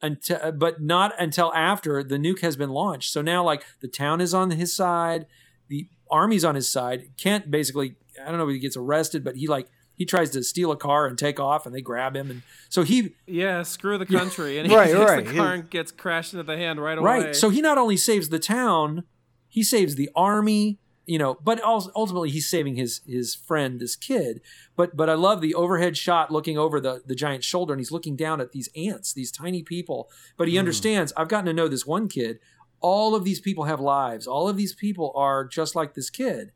until 0.02 0.52
but 0.52 0.82
not 0.82 1.12
until 1.18 1.52
after 1.54 2.04
the 2.04 2.18
nuke 2.18 2.40
has 2.40 2.56
been 2.56 2.70
launched. 2.70 3.10
So 3.10 3.22
now, 3.22 3.42
like, 3.42 3.64
the 3.80 3.88
town 3.88 4.20
is 4.20 4.34
on 4.34 4.50
his 4.50 4.76
side, 4.76 5.26
the 5.68 5.88
army's 6.10 6.44
on 6.44 6.54
his 6.54 6.68
side. 6.68 7.08
Kent 7.16 7.50
basically, 7.50 7.96
I 8.22 8.28
don't 8.28 8.38
know 8.38 8.48
if 8.48 8.52
he 8.52 8.58
gets 8.58 8.76
arrested, 8.76 9.24
but 9.24 9.36
he 9.36 9.46
like 9.46 9.68
he 9.96 10.04
tries 10.04 10.30
to 10.30 10.42
steal 10.42 10.70
a 10.72 10.76
car 10.76 11.06
and 11.06 11.16
take 11.18 11.40
off, 11.40 11.64
and 11.64 11.74
they 11.74 11.80
grab 11.80 12.14
him, 12.14 12.30
and 12.30 12.42
so 12.68 12.82
he 12.82 13.14
Yeah, 13.26 13.62
screw 13.62 13.96
the 13.98 14.06
country. 14.18 14.58
And 14.58 14.66
he 14.70 14.76
Right, 14.76 14.86
takes 14.92 14.98
right. 14.98 15.26
the 15.26 15.34
car 15.34 15.54
He- 15.54 15.60
and 15.60 15.70
gets 15.70 15.90
crashed 15.92 16.34
into 16.34 16.44
the 16.44 16.56
hand 16.56 16.80
right 16.82 16.98
away. 16.98 17.04
Right. 17.24 17.36
So 17.36 17.48
he 17.48 17.60
not 17.60 17.78
only 17.78 17.96
saves 17.96 18.28
the 18.28 18.38
town, 18.38 19.04
he 19.48 19.62
saves 19.62 19.94
the 19.94 20.10
army, 20.14 20.78
you 21.06 21.18
know, 21.18 21.38
but 21.42 21.60
also 21.60 21.90
ultimately 21.96 22.28
he's 22.30 22.48
saving 22.48 22.74
his 22.76 23.00
his 23.06 23.34
friend, 23.34 23.80
this 23.80 23.96
kid. 23.96 24.40
But 24.76 24.96
but 24.96 25.08
I 25.08 25.14
love 25.14 25.40
the 25.40 25.54
overhead 25.54 25.96
shot 25.96 26.30
looking 26.30 26.58
over 26.58 26.78
the 26.80 27.00
the 27.06 27.14
giant's 27.14 27.46
shoulder 27.46 27.72
and 27.72 27.80
he's 27.80 27.92
looking 27.92 28.16
down 28.16 28.40
at 28.40 28.52
these 28.52 28.68
ants, 28.76 29.12
these 29.14 29.32
tiny 29.32 29.62
people. 29.62 30.10
But 30.36 30.48
he 30.48 30.54
hmm. 30.54 30.60
understands, 30.60 31.12
I've 31.16 31.28
gotten 31.28 31.46
to 31.46 31.52
know 31.54 31.68
this 31.68 31.86
one 31.86 32.08
kid. 32.08 32.38
All 32.80 33.14
of 33.14 33.24
these 33.24 33.40
people 33.40 33.64
have 33.64 33.80
lives. 33.80 34.26
All 34.26 34.48
of 34.48 34.56
these 34.56 34.74
people 34.74 35.12
are 35.16 35.44
just 35.44 35.74
like 35.74 35.94
this 35.94 36.10
kid. 36.10 36.52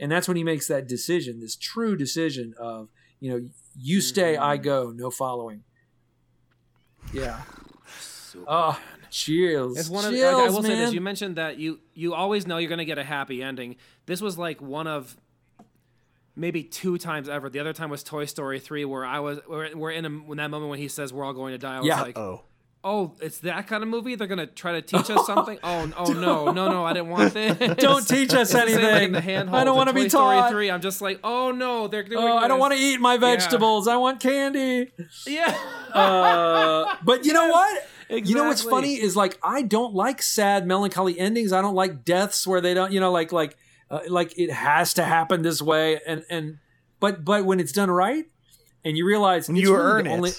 And 0.00 0.10
that's 0.12 0.28
when 0.28 0.36
he 0.36 0.44
makes 0.44 0.68
that 0.68 0.86
decision, 0.86 1.40
this 1.40 1.56
true 1.56 1.96
decision 1.96 2.54
of, 2.58 2.88
you 3.20 3.30
know, 3.30 3.48
you 3.76 4.00
stay, 4.00 4.36
I 4.36 4.56
mm-hmm. 4.56 4.64
go, 4.64 4.92
no 4.94 5.10
following. 5.10 5.64
Yeah. 7.12 7.40
Oh, 8.36 8.44
ah, 8.46 8.80
cheers. 9.10 9.76
It's 9.76 9.88
one 9.88 10.04
of 10.04 10.12
Chills, 10.12 10.34
like, 10.34 10.48
I 10.48 10.50
will 10.50 10.62
say 10.62 10.76
this. 10.76 10.92
You 10.92 11.00
mentioned 11.00 11.36
that 11.36 11.58
you 11.58 11.80
you 11.94 12.14
always 12.14 12.46
know 12.46 12.58
you're 12.58 12.68
going 12.68 12.78
to 12.78 12.84
get 12.84 12.98
a 12.98 13.04
happy 13.04 13.42
ending. 13.42 13.76
This 14.06 14.20
was 14.20 14.36
like 14.38 14.60
one 14.60 14.86
of 14.86 15.16
maybe 16.36 16.62
two 16.62 16.98
times 16.98 17.28
ever. 17.28 17.48
The 17.48 17.58
other 17.58 17.72
time 17.72 17.90
was 17.90 18.02
Toy 18.02 18.26
Story 18.26 18.60
three, 18.60 18.84
where 18.84 19.04
I 19.04 19.20
was 19.20 19.40
we're, 19.48 19.74
we're 19.74 19.90
in 19.90 20.04
a, 20.04 20.10
when 20.10 20.38
that 20.38 20.50
moment 20.50 20.70
when 20.70 20.78
he 20.78 20.88
says 20.88 21.12
we're 21.12 21.24
all 21.24 21.32
going 21.32 21.52
to 21.52 21.58
die. 21.58 21.76
I 21.76 21.78
was 21.78 21.86
Yeah. 21.88 22.02
like, 22.02 22.18
oh, 22.18 22.44
oh, 22.84 23.14
it's 23.20 23.38
that 23.40 23.66
kind 23.66 23.82
of 23.82 23.88
movie. 23.88 24.14
They're 24.14 24.26
going 24.28 24.38
to 24.38 24.46
try 24.46 24.72
to 24.72 24.82
teach 24.82 25.10
us 25.10 25.26
something. 25.26 25.58
oh, 25.62 25.92
oh 25.96 26.12
no, 26.12 26.50
no, 26.52 26.68
no, 26.70 26.84
I 26.84 26.92
didn't 26.92 27.10
want 27.10 27.34
this. 27.34 27.56
Don't 27.76 28.06
teach 28.06 28.32
us 28.34 28.52
It's 28.52 28.52
the 28.52 28.58
same, 28.66 28.74
like, 28.76 28.84
anything. 28.84 29.12
the 29.12 29.20
handhold 29.20 29.60
I 29.60 29.64
don't 29.64 29.76
want 29.76 29.88
to 29.88 29.94
Toy 29.94 30.02
be 30.04 30.08
Story 30.08 30.36
taught. 30.36 30.50
three. 30.50 30.70
I'm 30.70 30.80
just 30.80 31.00
like, 31.02 31.20
oh 31.24 31.50
no, 31.50 31.88
they're 31.88 32.02
doing. 32.04 32.22
Oh, 32.24 32.36
I 32.36 32.48
don't 32.48 32.58
want 32.60 32.74
to 32.74 32.78
eat 32.78 33.00
my 33.00 33.16
vegetables. 33.16 33.88
I 33.88 33.96
want 33.96 34.20
candy. 34.20 34.90
Yeah. 35.26 35.56
Uh, 35.92 36.94
but 37.04 37.24
you 37.24 37.32
know 37.32 37.48
what? 37.50 37.86
Exactly. 38.10 38.28
You 38.30 38.36
know 38.36 38.44
what's 38.44 38.62
funny 38.62 38.94
is 38.94 39.16
like 39.16 39.38
I 39.42 39.62
don't 39.62 39.94
like 39.94 40.22
sad, 40.22 40.66
melancholy 40.66 41.18
endings. 41.18 41.52
I 41.52 41.60
don't 41.60 41.74
like 41.74 42.04
deaths 42.04 42.46
where 42.46 42.60
they 42.60 42.72
don't, 42.74 42.90
you 42.92 43.00
know, 43.00 43.12
like 43.12 43.32
like 43.32 43.56
uh, 43.90 44.00
like 44.08 44.38
it 44.38 44.50
has 44.50 44.94
to 44.94 45.04
happen 45.04 45.42
this 45.42 45.60
way. 45.60 46.00
And 46.06 46.24
and 46.30 46.58
but 47.00 47.24
but 47.24 47.44
when 47.44 47.60
it's 47.60 47.72
done 47.72 47.90
right, 47.90 48.24
and 48.84 48.96
you 48.96 49.04
realize 49.06 49.48
and 49.48 49.58
it's 49.58 49.66
you 49.66 49.74
really 49.74 49.86
earn 49.86 50.04
the 50.04 50.10
it. 50.10 50.14
only- 50.14 50.30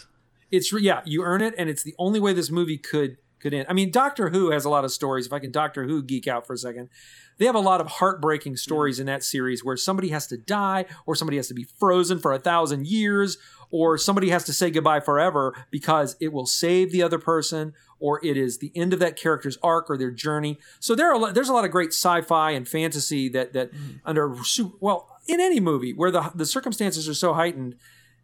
it's 0.51 0.71
yeah, 0.73 1.01
you 1.05 1.23
earn 1.23 1.41
it, 1.41 1.53
and 1.57 1.69
it's 1.69 1.83
the 1.83 1.95
only 1.97 2.19
way 2.19 2.33
this 2.33 2.49
movie 2.49 2.77
could 2.77 3.17
could 3.39 3.53
end. 3.53 3.67
I 3.69 3.73
mean, 3.73 3.91
Doctor 3.91 4.29
Who 4.29 4.51
has 4.51 4.65
a 4.65 4.69
lot 4.69 4.85
of 4.85 4.91
stories. 4.91 5.25
If 5.25 5.33
I 5.33 5.39
can 5.39 5.51
Doctor 5.51 5.85
Who 5.85 6.03
geek 6.03 6.27
out 6.27 6.45
for 6.45 6.53
a 6.53 6.57
second, 6.57 6.89
they 7.37 7.45
have 7.45 7.55
a 7.55 7.59
lot 7.59 7.81
of 7.81 7.87
heartbreaking 7.87 8.57
stories 8.57 8.99
in 8.99 9.05
that 9.07 9.23
series 9.23 9.63
where 9.63 9.77
somebody 9.77 10.09
has 10.09 10.27
to 10.27 10.37
die, 10.37 10.85
or 11.05 11.15
somebody 11.15 11.37
has 11.37 11.47
to 11.47 11.53
be 11.53 11.63
frozen 11.63 12.19
for 12.19 12.33
a 12.33 12.39
thousand 12.39 12.87
years, 12.87 13.37
or 13.71 13.97
somebody 13.97 14.29
has 14.29 14.43
to 14.45 14.53
say 14.53 14.69
goodbye 14.69 14.99
forever 14.99 15.55
because 15.71 16.15
it 16.19 16.33
will 16.33 16.45
save 16.45 16.91
the 16.91 17.01
other 17.01 17.19
person, 17.19 17.73
or 17.99 18.23
it 18.25 18.37
is 18.37 18.57
the 18.57 18.71
end 18.75 18.93
of 18.93 18.99
that 18.99 19.15
character's 19.15 19.57
arc 19.63 19.89
or 19.89 19.97
their 19.97 20.11
journey. 20.11 20.57
So 20.79 20.95
there 20.95 21.09
are 21.09 21.13
a 21.13 21.17
lot, 21.17 21.33
there's 21.33 21.49
a 21.49 21.53
lot 21.53 21.65
of 21.65 21.71
great 21.71 21.89
sci-fi 21.89 22.51
and 22.51 22.67
fantasy 22.67 23.29
that 23.29 23.53
that 23.53 23.73
mm. 23.73 23.99
under 24.05 24.35
well 24.79 25.07
in 25.27 25.39
any 25.39 25.59
movie 25.59 25.93
where 25.93 26.11
the 26.11 26.31
the 26.35 26.45
circumstances 26.45 27.07
are 27.07 27.13
so 27.13 27.33
heightened 27.33 27.75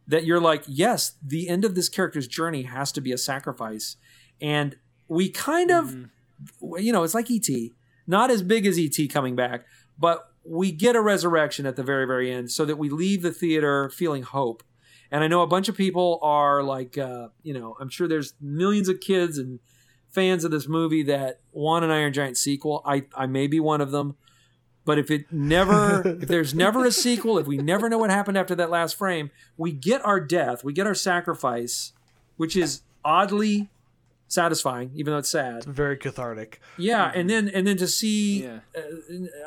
that 0.08 0.26
you're 0.26 0.40
like, 0.40 0.64
yes, 0.68 1.16
the 1.24 1.48
end 1.50 1.66
of 1.66 1.76
this 1.76 1.90
character's 1.90 2.28
journey 2.28 2.64
has 2.64 2.92
to 2.94 3.02
be 3.02 3.12
a 3.12 3.18
sacrifice. 3.18 3.98
And 4.42 4.78
we 5.08 5.30
kind 5.30 5.72
of, 5.72 5.96
you 6.78 6.92
know, 6.92 7.04
it's 7.04 7.14
like 7.14 7.30
E.T., 7.32 7.74
not 8.08 8.30
as 8.30 8.44
big 8.44 8.66
as 8.66 8.78
E.T. 8.78 9.08
coming 9.08 9.36
back, 9.36 9.66
but 9.98 10.32
we 10.44 10.72
get 10.72 10.96
a 10.96 11.02
resurrection 11.02 11.66
at 11.66 11.76
the 11.76 11.84
very, 11.84 12.06
very 12.06 12.32
end 12.32 12.52
so 12.52 12.66
that 12.66 12.78
we 12.78 12.90
leave 12.90 13.22
the 13.22 13.32
theater 13.32 13.90
feeling 13.90 14.24
hope. 14.24 14.64
And 15.12 15.24
I 15.24 15.28
know 15.28 15.42
a 15.42 15.48
bunch 15.48 15.70
of 15.70 15.78
people 15.78 16.20
are 16.22 16.62
like, 16.62 16.98
uh, 16.98 17.30
you 17.42 17.54
know, 17.54 17.76
I'm 17.80 17.90
sure 17.90 18.08
there's 18.08 18.34
millions 18.40 18.90
of 18.90 19.00
kids 19.00 19.38
and 19.38 19.60
fans 20.10 20.44
of 20.44 20.52
this 20.52 20.68
movie 20.68 21.04
that 21.04 21.40
want 21.52 21.86
an 21.86 21.92
Iron 21.92 22.14
Giant 22.14 22.38
sequel. 22.38 22.82
I, 22.86 23.06
I 23.16 23.26
may 23.26 23.48
be 23.48 23.60
one 23.60 23.82
of 23.82 23.92
them. 23.92 24.18
But 24.86 25.00
if 25.00 25.10
it 25.12 25.26
never, 25.32 26.02
if 26.22 26.28
there's 26.28 26.54
never 26.54 26.86
a 26.86 26.92
sequel, 26.92 27.38
if 27.40 27.48
we 27.48 27.58
never 27.58 27.90
know 27.90 27.98
what 27.98 28.10
happened 28.12 28.38
after 28.38 28.56
that 28.56 28.70
last 28.70 28.96
frame, 28.96 29.32
we 29.58 29.72
get 29.72 30.06
our 30.06 30.20
death, 30.20 30.64
we 30.64 30.74
get 30.74 30.86
our 30.88 30.94
sacrifice, 30.96 31.92
which 32.38 32.56
is 32.56 32.82
oddly 33.04 33.70
satisfying, 34.28 34.92
even 34.96 35.12
though 35.14 35.20
it's 35.20 35.30
sad. 35.30 35.64
very 35.64 35.98
cathartic. 35.98 36.60
Yeah, 36.78 37.12
and 37.14 37.30
then 37.30 37.48
and 37.50 37.66
then 37.68 37.78
to 37.78 37.88
see, 37.88 38.44
Yeah. 38.44 38.60
uh, 38.78 38.82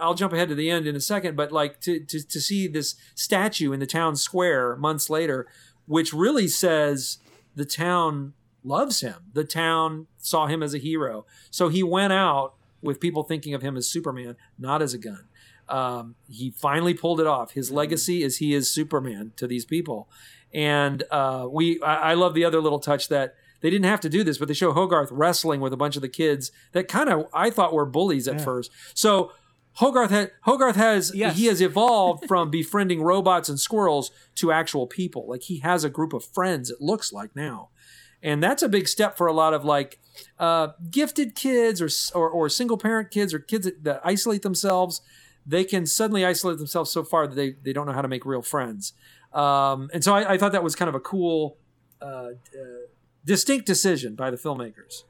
I'll 0.01 0.15
jump 0.15 0.33
ahead 0.33 0.49
to 0.49 0.55
the 0.55 0.71
end 0.71 0.87
in 0.87 0.97
a 0.97 1.01
second, 1.01 1.37
but 1.37 1.53
like 1.53 1.81
to, 1.83 2.01
to 2.01 2.21
to 2.27 2.41
see 2.41 2.67
this 2.69 2.95
statue 3.15 3.73
in 3.73 3.81
the 3.81 3.87
town 3.87 4.17
square 4.17 4.77
months 4.77 5.11
later, 5.11 5.47
which 5.87 6.13
really 6.13 6.49
says 6.49 7.19
the 7.55 7.65
town 7.65 8.35
loves 8.65 9.01
him. 9.01 9.17
The 9.35 9.45
town 9.45 10.07
saw 10.19 10.47
him 10.47 10.63
as 10.63 10.75
a 10.75 10.79
hero, 10.79 11.27
so 11.51 11.69
he 11.69 11.83
went 11.83 12.13
out 12.13 12.55
with 12.81 13.01
people 13.01 13.25
thinking 13.25 13.55
of 13.55 13.63
him 13.63 13.77
as 13.77 13.89
Superman, 13.89 14.37
not 14.59 14.81
as 14.83 14.95
a 14.95 14.99
gun. 14.99 15.25
Um, 15.69 16.15
he 16.31 16.51
finally 16.51 16.95
pulled 16.95 17.21
it 17.21 17.27
off. 17.27 17.53
His 17.53 17.71
legacy 17.71 18.23
is 18.23 18.39
he 18.39 18.55
is 18.55 18.71
Superman 18.71 19.33
to 19.37 19.47
these 19.47 19.65
people, 19.65 20.09
and 20.53 21.03
uh, 21.11 21.47
we. 21.51 21.81
I, 21.83 22.13
I 22.13 22.15
love 22.15 22.35
the 22.35 22.45
other 22.45 22.61
little 22.61 22.79
touch 22.81 23.09
that 23.09 23.35
they 23.61 23.71
didn't 23.71 23.87
have 23.87 24.01
to 24.01 24.09
do 24.09 24.23
this, 24.25 24.39
but 24.39 24.49
they 24.49 24.55
show 24.55 24.73
Hogarth 24.73 25.11
wrestling 25.11 25.61
with 25.61 25.73
a 25.73 25.77
bunch 25.77 25.97
of 25.97 26.03
the 26.03 26.09
kids 26.09 26.53
that 26.73 26.89
kind 26.89 27.09
of 27.09 27.27
I 27.35 27.51
thought 27.51 27.73
were 27.73 27.87
bullies 27.87 28.29
at 28.29 28.41
first. 28.41 28.71
So 28.95 29.33
Hogarth 29.75 30.11
had, 30.11 30.31
Hogarth 30.43 30.77
has 30.77 31.13
Yes. 31.15 31.37
he 31.37 31.47
has 31.47 31.61
evolved 31.61 32.27
from 32.27 32.51
befriending 32.59 33.03
robots 33.03 33.49
and 33.49 33.59
squirrels 33.61 34.11
to 34.37 34.51
actual 34.53 34.87
people. 34.87 35.27
Like 35.29 35.43
he 35.43 35.59
has 35.59 35.85
a 35.85 35.91
group 35.91 36.13
of 36.13 36.25
friends. 36.25 36.71
It 36.71 36.81
looks 36.81 37.13
like 37.13 37.35
now, 37.37 37.69
and 38.23 38.43
that's 38.43 38.63
a 38.63 38.69
big 38.69 38.89
step 38.89 39.17
for 39.17 39.27
a 39.27 39.33
lot 39.33 39.55
of 39.55 39.65
like 39.65 39.99
uh, 40.39 40.69
gifted 40.91 41.35
kids 41.35 41.83
or, 41.83 41.89
or 42.19 42.31
or 42.31 42.49
single 42.49 42.79
parent 42.79 43.11
kids 43.11 43.35
or 43.35 43.39
kids 43.39 43.69
that 43.83 44.01
isolate 44.05 44.43
themselves. 44.43 45.01
They 45.49 45.65
can 45.65 45.87
suddenly 45.87 46.25
isolate 46.25 46.59
themselves 46.59 46.91
so 46.93 47.03
far 47.03 47.27
that 47.27 47.35
they 47.35 47.53
they 47.65 47.73
don't 47.73 47.87
know 47.87 47.93
how 47.95 48.03
to 48.03 48.09
make 48.09 48.25
real 48.27 48.43
friends. 48.43 48.93
Um, 49.33 49.91
and 49.95 50.05
so 50.05 50.15
I, 50.15 50.35
I 50.35 50.39
thought 50.39 50.53
that 50.53 50.63
was 50.63 50.77
kind 50.77 50.89
of 50.89 50.95
a 50.95 51.01
cool. 51.01 51.57
Uh, 52.01 52.07
uh, 52.07 52.33
distinct 53.25 53.67
decision 53.67 54.15
by 54.15 54.31
the 54.31 54.37
filmmakers. 54.37 55.03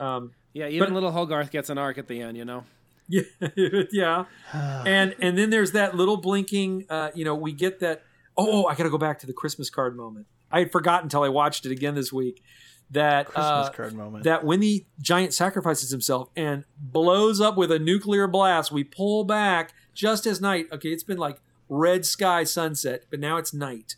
Um, 0.00 0.32
Yeah, 0.52 0.66
even 0.68 0.88
But- 0.88 0.94
little 0.94 1.12
Hogarth 1.12 1.50
gets 1.50 1.70
an 1.70 1.78
arc 1.78 1.98
at 1.98 2.08
the 2.08 2.20
end, 2.20 2.36
you 2.36 2.44
know. 2.44 2.64
Yeah, 3.10 3.22
yeah. 3.92 4.24
and 4.52 5.14
and 5.18 5.38
then 5.38 5.48
there's 5.50 5.72
that 5.72 5.94
little 5.94 6.18
blinking. 6.18 6.84
Uh, 6.90 7.10
you 7.14 7.24
know, 7.24 7.34
we 7.34 7.52
get 7.52 7.80
that. 7.80 8.02
Oh, 8.36 8.66
I 8.66 8.74
got 8.74 8.84
to 8.84 8.90
go 8.90 8.98
back 8.98 9.18
to 9.20 9.26
the 9.26 9.32
Christmas 9.32 9.70
card 9.70 9.96
moment. 9.96 10.26
I 10.50 10.58
had 10.60 10.70
forgotten 10.72 11.04
until 11.06 11.22
I 11.22 11.28
watched 11.30 11.64
it 11.64 11.72
again 11.72 11.94
this 11.94 12.12
week. 12.12 12.42
That 12.90 13.26
Christmas 13.26 13.68
uh, 13.68 13.70
card 13.70 13.94
moment. 13.94 14.24
that 14.24 14.44
when 14.44 14.60
the 14.60 14.86
giant 15.00 15.34
sacrifices 15.34 15.90
himself 15.90 16.30
and 16.34 16.64
blows 16.78 17.40
up 17.40 17.56
with 17.56 17.70
a 17.70 17.78
nuclear 17.78 18.26
blast, 18.26 18.72
we 18.72 18.82
pull 18.82 19.24
back 19.24 19.74
just 19.92 20.26
as 20.26 20.40
night. 20.40 20.68
Okay, 20.72 20.88
it's 20.88 21.02
been 21.02 21.18
like 21.18 21.40
red 21.68 22.06
sky 22.06 22.44
sunset, 22.44 23.04
but 23.10 23.20
now 23.20 23.36
it's 23.36 23.52
night. 23.52 23.96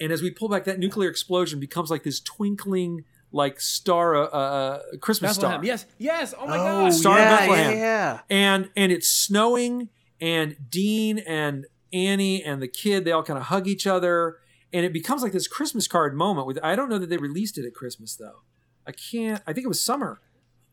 And 0.00 0.10
as 0.10 0.22
we 0.22 0.30
pull 0.30 0.48
back, 0.48 0.64
that 0.64 0.78
nuclear 0.78 1.10
explosion 1.10 1.60
becomes 1.60 1.90
like 1.90 2.02
this 2.02 2.18
twinkling, 2.18 3.04
like 3.30 3.60
star, 3.60 4.16
uh, 4.16 4.26
uh, 4.28 4.82
Christmas 5.00 5.36
Bethlehem. 5.36 5.56
star. 5.60 5.64
Yes, 5.66 5.86
yes. 5.98 6.34
Oh 6.38 6.46
my 6.46 6.58
oh, 6.58 6.84
gosh. 6.84 6.94
Star 6.94 7.18
of 7.18 7.24
yeah, 7.24 7.38
Bethlehem. 7.38 7.70
yeah, 7.72 7.78
yeah. 7.78 8.20
and 8.30 8.70
and 8.74 8.90
it's 8.90 9.08
snowing 9.08 9.90
and 10.20 10.56
dean 10.70 11.18
and 11.18 11.66
annie 11.92 12.42
and 12.42 12.62
the 12.62 12.68
kid 12.68 13.04
they 13.04 13.12
all 13.12 13.22
kind 13.22 13.38
of 13.38 13.46
hug 13.46 13.66
each 13.66 13.86
other 13.86 14.38
and 14.74 14.84
it 14.84 14.92
becomes 14.92 15.22
like 15.22 15.32
this 15.32 15.48
christmas 15.48 15.86
card 15.88 16.14
moment 16.14 16.46
with 16.46 16.58
i 16.62 16.76
don't 16.76 16.90
know 16.90 16.98
that 16.98 17.08
they 17.08 17.16
released 17.16 17.56
it 17.56 17.64
at 17.64 17.74
christmas 17.74 18.14
though. 18.16 18.42
I 18.86 18.92
can't 18.92 19.40
i 19.46 19.52
think 19.54 19.64
it 19.64 19.68
was 19.68 19.80
summer. 19.82 20.20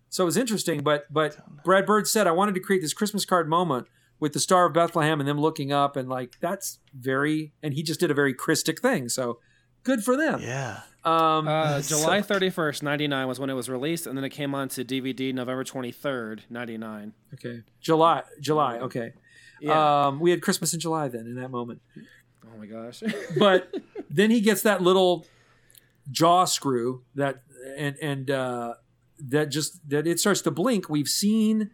So 0.09 0.23
it 0.23 0.25
was 0.25 0.35
interesting 0.35 0.81
but 0.83 1.05
but 1.09 1.37
brad 1.63 1.85
bird 1.85 2.07
said 2.07 2.27
i 2.27 2.31
wanted 2.31 2.55
to 2.55 2.59
create 2.61 2.81
this 2.81 2.93
christmas 2.93 3.23
card 3.23 3.47
moment 3.47 3.87
with 4.19 4.33
the 4.33 4.39
star 4.41 4.65
of 4.65 4.73
bethlehem 4.73 5.19
and 5.21 5.29
them 5.29 5.39
looking 5.39 5.71
up 5.71 5.95
and 5.95 6.09
like 6.09 6.35
that's 6.41 6.79
very 6.93 7.53
and 7.63 7.73
he 7.75 7.81
just 7.83 7.99
did 8.01 8.11
a 8.11 8.13
very 8.13 8.33
christic 8.33 8.81
thing 8.81 9.07
so 9.07 9.39
good 9.83 10.03
for 10.03 10.15
them. 10.15 10.39
Yeah. 10.41 10.81
um 11.03 11.47
Uh, 11.47 11.81
July 11.81 12.21
31st, 12.21 12.83
99 12.83 13.27
was 13.27 13.39
when 13.39 13.49
it 13.49 13.55
was 13.55 13.67
released, 13.67 14.05
and 14.05 14.15
then 14.15 14.23
it 14.23 14.29
came 14.29 14.53
on 14.53 14.69
to 14.69 14.85
DVD 14.85 15.33
November 15.33 15.63
23rd, 15.63 16.41
99. 16.49 17.13
okay. 17.33 17.63
July 17.79 18.21
july 18.39 18.77
okay. 18.77 19.13
Yeah. 19.59 20.07
um 20.07 20.19
we 20.19 20.31
had 20.31 20.41
christmas 20.41 20.73
in 20.73 20.79
july 20.79 21.07
then 21.07 21.25
in 21.27 21.35
that 21.35 21.49
moment 21.49 21.81
oh 22.45 22.57
my 22.57 22.65
gosh. 22.65 23.03
but 23.37 23.73
then 24.09 24.31
he 24.31 24.41
gets 24.41 24.61
that 24.63 24.81
little 24.81 25.25
jaw 26.09 26.45
screw 26.45 27.03
that 27.15 27.43
and 27.77 27.95
and 28.01 28.31
uh, 28.31 28.73
that 29.19 29.49
just 29.49 29.87
that 29.89 30.07
it 30.07 30.19
starts 30.19 30.41
to 30.41 30.51
blink. 30.51 30.89
We've 30.89 31.07
seen 31.07 31.71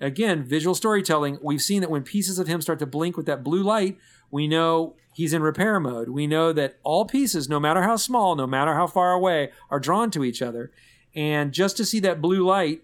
again 0.00 0.44
visual 0.44 0.74
storytelling. 0.74 1.38
We've 1.42 1.62
seen 1.62 1.80
that 1.80 1.90
when 1.90 2.02
pieces 2.02 2.38
of 2.38 2.46
him 2.46 2.60
start 2.60 2.78
to 2.80 2.86
blink 2.86 3.16
with 3.16 3.26
that 3.26 3.44
blue 3.44 3.62
light, 3.62 3.98
we 4.30 4.48
know 4.48 4.96
he's 5.14 5.32
in 5.32 5.42
repair 5.42 5.80
mode. 5.80 6.08
We 6.08 6.26
know 6.26 6.52
that 6.52 6.78
all 6.82 7.04
pieces, 7.04 7.48
no 7.48 7.60
matter 7.60 7.82
how 7.82 7.96
small, 7.96 8.36
no 8.36 8.46
matter 8.46 8.74
how 8.74 8.86
far 8.86 9.12
away, 9.12 9.50
are 9.70 9.80
drawn 9.80 10.10
to 10.12 10.24
each 10.24 10.42
other. 10.42 10.70
And 11.14 11.52
just 11.52 11.76
to 11.78 11.84
see 11.84 12.00
that 12.00 12.20
blue 12.20 12.44
light, 12.44 12.82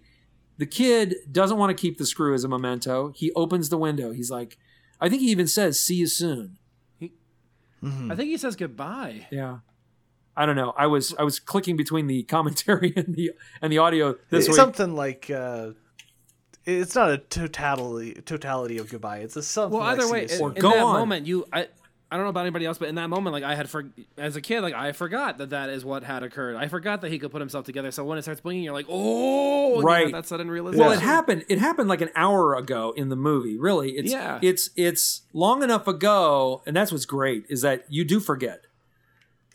the 0.57 0.67
kid 0.67 1.17
doesn't 1.31 1.59
want 1.59 1.77
to 1.77 1.81
keep 1.81 1.99
the 1.99 2.07
screw 2.07 2.35
as 2.35 2.45
a 2.45 2.49
memento. 2.49 3.13
He 3.15 3.33
opens 3.33 3.69
the 3.69 3.79
window. 3.79 4.13
He's 4.13 4.31
like, 4.31 4.57
I 5.01 5.09
think 5.09 5.23
he 5.23 5.31
even 5.31 5.47
says, 5.47 5.79
"See 5.79 5.97
you 5.97 6.07
soon." 6.07 6.59
I 7.85 8.15
think 8.15 8.29
he 8.31 8.37
says 8.39 8.57
goodbye. 8.57 9.27
Yeah. 9.31 9.59
I 10.37 10.47
don't 10.47 10.57
know. 10.57 10.73
I 10.77 10.87
was 10.87 11.15
I 11.19 11.23
was 11.23 11.39
clicking 11.39 11.77
between 11.77 12.07
the 12.07 12.23
commentary 12.25 12.93
and 12.97 13.15
the 13.15 13.33
and 13.63 13.73
the 13.73 13.79
audio 13.79 14.15
this 14.31 14.47
it's 14.47 14.49
week. 14.49 14.57
something 14.57 14.95
like 14.97 15.31
uh, 15.31 15.71
it's 16.65 16.95
not 16.95 17.11
a 17.11 17.19
totality 17.19 18.15
totality 18.15 18.79
of 18.79 18.89
goodbye. 18.91 19.19
It's 19.19 19.37
a 19.37 19.43
something. 19.43 19.79
Well, 19.79 19.89
either 19.89 20.03
see 20.03 20.13
way, 20.13 20.19
you 20.19 20.23
in, 20.25 20.29
soon. 20.31 20.53
in 20.57 20.61
Go 20.63 20.71
that 20.71 20.83
on. 20.83 20.99
moment, 21.01 21.27
you 21.27 21.45
I. 21.53 21.69
I 22.11 22.17
don't 22.17 22.27
know 22.27 22.31
about 22.31 22.43
anybody 22.43 22.67
else, 22.67 22.79
but 22.79 22.89
in 22.89 22.95
that 22.97 23.09
moment, 23.09 23.33
like 23.33 23.43
I 23.43 23.55
had, 23.57 23.69
for, 23.69 23.87
as 24.17 24.37
a 24.37 24.41
kid, 24.41 24.61
like 24.61 24.75
I 24.75 24.93
forgot 24.93 25.39
that 25.39 25.51
that 25.51 25.69
is 25.71 25.85
what 25.85 26.05
had 26.05 26.23
occurred. 26.23 26.55
I 26.55 26.69
forgot 26.69 27.01
that 27.01 27.11
he 27.11 27.19
could 27.19 27.33
put 27.33 27.41
himself 27.41 27.65
together. 27.65 27.91
So 27.91 28.05
when 28.05 28.19
it 28.19 28.23
starts 28.23 28.41
blinking, 28.41 28.63
you're 28.63 28.75
like, 28.75 28.87
"Oh, 28.89 29.77
you 29.79 29.83
Right. 29.83 30.13
that 30.13 30.27
sudden 30.27 30.49
realization." 30.51 30.85
well, 30.85 30.93
it 30.93 31.01
happened. 31.01 31.45
It 31.49 31.59
happened 31.59 31.89
like 31.89 32.03
an 32.03 32.11
hour 32.15 32.55
ago 32.55 32.93
in 32.97 33.09
the 33.09 33.17
movie. 33.17 33.59
Really, 33.59 33.93
it's 33.93 34.13
Yeah. 34.13 34.39
it's 34.43 34.71
it's 34.77 35.23
long 35.33 35.63
enough 35.63 35.89
ago, 35.89 36.63
and 36.67 36.77
that's 36.77 36.93
what's 36.93 37.07
great 37.07 37.47
is 37.49 37.63
that 37.63 37.85
you 37.89 38.05
do 38.05 38.21
forget. 38.21 38.61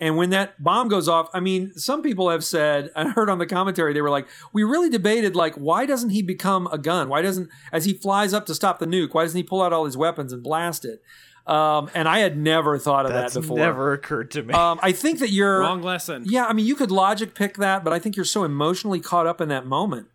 And 0.02 0.16
when 0.16 0.30
that 0.30 0.62
bomb 0.64 0.88
goes 0.88 1.10
off, 1.10 1.30
I 1.34 1.42
mean, 1.42 1.74
some 1.76 2.02
people 2.02 2.30
have 2.30 2.44
said, 2.46 2.90
I 2.96 3.10
heard 3.10 3.30
on 3.30 3.38
the 3.38 3.46
commentary, 3.46 3.92
they 3.94 4.02
were 4.02 4.10
like, 4.10 4.28
we 4.54 4.64
really 4.64 4.90
debated, 4.90 5.36
like, 5.36 5.56
why 5.56 5.86
doesn't 5.86 6.12
he 6.12 6.22
become 6.22 6.68
a 6.72 6.78
gun? 6.78 7.10
Why 7.10 7.22
doesn't, 7.22 7.50
as 7.74 7.84
he 7.84 7.92
flies 7.94 8.34
up 8.34 8.46
to 8.46 8.56
stop 8.56 8.80
the 8.80 8.86
nuke, 8.86 9.14
why 9.14 9.24
doesn't 9.24 9.36
he 9.38 9.44
pull 9.44 9.62
out 9.62 9.74
all 9.74 9.84
his 9.84 9.98
weapons 9.98 10.32
and 10.32 10.42
blast 10.42 10.86
it? 10.86 11.02
Um, 11.50 11.90
and 11.96 12.08
I 12.08 12.20
had 12.20 12.38
never 12.38 12.78
thought 12.78 13.08
of 13.08 13.12
That's 13.12 13.34
that 13.34 13.42
before. 13.42 13.58
never 13.58 13.94
occurred 13.94 14.30
to 14.32 14.44
me. 14.44 14.54
Um, 14.54 14.80
I 14.84 14.92
think 14.92 15.18
that 15.18 15.32
you're 15.32 15.62
Wrong 15.62 15.82
lesson. 15.82 16.26
Yeah, 16.28 16.46
I 16.46 16.54
mean, 16.54 16.68
you 16.68 16.76
could 16.76 16.92
logic 16.92 17.34
pick 17.34 17.58
that, 17.58 17.84
but 17.84 17.92
I 17.92 17.98
think 17.98 18.16
you're 18.16 18.24
so 18.24 18.44
emotionally 18.44 19.00
caught 19.00 19.26
up 19.26 19.42
in 19.42 19.50
that 19.50 19.66
moment. 19.66 20.10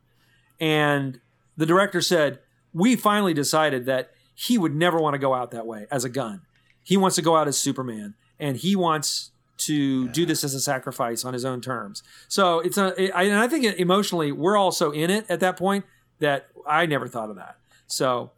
And 0.61 1.21
the 1.57 1.67
director 1.67 2.01
said, 2.01 2.39
We 2.73 2.95
finally 2.95 3.35
decided 3.35 3.85
that 3.87 4.13
he 4.33 4.59
would 4.59 4.77
never 4.77 5.01
want 5.01 5.15
to 5.15 5.19
go 5.19 5.35
out 5.35 5.51
that 5.51 5.67
way 5.67 5.87
as 5.91 6.05
a 6.05 6.09
gun. 6.09 6.43
He 6.85 6.97
wants 6.97 7.17
to 7.17 7.23
go 7.23 7.35
out 7.37 7.49
as 7.49 7.59
Superman, 7.59 8.15
and 8.39 8.57
he 8.57 8.77
wants 8.77 9.33
to 9.57 10.09
do 10.09 10.27
this 10.27 10.45
as 10.45 10.55
a 10.55 10.61
sacrifice 10.61 11.25
on 11.25 11.33
his 11.33 11.45
own 11.45 11.61
terms. 11.61 12.05
So 12.29 12.61
it's 12.61 12.79
a, 12.79 13.17
I, 13.17 13.25
and 13.25 13.39
I 13.39 13.49
think 13.49 13.65
emotionally, 13.79 14.31
we're 14.31 14.57
also 14.57 14.93
in 14.93 15.11
it 15.11 15.27
at 15.29 15.41
that 15.41 15.57
point 15.57 15.85
that 16.21 16.47
I 16.65 16.87
never 16.87 17.09
thought 17.09 17.31
of 17.31 17.37
that. 17.37 17.57
So 17.87 18.31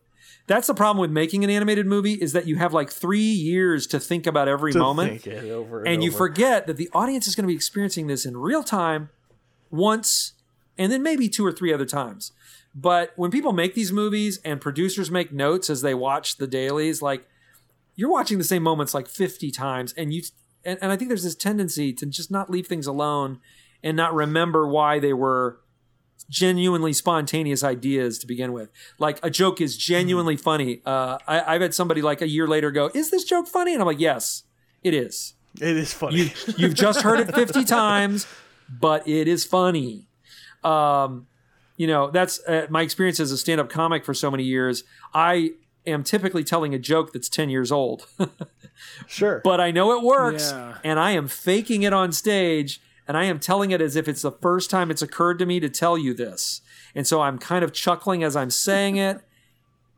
that's 0.47 0.67
the 0.69 0.75
problem 0.75 1.01
with 1.01 1.11
making 1.11 1.43
an 1.45 1.51
animated 1.51 1.87
movie 1.87 2.15
is 2.15 2.33
that 2.33 2.47
you 2.47 2.57
have 2.57 2.73
like 2.73 2.91
three 2.91 3.19
years 3.21 3.87
to 3.89 3.99
think 3.99 4.27
about 4.27 4.47
every 4.49 4.73
To 4.73 4.79
moment. 4.79 5.23
think 5.23 5.27
it 5.27 5.51
over 5.51 5.81
and, 5.81 5.89
and 5.89 6.05
you 6.05 6.11
forget 6.13 6.67
that 6.67 6.77
the 6.77 6.89
audience 6.93 7.27
is 7.27 7.35
going 7.35 7.45
to 7.45 7.49
be 7.49 7.55
experiencing 7.55 8.07
this 8.07 8.25
in 8.25 8.37
real 8.37 8.63
time 8.63 9.11
once 9.71 10.33
and 10.79 10.93
then 10.93 11.03
maybe 11.03 11.29
two 11.29 11.45
or 11.45 11.53
three 11.53 11.73
other 11.73 11.87
times. 11.87 12.33
But 12.75 13.13
when 13.17 13.31
people 13.31 13.53
make 13.53 13.75
these 13.75 13.91
movies 13.93 14.39
and 14.45 14.61
producers 14.61 15.11
make 15.11 15.33
notes 15.33 15.71
as 15.71 15.81
they 15.83 15.95
watch 15.95 16.37
the 16.37 16.47
dailies 16.47 17.01
like 17.03 17.27
you're 17.95 18.11
watching 18.11 18.37
the 18.39 18.45
same 18.45 18.63
moments 18.63 18.93
like 18.93 19.09
50 19.09 19.51
times 19.51 19.95
and 19.95 20.13
you 20.13 20.23
and, 20.65 20.79
and 20.83 20.93
i 20.93 20.97
think 20.97 21.09
there's 21.09 21.23
this 21.25 21.35
tendency 21.35 21.95
to 21.95 22.05
just 22.05 22.31
not 22.31 22.51
leave 22.51 22.67
things 22.67 22.87
alone 22.87 23.41
and 23.83 23.97
not 23.97 24.13
remember 24.15 24.69
why 24.69 24.99
they 24.99 25.15
were 25.15 25.59
genuinely 26.29 26.93
spontaneous 26.93 27.63
ideas 27.63 28.19
to 28.19 28.27
begin 28.27 28.53
with. 28.53 28.71
Like 28.99 29.19
a 29.23 29.31
joke 29.31 29.61
is 29.61 29.77
genuinely 29.77 30.37
funny. 30.37 30.83
Uh, 30.85 31.19
I, 31.27 31.55
I've 31.55 31.61
had 31.61 31.75
somebody 31.75 32.03
like 32.03 32.21
a 32.21 32.29
year 32.29 32.47
later 32.47 32.71
go, 32.71 32.91
"Is 32.95 33.11
this 33.11 33.25
joke 33.25 33.47
funny?" 33.49 33.73
And 33.73 33.81
I'm 33.83 33.87
like, 33.87 34.01
"Yes, 34.01 34.45
it 34.83 34.95
is. 34.95 35.35
it 35.61 35.77
is 35.77 35.93
funny. 35.93 36.17
You, 36.17 36.31
you've 36.57 36.75
just 36.75 37.03
heard 37.03 37.21
it 37.21 37.35
50 37.35 37.65
times, 37.83 38.27
but 38.69 39.07
it 39.07 39.29
is 39.29 39.45
funny." 39.45 40.09
Um, 40.65 41.27
you 41.77 41.87
know, 41.87 42.11
that's 42.11 42.41
uh, 42.47 42.67
my 42.71 42.83
experience 42.83 43.21
as 43.21 43.31
a 43.31 43.37
stand-up 43.37 43.69
comic 43.69 44.05
for 44.05 44.15
so 44.15 44.31
many 44.31 44.43
years. 44.45 44.83
I 45.15 45.51
am 45.87 46.03
typically 46.03 46.43
telling 46.43 46.75
a 46.75 46.79
joke 46.79 47.13
that's 47.13 47.29
10 47.29 47.51
years 47.51 47.71
old, 47.71 48.07
sure. 49.07 49.41
but 49.45 49.61
I 49.61 49.71
know 49.71 49.93
it 49.97 50.03
works, 50.03 50.51
Yeah. 50.53 50.79
and 50.83 50.99
I 50.99 51.13
am 51.13 51.29
faking 51.29 51.83
it 51.83 51.93
on 51.93 52.13
stage, 52.13 52.81
and 53.09 53.17
I 53.17 53.25
am 53.25 53.39
telling 53.39 53.71
it 53.71 53.81
as 53.81 53.97
if 53.97 54.09
it's 54.09 54.23
the 54.23 54.33
first 54.33 54.71
time 54.71 54.91
it's 54.91 55.03
occurred 55.03 55.39
to 55.39 55.47
me 55.47 55.61
to 55.61 55.69
tell 55.69 55.97
you 55.97 56.15
this, 56.15 56.61
and 56.95 57.07
so 57.07 57.21
I'm 57.21 57.39
kind 57.39 57.65
of 57.65 57.73
chuckling 57.73 58.23
as 58.23 58.37
I'm 58.37 58.51
saying 58.51 58.97
it. 58.97 59.21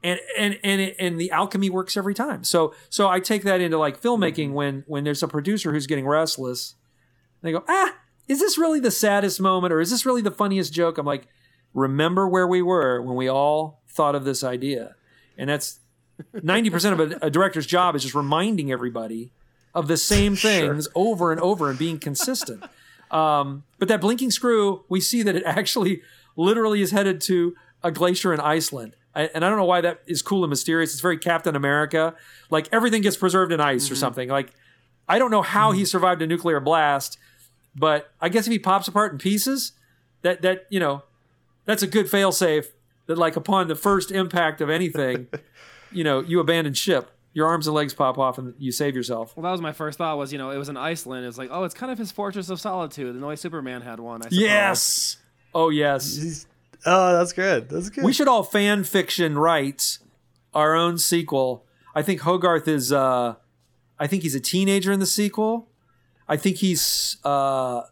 And 0.04 0.20
and 0.38 0.58
and 0.62 0.80
it, 0.80 0.96
and 1.00 1.20
the 1.20 1.32
alchemy 1.32 1.70
works 1.70 1.96
every 1.96 2.14
time. 2.14 2.44
So 2.44 2.72
so 2.88 3.08
I 3.08 3.18
take 3.18 3.42
that 3.42 3.60
into 3.60 3.78
like 3.78 4.00
filmmaking 4.00 4.52
when 4.52 4.84
when 4.86 5.02
there's 5.02 5.24
a 5.24 5.28
producer 5.28 5.72
who's 5.72 5.88
getting 5.88 6.06
restless, 6.06 6.76
they 7.42 7.50
go 7.50 7.64
ah 7.66 7.96
is 8.28 8.38
this 8.38 8.58
really 8.58 8.78
the 8.78 8.92
saddest 8.92 9.40
moment 9.40 9.72
or 9.72 9.80
is 9.80 9.90
this 9.90 10.06
really 10.06 10.22
the 10.22 10.30
funniest 10.30 10.72
joke? 10.72 10.98
I'm 10.98 11.06
like 11.06 11.26
remember 11.74 12.28
where 12.28 12.46
we 12.46 12.62
were 12.62 13.02
when 13.02 13.16
we 13.16 13.28
all 13.28 13.82
thought 13.88 14.14
of 14.14 14.24
this 14.24 14.44
idea, 14.44 14.94
and 15.36 15.50
that's 15.50 15.80
ninety 16.42 16.70
percent 16.70 17.00
of 17.00 17.12
a, 17.12 17.26
a 17.26 17.30
director's 17.30 17.66
job 17.66 17.96
is 17.96 18.02
just 18.02 18.14
reminding 18.14 18.70
everybody 18.70 19.32
of 19.74 19.88
the 19.88 19.96
same 19.96 20.36
things 20.36 20.88
over 20.94 21.32
and 21.32 21.40
over 21.40 21.70
and 21.70 21.78
being 21.78 21.98
consistent. 21.98 22.62
Um, 23.10 23.64
but 23.78 23.88
that 23.88 24.00
blinking 24.00 24.30
screw, 24.30 24.84
we 24.88 25.00
see 25.00 25.22
that 25.22 25.34
it 25.34 25.42
actually 25.44 26.02
literally 26.36 26.82
is 26.82 26.90
headed 26.90 27.20
to 27.22 27.54
a 27.82 27.90
glacier 27.90 28.32
in 28.32 28.40
Iceland. 28.40 28.94
I, 29.14 29.22
and 29.34 29.44
I 29.44 29.48
don't 29.48 29.58
know 29.58 29.64
why 29.64 29.80
that 29.80 30.02
is 30.06 30.22
cool 30.22 30.44
and 30.44 30.50
mysterious. 30.50 30.92
It's 30.92 31.00
very 31.00 31.18
Captain 31.18 31.56
America. 31.56 32.14
Like 32.50 32.68
everything 32.72 33.02
gets 33.02 33.16
preserved 33.16 33.52
in 33.52 33.60
ice 33.60 33.90
or 33.90 33.96
something. 33.96 34.28
Like 34.28 34.52
I 35.08 35.18
don't 35.18 35.30
know 35.30 35.42
how 35.42 35.72
he 35.72 35.84
survived 35.84 36.22
a 36.22 36.26
nuclear 36.26 36.60
blast, 36.60 37.18
but 37.74 38.12
I 38.20 38.28
guess 38.28 38.46
if 38.46 38.52
he 38.52 38.58
pops 38.58 38.88
apart 38.88 39.12
in 39.12 39.18
pieces, 39.18 39.72
that 40.22 40.42
that 40.42 40.66
you 40.70 40.78
know, 40.80 41.02
that's 41.64 41.82
a 41.82 41.86
good 41.86 42.06
failsafe. 42.06 42.66
That 43.06 43.16
like 43.16 43.36
upon 43.36 43.68
the 43.68 43.74
first 43.74 44.10
impact 44.10 44.60
of 44.60 44.68
anything, 44.68 45.28
you 45.92 46.04
know, 46.04 46.20
you 46.20 46.40
abandon 46.40 46.74
ship. 46.74 47.10
Your 47.34 47.46
arms 47.46 47.66
and 47.66 47.76
legs 47.76 47.94
pop 47.94 48.18
off, 48.18 48.38
and 48.38 48.54
you 48.58 48.72
save 48.72 48.96
yourself. 48.96 49.36
Well, 49.36 49.44
that 49.44 49.52
was 49.52 49.60
my 49.60 49.72
first 49.72 49.98
thought. 49.98 50.16
Was 50.18 50.32
you 50.32 50.38
know 50.38 50.50
it 50.50 50.56
was 50.56 50.68
in 50.68 50.76
Iceland. 50.76 51.26
It's 51.26 51.38
like 51.38 51.50
oh, 51.52 51.64
it's 51.64 51.74
kind 51.74 51.92
of 51.92 51.98
his 51.98 52.10
fortress 52.10 52.50
of 52.50 52.60
solitude. 52.60 53.14
And 53.14 53.22
the 53.22 53.26
way 53.26 53.36
Superman 53.36 53.82
had 53.82 54.00
one. 54.00 54.22
I 54.22 54.24
suppose. 54.24 54.38
Yes. 54.40 55.16
Oh 55.54 55.68
yes. 55.68 56.16
He's- 56.16 56.46
oh, 56.86 57.12
that's 57.16 57.32
good. 57.32 57.68
That's 57.68 57.90
good. 57.90 58.02
We 58.04 58.12
should 58.12 58.28
all 58.28 58.42
fan 58.42 58.82
fiction 58.84 59.38
write 59.38 59.98
our 60.54 60.74
own 60.74 60.98
sequel. 60.98 61.64
I 61.94 62.02
think 62.02 62.22
Hogarth 62.22 62.66
is. 62.66 62.92
Uh, 62.92 63.34
I 63.98 64.06
think 64.06 64.22
he's 64.22 64.34
a 64.34 64.40
teenager 64.40 64.90
in 64.90 64.98
the 65.00 65.06
sequel. 65.06 65.68
I 66.28 66.36
think 66.36 66.56
he's. 66.58 67.18
Uh, 67.24 67.82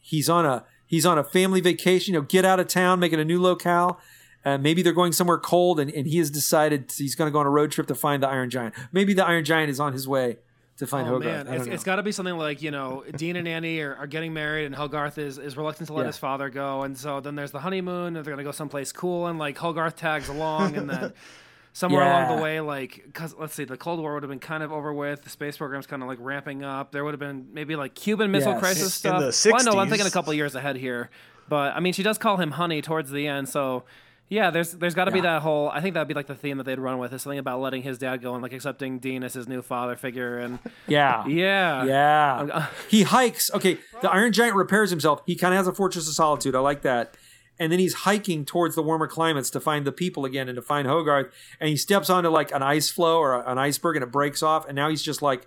he's 0.00 0.28
on 0.28 0.44
a 0.44 0.64
he's 0.86 1.06
on 1.06 1.18
a 1.18 1.24
family 1.24 1.60
vacation. 1.60 2.14
You 2.14 2.20
know, 2.20 2.26
get 2.26 2.44
out 2.44 2.60
of 2.60 2.68
town, 2.68 3.00
make 3.00 3.12
it 3.12 3.18
a 3.20 3.24
new 3.24 3.40
locale, 3.40 4.00
Uh, 4.46 4.56
maybe 4.56 4.80
they're 4.80 4.92
going 4.92 5.12
somewhere 5.12 5.38
cold, 5.38 5.80
and, 5.80 5.90
and 5.90 6.06
he 6.06 6.18
has 6.18 6.30
decided 6.30 6.92
he's 6.96 7.14
going 7.16 7.26
to 7.28 7.32
go 7.32 7.40
on 7.40 7.46
a 7.46 7.50
road 7.50 7.70
trip 7.72 7.88
to 7.88 7.94
find 7.96 8.22
the 8.22 8.28
Iron 8.28 8.48
Giant. 8.48 8.74
Maybe 8.92 9.12
the 9.12 9.26
Iron 9.26 9.44
Giant 9.44 9.68
is 9.70 9.80
on 9.80 9.92
his 9.92 10.06
way 10.06 10.38
to 10.76 10.86
find 10.86 11.08
Oh 11.08 11.14
Hogarth. 11.14 11.46
man, 11.46 11.54
it's, 11.54 11.66
it's 11.66 11.82
got 11.84 11.96
to 11.96 12.02
be 12.04 12.12
something 12.12 12.36
like 12.36 12.62
you 12.62 12.70
know 12.70 13.02
Dean 13.16 13.34
and 13.36 13.48
Annie 13.48 13.80
are, 13.80 13.96
are 13.96 14.06
getting 14.06 14.32
married, 14.32 14.66
and 14.66 14.74
Hogarth 14.74 15.18
is, 15.18 15.36
is 15.38 15.56
reluctant 15.56 15.88
to 15.88 15.94
let 15.94 16.02
Yeah. 16.02 16.06
his 16.08 16.18
father 16.18 16.48
go, 16.48 16.82
and 16.84 16.96
so 16.96 17.18
then 17.20 17.34
there's 17.34 17.50
the 17.50 17.58
honeymoon, 17.60 18.14
and 18.14 18.24
they're 18.24 18.32
gonna 18.32 18.44
go 18.44 18.52
someplace 18.52 18.92
cool, 18.92 19.26
and 19.26 19.36
like 19.38 19.58
Hogarth 19.58 19.96
tags 19.96 20.28
along, 20.28 20.76
and 20.76 20.88
then 20.88 21.12
somewhere 21.72 22.02
along 22.02 22.36
the 22.36 22.42
way, 22.42 22.60
like 22.60 23.02
because 23.06 23.34
let's 23.40 23.54
see, 23.54 23.64
the 23.64 23.76
Cold 23.76 23.98
War 24.00 24.14
would 24.14 24.22
have 24.22 24.30
been 24.30 24.38
kind 24.38 24.62
of 24.62 24.70
over 24.70 24.92
with, 24.92 25.24
the 25.24 25.30
space 25.30 25.56
program's 25.56 25.86
kind 25.88 26.02
of 26.02 26.08
like 26.08 26.18
ramping 26.20 26.62
up. 26.62 26.92
There 26.92 27.04
would 27.04 27.14
have 27.14 27.20
been 27.20 27.48
maybe 27.52 27.74
like 27.74 27.94
Cuban 27.96 28.30
Missile 28.30 28.52
Yes. 28.52 28.60
Crisis 28.60 29.04
In- 29.04 29.10
in 29.16 29.32
stuff. 29.32 29.44
the 29.44 29.50
Well, 29.52 29.60
I 29.60 29.64
know 29.74 29.80
I'm 29.80 29.88
thinking 29.88 30.06
a 30.06 30.10
60s. 30.10 30.12
couple 30.12 30.34
years 30.34 30.54
ahead 30.54 30.76
here, 30.76 31.10
but 31.48 31.74
I 31.74 31.80
mean 31.80 31.94
she 31.94 32.02
does 32.04 32.16
call 32.18 32.36
him 32.36 32.52
Honey 32.52 32.80
towards 32.80 33.10
the 33.10 33.26
end, 33.26 33.48
so. 33.48 33.82
Yeah, 34.28 34.50
there's 34.50 34.72
there's 34.72 34.94
got 34.94 35.04
to 35.04 35.12
be 35.12 35.20
that 35.20 35.42
whole. 35.42 35.68
I 35.68 35.80
think 35.80 35.94
that'd 35.94 36.08
be 36.08 36.14
like 36.14 36.26
the 36.26 36.34
theme 36.34 36.56
that 36.58 36.64
they'd 36.64 36.80
run 36.80 36.98
with 36.98 37.12
is 37.12 37.22
something 37.22 37.38
about 37.38 37.60
letting 37.60 37.82
his 37.82 37.96
dad 37.96 38.22
go 38.22 38.34
and 38.34 38.42
like 38.42 38.52
accepting 38.52 38.98
Dean 38.98 39.22
as 39.22 39.34
his 39.34 39.46
new 39.46 39.62
father 39.62 39.94
figure 39.94 40.38
and 40.38 40.58
yeah. 40.88 41.24
yeah, 41.28 41.84
Yeah. 41.84 42.66
he 42.90 43.04
hikes. 43.04 43.50
Okay, 43.54 43.78
the 44.02 44.10
Iron 44.10 44.32
Giant 44.32 44.56
repairs 44.56 44.90
himself. 44.90 45.22
He 45.26 45.36
kind 45.36 45.54
of 45.54 45.58
has 45.58 45.68
a 45.68 45.72
Fortress 45.72 46.08
of 46.08 46.14
Solitude. 46.14 46.56
I 46.56 46.58
like 46.58 46.82
that. 46.82 47.16
And 47.58 47.70
then 47.72 47.78
he's 47.78 47.94
hiking 47.94 48.44
towards 48.44 48.74
the 48.74 48.82
warmer 48.82 49.06
climates 49.06 49.48
to 49.50 49.60
find 49.60 49.86
the 49.86 49.92
people 49.92 50.24
again 50.26 50.48
and 50.48 50.56
to 50.56 50.62
find 50.62 50.86
Hogarth. 50.88 51.32
And 51.60 51.70
he 51.70 51.76
steps 51.76 52.10
onto 52.10 52.28
like 52.28 52.50
an 52.52 52.62
ice 52.62 52.90
floe 52.90 53.18
or 53.18 53.48
an 53.48 53.56
iceberg 53.58 53.96
and 53.96 54.02
it 54.02 54.10
breaks 54.12 54.42
off. 54.42 54.66
And 54.66 54.74
now 54.76 54.90
he's 54.90 55.02
just 55.02 55.22
like, 55.22 55.46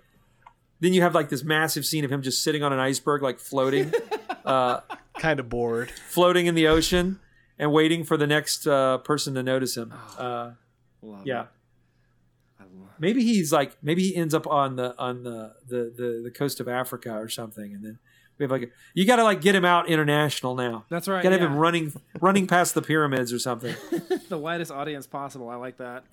then 0.80 0.92
you 0.94 1.02
have 1.02 1.14
like 1.14 1.28
this 1.28 1.44
massive 1.44 1.84
scene 1.86 2.04
of 2.04 2.10
him 2.10 2.22
just 2.22 2.42
sitting 2.42 2.62
on 2.64 2.72
an 2.72 2.80
iceberg, 2.80 3.22
like 3.22 3.38
floating, 3.38 3.92
uh, 4.46 4.80
Kind 5.18 5.38
of 5.38 5.48
bored. 5.50 5.90
floating 6.08 6.46
in 6.46 6.54
the 6.56 6.66
ocean 6.66 7.20
and 7.60 7.70
waiting 7.72 8.02
for 8.02 8.16
the 8.16 8.26
next 8.26 8.66
uh, 8.66 8.98
person 8.98 9.34
to 9.34 9.42
notice 9.44 9.76
him. 9.76 9.92
Uh, 10.18 10.52
Love 11.02 11.26
yeah. 11.26 11.42
it. 11.42 11.48
I 12.58 12.62
love- 12.64 12.88
Maybe 12.98 13.22
he's 13.22 13.52
like 13.52 13.76
maybe 13.82 14.02
he 14.02 14.16
ends 14.16 14.34
up 14.34 14.46
on 14.46 14.76
the 14.76 14.98
on 14.98 15.22
the 15.22 15.54
the 15.68 15.92
the, 15.96 16.20
the 16.24 16.30
coast 16.30 16.58
of 16.58 16.66
Africa 16.68 17.12
or 17.12 17.28
something, 17.28 17.72
and 17.74 17.84
then 17.84 17.98
we 18.38 18.44
have 18.44 18.50
like 18.50 18.62
a, 18.62 18.66
you 18.94 19.06
got 19.06 19.16
to 19.16 19.24
like 19.24 19.40
get 19.40 19.54
him 19.54 19.64
out 19.64 19.88
international 19.88 20.54
now. 20.54 20.84
That's 20.88 21.06
right. 21.08 21.22
Got 21.22 21.30
to 21.30 21.38
have 21.38 21.50
him 21.50 21.56
running 21.56 21.92
running 22.20 22.46
past 22.46 22.74
the 22.74 22.82
pyramids 22.82 23.32
or 23.32 23.38
something. 23.38 23.74
the 24.28 24.38
widest 24.38 24.70
audience 24.72 25.06
possible. 25.06 25.48
I 25.48 25.56
like 25.56 25.76
that. 25.78 26.04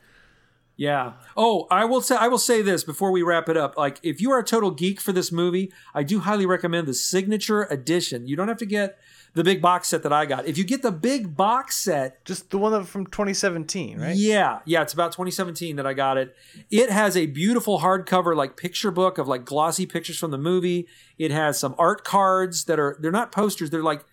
Yeah. 0.77 1.13
Oh, 1.35 1.65
I 1.71 1.85
will 1.85 2.01
say 2.01 2.15
I 2.15 2.27
will 2.27 2.37
say 2.37 2.61
this 2.61 2.83
before 2.83 3.11
we 3.11 3.23
wrap 3.23 3.49
it 3.49 3.57
up. 3.57 3.75
Like, 3.77 3.99
if 4.03 4.21
you 4.21 4.31
are 4.31 4.39
a 4.39 4.43
total 4.43 4.69
geek 4.71 5.01
for 5.01 5.11
this 5.11 5.31
movie, 5.31 5.71
I 5.93 6.03
do 6.03 6.19
highly 6.19 6.45
recommend 6.45 6.87
the 6.87 6.93
signature 6.93 7.63
edition. 7.63 8.27
You 8.27 8.35
don't 8.35 8.47
have 8.47 8.57
to 8.59 8.65
get 8.65 8.99
the 9.37 9.43
big 9.43 9.61
box 9.61 9.87
set 9.87 10.03
that 10.03 10.11
I 10.11 10.25
got. 10.25 10.45
If 10.47 10.57
you 10.57 10.63
get 10.63 10.81
the 10.81 10.91
big 10.91 11.37
box 11.37 11.77
set, 11.77 12.25
Just 12.25 12.49
the 12.49 12.57
one 12.57 12.83
from 12.83 13.05
2017, 13.05 13.99
right? 13.99 14.15
Yeah, 14.15 14.59
yeah, 14.65 14.81
it's 14.81 14.93
about 14.93 15.11
2017 15.13 15.75
that 15.77 15.85
I 15.87 15.93
got 15.93 16.17
it. 16.17 16.35
It 16.69 16.89
has 16.89 17.15
a 17.15 17.25
beautiful 17.27 17.79
hardcover 17.79 18.35
like 18.35 18.57
picture 18.57 18.91
book 18.91 19.17
of 19.17 19.27
like 19.27 19.45
glossy 19.45 19.85
pictures 19.85 20.17
from 20.17 20.31
the 20.31 20.37
movie. 20.37 20.87
It 21.17 21.31
has 21.31 21.59
some 21.59 21.75
art 21.77 22.03
cards 22.03 22.65
that 22.65 22.79
are 22.79 22.97
they're 22.99 23.11
not 23.11 23.31
posters, 23.31 23.69
they're 23.69 23.83
like 23.83 24.03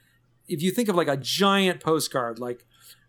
if 0.47 0.63
you 0.63 0.71
think 0.71 0.89
of 0.89 0.95
like 0.95 1.09
a 1.09 1.17
giant 1.17 1.81
postcard 1.81 2.39
like 2.39 2.67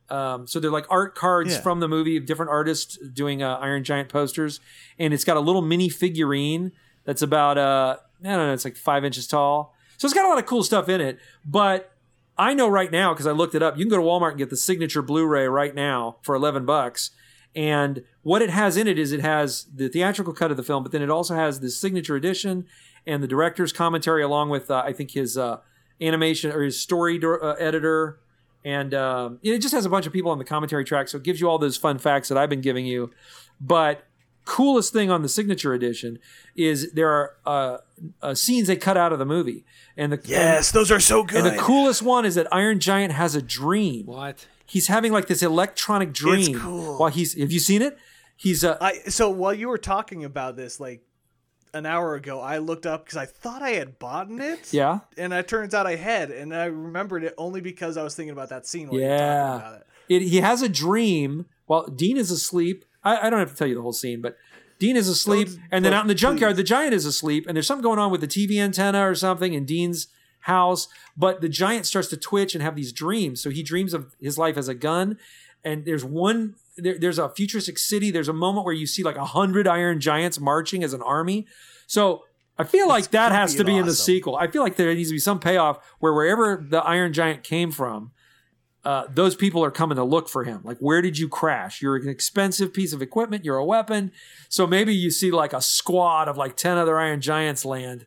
um, 0.09 0.45
so 0.47 0.59
they're 0.59 0.71
like 0.71 0.85
art 0.89 1.15
cards 1.15 1.53
Yeah. 1.53 1.61
from 1.61 1.79
the 1.79 1.87
movie 1.87 2.15
of 2.15 2.25
different 2.25 2.51
artists 2.51 2.97
doing 3.11 3.41
uh, 3.41 3.55
Iron 3.57 3.83
Giant 3.83 4.07
posters, 4.07 4.59
and 4.99 5.13
it's 5.13 5.23
got 5.23 5.35
a 5.35 5.39
little 5.39 5.61
mini 5.63 5.89
figurine 5.89 6.71
that's 7.05 7.21
about 7.23 7.57
uh 7.57 7.97
I 8.23 8.27
don't 8.29 8.37
know, 8.47 8.53
it's 8.53 8.63
like 8.65 8.77
five 8.77 9.03
inches 9.03 9.27
tall. 9.27 9.73
So 9.97 10.05
it's 10.05 10.13
got 10.13 10.25
a 10.25 10.29
lot 10.29 10.37
of 10.37 10.45
cool 10.45 10.63
stuff 10.63 10.89
in 10.89 11.01
it. 11.01 11.19
But 11.45 11.91
I 12.37 12.53
know 12.53 12.67
right 12.67 12.91
now 12.91 13.13
because 13.13 13.27
I 13.27 13.31
looked 13.31 13.55
it 13.55 13.63
up. 13.63 13.77
You 13.77 13.85
can 13.85 13.89
go 13.89 13.97
to 13.97 14.03
Walmart 14.03 14.31
and 14.31 14.37
get 14.37 14.49
the 14.49 14.57
signature 14.57 15.01
Blu-ray 15.01 15.47
right 15.47 15.73
now 15.73 16.17
for 16.21 16.35
eleven 16.35 16.65
bucks. 16.65 17.11
And 17.55 18.03
what 18.23 18.41
it 18.41 18.49
has 18.49 18.75
in 18.75 18.87
it 18.87 18.99
is 18.99 19.13
it 19.13 19.21
has 19.21 19.67
the 19.73 19.87
theatrical 19.87 20.33
cut 20.33 20.51
of 20.51 20.57
the 20.57 20.63
film, 20.63 20.83
but 20.83 20.91
then 20.91 21.01
it 21.01 21.09
also 21.09 21.35
has 21.35 21.61
the 21.61 21.69
signature 21.69 22.17
edition 22.17 22.65
and 23.07 23.23
the 23.23 23.27
director's 23.27 23.71
commentary 23.71 24.23
along 24.23 24.49
with 24.49 24.69
uh, 24.69 24.83
I 24.85 24.91
think 24.91 25.11
his 25.11 25.37
uh, 25.37 25.59
animation 26.01 26.51
or 26.51 26.63
his 26.63 26.79
story 26.79 27.21
uh, 27.23 27.51
editor 27.53 28.19
and 28.65 28.95
um, 28.95 29.39
it 29.43 29.59
just 29.59 29.75
has 29.75 29.85
a 29.85 29.89
bunch 29.89 30.07
of 30.07 30.11
people 30.11 30.31
on 30.31 30.39
the 30.39 30.43
commentary 30.43 30.83
track, 30.83 31.07
so 31.07 31.17
it 31.17 31.23
gives 31.23 31.39
you 31.39 31.47
all 31.47 31.59
those 31.59 31.77
fun 31.77 31.99
facts 31.99 32.29
that 32.29 32.37
I've 32.37 32.49
been 32.49 32.61
giving 32.61 32.85
you. 32.85 33.11
But 33.61 34.03
coolest 34.45 34.93
thing 34.93 35.09
on 35.11 35.21
the 35.21 35.29
signature 35.29 35.73
edition 35.73 36.19
is 36.55 36.91
there 36.93 37.09
are 37.11 37.35
uh, 37.45 37.77
uh, 38.21 38.33
scenes 38.35 38.67
they 38.67 38.75
cut 38.75 38.95
out 38.97 39.11
of 39.11 39.19
the 39.19 39.25
movie, 39.25 39.65
and 39.97 40.11
the 40.13 40.21
Yes, 40.25 40.71
those 40.71 40.91
are 40.91 40.99
so 40.99 41.23
good. 41.23 41.45
and 41.45 41.55
the 41.55 41.59
coolest 41.61 42.01
one 42.01 42.25
is 42.25 42.35
that 42.35 42.47
Iron 42.53 42.79
Giant 42.79 43.13
has 43.13 43.35
a 43.35 43.41
dream. 43.41 44.05
What? 44.05 44.47
He's 44.65 44.87
having 44.87 45.11
like 45.11 45.27
this 45.27 45.43
electronic 45.43 46.13
dream 46.13 46.55
It's 46.55 46.59
cool. 46.59 46.97
while 46.97 47.09
he's. 47.09 47.37
Have 47.39 47.51
you 47.51 47.59
seen 47.59 47.81
it? 47.81 47.97
He's 48.35 48.63
uh, 48.63 48.77
I 48.81 48.93
so 49.09 49.29
while 49.29 49.53
you 49.53 49.67
were 49.67 49.77
talking 49.77 50.23
about 50.23 50.55
this, 50.55 50.79
like 50.79 51.01
an 51.73 51.85
hour 51.85 52.15
ago, 52.15 52.39
I 52.41 52.57
looked 52.59 52.85
up 52.85 53.05
because 53.05 53.17
I 53.17 53.25
thought 53.25 53.61
I 53.61 53.71
had 53.71 53.99
bought 53.99 54.31
it. 54.31 54.71
yeah. 54.73 54.99
And 55.17 55.33
it 55.33 55.47
turns 55.47 55.73
out 55.73 55.85
I 55.85 55.95
had, 55.95 56.31
and 56.31 56.55
I 56.55 56.65
remembered 56.65 57.23
it 57.23 57.33
only 57.37 57.61
because 57.61 57.97
I 57.97 58.03
was 58.03 58.15
thinking 58.15 58.31
about 58.31 58.49
that 58.49 58.65
scene 58.65 58.87
while 58.87 58.99
you 58.99 59.05
were 59.05 59.11
Yeah. 59.11 59.17
talking 59.47 59.67
about 59.67 59.73
it. 59.81 59.87
It, 60.07 60.21
he 60.23 60.37
has 60.37 60.61
a 60.61 60.69
dream 60.69 61.45
while 61.65 61.87
Dean 61.87 62.15
is 62.17 62.31
asleep. 62.31 62.85
I, 63.05 63.27
I 63.27 63.29
don't 63.29 63.39
have 63.39 63.51
to 63.51 63.55
tell 63.55 63.67
you 63.67 63.75
the 63.75 63.81
whole 63.81 63.93
scene, 63.93 64.19
but 64.21 64.35
Dean 64.79 64.97
is 64.97 65.07
asleep, 65.07 65.47
Don't- 65.47 65.59
and 65.71 65.85
then 65.85 65.93
out 65.93 66.01
in 66.01 66.07
the 66.07 66.15
junkyard, 66.15 66.53
please. 66.55 66.57
the 66.57 66.63
giant 66.63 66.93
is 66.93 67.05
asleep, 67.05 67.45
and 67.47 67.55
there's 67.55 67.67
something 67.67 67.83
going 67.83 67.99
on 67.99 68.11
with 68.11 68.19
the 68.21 68.27
TV 68.27 68.57
antenna 68.57 69.07
or 69.07 69.15
something 69.15 69.53
in 69.53 69.63
Dean's 69.65 70.07
house. 70.41 70.87
But 71.15 71.39
the 71.39 71.47
giant 71.49 71.85
starts 71.85 72.09
to 72.09 72.17
twitch 72.17 72.55
and 72.55 72.61
have 72.61 72.75
these 72.75 72.91
dreams. 72.91 73.41
So 73.41 73.49
he 73.49 73.63
dreams 73.63 73.93
of 73.93 74.15
his 74.19 74.37
life 74.37 74.57
as 74.57 74.67
a 74.67 74.73
gun, 74.75 75.17
and 75.63 75.85
there's 75.85 76.03
one. 76.03 76.55
There, 76.77 76.99
there's 76.99 77.19
a 77.19 77.29
futuristic 77.29 77.77
city. 77.77 78.11
There's 78.11 78.27
a 78.27 78.33
moment 78.33 78.65
where 78.65 78.73
you 78.73 78.85
see 78.85 79.01
like 79.03 79.15
a 79.15 79.23
hundred 79.25 79.65
Iron 79.65 80.01
Giants 80.01 80.39
marching 80.41 80.83
as 80.83 80.91
an 80.93 81.01
army. 81.01 81.47
So 81.87 82.25
I 82.57 82.65
feel 82.65 82.87
like 82.89 83.11
that 83.11 83.31
has 83.31 83.55
to 83.55 83.63
be 83.63 83.71
and 83.71 83.81
in 83.81 83.85
the 83.85 83.93
sequel. 83.93 84.35
I 84.35 84.47
feel 84.47 84.61
like 84.61 84.75
there 84.75 84.93
needs 84.93 85.09
to 85.09 85.15
be 85.15 85.19
some 85.19 85.39
payoff 85.39 85.79
where 85.99 86.13
wherever 86.13 86.61
the 86.69 86.79
Iron 86.83 87.13
Giant 87.13 87.43
came 87.43 87.71
from, 87.71 88.11
uh, 88.85 89.05
those 89.09 89.35
people 89.35 89.63
are 89.63 89.71
coming 89.71 89.95
to 89.97 90.03
look 90.03 90.29
for 90.29 90.43
him. 90.43 90.61
Like, 90.63 90.77
where 90.77 91.01
did 91.01 91.17
you 91.17 91.27
crash? 91.27 91.81
You're 91.81 91.95
an 91.95 92.07
expensive 92.07 92.71
piece 92.73 92.93
of 92.93 93.01
equipment. 93.01 93.43
You're 93.43 93.57
a 93.57 93.65
weapon. 93.65 94.11
So 94.47 94.67
maybe 94.67 94.93
you 94.93 95.09
see 95.11 95.31
like 95.31 95.53
a 95.53 95.61
squad 95.61 96.27
of 96.27 96.37
like 96.37 96.55
10 96.55 96.77
other 96.77 96.99
Iron 96.99 97.19
Giants 97.19 97.65
land. 97.65 98.05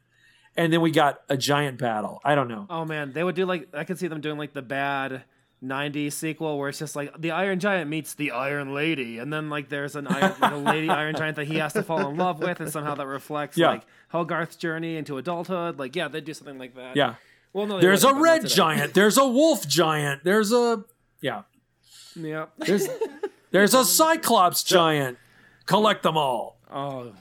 And 0.56 0.72
then 0.72 0.80
we 0.80 0.90
got 0.90 1.20
a 1.28 1.36
giant 1.36 1.78
battle. 1.78 2.20
I 2.24 2.34
don't 2.34 2.48
know. 2.48 2.66
Oh 2.70 2.84
man, 2.84 3.12
they 3.12 3.22
would 3.22 3.34
do 3.34 3.44
like 3.46 3.68
I 3.74 3.84
could 3.84 3.98
see 3.98 4.08
them 4.08 4.20
doing 4.20 4.38
like 4.38 4.52
the 4.54 4.62
bad 4.62 5.22
'90s 5.62 6.12
sequel 6.12 6.58
where 6.58 6.68
it's 6.68 6.78
just 6.80 6.94
like 6.96 7.20
the 7.20 7.30
Iron 7.32 7.60
Giant 7.60 7.88
meets 7.90 8.14
the 8.14 8.32
Iron 8.32 8.74
Lady, 8.74 9.18
and 9.18 9.32
then 9.32 9.50
like 9.50 9.68
there's 9.68 9.94
an 9.96 10.06
iron, 10.08 10.34
like 10.40 10.52
a 10.52 10.56
lady 10.56 10.88
Iron 10.88 11.14
Giant 11.16 11.36
that 11.36 11.46
he 11.46 11.58
has 11.58 11.72
to 11.74 11.82
fall 11.84 12.08
in 12.08 12.16
love 12.16 12.40
with, 12.40 12.60
and 12.60 12.70
somehow 12.72 12.94
that 12.96 13.06
reflects 13.06 13.56
Yeah. 13.56 13.70
like 13.70 13.82
Hogarth's 14.08 14.56
journey 14.56 14.96
into 14.96 15.16
adulthood. 15.16 15.78
Like 15.78 15.94
yeah, 15.94 16.08
they'd 16.08 16.24
do 16.24 16.34
something 16.34 16.58
like 16.58 16.74
that. 16.74 16.96
Yeah. 16.96 17.14
Well, 17.52 17.66
no, 17.66 17.80
There's 17.80 18.04
a 18.04 18.08
wouldn't, 18.08 18.24
but 18.24 18.28
not 18.28 18.42
red 18.42 18.48
giant. 18.48 18.94
There's 18.94 19.18
a 19.18 19.26
wolf 19.26 19.66
giant. 19.66 20.24
There's 20.24 20.52
a, 20.52 20.84
yeah. 21.20 21.42
Yeah. 22.14 22.46
There's, 22.58 22.88
there's 23.50 23.74
a 23.74 23.84
cyclops 23.84 24.62
giant. 24.62 25.18
Collect 25.66 26.02
them 26.02 26.16
all. 26.16 26.58
Oh, 26.70 27.12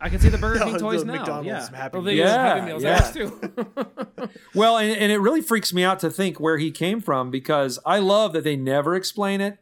I 0.00 0.08
can 0.08 0.18
see 0.18 0.28
the 0.28 0.38
Burger 0.38 0.60
King 0.64 0.72
the 0.72 0.78
toys 0.78 1.04
now. 1.04 1.14
McDonald's 1.14 1.46
yeah. 1.46 1.76
Happy 1.76 1.98
oh, 1.98 2.02
they 2.02 2.14
Meals. 2.14 2.26
use 2.26 2.34
Yeah, 2.34 2.54
Happy 2.54 2.66
Meals 2.66 2.82
yeah. 2.82 3.10
too. 3.10 4.28
Well, 4.54 4.78
and, 4.78 4.90
and 4.96 5.12
it 5.12 5.18
really 5.18 5.40
freaks 5.40 5.72
me 5.72 5.84
out 5.84 6.00
to 6.00 6.10
think 6.10 6.40
where 6.40 6.58
he 6.58 6.70
came 6.70 7.00
from 7.00 7.30
because 7.30 7.78
I 7.86 7.98
love 7.98 8.32
that 8.32 8.44
they 8.44 8.56
never 8.56 8.94
explain 8.94 9.40
it. 9.40 9.58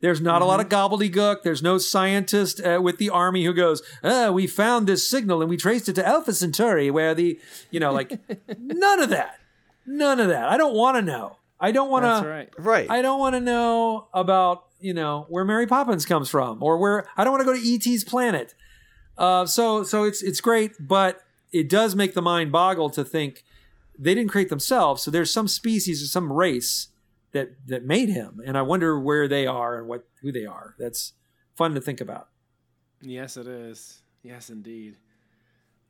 There's 0.00 0.20
not 0.20 0.42
a 0.42 0.44
lot 0.44 0.60
of 0.60 0.68
gobbledygook. 0.68 1.42
There's 1.42 1.62
no 1.62 1.78
scientist 1.78 2.60
uh, 2.64 2.80
with 2.82 2.98
the 2.98 3.08
army 3.08 3.44
who 3.44 3.54
goes, 3.54 3.82
uh, 4.02 4.30
"We 4.32 4.46
found 4.46 4.86
this 4.86 5.08
signal 5.08 5.40
and 5.40 5.48
we 5.48 5.56
traced 5.56 5.88
it 5.88 5.94
to 5.94 6.06
Alpha 6.06 6.34
Centauri, 6.34 6.90
where 6.90 7.14
the, 7.14 7.40
you 7.70 7.80
know, 7.80 7.92
like 7.92 8.18
none 8.58 9.00
of 9.00 9.08
that, 9.08 9.40
none 9.86 10.20
of 10.20 10.28
that. 10.28 10.48
I 10.48 10.56
don't 10.56 10.74
want 10.74 10.96
to 10.96 11.02
know. 11.02 11.36
I 11.58 11.72
don't 11.72 11.90
want 11.90 12.04
to. 12.04 12.28
right. 12.28 12.50
Right. 12.58 12.90
I 12.90 13.00
don't 13.02 13.18
want 13.18 13.34
to 13.34 13.40
know 13.40 14.08
about 14.12 14.64
you 14.80 14.92
know 14.92 15.26
where 15.28 15.44
Mary 15.44 15.66
Poppins 15.66 16.04
comes 16.04 16.28
from 16.28 16.62
or 16.62 16.76
where 16.78 17.06
I 17.16 17.24
don't 17.24 17.32
want 17.32 17.40
to 17.40 17.52
go 17.52 17.58
to 17.58 17.92
ET's 17.92 18.04
planet. 18.04 18.54
Uh, 19.16 19.46
so 19.46 19.82
so 19.82 20.04
it's 20.04 20.22
it's 20.22 20.40
great, 20.40 20.72
but 20.78 21.22
it 21.52 21.68
does 21.68 21.94
make 21.96 22.12
the 22.14 22.20
mind 22.22 22.52
boggle 22.52 22.90
to 22.90 23.04
think 23.04 23.42
they 23.98 24.14
didn't 24.14 24.30
create 24.30 24.50
themselves. 24.50 25.02
So 25.02 25.10
there's 25.10 25.32
some 25.32 25.48
species 25.48 26.02
or 26.02 26.06
some 26.06 26.30
race 26.30 26.88
that 27.32 27.52
that 27.66 27.84
made 27.84 28.10
him, 28.10 28.42
and 28.44 28.58
I 28.58 28.62
wonder 28.62 29.00
where 29.00 29.26
they 29.26 29.46
are 29.46 29.78
and 29.78 29.88
what 29.88 30.06
who 30.20 30.30
they 30.32 30.44
are. 30.44 30.74
That's 30.78 31.14
fun 31.54 31.74
to 31.74 31.80
think 31.80 32.02
about. 32.02 32.28
Yes, 33.00 33.36
it 33.38 33.46
is. 33.46 34.02
Yes, 34.22 34.50
indeed. 34.50 34.96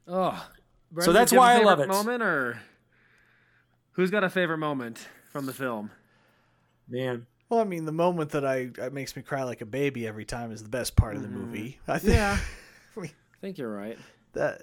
Oh, 0.07 0.47
So 1.01 1.13
that's 1.13 1.33
why 1.33 1.55
I 1.55 1.63
love 1.63 1.81
it. 1.81 1.89
Moment 1.89 2.23
or 2.23 2.61
who's 3.97 4.11
got 4.11 4.25
a 4.25 4.31
favorite 4.31 4.59
moment 4.59 5.09
from 5.31 5.47
the 5.47 5.53
film? 5.53 5.91
Man, 6.89 7.27
well, 7.49 7.61
I 7.61 7.65
mean, 7.65 7.85
the 7.85 7.93
moment 7.93 8.31
that 8.31 8.45
I 8.45 8.67
that 8.77 8.93
makes 8.93 9.17
me 9.17 9.23
cry 9.23 9.43
like 9.43 9.61
a 9.61 9.67
baby 9.67 10.07
every 10.07 10.25
time 10.25 10.53
is 10.53 10.63
the 10.63 10.69
best 10.69 10.97
part 10.97 11.17
of 11.17 11.23
the 11.23 11.29
mm-hmm. 11.29 11.47
movie. 11.47 11.81
I 11.89 11.99
think 11.99 12.15
Yeah. 12.15 12.39
I 12.97 13.01
mean, 13.01 13.11
I 13.11 13.37
think 13.41 13.59
you're 13.59 13.75
right. 13.75 13.99
that. 14.35 14.63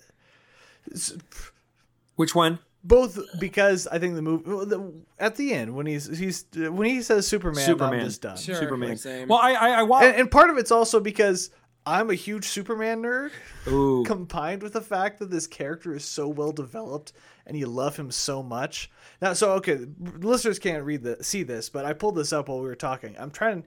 which 2.16 2.34
one? 2.34 2.60
both 2.84 3.18
because 3.40 3.88
I 3.88 3.98
think 3.98 4.16
the 4.16 4.22
movie 4.22 5.06
at 5.18 5.36
the 5.36 5.54
end 5.54 5.74
when 5.74 5.86
he's 5.86 6.18
he's 6.18 6.46
when 6.54 6.90
he 6.90 7.02
says 7.02 7.26
Superman, 7.26 7.66
Superman. 7.66 8.00
I'm 8.00 8.06
just 8.06 8.22
done. 8.22 8.38
Sure, 8.38 8.56
Superman. 8.56 8.98
same. 8.98 9.30
Well, 9.30 9.40
I 9.40 9.54
I, 9.54 9.70
I 9.70 9.84
wa- 9.84 10.02
And, 10.02 10.16
and 10.16 10.32
part 10.32 10.50
of 10.50 10.58
it's 10.58 10.72
also 10.72 11.00
because 11.00 11.50
I'm 11.86 12.10
a 12.10 12.16
huge 12.16 12.46
Superman 12.46 13.02
nerd, 13.02 13.32
Ooh. 13.68 14.04
combined 14.06 14.64
with 14.64 14.74
the 14.74 14.82
fact 14.82 15.20
that 15.20 15.32
this 15.32 15.48
character 15.48 15.96
is 15.96 16.04
so 16.04 16.28
well 16.28 16.52
developed 16.52 17.14
and 17.48 17.58
you 17.58 17.68
love 17.68 17.96
him 17.98 18.12
so 18.12 18.42
much. 18.44 18.90
Now, 19.22 19.34
so 19.34 19.54
okay, 19.54 19.80
listeners 20.20 20.60
can't 20.60 20.84
read 20.84 21.04
the 21.04 21.24
see 21.24 21.44
this, 21.44 21.70
but 21.70 21.86
I 21.86 21.94
pulled 21.94 22.16
this 22.16 22.34
up 22.34 22.50
while 22.50 22.60
we 22.60 22.66
were 22.68 22.76
talking. 22.76 23.16
I'm 23.18 23.32
trying 23.32 23.64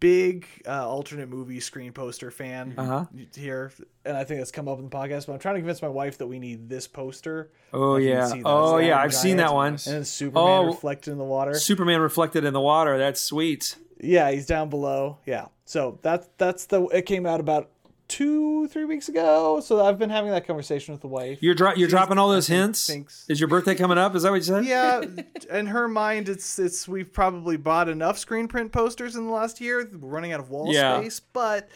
big 0.00 0.46
uh, 0.64 0.88
alternate 0.88 1.28
movie 1.28 1.58
screen 1.58 1.92
poster 1.92 2.30
fan 2.30 2.72
Uh-huh. 2.78 3.04
here, 3.34 3.72
and 4.04 4.16
I 4.16 4.22
think 4.24 4.38
that's 4.40 4.52
come 4.52 4.68
up 4.68 4.78
in 4.78 4.84
the 4.84 4.90
podcast. 4.96 5.26
But 5.26 5.32
I'm 5.32 5.38
trying 5.40 5.56
to 5.56 5.60
convince 5.60 5.82
my 5.82 5.88
wife 5.88 6.18
that 6.18 6.26
we 6.28 6.38
need 6.38 6.68
this 6.68 6.86
poster. 6.86 7.50
Oh 7.72 7.96
If 7.96 8.04
you 8.04 8.10
can 8.14 8.36
yeah. 8.38 8.42
Oh 8.44 8.78
yeah. 8.78 8.98
I've 9.00 9.14
seen 9.14 9.38
that 9.38 9.52
one. 9.52 9.72
And 9.72 9.78
then 9.80 10.04
Superman 10.04 10.44
Oh. 10.60 10.66
reflected 10.66 11.10
in 11.12 11.18
the 11.18 11.24
water. 11.24 11.54
Superman 11.54 12.00
reflected 12.00 12.44
in 12.44 12.52
the 12.52 12.60
water. 12.60 12.96
That's 12.96 13.20
sweet. 13.20 13.76
Yeah, 14.00 14.30
he's 14.30 14.46
down 14.46 14.68
below. 14.70 15.18
Yeah. 15.26 15.46
So 15.64 15.98
that's 16.02 16.28
that's 16.38 16.66
the 16.66 16.84
it 16.86 17.02
came 17.06 17.26
out 17.26 17.40
about 17.40 17.70
two 18.08 18.66
three 18.68 18.84
weeks 18.84 19.08
ago. 19.08 19.60
So 19.60 19.84
I've 19.84 19.98
been 19.98 20.10
having 20.10 20.30
that 20.30 20.46
conversation 20.46 20.92
with 20.92 21.00
the 21.02 21.08
wife. 21.08 21.38
You're 21.42 21.54
dro- 21.54 21.68
you're 21.70 21.76
She's- 21.88 21.90
dropping 21.90 22.18
all 22.18 22.28
those 22.30 22.46
hints. 22.46 22.86
thinks- 22.86 23.26
Is 23.28 23.38
your 23.38 23.48
birthday 23.48 23.74
coming 23.74 23.98
up? 23.98 24.14
Is 24.16 24.22
that 24.22 24.30
what 24.30 24.36
you 24.36 24.42
said? 24.42 24.64
yeah, 24.64 25.02
in 25.56 25.66
her 25.66 25.86
mind, 25.88 26.28
it's 26.28 26.58
it's 26.58 26.88
we've 26.88 27.12
probably 27.12 27.56
bought 27.56 27.88
enough 27.88 28.18
screen 28.18 28.48
print 28.48 28.72
posters 28.72 29.14
in 29.16 29.26
the 29.26 29.32
last 29.32 29.60
year. 29.60 29.88
We're 29.92 30.08
running 30.08 30.32
out 30.32 30.40
of 30.40 30.50
wall 30.50 30.72
Yeah. 30.72 30.98
space, 31.00 31.20
but 31.20 31.68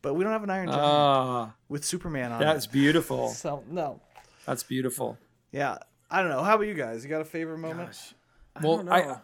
but 0.00 0.14
we 0.14 0.24
don't 0.24 0.32
have 0.32 0.44
an 0.44 0.50
Iron 0.50 0.68
Giant 0.68 0.80
Ah, 0.82 1.54
with 1.68 1.84
Superman 1.84 2.32
on 2.32 2.40
it. 2.40 2.44
that's 2.44 2.66
it. 2.66 2.72
beautiful. 2.72 3.28
So 3.34 3.62
no, 3.70 4.00
That's 4.46 4.62
beautiful. 4.62 5.18
yeah, 5.52 5.78
I 6.10 6.22
don't 6.22 6.30
know. 6.30 6.42
How 6.42 6.54
about 6.54 6.66
you 6.66 6.74
guys? 6.74 7.04
You 7.04 7.10
got 7.10 7.20
a 7.20 7.24
favorite 7.26 7.58
moment? 7.58 7.96
Well, 8.62 8.88
I, 8.90 9.16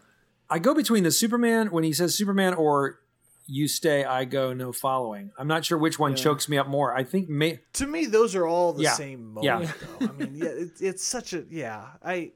I 0.50 0.58
go 0.58 0.74
between 0.74 1.02
the 1.04 1.10
Superman 1.10 1.68
when 1.72 1.82
he 1.84 1.92
says 1.92 2.14
Superman 2.14 2.54
or 2.54 2.98
you 3.46 3.68
stay, 3.68 4.04
I 4.04 4.24
go, 4.24 4.52
no 4.54 4.72
following. 4.72 5.30
I'm 5.38 5.46
not 5.48 5.64
sure 5.64 5.76
which 5.76 5.98
one 5.98 6.16
chokes 6.16 6.48
me 6.48 6.56
up 6.56 6.66
more. 6.68 6.96
I 6.96 7.04
think 7.04 7.28
may, 7.28 7.60
To 7.74 7.86
me, 7.86 8.06
those 8.06 8.34
are 8.34 8.46
all 8.46 8.72
the 8.72 8.84
Yeah. 8.84 8.92
same 8.92 9.36
Yeah. 9.42 9.54
moment. 9.58 9.74
Though. 10.00 10.06
I 10.08 10.12
mean, 10.12 10.34
yeah, 10.36 10.44
it, 10.46 10.70
it's 10.80 11.04
such 11.04 11.32
a 11.34 11.44
yeah. 11.50 11.88
I 12.02 12.32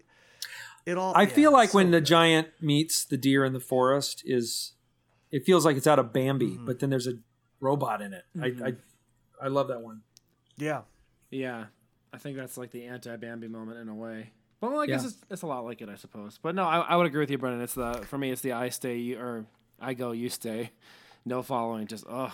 it 0.85 0.97
all. 0.99 1.15
I 1.15 1.23
yeah, 1.23 1.29
feel 1.29 1.53
like 1.53 1.71
so 1.71 1.77
when 1.79 1.91
the 1.91 2.01
good. 2.01 2.07
giant 2.07 2.49
meets 2.61 3.05
the 3.05 3.17
deer 3.17 3.45
in 3.45 3.53
the 3.53 3.61
forest 3.61 4.23
is, 4.27 4.73
it 5.31 5.45
feels 5.47 5.65
like 5.65 5.77
it's 5.77 5.87
out 5.87 5.99
of 5.99 6.13
Bambi, 6.13 6.53
Mm-hmm. 6.53 6.67
but 6.67 6.79
then 6.81 6.91
there's 6.91 7.07
a 7.07 7.15
robot 7.61 8.01
in 8.03 8.13
it. 8.13 8.25
I, 8.41 8.47
I, 8.69 8.73
I 9.43 9.49
love 9.49 9.69
that 9.69 9.81
one. 9.81 10.03
yeah. 10.57 10.83
Yeah, 11.31 11.67
I 12.13 12.17
think 12.17 12.37
that's 12.39 12.57
like 12.57 12.71
the 12.71 12.85
anti-Bambi 12.87 13.49
moment 13.49 13.79
in 13.81 13.89
a 13.91 13.95
way. 13.95 14.31
But 14.61 14.71
well, 14.73 14.81
I 14.81 14.87
guess 14.87 15.03
Yeah. 15.03 15.09
it's, 15.09 15.17
it's 15.31 15.43
a 15.43 15.47
lot 15.47 15.65
like 15.65 15.83
it, 15.83 15.89
I 15.91 15.97
suppose. 15.97 16.39
But 16.43 16.55
no, 16.55 16.65
I, 16.65 16.79
I 16.81 16.97
would 16.97 17.07
agree 17.07 17.21
with 17.21 17.31
you, 17.31 17.37
Brendan. 17.39 17.61
It's 17.63 17.75
the 17.75 18.03
for 18.09 18.17
me, 18.17 18.31
it's 18.31 18.41
the 18.41 18.53
I 18.53 18.71
stay 18.71 18.97
you, 18.97 19.19
or 19.19 19.45
I 19.79 19.93
go, 19.95 20.13
you 20.13 20.29
stay. 20.31 20.71
No 21.25 21.43
following, 21.43 21.87
just 21.87 22.05
oh, 22.09 22.33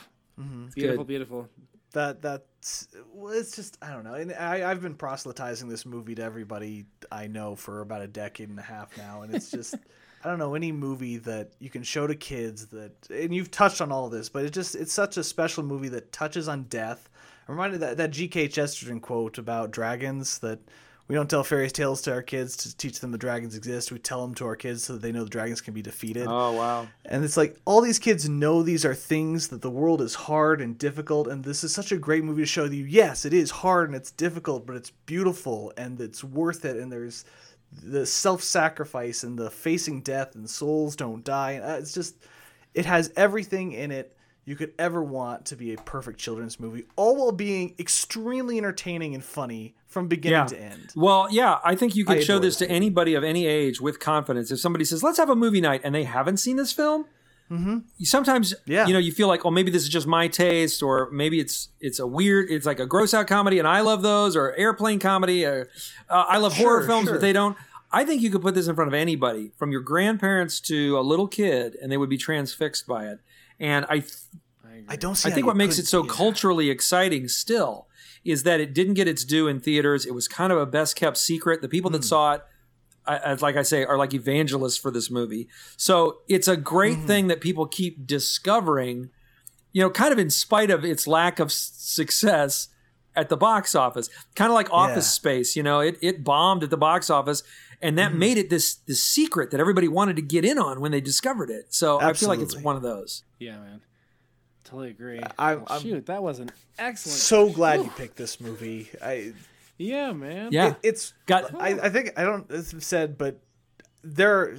beautiful, 0.74 1.04
Good. 1.04 1.06
beautiful. 1.06 1.48
that 1.92 2.22
that's 2.22 2.88
well, 3.12 3.32
it's 3.32 3.56
just 3.56 3.78
I 3.82 3.90
don't 3.92 4.04
know. 4.04 4.14
And 4.14 4.32
I 4.32 4.70
I've 4.70 4.82
been 4.82 4.94
proselytizing 4.94 5.68
this 5.68 5.84
movie 5.86 6.14
to 6.16 6.22
everybody 6.22 6.86
I 7.10 7.26
know 7.26 7.56
for 7.56 7.80
about 7.80 8.02
a 8.02 8.06
decade 8.06 8.48
and 8.48 8.58
a 8.58 8.62
half 8.62 8.96
now, 8.96 9.22
and 9.22 9.34
it's 9.34 9.50
just 9.50 9.74
I 10.24 10.28
don't 10.28 10.38
know 10.38 10.54
any 10.54 10.72
movie 10.72 11.18
that 11.18 11.52
you 11.58 11.70
can 11.70 11.82
show 11.82 12.06
to 12.06 12.14
kids 12.14 12.66
that 12.66 12.92
and 13.10 13.34
you've 13.34 13.50
touched 13.50 13.80
on 13.80 13.92
all 13.92 14.08
this, 14.08 14.28
but 14.28 14.44
it 14.44 14.52
just 14.52 14.74
it's 14.74 14.92
such 14.92 15.16
a 15.16 15.24
special 15.24 15.62
movie 15.62 15.88
that 15.88 16.12
touches 16.12 16.48
on 16.48 16.64
death. 16.64 17.08
I'm 17.48 17.54
reminded 17.56 17.80
that 17.80 17.96
that 17.98 18.10
G.K. 18.10 18.48
Chesterton 18.48 19.00
quote 19.00 19.38
about 19.38 19.70
dragons 19.70 20.38
that. 20.38 20.60
We 21.06 21.14
don't 21.14 21.28
tell 21.28 21.44
fairy 21.44 21.70
tales 21.70 22.00
to 22.02 22.12
our 22.12 22.22
kids 22.22 22.56
to 22.58 22.74
teach 22.76 23.00
them 23.00 23.12
the 23.12 23.18
dragons 23.18 23.54
exist. 23.54 23.92
We 23.92 23.98
tell 23.98 24.22
them 24.22 24.34
to 24.36 24.46
our 24.46 24.56
kids 24.56 24.84
so 24.84 24.94
that 24.94 25.02
they 25.02 25.12
know 25.12 25.24
the 25.24 25.30
dragons 25.30 25.60
can 25.60 25.74
be 25.74 25.82
defeated. 25.82 26.26
Oh, 26.26 26.52
wow. 26.52 26.88
And 27.04 27.22
it's 27.22 27.36
like 27.36 27.60
all 27.66 27.82
these 27.82 27.98
kids 27.98 28.26
know 28.26 28.62
these 28.62 28.86
are 28.86 28.94
things 28.94 29.48
that 29.48 29.60
the 29.60 29.70
world 29.70 30.00
is 30.00 30.14
hard 30.14 30.62
and 30.62 30.78
difficult, 30.78 31.28
and 31.28 31.44
this 31.44 31.62
is 31.62 31.74
such 31.74 31.92
a 31.92 31.98
great 31.98 32.24
movie 32.24 32.40
to 32.40 32.46
show 32.46 32.64
you. 32.64 32.86
Yes, 32.86 33.26
it 33.26 33.34
is 33.34 33.50
hard 33.50 33.90
and 33.90 33.96
it's 33.96 34.12
difficult, 34.12 34.66
but 34.66 34.76
it's 34.76 34.92
beautiful 35.04 35.74
and 35.76 36.00
it's 36.00 36.24
worth 36.24 36.64
it. 36.64 36.78
And 36.78 36.90
there's 36.90 37.26
the 37.82 38.06
self-sacrifice 38.06 39.24
and 39.24 39.38
the 39.38 39.50
facing 39.50 40.00
death 40.00 40.36
and 40.36 40.48
souls 40.48 40.96
don't 40.96 41.22
die. 41.22 41.52
And 41.52 41.64
uh, 41.64 41.76
it's 41.80 41.92
just, 41.92 42.16
it 42.72 42.86
has 42.86 43.12
everything 43.14 43.72
in 43.72 43.90
it 43.90 44.13
you 44.44 44.56
could 44.56 44.72
ever 44.78 45.02
want 45.02 45.46
to 45.46 45.56
be 45.56 45.72
a 45.72 45.76
perfect 45.78 46.18
children's 46.18 46.60
movie, 46.60 46.84
all 46.96 47.16
while 47.16 47.32
being 47.32 47.74
extremely 47.78 48.58
entertaining 48.58 49.14
and 49.14 49.24
funny 49.24 49.74
from 49.86 50.08
beginning 50.08 50.38
Yeah. 50.40 50.46
to 50.46 50.60
end. 50.60 50.92
Well, 50.94 51.28
yeah, 51.30 51.58
I 51.64 51.74
think 51.74 51.96
you 51.96 52.04
could 52.04 52.22
show 52.22 52.38
this 52.38 52.56
to 52.56 52.68
anybody 52.70 53.14
of 53.14 53.24
any 53.24 53.46
age 53.46 53.80
with 53.80 54.00
confidence. 54.00 54.50
If 54.50 54.60
somebody 54.60 54.84
says, 54.84 55.02
"Let's 55.02 55.18
have 55.18 55.30
a 55.30 55.36
movie 55.36 55.60
night," 55.60 55.80
and 55.84 55.94
they 55.94 56.04
haven't 56.04 56.38
seen 56.38 56.56
this 56.56 56.72
film, 56.72 57.06
mm-hmm. 57.50 57.78
sometimes 58.02 58.54
Yeah. 58.66 58.86
you 58.86 58.92
know 58.92 58.98
you 58.98 59.12
feel 59.12 59.28
like, 59.28 59.44
"Oh, 59.46 59.50
maybe 59.50 59.70
this 59.70 59.82
is 59.82 59.88
just 59.88 60.06
my 60.06 60.28
taste," 60.28 60.82
or 60.82 61.08
maybe 61.10 61.40
it's 61.40 61.68
it's 61.80 61.98
a 61.98 62.06
weird, 62.06 62.50
it's 62.50 62.66
like 62.66 62.80
a 62.80 62.86
gross 62.86 63.14
out 63.14 63.26
comedy, 63.26 63.58
and 63.58 63.68
I 63.68 63.80
love 63.80 64.02
those, 64.02 64.36
or 64.36 64.54
airplane 64.56 64.98
comedy, 64.98 65.44
or 65.46 65.68
uh, 66.10 66.24
I 66.28 66.38
love 66.38 66.54
horror 66.54 66.84
films, 66.86 67.06
sure. 67.06 67.14
but 67.14 67.20
they 67.20 67.32
don't. 67.32 67.56
I 67.92 68.04
think 68.04 68.22
you 68.22 68.30
could 68.30 68.42
put 68.42 68.56
this 68.56 68.66
in 68.66 68.74
front 68.74 68.88
of 68.88 68.94
anybody, 68.94 69.52
from 69.56 69.70
your 69.70 69.80
grandparents 69.80 70.58
to 70.62 70.98
a 70.98 71.02
little 71.02 71.28
kid, 71.28 71.76
and 71.80 71.92
they 71.92 71.96
would 71.96 72.10
be 72.10 72.18
transfixed 72.18 72.88
by 72.88 73.06
it. 73.06 73.20
And 73.60 73.86
I, 73.88 74.00
th- 74.00 74.12
I 74.88 74.96
don't 74.96 75.14
see. 75.14 75.28
I 75.28 75.32
think 75.32 75.46
what 75.46 75.56
makes 75.56 75.78
it 75.78 75.86
so 75.86 76.02
culturally 76.04 76.70
exciting 76.70 77.28
still 77.28 77.86
is 78.24 78.42
that 78.42 78.58
it 78.60 78.74
didn't 78.74 78.94
get 78.94 79.06
its 79.06 79.24
due 79.24 79.48
in 79.48 79.60
theaters. 79.60 80.04
It 80.06 80.14
was 80.14 80.26
kind 80.28 80.52
of 80.52 80.58
a 80.58 80.66
best 80.66 80.96
kept 80.96 81.16
secret. 81.16 81.62
The 81.62 81.68
people 81.68 81.90
Hmm. 81.90 81.94
that 81.96 82.04
saw 82.04 82.32
it, 82.32 82.42
I- 83.06 83.18
as 83.18 83.42
like 83.42 83.56
I 83.56 83.62
say, 83.62 83.84
are 83.84 83.98
like 83.98 84.14
evangelists 84.14 84.78
for 84.78 84.90
this 84.90 85.10
movie. 85.10 85.48
So 85.76 86.18
it's 86.28 86.48
a 86.48 86.56
great 86.56 86.98
Hmm. 87.00 87.06
thing 87.06 87.26
that 87.28 87.40
people 87.40 87.66
keep 87.66 88.06
discovering, 88.06 89.10
you 89.72 89.82
know, 89.82 89.90
kind 89.90 90.12
of 90.12 90.18
in 90.18 90.30
spite 90.30 90.70
of 90.70 90.84
its 90.84 91.06
lack 91.06 91.38
of 91.38 91.52
success 91.52 92.68
at 93.16 93.28
the 93.28 93.36
box 93.36 93.74
office. 93.74 94.08
Kind 94.34 94.50
of 94.50 94.54
like 94.54 94.68
Office 94.72 95.06
Yeah. 95.06 95.10
Space, 95.20 95.54
you 95.56 95.62
know, 95.62 95.80
it, 95.80 95.98
it 96.00 96.24
bombed 96.24 96.62
at 96.64 96.70
the 96.70 96.76
box 96.76 97.10
office. 97.10 97.42
And 97.84 97.98
that 97.98 98.10
mm-hmm. 98.10 98.18
made 98.18 98.38
it 98.38 98.48
this 98.48 98.76
this 98.86 99.02
secret 99.02 99.50
that 99.50 99.60
everybody 99.60 99.88
wanted 99.88 100.16
to 100.16 100.22
get 100.22 100.42
in 100.42 100.58
on 100.58 100.80
when 100.80 100.90
they 100.90 101.02
discovered 101.02 101.50
it. 101.50 101.74
So 101.74 102.00
I 102.00 102.14
feel 102.14 102.30
like 102.30 102.40
it's 102.40 102.56
one 102.56 102.76
of 102.76 102.82
those. 102.82 103.24
Yeah, 103.38 103.58
man. 103.58 103.82
Totally 104.64 104.88
agree. 104.88 105.20
I- 105.38 105.56
Well, 105.56 105.66
I'm- 105.68 105.82
shoot, 105.82 106.06
that 106.06 106.22
was 106.22 106.38
an 106.38 106.50
excellent. 106.78 107.18
So 107.18 107.50
glad 107.50 107.80
you 107.80 107.90
picked 107.90 108.16
this 108.16 108.40
movie. 108.40 108.88
I 109.02 109.34
yeah, 109.76 110.12
man. 110.12 110.48
Yeah. 110.50 110.68
it- 110.68 110.76
it's 110.82 111.12
Got- 111.26 111.54
I, 111.60 111.78
I 111.82 111.90
think 111.90 112.18
I 112.18 112.24
don't 112.24 112.50
it's 112.50 112.84
said, 112.86 113.18
but 113.18 113.40
there. 114.02 114.56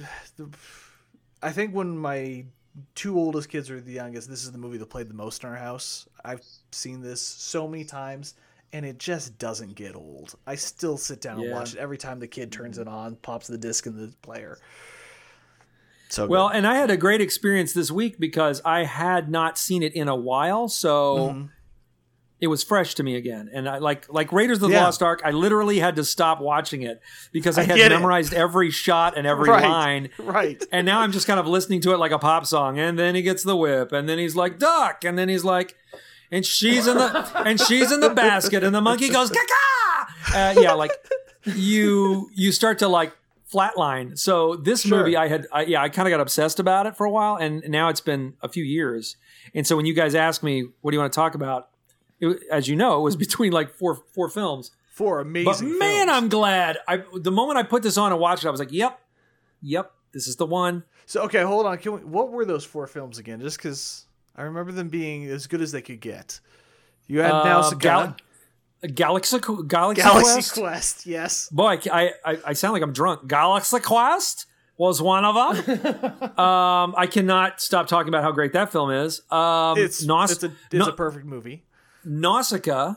I 1.42 1.50
think 1.50 1.74
when 1.74 1.98
my 1.98 2.44
two 2.94 3.18
oldest 3.18 3.48
kids 3.48 3.70
are 3.70 3.80
the 3.80 3.92
youngest, 3.92 4.30
this 4.30 4.44
is 4.44 4.52
the 4.52 4.58
movie 4.58 4.78
that 4.78 4.86
played 4.86 5.08
the 5.08 5.14
most 5.14 5.42
in 5.42 5.48
our 5.48 5.56
house. 5.56 6.06
I've 6.24 6.42
seen 6.70 7.02
this 7.02 7.20
so 7.20 7.66
many 7.66 7.84
times, 7.84 8.34
and 8.76 8.84
it 8.84 8.98
just 8.98 9.38
doesn't 9.38 9.74
get 9.74 9.96
old. 9.96 10.34
I 10.46 10.54
still 10.56 10.98
sit 10.98 11.22
down 11.22 11.40
and 11.40 11.50
watch 11.50 11.72
it 11.72 11.78
every 11.78 11.96
time 11.96 12.20
the 12.20 12.26
kid 12.28 12.52
turns 12.52 12.76
it 12.76 12.86
on, 12.86 13.16
pops 13.16 13.46
the 13.46 13.56
disc 13.56 13.86
in 13.86 13.96
the 13.96 14.12
player. 14.20 14.58
So 16.10 16.26
Well, 16.26 16.48
good. 16.48 16.58
and 16.58 16.66
I 16.66 16.76
had 16.76 16.90
a 16.90 16.96
great 16.96 17.20
experience 17.20 17.72
this 17.72 17.90
week 17.90 18.18
because 18.20 18.60
I 18.64 18.84
had 18.84 19.30
not 19.30 19.56
seen 19.58 19.82
it 19.82 19.94
in 19.94 20.08
a 20.08 20.14
while, 20.14 20.68
so 20.68 21.16
Mm-hmm. 21.30 21.46
it 22.40 22.46
was 22.48 22.62
fresh 22.62 22.94
to 22.96 23.02
me 23.02 23.16
again. 23.16 23.48
And 23.52 23.66
I 23.66 23.78
like 23.78 24.12
like 24.12 24.30
Raiders 24.30 24.58
of 24.58 24.68
the 24.68 24.74
Yeah. 24.76 24.84
Lost 24.84 25.02
Ark. 25.02 25.22
I 25.24 25.30
literally 25.30 25.78
had 25.78 25.96
to 25.96 26.04
stop 26.04 26.40
watching 26.40 26.82
it 26.82 27.00
because 27.32 27.56
I, 27.56 27.62
I 27.62 27.64
had 27.64 27.76
get 27.76 27.92
it. 27.92 27.94
memorized 27.96 28.34
every 28.34 28.70
shot 28.70 29.16
and 29.16 29.26
every 29.26 29.48
right, 29.48 29.64
line. 29.64 30.10
right. 30.18 30.62
And 30.70 30.84
now 30.84 31.00
I'm 31.00 31.12
just 31.12 31.26
kind 31.26 31.40
of 31.40 31.46
listening 31.46 31.80
to 31.80 31.94
it 31.94 31.96
like 31.96 32.12
a 32.12 32.18
pop 32.18 32.44
song. 32.44 32.78
And 32.78 32.98
then 32.98 33.14
he 33.14 33.22
gets 33.22 33.42
the 33.42 33.56
whip, 33.56 33.90
and 33.92 34.06
then 34.06 34.18
he's 34.18 34.36
like 34.36 34.58
duck, 34.58 35.02
and 35.02 35.18
then 35.18 35.28
he's 35.30 35.44
like, 35.44 35.74
and 36.30 36.44
she's 36.44 36.86
in 36.86 36.96
the 36.96 37.32
and 37.46 37.60
she's 37.60 37.92
in 37.92 38.00
the 38.00 38.10
basket, 38.10 38.62
and 38.64 38.74
the 38.74 38.80
monkey 38.80 39.08
goes 39.08 39.30
caca. 39.30 40.06
Uh, 40.34 40.60
yeah, 40.60 40.72
like 40.72 40.90
you 41.44 42.28
you 42.34 42.52
start 42.52 42.78
to 42.80 42.88
like 42.88 43.12
flatline. 43.52 44.18
So 44.18 44.56
this 44.56 44.82
Sure. 44.82 44.98
movie, 44.98 45.16
I 45.16 45.28
had 45.28 45.46
I, 45.52 45.62
yeah, 45.62 45.82
I 45.82 45.88
kind 45.88 46.08
of 46.08 46.10
got 46.10 46.20
obsessed 46.20 46.58
about 46.58 46.86
it 46.86 46.96
for 46.96 47.06
a 47.06 47.10
while, 47.10 47.36
and 47.36 47.62
now 47.68 47.88
it's 47.88 48.00
been 48.00 48.34
a 48.42 48.48
few 48.48 48.64
years. 48.64 49.16
And 49.54 49.66
so 49.66 49.76
when 49.76 49.86
you 49.86 49.94
guys 49.94 50.14
ask 50.14 50.42
me, 50.42 50.66
what 50.80 50.90
do 50.90 50.96
you 50.96 51.00
want 51.00 51.12
to 51.12 51.16
talk 51.16 51.34
about? 51.34 51.68
It, 52.18 52.38
as 52.50 52.66
you 52.68 52.76
know, 52.76 52.98
it 52.98 53.02
was 53.02 53.16
between 53.26 53.52
like 53.52 53.70
four 53.72 53.94
four 54.14 54.28
films. 54.28 54.70
Four 54.90 55.20
amazing. 55.20 55.44
But 55.44 55.78
man, 55.78 56.06
films. 56.06 56.10
I'm 56.10 56.28
glad. 56.28 56.78
I 56.88 57.02
the 57.14 57.30
moment 57.30 57.58
I 57.58 57.62
put 57.62 57.82
this 57.82 57.96
on 57.98 58.12
and 58.12 58.20
watched 58.20 58.44
it, 58.44 58.48
I 58.48 58.50
was 58.50 58.60
like, 58.60 58.72
yep, 58.72 58.98
yep, 59.60 59.92
this 60.12 60.26
is 60.26 60.36
the 60.36 60.46
one. 60.46 60.84
So 61.04 61.22
okay, 61.24 61.42
hold 61.42 61.66
on. 61.66 61.78
Can 61.78 61.92
we, 61.92 61.98
what 62.00 62.32
were 62.32 62.44
those 62.44 62.64
four 62.64 62.86
films 62.86 63.18
again? 63.18 63.40
Just 63.40 63.58
because 63.58 64.05
I 64.36 64.42
remember 64.42 64.70
them 64.72 64.88
being 64.88 65.24
as 65.26 65.46
good 65.46 65.60
as 65.62 65.72
they 65.72 65.80
could 65.82 66.00
get. 66.00 66.40
You 67.06 67.20
had 67.20 67.30
now 67.30 67.60
Uh, 67.60 67.62
Sagan, 67.62 67.78
Gal- 67.78 68.16
Galaxy 68.94 69.38
Galaxy, 69.66 70.02
Galaxy 70.02 70.02
Quest. 70.02 70.54
Quest. 70.54 71.06
Yes. 71.06 71.48
Boy, 71.50 71.78
I, 71.90 72.12
I 72.24 72.38
I 72.46 72.52
sound 72.52 72.74
like 72.74 72.82
I'm 72.82 72.92
drunk. 72.92 73.26
Galaxy 73.28 73.78
Quest 73.80 74.46
was 74.76 75.00
one 75.00 75.24
of 75.24 75.34
them. 75.34 76.22
um, 76.38 76.94
I 76.98 77.08
cannot 77.10 77.60
stop 77.62 77.86
talking 77.86 78.08
about 78.08 78.22
how 78.22 78.32
great 78.32 78.52
that 78.52 78.70
film 78.70 78.90
is. 78.90 79.22
Um, 79.32 79.78
It's 79.78 80.04
Naus- 80.04 80.32
it's 80.32 80.44
a 80.44 80.52
it's 80.70 80.86
Na- 80.86 80.88
a 80.88 80.92
perfect 80.92 81.24
movie. 81.24 81.64
Nausicaa 82.04 82.96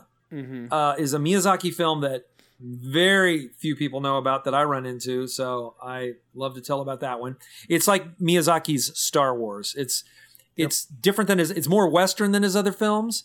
uh, 0.70 0.94
is 0.98 1.14
a 1.14 1.18
Miyazaki 1.18 1.72
film 1.74 2.02
that 2.02 2.24
very 2.60 3.48
few 3.56 3.74
people 3.74 4.00
know 4.00 4.18
about 4.18 4.44
that 4.44 4.54
I 4.54 4.62
run 4.64 4.84
into. 4.86 5.26
So 5.26 5.74
I 5.82 6.12
love 6.34 6.54
to 6.54 6.60
tell 6.60 6.80
about 6.82 7.00
that 7.00 7.18
one. 7.20 7.36
It's 7.68 7.88
like 7.88 8.18
Miyazaki's 8.18 8.96
Star 8.98 9.34
Wars. 9.36 9.74
It's 9.76 10.04
it's 10.62 10.84
different 10.84 11.28
than 11.28 11.38
his. 11.38 11.50
It's 11.50 11.68
more 11.68 11.88
Western 11.88 12.32
than 12.32 12.42
his 12.42 12.56
other 12.56 12.72
films, 12.72 13.24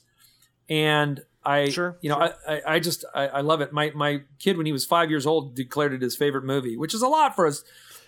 and 0.70 1.24
I 1.44 1.70
Sure, 1.70 1.98
you 2.02 2.10
know 2.10 2.16
sure. 2.16 2.34
I, 2.48 2.54
I 2.56 2.62
I 2.76 2.80
just 2.80 3.06
I, 3.14 3.28
I 3.28 3.42
love 3.42 3.62
it. 3.62 3.72
My 3.72 3.92
my 3.96 4.22
kid 4.40 4.58
when 4.58 4.66
he 4.66 4.72
was 4.72 4.86
five 4.86 5.10
years 5.10 5.26
old 5.26 5.56
declared 5.56 5.94
it 5.94 6.02
his 6.02 6.16
favorite 6.16 6.44
movie, 6.44 6.78
which 6.78 6.94
is 6.94 7.02
a 7.02 7.08
lot 7.08 7.36
for 7.36 7.48
us. 7.48 7.64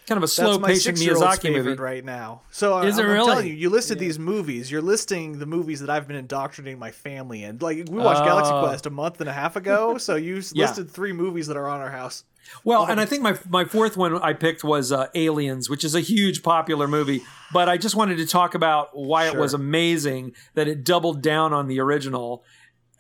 Kind 0.08 0.18
of 0.18 0.24
a 0.24 0.28
slow 0.30 0.58
patient 0.58 0.98
Miyazaki 0.98 1.52
movie. 1.52 1.74
right 1.74 2.04
now. 2.06 2.42
So 2.50 2.80
Is 2.80 2.98
I'm, 2.98 3.06
it 3.06 3.08
I'm 3.10 3.14
really? 3.14 3.28
telling 3.28 3.48
you, 3.48 3.54
you 3.54 3.70
listed 3.70 4.00
these 4.00 4.18
movies. 4.18 4.72
You're 4.72 4.82
listing 4.82 5.38
the 5.40 5.46
movies 5.46 5.82
that 5.82 5.90
I've 5.90 6.08
been 6.08 6.16
indoctrinating 6.16 6.80
my 6.80 6.92
family 6.92 7.44
in. 7.44 7.58
Like 7.60 7.78
we 7.90 8.00
watched 8.00 8.24
Galaxy 8.24 8.54
Oh. 8.54 8.62
Quest 8.64 8.86
a 8.86 8.90
month 8.90 9.20
and 9.20 9.30
a 9.30 9.34
half 9.34 9.58
ago, 9.58 9.98
so 10.08 10.16
you 10.16 10.42
Yeah. 10.54 10.68
listed 10.68 10.90
three 10.90 11.12
movies 11.12 11.48
that 11.48 11.58
are 11.58 11.68
on 11.68 11.82
our 11.82 11.92
house. 11.92 12.24
Well, 12.64 12.86
and 12.86 13.02
I 13.02 13.06
think 13.06 13.22
my 13.22 13.38
my 13.50 13.66
fourth 13.66 13.98
one 13.98 14.18
I 14.22 14.32
picked 14.32 14.64
was 14.64 14.94
uh, 14.94 15.08
Aliens, 15.14 15.70
which 15.70 15.84
is 15.84 15.94
a 15.94 16.00
huge 16.00 16.42
popular 16.42 16.88
movie. 16.88 17.22
But 17.52 17.68
I 17.68 17.76
just 17.78 17.96
wanted 17.96 18.16
to 18.20 18.26
talk 18.26 18.56
about 18.56 18.92
why 18.94 19.28
it 19.28 19.36
was 19.36 19.54
amazing 19.54 20.32
that 20.54 20.70
it 20.70 20.86
doubled 20.86 21.22
down 21.22 21.52
on 21.52 21.68
the 21.68 21.82
original 21.82 22.46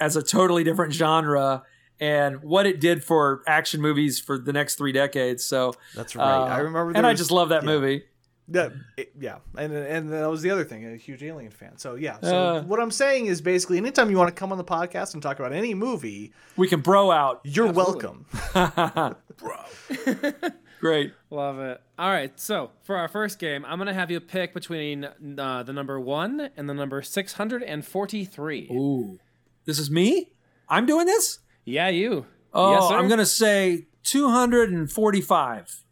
as 0.01 0.17
a 0.17 0.21
totally 0.21 0.65
different 0.65 0.91
genre 0.93 1.63
and 1.99 2.43
what 2.43 2.65
it 2.65 2.79
did 2.79 3.03
for 3.03 3.41
action 3.47 3.81
movies 3.81 4.19
for 4.19 4.37
the 4.37 4.53
next 4.53 4.75
three 4.75 4.91
decades. 4.91 5.43
So 5.43 5.73
That's 5.95 6.15
right. 6.15 6.25
I 6.25 6.57
remember 6.59 6.87
and 6.89 6.97
there 7.03 7.05
I 7.05 7.13
just 7.13 7.31
love 7.31 7.49
that 7.49 7.63
yeah. 7.63 7.69
movie. 7.69 8.03
That 8.49 8.71
it- 8.95 9.11
yeah, 9.19 9.39
and 9.57 9.73
and 9.73 10.09
that 10.13 10.29
was 10.29 10.41
the 10.41 10.51
other 10.51 10.63
thing. 10.63 10.85
A 10.85 10.95
huge 10.95 11.21
Alien 11.21 11.51
fan. 11.51 11.77
So 11.77 11.95
yeah. 11.95 12.17
So 12.21 12.35
Uh. 12.37 12.61
what 12.63 12.79
I'm 12.79 12.91
saying 12.91 13.25
is 13.25 13.41
basically, 13.41 13.77
anytime 13.77 14.09
you 14.09 14.17
want 14.17 14.33
to 14.33 14.39
come 14.39 14.53
on 14.53 14.57
the 14.57 14.63
podcast 14.63 15.13
and 15.15 15.21
talk 15.21 15.37
about 15.39 15.51
any 15.51 15.73
movie, 15.73 16.31
We 16.55 16.69
can 16.69 16.79
bro 16.79 17.11
out. 17.11 17.41
you're 17.43 17.71
welcome. 17.71 18.25
Bro. 19.37 19.55
Great. 20.79 21.13
Love 21.29 21.59
it. 21.59 21.81
All 21.99 22.09
right, 22.09 22.39
so 22.39 22.69
for 22.83 22.95
our 22.95 23.07
first 23.07 23.39
game, 23.39 23.65
I'm 23.65 23.79
gonna 23.79 23.93
have 23.93 24.09
you 24.11 24.19
pick 24.19 24.53
between 24.53 25.05
uh, 25.37 25.63
the 25.63 25.73
number 25.73 25.99
one 25.99 26.49
and 26.55 26.69
the 26.69 26.73
number 26.73 27.01
six 27.01 27.33
hundred 27.33 27.63
and 27.63 27.83
forty-three. 27.85 28.69
Ooh, 28.71 29.19
this 29.65 29.77
is 29.79 29.89
me. 29.91 30.31
I'm 30.69 30.85
doing 30.85 31.05
this. 31.05 31.39
Yeah, 31.69 31.89
you. 31.89 32.25
Oh, 32.53 32.71
yes. 32.71 32.91
I'm 32.91 33.09
gonna 33.09 33.25
say 33.25 33.87
245. 34.03 35.83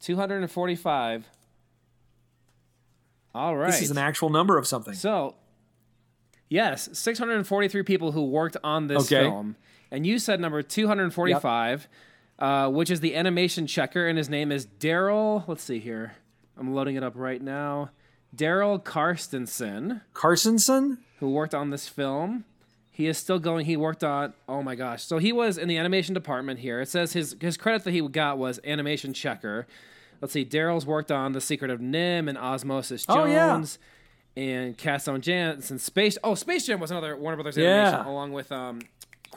two 0.00 0.16
hundred 0.16 0.40
and 0.40 0.50
forty-five. 0.50 1.28
All 3.34 3.56
right. 3.56 3.66
This 3.70 3.82
is 3.82 3.90
an 3.90 3.98
actual 3.98 4.30
number 4.30 4.56
of 4.56 4.66
something. 4.66 4.94
So, 4.94 5.34
yes, 6.48 6.88
643 6.94 7.82
people 7.82 8.12
who 8.12 8.24
worked 8.24 8.56
on 8.64 8.86
this 8.86 9.12
Okay. 9.12 9.24
film. 9.28 9.56
And 9.90 10.06
you 10.06 10.18
said 10.18 10.40
number 10.40 10.62
245, 10.62 11.86
uh, 12.38 12.70
which 12.70 12.90
is 12.90 13.00
the 13.00 13.14
animation 13.14 13.66
checker, 13.66 14.06
and 14.08 14.16
his 14.16 14.30
name 14.30 14.50
is 14.50 14.66
Daryl. 14.66 15.46
Let's 15.46 15.62
see 15.62 15.78
here. 15.80 16.14
I'm 16.56 16.74
loading 16.74 16.96
it 16.96 17.02
up 17.02 17.12
right 17.14 17.42
now. 17.42 17.90
Daryl 18.34 18.82
Karstensen, 18.82 20.00
Carsonson. 20.14 20.98
who 21.20 21.30
worked 21.30 21.54
on 21.54 21.68
this 21.70 21.88
film. 21.88 22.44
He 22.96 23.08
is 23.08 23.18
still 23.18 23.38
going. 23.38 23.66
He 23.66 23.76
worked 23.76 24.02
on. 24.02 24.32
Oh 24.48 24.62
my 24.62 24.74
gosh! 24.74 25.02
So 25.02 25.18
he 25.18 25.30
was 25.30 25.58
in 25.58 25.68
the 25.68 25.76
animation 25.76 26.14
department 26.14 26.60
here. 26.60 26.80
It 26.80 26.88
says 26.88 27.12
his 27.12 27.36
his 27.42 27.58
credit 27.58 27.84
that 27.84 27.90
he 27.90 28.00
got 28.08 28.38
was 28.38 28.58
animation 28.64 29.12
checker. 29.12 29.66
Let's 30.22 30.32
see. 30.32 30.46
Daryl's 30.46 30.86
worked 30.86 31.12
on 31.12 31.32
The 31.32 31.42
Secret 31.42 31.70
of 31.70 31.78
NIMH 31.80 32.30
and 32.30 32.38
Osmosis 32.38 33.04
Jones. 33.04 33.18
Oh, 33.18 33.26
yeah. 33.26 34.42
And 34.42 34.78
Cast 34.78 35.10
on 35.10 35.20
Jans 35.20 35.70
and 35.70 35.78
Space. 35.78 36.16
Oh, 36.24 36.34
Space 36.34 36.64
Jam 36.66 36.80
was 36.80 36.90
another 36.90 37.14
Warner 37.18 37.36
Brothers 37.36 37.58
Yeah. 37.58 37.88
animation, 37.88 38.06
along 38.06 38.32
with 38.32 38.50
um, 38.50 38.80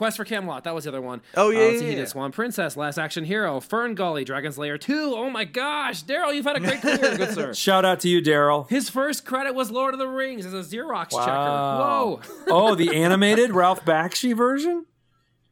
Quest 0.00 0.16
for 0.16 0.24
Camelot. 0.24 0.64
That 0.64 0.74
was 0.74 0.84
the 0.84 0.90
other 0.90 1.02
one. 1.02 1.20
Oh, 1.36 1.50
yeah, 1.50 1.58
Uh, 1.58 1.62
let's 1.64 1.82
yeah, 1.82 1.88
he 1.90 1.94
did 1.94 2.08
Swan 2.08 2.32
Princess, 2.32 2.74
Last 2.74 2.96
Action 2.96 3.22
Hero, 3.22 3.60
Fern 3.60 3.94
Gully, 3.94 4.24
Dragon's 4.24 4.56
Lair 4.56 4.78
2. 4.78 5.12
Oh 5.14 5.28
my 5.28 5.44
gosh, 5.44 6.02
Daryl, 6.04 6.34
you've 6.34 6.46
had 6.46 6.56
a 6.56 6.60
great 6.60 6.80
career, 6.80 7.18
good 7.18 7.34
sir. 7.34 7.52
Shout 7.66 7.84
out 7.84 8.00
to 8.00 8.08
you, 8.08 8.22
Daryl. 8.22 8.66
His 8.70 8.88
first 8.88 9.26
credit 9.26 9.54
was 9.54 9.70
Lord 9.70 9.92
of 9.92 9.98
the 10.00 10.08
Rings 10.08 10.46
as 10.46 10.54
a 10.54 10.60
Xerox 10.60 11.12
Wow. 11.12 11.26
checker. 11.26 11.34
Whoa. 11.84 12.20
oh, 12.70 12.74
the 12.74 12.96
animated 12.96 13.50
Ralph 13.50 13.84
Bakshi 13.84 14.34
version? 14.34 14.86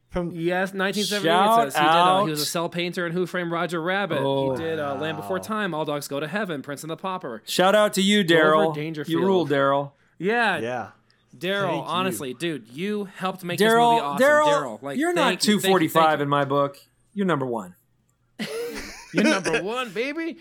From 0.09 0.31
Yes, 0.31 0.73
1978 0.73 1.21
Shout 1.31 1.63
says 1.71 1.75
he 1.75 1.79
did. 1.81 1.87
Uh, 1.87 2.23
he 2.25 2.29
was 2.31 2.41
a 2.41 2.45
cel 2.47 2.69
painter 2.69 3.05
in 3.05 3.11
Who 3.11 3.27
Framed 3.27 3.51
Roger 3.51 3.79
Rabbit. 3.79 4.17
Oh, 4.19 4.55
he 4.55 4.63
did 4.63 4.79
uh, 4.79 4.95
Land 4.95 5.17
Before 5.17 5.37
Time, 5.37 5.75
All 5.75 5.85
Dogs 5.85 6.07
Go 6.07 6.19
to 6.19 6.27
Heaven, 6.27 6.63
Prince 6.63 6.81
and 6.81 6.89
the 6.89 6.97
Pauper. 6.97 7.43
Shout 7.45 7.75
out 7.75 7.93
to 7.93 8.01
you, 8.01 8.23
Daryl. 8.23 8.73
Dangerfield. 8.73 9.09
You 9.21 9.23
rule, 9.23 9.45
Daryl. 9.47 9.91
Yeah, 10.17 10.57
yeah. 10.57 10.87
Daryl. 11.37 11.61
Thank 11.69 11.75
you. 11.85 11.91
Honestly, 11.91 12.33
dude, 12.33 12.67
you 12.69 13.05
helped 13.05 13.43
make 13.43 13.59
this 13.59 13.65
movie 13.65 13.75
Daryl, 13.79 14.01
awesome. 14.01 14.25
Daryl, 14.27 14.45
Daryl, 14.47 14.81
like 14.81 14.97
you're 14.97 15.13
thank 15.13 15.15
not 15.15 15.25
you, 15.25 15.37
thank 15.37 15.45
you, 15.47 15.53
thank 15.53 15.91
245 15.91 16.19
you. 16.19 16.23
in 16.23 16.29
my 16.29 16.45
book. 16.45 16.77
You're 17.13 17.25
number 17.25 17.45
one. 17.45 17.75
You're 19.13 19.23
number 19.23 19.63
one, 19.63 19.89
baby. 19.91 20.37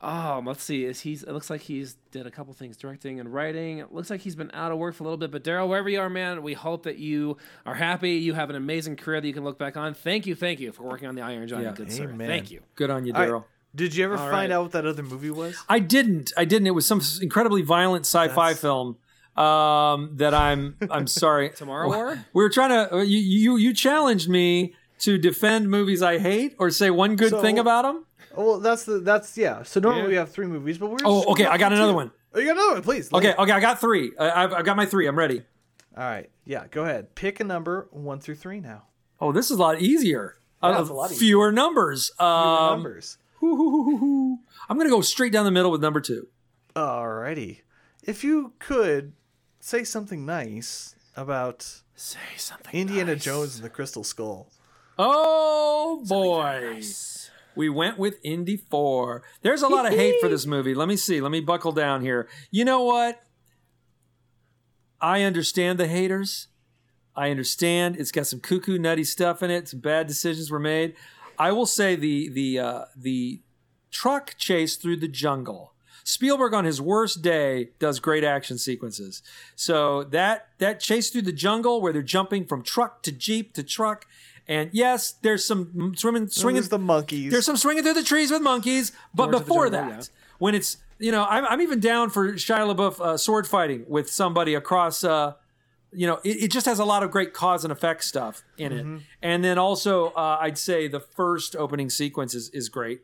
Um, 0.00 0.46
let's 0.46 0.62
see. 0.62 0.84
Is 0.84 1.00
he's? 1.00 1.22
It 1.24 1.32
looks 1.32 1.50
like 1.50 1.62
he's 1.62 1.96
did 2.12 2.26
a 2.26 2.30
couple 2.30 2.52
things, 2.54 2.76
directing 2.76 3.18
and 3.18 3.32
writing. 3.32 3.78
It 3.78 3.92
looks 3.92 4.10
like 4.10 4.20
he's 4.20 4.36
been 4.36 4.50
out 4.54 4.70
of 4.70 4.78
work 4.78 4.94
for 4.94 5.02
a 5.02 5.06
little 5.06 5.16
bit. 5.16 5.30
But 5.32 5.42
Daryl, 5.42 5.68
wherever 5.68 5.88
you 5.88 5.98
are, 6.00 6.08
man, 6.08 6.42
we 6.42 6.52
hope 6.54 6.84
that 6.84 6.98
you 6.98 7.38
are 7.64 7.74
happy. 7.74 8.12
You 8.12 8.34
have 8.34 8.48
an 8.50 8.56
amazing 8.56 8.96
career 8.96 9.20
that 9.20 9.26
you 9.26 9.34
can 9.34 9.42
look 9.42 9.58
back 9.58 9.76
on. 9.76 9.94
Thank 9.94 10.26
you, 10.26 10.34
thank 10.34 10.60
you 10.60 10.70
for 10.70 10.84
working 10.84 11.08
on 11.08 11.14
the 11.16 11.22
Iron 11.22 11.48
Giant, 11.48 11.64
Yeah. 11.64 11.72
good 11.72 11.90
sir. 11.92 12.14
Thank 12.16 12.50
you. 12.50 12.60
Good 12.76 12.90
on 12.90 13.06
you, 13.06 13.12
Daryl. 13.12 13.44
Did 13.74 13.94
you 13.96 14.04
ever 14.04 14.14
All 14.16 14.30
find 14.30 14.32
right. 14.32 14.50
out 14.52 14.62
what 14.62 14.72
that 14.72 14.86
other 14.86 15.02
movie 15.02 15.30
was? 15.30 15.56
I 15.68 15.80
didn't. 15.80 16.32
I 16.36 16.44
didn't. 16.44 16.66
It 16.68 16.74
was 16.74 16.86
some 16.86 17.00
incredibly 17.20 17.62
violent 17.62 18.06
sci-fi 18.06 18.28
That's- 18.28 18.60
film 18.60 18.96
um, 19.36 20.10
that 20.16 20.34
I'm. 20.34 20.76
I'm 20.90 21.06
sorry. 21.06 21.50
Tomorrow 21.56 21.88
War? 21.88 22.24
We 22.32 22.42
were 22.42 22.50
trying 22.50 22.70
to. 22.70 22.94
uh, 22.96 23.02
You 23.02 23.18
you 23.18 23.56
you 23.56 23.74
challenged 23.74 24.28
me 24.28 24.74
to 25.00 25.18
defend 25.18 25.70
movies 25.70 26.02
I 26.02 26.18
hate 26.18 26.54
or 26.58 26.70
say 26.70 26.90
one 26.90 27.16
good 27.16 27.30
So- 27.30 27.42
thing 27.42 27.58
about 27.58 27.82
them. 27.82 28.04
Oh, 28.38 28.44
well, 28.46 28.60
that's 28.60 28.84
the 28.84 28.98
that's 29.00 29.36
yeah. 29.38 29.62
So 29.62 29.80
normally 29.80 30.02
Yeah. 30.02 30.08
we 30.08 30.14
have 30.16 30.30
three 30.30 30.46
movies, 30.46 30.78
but 30.78 30.90
we're 30.90 30.98
Oh, 31.04 31.20
just- 31.20 31.28
okay. 31.30 31.46
I 31.46 31.56
got 31.58 31.72
another 31.72 31.94
one. 31.94 32.10
Oh, 32.34 32.38
you 32.38 32.46
got 32.46 32.52
another 32.52 32.74
one, 32.74 32.82
please. 32.82 33.10
Okay, 33.12 33.34
okay. 33.34 33.52
I 33.52 33.60
got 33.60 33.80
three. 33.80 34.12
I, 34.18 34.44
I've, 34.44 34.52
I've 34.52 34.64
got 34.66 34.76
my 34.76 34.84
three. 34.84 35.06
I'm 35.06 35.16
ready. 35.18 35.42
All 35.96 36.04
right. 36.04 36.28
Yeah. 36.44 36.66
Go 36.70 36.82
ahead. 36.84 37.14
Pick 37.14 37.40
a 37.40 37.44
number 37.44 37.88
one 37.92 38.20
through 38.20 38.34
three 38.34 38.60
now. 38.60 38.82
Oh, 39.20 39.32
this 39.32 39.50
is 39.50 39.56
a 39.56 39.60
lot 39.60 39.80
easier. 39.80 40.36
Yeah, 40.62 40.68
Uh, 40.70 40.82
a 40.82 40.84
lot 40.84 40.88
fewer 40.88 41.06
easier. 41.08 41.18
fewer 41.18 41.52
numbers. 41.52 42.10
Fewer 42.18 42.28
Um, 42.28 42.70
numbers. 42.82 43.16
I'm 43.42 44.76
gonna 44.76 44.90
go 44.90 45.00
straight 45.00 45.32
down 45.32 45.44
the 45.46 45.50
middle 45.50 45.70
with 45.70 45.80
number 45.80 46.00
two. 46.02 46.28
Alrighty. 46.74 47.60
If 48.02 48.22
you 48.22 48.52
could 48.58 49.12
say 49.66 49.82
something 49.82 50.24
nice 50.24 50.94
about 51.16 51.80
Say 51.96 52.18
something. 52.36 52.72
Indiana 52.72 53.14
nice. 53.14 53.24
Jones 53.24 53.56
and 53.56 53.64
the 53.64 53.70
Crystal 53.70 54.04
Skull. 54.04 54.52
Oh 54.96 56.04
boy. 56.06 56.80
We 57.56 57.68
went 57.70 57.98
with 57.98 58.18
Indy 58.22 58.58
4. 58.58 59.22
There's 59.42 59.62
a 59.62 59.68
lot 59.68 59.86
of 59.86 59.94
hate 59.94 60.20
for 60.20 60.28
this 60.28 60.46
movie. 60.46 60.74
Let 60.74 60.88
me 60.88 60.96
see. 60.96 61.20
Let 61.22 61.32
me 61.32 61.40
buckle 61.40 61.72
down 61.72 62.02
here. 62.02 62.28
You 62.50 62.64
know 62.66 62.82
what? 62.82 63.22
I 65.00 65.22
understand 65.22 65.80
the 65.80 65.88
haters. 65.88 66.48
I 67.16 67.30
understand 67.30 67.96
it's 67.96 68.12
got 68.12 68.26
some 68.26 68.40
cuckoo 68.40 68.78
nutty 68.78 69.04
stuff 69.04 69.42
in 69.42 69.50
it. 69.50 69.68
Some 69.68 69.80
bad 69.80 70.06
decisions 70.06 70.50
were 70.50 70.60
made. 70.60 70.94
I 71.38 71.50
will 71.52 71.66
say 71.66 71.96
the 71.96 72.28
the 72.28 72.58
uh, 72.58 72.84
the 72.94 73.40
truck 73.90 74.36
chase 74.36 74.76
through 74.76 74.98
the 74.98 75.08
jungle. 75.08 75.72
Spielberg 76.08 76.54
on 76.54 76.64
his 76.64 76.80
worst 76.80 77.20
day 77.20 77.70
does 77.80 77.98
great 77.98 78.22
action 78.22 78.58
sequences. 78.58 79.22
So 79.56 80.04
that 80.04 80.48
that 80.58 80.78
chase 80.78 81.10
through 81.10 81.22
the 81.22 81.32
jungle 81.32 81.80
where 81.80 81.92
they're 81.92 82.00
jumping 82.00 82.46
from 82.46 82.62
truck 82.62 83.02
to 83.02 83.10
jeep 83.10 83.54
to 83.54 83.64
truck, 83.64 84.06
and 84.46 84.70
yes, 84.72 85.10
there's 85.22 85.44
some 85.44 85.94
swimming 85.96 86.28
swinging 86.28 86.60
There's 86.60 86.68
the 86.68 86.78
monkeys. 86.78 87.32
there's 87.32 87.44
some 87.44 87.56
swinging 87.56 87.82
through 87.82 87.94
the 87.94 88.04
trees 88.04 88.30
with 88.30 88.40
monkeys, 88.40 88.92
but 89.12 89.32
the 89.32 89.38
before 89.38 89.64
jungle, 89.68 89.90
that, 89.90 89.98
yeah. 89.98 90.36
when 90.38 90.54
it's 90.54 90.76
you 91.00 91.10
know, 91.10 91.24
I'm, 91.28 91.44
I'm 91.44 91.60
even 91.60 91.80
down 91.80 92.08
for 92.10 92.34
Shia 92.34 92.72
LaBeouf 92.74 93.00
uh, 93.00 93.16
sword 93.18 93.48
fighting 93.48 93.84
with 93.88 94.08
somebody 94.08 94.54
across. 94.54 95.02
Uh, 95.02 95.32
you 95.92 96.06
know, 96.06 96.20
it, 96.24 96.44
it 96.44 96.50
just 96.52 96.66
has 96.66 96.78
a 96.78 96.84
lot 96.84 97.02
of 97.02 97.10
great 97.10 97.34
cause 97.34 97.64
and 97.64 97.72
effect 97.72 98.04
stuff 98.04 98.44
in 98.58 98.72
Mm-hmm. 98.72 98.96
it, 98.96 99.02
and 99.22 99.42
then 99.44 99.58
also 99.58 100.10
uh, 100.10 100.38
I'd 100.40 100.56
say 100.56 100.86
the 100.86 101.00
first 101.00 101.56
opening 101.56 101.90
sequence 101.90 102.32
is, 102.32 102.48
is 102.50 102.68
great. 102.68 103.00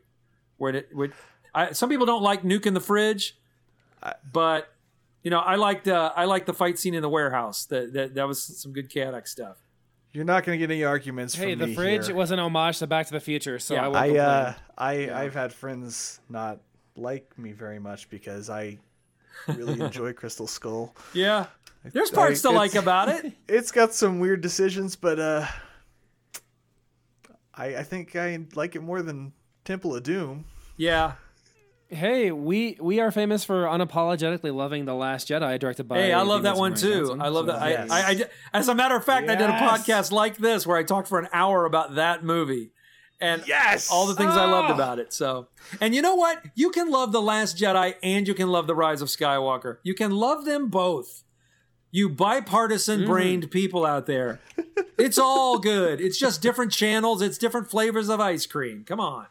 Where 0.57 0.75
it, 0.75 0.89
where 0.93 1.09
I, 1.55 1.71
some 1.73 1.89
people 1.89 2.05
don't 2.05 2.23
like 2.23 2.43
Nuke 2.43 2.65
in 2.65 2.73
the 2.73 2.79
fridge, 2.81 3.37
but 4.31 4.67
you 5.23 5.31
know, 5.31 5.39
I 5.39 5.55
liked 5.55 5.87
uh, 5.87 6.11
I 6.15 6.25
liked 6.25 6.45
the 6.47 6.53
fight 6.53 6.77
scene 6.79 6.93
in 6.93 7.01
the 7.01 7.09
warehouse. 7.09 7.65
That 7.65 7.93
that, 7.93 8.15
that 8.15 8.27
was 8.27 8.41
some 8.41 8.73
good 8.73 8.89
chaotic 8.89 9.27
stuff. 9.27 9.57
You're 10.11 10.25
not 10.25 10.43
going 10.43 10.59
to 10.59 10.67
get 10.67 10.71
any 10.71 10.83
arguments 10.83 11.33
Hey, 11.33 11.51
from 11.53 11.59
the 11.59 11.67
me 11.67 11.73
fridge 11.75 12.05
here. 12.07 12.15
was 12.15 12.29
an 12.31 12.37
homage 12.39 12.77
to 12.79 12.87
Back 12.87 13.07
to 13.07 13.13
the 13.13 13.19
Future, 13.19 13.57
so 13.57 13.73
Yeah. 13.73 13.81
I 13.85 13.87
won't 13.87 13.97
I 13.97 14.07
complain. 14.07 14.19
uh, 14.27 14.53
I 14.77 14.93
I've 15.23 15.33
had 15.33 15.51
friends 15.53 16.19
not 16.29 16.59
like 16.95 17.35
me 17.39 17.51
very 17.51 17.79
much 17.79 18.09
because 18.09 18.49
I 18.49 18.77
really 19.47 19.79
enjoy 19.85 20.13
Crystal 20.13 20.45
Skull. 20.45 20.93
Yeah, 21.13 21.47
there's 21.83 22.11
I- 22.11 22.15
parts 22.15 22.41
to 22.43 22.51
like 22.51 22.75
about 22.75 23.09
it. 23.09 23.33
It's 23.47 23.71
got 23.71 23.93
some 23.93 24.19
weird 24.19 24.41
decisions, 24.41 24.95
but 24.95 25.19
uh, 25.19 25.45
I 27.55 27.77
I 27.77 27.83
think 27.83 28.15
I 28.15 28.37
like 28.55 28.75
it 28.75 28.81
more 28.83 29.01
than 29.01 29.33
Temple 29.65 29.95
of 29.95 30.03
Doom. 30.03 30.45
Yeah, 30.77 31.13
Hey, 31.93 32.31
we 32.31 32.77
we 32.81 32.99
are 32.99 33.11
famous 33.11 33.43
for 33.43 33.65
unapologetically 33.65 34.53
loving 34.53 34.85
the 34.85 34.93
Last 34.95 35.27
Jedi, 35.29 35.59
directed 35.59 35.87
by. 35.87 35.97
Hey, 35.97 36.13
I 36.13 36.21
love 36.23 36.43
that 36.43 36.57
one 36.57 36.73
too. 36.75 36.99
Johnson. 37.07 37.21
I 37.21 37.27
love 37.29 37.45
that. 37.47 37.69
Yes. 37.69 37.89
I, 37.91 37.99
I, 38.01 38.09
I, 38.11 38.25
as 38.53 38.67
a 38.67 38.75
matter 38.75 38.95
of 38.95 39.05
fact, 39.05 39.29
I 39.29 39.35
did 39.35 39.49
a 39.49 39.53
podcast 39.53 40.11
like 40.11 40.37
this 40.37 40.65
where 40.67 40.77
I 40.77 40.83
talked 40.83 41.07
for 41.07 41.19
an 41.19 41.27
hour 41.31 41.65
about 41.65 41.95
that 41.95 42.23
movie 42.23 42.71
and 43.21 43.43
Yes! 43.47 43.89
all 43.91 44.07
the 44.07 44.15
things 44.15 44.31
I 44.33 44.45
loved 44.49 44.71
Ah! 44.71 44.73
about 44.75 44.99
it. 44.99 45.13
So, 45.13 45.47
and 45.79 45.93
you 45.95 46.01
know 46.01 46.15
what? 46.15 46.43
You 46.55 46.71
can 46.71 46.89
love 46.89 47.11
the 47.11 47.21
Last 47.21 47.57
Jedi 47.57 47.95
and 48.03 48.27
you 48.27 48.33
can 48.33 48.49
love 48.49 48.67
the 48.67 48.75
Rise 48.75 49.01
of 49.01 49.07
Skywalker. 49.07 49.77
You 49.83 49.93
can 49.93 50.11
love 50.11 50.45
them 50.45 50.67
both. 50.69 51.23
You 51.91 52.09
bipartisan 52.09 53.01
Mm-hmm. 53.01 53.09
brained 53.11 53.51
people 53.51 53.85
out 53.85 54.07
there. 54.07 54.39
It's 54.97 55.19
all 55.19 55.59
good. 55.59 56.01
It's 56.01 56.17
just 56.17 56.41
different 56.41 56.71
channels. 56.71 57.21
It's 57.21 57.37
different 57.37 57.69
flavors 57.69 58.09
of 58.09 58.19
ice 58.19 58.45
cream. 58.47 58.83
Come 58.83 58.99
on. 58.99 59.27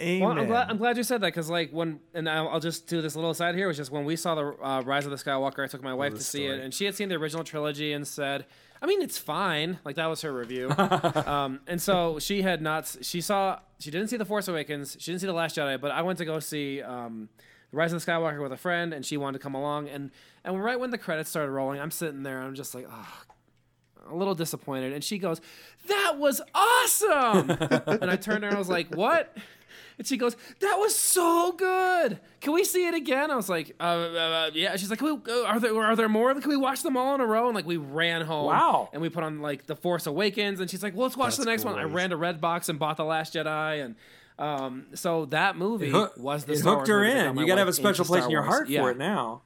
Amen. 0.00 0.28
Well, 0.28 0.38
I'm 0.38 0.46
glad, 0.46 0.70
I'm 0.70 0.78
glad 0.78 0.96
you 0.96 1.02
said 1.02 1.20
that 1.20 1.28
because, 1.28 1.50
like, 1.50 1.70
when 1.72 2.00
and 2.14 2.28
I'll, 2.28 2.48
I'll 2.48 2.60
just 2.60 2.86
do 2.86 3.02
this 3.02 3.14
little 3.14 3.30
aside 3.30 3.54
here, 3.54 3.68
which 3.68 3.78
is 3.78 3.90
when 3.90 4.04
we 4.04 4.16
saw 4.16 4.34
the 4.34 4.56
uh, 4.62 4.80
Rise 4.82 5.04
of 5.04 5.10
the 5.10 5.16
Skywalker, 5.16 5.62
I 5.62 5.66
took 5.66 5.82
my 5.82 5.92
wife 5.92 6.14
to 6.14 6.22
see 6.22 6.46
it, 6.46 6.60
and 6.60 6.72
she 6.72 6.86
had 6.86 6.94
seen 6.94 7.10
the 7.10 7.16
original 7.16 7.44
trilogy 7.44 7.92
and 7.92 8.06
said, 8.06 8.46
"I 8.80 8.86
mean, 8.86 9.02
it's 9.02 9.18
fine." 9.18 9.78
Like 9.84 9.96
that 9.96 10.06
was 10.06 10.22
her 10.22 10.32
review. 10.32 10.70
um, 10.78 11.60
and 11.66 11.80
so 11.80 12.18
she 12.18 12.42
had 12.42 12.62
not. 12.62 12.96
She 13.02 13.20
saw. 13.20 13.58
She 13.78 13.90
didn't 13.90 14.08
see 14.08 14.16
the 14.16 14.24
Force 14.24 14.48
Awakens. 14.48 14.96
She 14.98 15.10
didn't 15.12 15.20
see 15.20 15.26
the 15.26 15.34
Last 15.34 15.56
Jedi. 15.56 15.78
But 15.80 15.90
I 15.90 16.02
went 16.02 16.18
to 16.18 16.24
go 16.24 16.40
see 16.40 16.80
um, 16.80 17.28
the 17.70 17.76
Rise 17.76 17.92
of 17.92 18.04
the 18.04 18.10
Skywalker 18.10 18.42
with 18.42 18.52
a 18.52 18.56
friend, 18.56 18.94
and 18.94 19.04
she 19.04 19.18
wanted 19.18 19.38
to 19.38 19.42
come 19.42 19.54
along. 19.54 19.88
And 19.88 20.10
and 20.44 20.62
right 20.62 20.80
when 20.80 20.90
the 20.90 20.98
credits 20.98 21.28
started 21.28 21.52
rolling, 21.52 21.78
I'm 21.78 21.90
sitting 21.90 22.22
there, 22.22 22.40
I'm 22.40 22.54
just 22.54 22.74
like, 22.74 22.86
oh, 22.90 23.22
a 24.08 24.14
little 24.14 24.34
disappointed. 24.34 24.92
And 24.92 25.04
she 25.04 25.18
goes, 25.18 25.40
"That 25.88 26.18
was 26.18 26.40
awesome!" 26.54 27.50
and 28.00 28.10
I 28.10 28.16
turned 28.16 28.44
her 28.44 28.48
and 28.48 28.56
I 28.56 28.58
was 28.58 28.68
like, 28.68 28.94
"What?" 28.94 29.36
And 30.00 30.06
she 30.06 30.16
goes, 30.16 30.34
"That 30.60 30.76
was 30.76 30.96
so 30.98 31.52
good. 31.52 32.18
Can 32.40 32.54
we 32.54 32.64
see 32.64 32.86
it 32.88 32.94
again?" 32.94 33.30
I 33.30 33.36
was 33.36 33.50
like, 33.50 33.76
uh, 33.78 33.82
uh, 33.82 34.50
"Yeah." 34.54 34.74
She's 34.76 34.88
like, 34.88 35.02
we, 35.02 35.10
uh, 35.10 35.42
"Are 35.44 35.60
there 35.60 35.78
are 35.78 35.94
there 35.94 36.08
more? 36.08 36.32
Can 36.40 36.48
we 36.48 36.56
watch 36.56 36.82
them 36.82 36.96
all 36.96 37.14
in 37.14 37.20
a 37.20 37.26
row?" 37.26 37.48
And 37.48 37.54
like 37.54 37.66
we 37.66 37.76
ran 37.76 38.22
home. 38.22 38.46
Wow. 38.46 38.88
And 38.94 39.02
we 39.02 39.10
put 39.10 39.24
on 39.24 39.40
like 39.42 39.66
the 39.66 39.76
Force 39.76 40.06
Awakens, 40.06 40.58
and 40.58 40.70
she's 40.70 40.82
like, 40.82 40.94
well, 40.94 41.02
"Let's 41.02 41.18
watch 41.18 41.36
the 41.36 41.44
next 41.44 41.66
one." 41.66 41.74
I 41.78 41.82
ran 41.82 42.10
to 42.10 42.16
Redbox 42.16 42.70
and 42.70 42.78
bought 42.78 42.96
the 42.96 43.04
Last 43.04 43.34
Jedi, 43.34 43.84
and 43.84 43.94
um, 44.38 44.86
so 44.94 45.26
that 45.26 45.56
movie 45.56 45.90
Hook- 45.90 46.14
was 46.16 46.46
the 46.46 46.54
it 46.54 46.60
Star 46.60 46.76
hooked 46.76 46.88
Wars 46.88 46.88
her 46.88 47.00
movie 47.02 47.12
that 47.12 47.18
got 47.24 47.28
in. 47.28 47.34
my 47.36 47.42
You 47.42 47.46
got 47.48 47.54
to 47.56 47.60
have 47.60 47.68
a 47.68 47.72
special 47.74 48.06
place 48.06 48.20
Star 48.22 48.28
in 48.28 48.32
your 48.32 48.40
Wars. 48.40 48.54
heart 48.54 48.68
Yeah. 48.70 48.80
for 48.80 48.90
it 48.92 48.96
now. 48.96 49.42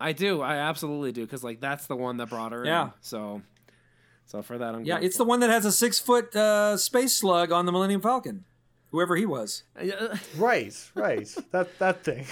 I 0.00 0.10
do. 0.12 0.40
I 0.42 0.56
absolutely 0.56 1.12
do 1.12 1.22
because 1.24 1.44
like 1.44 1.60
that's 1.60 1.86
the 1.86 1.94
one 1.96 2.16
that 2.16 2.28
brought 2.30 2.50
her. 2.50 2.64
Yeah. 2.64 2.86
In. 2.86 2.92
So, 3.00 3.42
so 4.26 4.42
for 4.42 4.58
that, 4.58 4.74
I'm 4.74 4.84
Yeah, 4.84 4.96
it's 4.96 5.16
the 5.16 5.24
grateful. 5.24 5.26
one 5.26 5.40
that 5.40 5.50
has 5.50 5.64
a 5.64 5.70
six 5.72 6.00
foot 6.00 6.34
uh, 6.34 6.76
space 6.76 7.14
slug 7.14 7.52
on 7.52 7.64
the 7.66 7.70
Millennium 7.72 8.00
Falcon, 8.00 8.44
whoever 8.90 9.16
he 9.16 9.26
was. 9.26 9.62
Right, 10.36 10.74
right. 10.94 11.36
that 11.52 11.78
that 11.78 12.04
thing. 12.04 12.24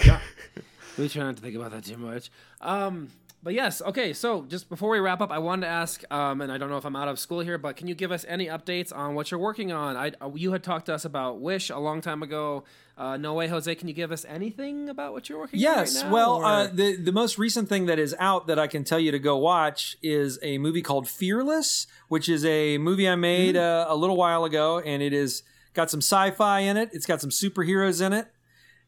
We 0.97 1.09
try 1.09 1.23
not 1.23 1.35
to 1.37 1.41
think 1.41 1.55
about 1.55 1.71
that 1.71 1.85
too 1.85 1.97
much. 1.97 2.29
Um, 2.61 3.09
but 3.43 3.53
yes, 3.53 3.81
okay. 3.83 4.13
So 4.13 4.43
just 4.45 4.67
before 4.67 4.89
we 4.89 4.99
wrap 4.99 5.21
up, 5.21 5.31
I 5.31 5.37
wanted 5.37 5.67
to 5.67 5.71
ask, 5.71 6.03
um, 6.11 6.41
and 6.41 6.51
I 6.51 6.57
don't 6.57 6.69
know 6.69 6.77
if 6.77 6.85
I'm 6.85 6.95
out 6.95 7.07
of 7.07 7.19
school 7.19 7.39
here, 7.39 7.57
but 7.59 7.75
can 7.77 7.87
you 7.87 7.93
give 7.95 8.11
us 8.11 8.25
any 8.27 8.47
updates 8.47 8.93
on 8.93 9.13
what 9.13 9.29
you're 9.29 9.39
working 9.39 9.71
on? 9.71 9.95
I 9.95 10.11
uh, 10.19 10.31
you 10.33 10.51
had 10.53 10.63
talked 10.63 10.87
to 10.87 10.93
us 10.93 11.05
about 11.05 11.39
Wish 11.39 11.69
a 11.69 11.77
long 11.77 12.01
time 12.01 12.23
ago. 12.23 12.63
Uh, 12.97 13.15
no 13.15 13.35
way, 13.35 13.47
Jose. 13.47 13.73
Can 13.75 13.87
you 13.87 13.93
give 13.93 14.11
us 14.11 14.25
anything 14.27 14.89
about 14.89 15.13
what 15.13 15.29
you're 15.29 15.37
working 15.37 15.59
Yes. 15.59 15.97
on? 15.97 16.01
right 16.05 16.09
now, 16.09 16.13
well, 16.15 16.43
uh, 16.45 16.67
the 16.67 16.95
the 16.95 17.11
most 17.11 17.37
recent 17.37 17.69
thing 17.69 17.85
that 17.85 17.99
is 17.99 18.15
out 18.19 18.47
that 18.47 18.57
I 18.57 18.65
can 18.65 18.83
tell 18.83 18.99
you 18.99 19.11
to 19.11 19.19
go 19.19 19.37
watch 19.37 19.97
is 20.01 20.39
a 20.41 20.57
movie 20.57 20.81
called 20.81 21.07
Fearless, 21.07 21.85
which 22.07 22.27
is 22.27 22.43
a 22.43 22.79
movie 22.79 23.07
I 23.07 23.15
made 23.15 23.55
uh, 23.55 23.85
a 23.87 23.95
little 23.95 24.17
while 24.17 24.45
ago, 24.45 24.79
and 24.79 25.03
it 25.03 25.13
is 25.13 25.43
got 25.77 25.91
some 25.91 26.01
sci-fi 26.01 26.61
in 26.61 26.75
it. 26.75 26.89
It's 26.91 27.05
got 27.05 27.21
some 27.21 27.29
superheroes 27.29 28.03
in 28.03 28.11
it, 28.11 28.27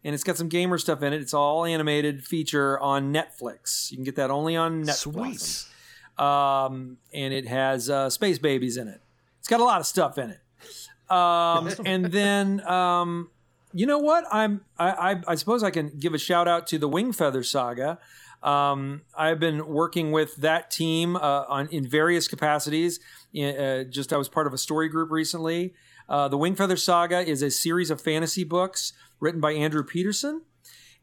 and 0.03 0.15
it's 0.15 0.23
got 0.23 0.37
some 0.37 0.49
gamer 0.49 0.79
stuff 0.79 1.03
in 1.03 1.13
it. 1.13 1.21
It's 1.21 1.35
all 1.35 1.63
animated 1.63 2.25
feature 2.25 2.79
on 2.79 3.13
Netflix. 3.13 3.91
You 3.91 3.97
can 3.97 4.03
get 4.03 4.15
that 4.15 4.31
only 4.31 4.57
on 4.57 4.83
Netflix. 4.83 5.69
Sweet. 6.17 6.25
um, 6.25 6.97
and 7.13 7.31
it 7.31 7.47
has 7.47 7.91
uh, 7.91 8.09
space 8.09 8.39
babies 8.39 8.75
in 8.75 8.87
it. 8.87 9.01
It's 9.37 9.47
got 9.47 9.59
a 9.59 9.63
lot 9.63 9.79
of 9.79 9.85
stuff 9.85 10.17
in 10.17 10.31
it. 10.31 11.11
Um, 11.11 11.69
and 11.85 12.05
then, 12.05 12.67
um, 12.67 13.29
you 13.71 13.85
know 13.85 13.99
what? 13.99 14.25
I'm 14.31 14.61
I, 14.79 14.89
I, 15.11 15.21
I 15.27 15.35
suppose 15.35 15.61
I 15.63 15.69
can 15.69 15.91
give 15.99 16.15
a 16.15 16.17
shout 16.17 16.47
out 16.47 16.65
to 16.67 16.79
the 16.79 16.89
Wingfeather 16.89 17.45
Saga. 17.45 17.99
Um, 18.41 19.01
I've 19.15 19.39
been 19.39 19.67
working 19.67 20.11
with 20.11 20.37
that 20.37 20.71
team 20.71 21.15
uh, 21.15 21.43
on 21.47 21.67
in 21.67 21.87
various 21.87 22.27
capacities. 22.27 22.99
Uh, 23.39 23.83
just 23.83 24.11
I 24.11 24.17
was 24.17 24.27
part 24.27 24.47
of 24.47 24.53
a 24.53 24.57
story 24.57 24.89
group 24.89 25.11
recently. 25.11 25.75
Uh, 26.09 26.27
the 26.27 26.37
Wingfeather 26.37 26.77
Saga 26.77 27.19
is 27.19 27.41
a 27.41 27.51
series 27.51 27.91
of 27.91 28.01
fantasy 28.01 28.43
books 28.43 28.93
written 29.19 29.39
by 29.39 29.51
Andrew 29.53 29.83
Peterson 29.83 30.41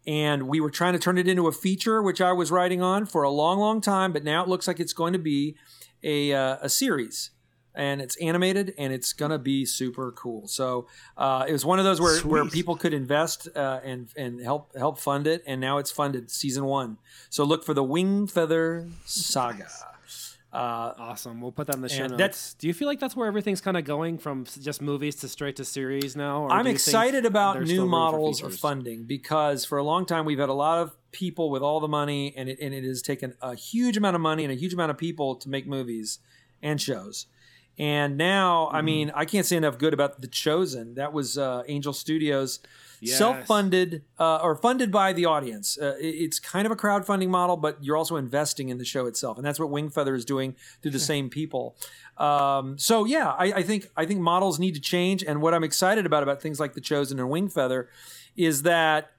and 0.07 0.47
we 0.47 0.61
were 0.61 0.71
trying 0.71 0.93
to 0.93 0.99
turn 0.99 1.19
it 1.19 1.27
into 1.27 1.49
a 1.49 1.53
feature, 1.53 2.01
which 2.01 2.21
I 2.21 2.33
was 2.33 2.51
writing 2.51 2.81
on 2.81 3.07
for 3.07 3.23
a 3.23 3.31
long, 3.31 3.59
long 3.59 3.81
time. 3.81 4.13
But 4.13 4.25
now 4.25 4.43
it 4.43 4.49
looks 4.49 4.69
like 4.69 4.79
it's 4.79 4.93
going 4.93 5.13
to 5.13 5.19
be 5.19 5.57
a 6.03 6.33
uh, 6.33 6.59
a 6.63 6.69
series, 6.69 7.31
and 7.75 8.01
it's 8.01 8.17
animated, 8.17 8.73
and 8.79 8.93
it's 8.93 9.13
going 9.13 9.33
to 9.33 9.39
be 9.39 9.65
super 9.65 10.13
cool. 10.13 10.47
So 10.47 10.87
uh, 11.17 11.47
it 11.49 11.53
was 11.53 11.65
one 11.65 11.79
of 11.79 11.85
those 11.85 12.01
where, 12.01 12.21
where 12.21 12.45
people 12.45 12.77
could 12.77 12.95
invest 12.95 13.49
uh, 13.57 13.81
and 13.85 14.09
and 14.17 14.41
help 14.41 14.77
help 14.77 14.99
fund 14.99 15.27
it, 15.27 15.43
and 15.47 15.61
now 15.61 15.79
it's 15.79 15.91
funded 15.91 16.31
season 16.31 16.65
one. 16.65 16.99
So 17.29 17.43
look 17.45 17.65
for 17.65 17.75
the 17.75 17.85
Wingfeather 17.85 18.91
Saga. 19.05 19.69
Uh, 20.57 20.95
awesome. 20.99 21.41
We'll 21.43 21.53
put 21.53 21.67
that 21.67 21.77
in 21.77 21.83
the 21.83 21.89
show 21.89 22.05
And 22.05 22.13
notes. 22.13 22.19
that's- 22.19 22.55
Do 22.59 22.67
you 22.67 22.73
feel 22.73 22.89
like 22.89 22.99
that's 22.99 23.15
where 23.15 23.27
everything's 23.29 23.61
kind 23.61 23.77
of 23.77 23.85
going 23.85 24.17
from 24.17 24.47
just 24.61 24.81
movies 24.81 25.17
to 25.17 25.29
straight 25.29 25.57
to 25.57 25.65
series 25.67 26.17
now? 26.17 26.45
Or 26.45 26.51
I'm 26.51 26.65
do 26.65 26.71
you 26.71 26.77
think 26.79 26.87
excited 26.89 27.27
about 27.27 27.61
new 27.61 27.67
still 27.67 27.77
room 27.83 27.87
for 27.89 27.91
models 27.91 28.43
of 28.43 28.55
funding 28.57 29.05
because 29.05 29.67
for 29.67 29.77
a 29.77 29.83
long 29.85 30.07
time 30.07 30.25
we've 30.25 30.39
had 30.39 30.49
a 30.49 30.55
lot 30.55 30.79
of 30.79 30.97
people 31.13 31.51
with 31.51 31.63
all 31.63 31.81
the 31.81 31.89
money, 31.89 32.33
and 32.37 32.49
it, 32.49 32.59
and 32.61 32.73
it 32.73 32.85
has 32.85 33.03
taken 33.03 33.35
a 33.43 33.55
huge 33.55 33.97
amount 33.99 34.15
of 34.17 34.23
money 34.23 34.45
and 34.45 34.53
a 34.53 34.57
huge 34.57 34.73
amount 34.75 34.91
of 34.91 34.97
people 34.99 35.35
to 35.37 35.49
make 35.49 35.67
movies 35.67 36.21
and 36.63 36.81
shows. 36.81 37.27
And 37.79 38.17
now, 38.17 38.67
Mm-hmm. 38.69 38.77
I 38.77 38.83
mean, 38.83 39.13
I 39.15 39.25
can't 39.27 39.45
say 39.45 39.57
enough 39.57 39.77
good 39.77 39.93
about 39.93 40.21
The 40.23 40.27
Chosen. 40.29 40.95
That 40.95 41.13
was 41.13 41.37
uh, 41.37 41.65
Angel 41.69 41.93
Studios, 41.93 42.61
Yes. 43.01 43.19
self-funded 43.19 44.03
uh, 44.19 44.37
or 44.43 44.57
funded 44.57 44.91
by 44.91 45.13
the 45.13 45.25
audience. 45.27 45.77
Uh, 45.81 45.97
it- 46.01 46.07
it's 46.25 46.39
kind 46.41 46.65
of 46.67 46.73
a 46.73 46.77
crowdfunding 46.77 47.29
model, 47.29 47.57
but 47.57 47.83
you're 47.85 47.97
also 47.97 48.17
investing 48.17 48.69
in 48.71 48.79
the 48.79 48.85
show 48.85 49.07
itself, 49.07 49.37
and 49.37 49.47
that's 49.47 49.59
what 49.61 49.69
Wingfeather 49.71 50.15
is 50.17 50.25
doing 50.25 50.57
through 50.83 50.93
the 50.93 50.99
same 51.13 51.29
people. 51.29 51.77
Um, 52.17 52.79
so 52.79 53.05
yeah, 53.05 53.31
I, 53.33 53.53
I 53.57 53.63
think 53.63 53.91
I 53.97 54.07
think 54.07 54.21
models 54.21 54.59
need 54.59 54.75
to 54.75 54.81
change, 54.81 55.23
and 55.23 55.43
what 55.43 55.53
I'm 55.55 55.65
excited 55.65 56.07
about 56.07 56.23
about 56.23 56.41
things 56.41 56.59
like 56.59 56.73
The 56.75 56.81
Chosen 56.81 57.19
and 57.21 57.29
Wingfeather 57.29 57.87
is 58.37 58.63
that 58.63 59.13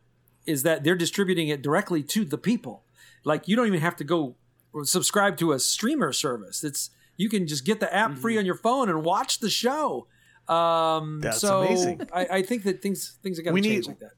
is 0.46 0.64
that 0.64 0.84
they're 0.84 0.96
distributing 0.96 1.50
it 1.50 1.62
directly 1.62 2.02
to 2.02 2.24
the 2.26 2.38
people. 2.38 2.84
Like 3.24 3.48
you 3.48 3.56
don't 3.56 3.68
even 3.68 3.82
have 3.82 3.96
to 3.98 4.04
go 4.04 4.36
subscribe 4.84 5.38
to 5.38 5.52
a 5.52 5.60
streamer 5.60 6.14
service. 6.14 6.64
It's 6.64 6.90
you 7.18 7.30
can 7.30 7.48
just 7.48 7.66
get 7.66 7.80
the 7.80 7.94
app 7.94 8.12
Mm-hmm. 8.12 8.22
free 8.22 8.38
on 8.38 8.46
your 8.46 8.56
phone 8.56 8.90
and 8.90 9.04
watch 9.04 9.40
the 9.40 9.50
show. 9.50 10.08
Um, 10.50 11.20
That's 11.22 11.40
so 11.40 11.62
amazing. 11.64 12.02
I, 12.14 12.26
I 12.32 12.42
think 12.42 12.64
that 12.64 12.82
things 12.82 13.18
things 13.22 13.40
are 13.40 13.44
going 13.44 13.54
We 13.54 13.62
to 13.62 13.68
need- 13.70 13.76
change 13.76 13.88
like 13.88 14.00
that. 14.00 14.12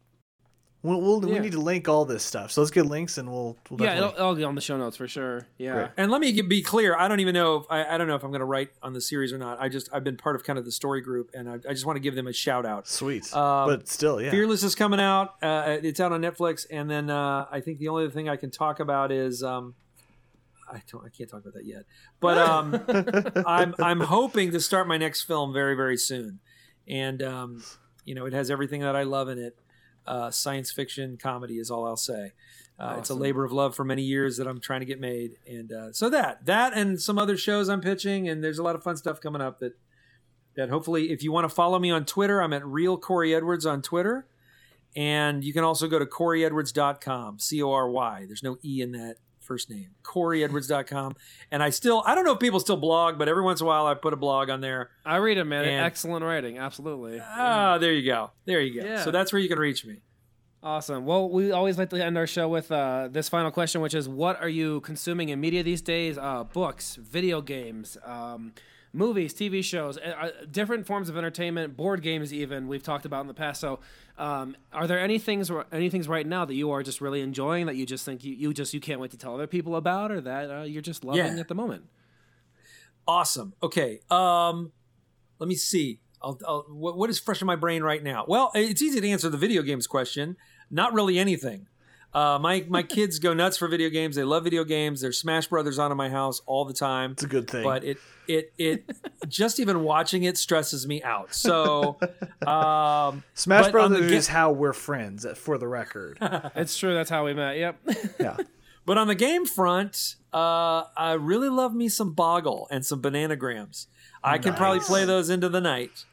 We'll, 0.82 1.02
we'll, 1.02 1.20
Yeah. 1.28 1.34
We 1.34 1.40
need 1.42 1.52
to 1.52 1.60
link 1.60 1.90
all 1.90 2.06
this 2.06 2.24
stuff. 2.24 2.52
So 2.54 2.62
let's 2.62 2.72
get 2.72 2.86
links 2.86 3.18
and 3.18 3.30
we'll. 3.30 3.58
we'll 3.70 3.82
Yeah, 3.82 3.96
definitely- 3.96 4.14
it'll, 4.14 4.20
it'll 4.22 4.36
be 4.36 4.44
on 4.46 4.56
the 4.56 4.62
show 4.62 4.78
notes 4.78 4.96
for 4.96 5.10
sure. 5.10 5.46
Yeah. 5.58 5.74
Great. 5.74 5.88
And 5.98 6.10
let 6.10 6.22
me 6.22 6.32
get, 6.32 6.48
be 6.48 6.62
clear. 6.62 6.96
I 6.96 7.10
don't 7.10 7.20
even 7.20 7.34
know 7.34 7.58
if 7.58 7.66
I, 7.70 7.84
I 7.84 7.98
don't 7.98 8.08
know 8.08 8.16
if 8.16 8.24
I'm 8.24 8.32
going 8.32 8.40
to 8.40 8.46
write 8.46 8.70
on 8.82 8.94
the 8.94 9.02
series 9.02 9.34
or 9.34 9.38
not. 9.38 9.60
I 9.60 9.68
just 9.68 9.90
I've 9.92 10.06
been 10.06 10.16
part 10.16 10.38
of 10.38 10.46
kind 10.46 10.58
of 10.58 10.64
the 10.64 10.72
story 10.72 11.02
group, 11.02 11.32
and 11.34 11.50
I, 11.50 11.56
I 11.56 11.74
just 11.74 11.86
want 11.86 11.98
to 11.98 12.00
give 12.00 12.16
them 12.16 12.28
a 12.28 12.32
shout 12.34 12.66
out. 12.66 12.88
Sweet. 12.88 13.26
Um, 13.36 13.68
but 13.68 13.90
still, 13.90 14.22
yeah. 14.22 14.32
Fearless 14.32 14.64
is 14.64 14.74
coming 14.74 15.02
out. 15.02 15.36
Uh, 15.44 15.80
it's 15.84 16.00
out 16.00 16.14
on 16.14 16.22
Netflix, 16.22 16.66
and 16.72 16.90
then 16.90 17.10
uh, 17.10 17.46
I 17.52 17.60
think 17.60 17.80
the 17.80 17.90
only 17.90 18.06
other 18.06 18.14
thing 18.14 18.30
I 18.30 18.38
can 18.38 18.50
talk 18.50 18.80
about 18.80 19.12
is 19.12 19.44
um, 19.44 19.76
I 20.72 20.82
don't 20.92 21.06
I 21.06 21.10
can't 21.10 21.30
talk 21.30 21.42
about 21.42 21.54
that 21.54 21.66
yet. 21.66 21.84
But 22.20 22.38
um, 22.38 23.44
I'm 23.46 23.76
I'm 23.80 24.00
hoping 24.02 24.52
to 24.52 24.60
start 24.60 24.88
my 24.88 24.98
next 24.98 25.24
film 25.24 25.54
very 25.54 25.76
very 25.76 25.98
soon, 25.98 26.40
and 26.88 27.22
um, 27.24 27.64
you 28.06 28.16
know 28.16 28.26
it 28.26 28.34
has 28.34 28.50
everything 28.52 28.82
that 28.82 28.96
I 28.96 29.04
love 29.04 29.30
in 29.30 29.40
it. 29.40 29.58
Uh, 30.06 30.32
science 30.32 30.72
fiction 30.72 31.18
comedy 31.18 31.60
is 31.60 31.70
all 31.70 31.86
I'll 31.86 31.98
say. 31.98 32.34
Uh, 32.80 32.96
It's 32.98 33.10
a 33.10 33.16
labor 33.16 33.44
of 33.44 33.52
love 33.52 33.76
for 33.76 33.84
many 33.84 34.04
years 34.04 34.38
that 34.38 34.48
I'm 34.48 34.60
trying 34.62 34.80
to 34.80 34.86
get 34.86 35.00
made, 35.00 35.38
and 35.48 35.72
uh, 35.72 35.92
so 35.92 36.10
that 36.10 36.46
that 36.46 36.74
and 36.74 37.00
some 37.00 37.18
other 37.18 37.38
shows 37.38 37.70
I'm 37.70 37.82
pitching, 37.82 38.30
and 38.30 38.44
there's 38.44 38.60
a 38.60 38.64
lot 38.64 38.76
of 38.76 38.84
fun 38.84 38.96
stuff 38.98 39.20
coming 39.20 39.42
up 39.42 39.60
that 39.60 39.74
that 40.56 40.70
hopefully 40.70 41.12
if 41.12 41.24
you 41.24 41.32
want 41.32 41.46
to 41.46 41.54
follow 41.54 41.78
me 41.80 41.92
on 41.92 42.06
Twitter, 42.06 42.42
I'm 42.42 42.54
at 42.54 42.66
real 42.66 42.98
Cory 42.98 43.36
Edwards 43.36 43.66
on 43.66 43.82
Twitter. 43.82 44.28
And 44.96 45.44
you 45.44 45.54
can 45.54 45.64
also 45.64 45.88
go 45.88 46.00
to 46.00 46.06
CoryEdwards.com, 46.08 47.38
C 47.38 47.62
O 47.62 47.72
R 47.72 47.90
Y. 47.92 48.26
There's 48.26 48.42
no 48.42 48.58
E 48.64 48.82
in 48.82 48.92
that 48.94 49.18
first 49.50 49.70
name. 49.70 49.90
CoryEdwards.com. 50.04 51.16
And 51.52 51.62
I 51.62 51.72
still, 51.72 52.04
I 52.06 52.16
don't 52.16 52.24
know 52.24 52.34
if 52.34 52.40
people 52.40 52.60
still 52.60 52.78
blog, 52.78 53.18
but 53.18 53.28
every 53.28 53.44
once 53.44 53.60
in 53.60 53.66
a 53.66 53.68
while 53.68 53.88
I 53.88 53.96
put 53.96 54.14
a 54.14 54.16
blog 54.18 54.50
on 54.50 54.62
there. 54.62 54.92
I 55.06 55.18
read 55.18 55.38
it, 55.38 55.44
man. 55.44 55.66
And- 55.66 55.86
Excellent 55.86 56.24
writing. 56.24 56.58
Absolutely. 56.60 57.20
Ah, 57.22 57.78
there 57.80 57.92
you 57.92 58.06
go. 58.10 58.32
There 58.46 58.62
you 58.62 58.80
go. 58.82 58.88
Yeah. 58.88 59.04
So 59.04 59.12
that's 59.12 59.34
where 59.34 59.42
you 59.42 59.50
can 59.50 59.60
reach 59.60 59.84
me. 59.86 59.98
Awesome. 60.62 61.06
Well, 61.06 61.30
we 61.30 61.52
always 61.52 61.78
like 61.78 61.90
to 61.92 62.04
end 62.04 62.18
our 62.18 62.28
show 62.28 62.48
with 62.50 62.72
uh, 62.72 63.08
this 63.10 63.30
final 63.30 63.50
question, 63.50 63.80
which 63.82 63.94
is 63.94 64.08
what 64.10 64.42
are 64.42 64.50
you 64.50 64.82
consuming 64.82 65.30
in 65.30 65.40
media 65.40 65.64
these 65.64 65.82
days? 65.82 66.18
Uh, 66.18 66.44
books, 66.44 66.96
video 66.96 67.42
games, 67.42 67.98
um, 68.06 68.54
movies, 68.94 69.34
TV 69.34 69.64
shows, 69.64 69.98
uh, 69.98 70.14
uh, 70.20 70.30
different 70.50 70.86
forms 70.88 71.10
of 71.10 71.18
entertainment, 71.18 71.78
board 71.78 72.02
games, 72.02 72.34
even 72.34 72.68
we've 72.68 72.84
talked 72.84 73.06
about 73.06 73.22
in 73.22 73.28
the 73.28 73.34
past. 73.34 73.62
So, 73.62 73.80
um, 74.18 74.56
are 74.74 74.88
there 74.88 75.00
any 75.00 75.20
things, 75.20 75.52
any 75.72 75.90
things 75.90 76.08
right 76.08 76.26
now 76.28 76.44
that 76.46 76.56
you 76.56 76.72
are 76.72 76.84
just 76.84 77.00
really 77.00 77.22
enjoying 77.22 77.68
that 77.68 77.76
you 77.76 77.86
just 77.86 78.04
think 78.06 78.24
you, 78.24 78.34
you 78.34 78.54
just 78.54 78.74
you 78.74 78.80
can't 78.80 79.00
wait 79.00 79.12
to 79.12 79.18
tell 79.18 79.34
other 79.36 79.48
people 79.48 79.76
about, 79.76 80.12
or 80.12 80.22
that 80.22 80.52
uh, 80.52 80.64
you're 80.64 80.82
just 80.82 81.04
loving 81.04 81.36
Yeah. 81.36 81.40
at 81.40 81.48
the 81.48 81.56
moment? 81.56 81.86
Awesome. 83.08 83.54
Okay. 83.64 84.02
Um, 84.12 84.72
let 85.40 85.48
me 85.48 85.56
see. 85.56 86.02
I'll, 86.22 86.38
I'll, 86.48 86.66
what, 86.70 86.98
what 86.98 87.10
is 87.10 87.18
fresh 87.20 87.40
in 87.42 87.48
my 87.48 87.56
brain 87.56 87.82
right 87.82 88.04
now? 88.04 88.26
Well, 88.28 88.52
it's 88.54 88.82
easy 88.82 89.00
to 89.00 89.10
answer 89.10 89.30
the 89.30 89.38
video 89.38 89.62
games 89.62 89.88
question. 89.88 90.36
Not 90.70 90.94
really 90.94 91.18
anything. 91.18 91.68
Uh, 92.14 92.40
my 92.42 92.66
my 92.68 92.82
kids 92.82 93.20
go 93.20 93.34
nuts 93.34 93.58
for 93.58 93.68
video 93.68 93.90
games. 93.90 94.16
They 94.16 94.24
love 94.24 94.44
video 94.44 94.64
games. 94.64 95.02
There's 95.02 95.18
Smash 95.18 95.48
Brothers 95.48 95.78
on 95.78 95.92
in 95.92 95.98
my 95.98 96.10
house 96.10 96.42
all 96.48 96.66
the 96.66 96.74
time. 96.74 97.12
It's 97.12 97.24
a 97.24 97.28
good 97.28 97.50
thing. 97.50 97.64
But 97.64 97.84
it 97.84 97.98
it 98.28 98.52
it 98.58 98.90
just 99.28 99.60
even 99.60 99.84
watching 99.84 100.24
it 100.24 100.38
stresses 100.38 100.88
me 100.88 101.04
out. 101.04 101.36
So 101.36 102.00
um, 102.48 103.24
Smash 103.36 103.66
but 103.66 103.72
Brothers 103.72 104.10
ga- 104.10 104.18
is 104.18 104.28
how 104.28 104.52
we're 104.52 104.74
friends, 104.74 105.26
for 105.38 105.58
the 105.58 105.68
record. 105.68 106.18
It's 106.56 106.78
true. 106.78 106.94
That's 106.94 107.10
how 107.10 107.26
we 107.26 107.34
met. 107.34 107.58
Yep. 107.58 107.80
yeah. 108.20 108.38
But 108.86 108.98
on 108.98 109.08
the 109.08 109.16
game 109.16 109.46
front, 109.46 110.16
uh, 110.34 110.84
I 110.98 111.14
really 111.14 111.50
love 111.50 111.76
me 111.76 111.90
some 111.90 112.14
Boggle 112.14 112.68
and 112.72 112.86
some 112.86 113.02
Bananagrams. 113.02 113.86
I 114.24 114.38
can 114.40 114.56
probably 114.56 114.80
play 114.80 115.06
those 115.06 115.30
into 115.30 115.48
the 115.48 115.62
night. 115.62 116.06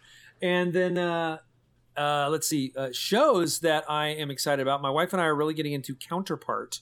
And 0.43 0.73
then, 0.73 0.99
uh, 0.99 1.39
uh, 1.97 2.29
let's 2.31 2.47
see, 2.47 2.73
uh, 2.77 2.89
shows 2.93 3.61
that 3.61 3.85
I 3.91 4.09
am 4.09 4.31
excited 4.31 4.63
about. 4.63 4.83
My 4.83 4.91
wife 4.91 5.13
and 5.13 5.21
I 5.21 5.27
are 5.27 5.35
really 5.35 5.55
getting 5.55 5.73
into 5.73 5.95
Counterpart, 5.95 6.81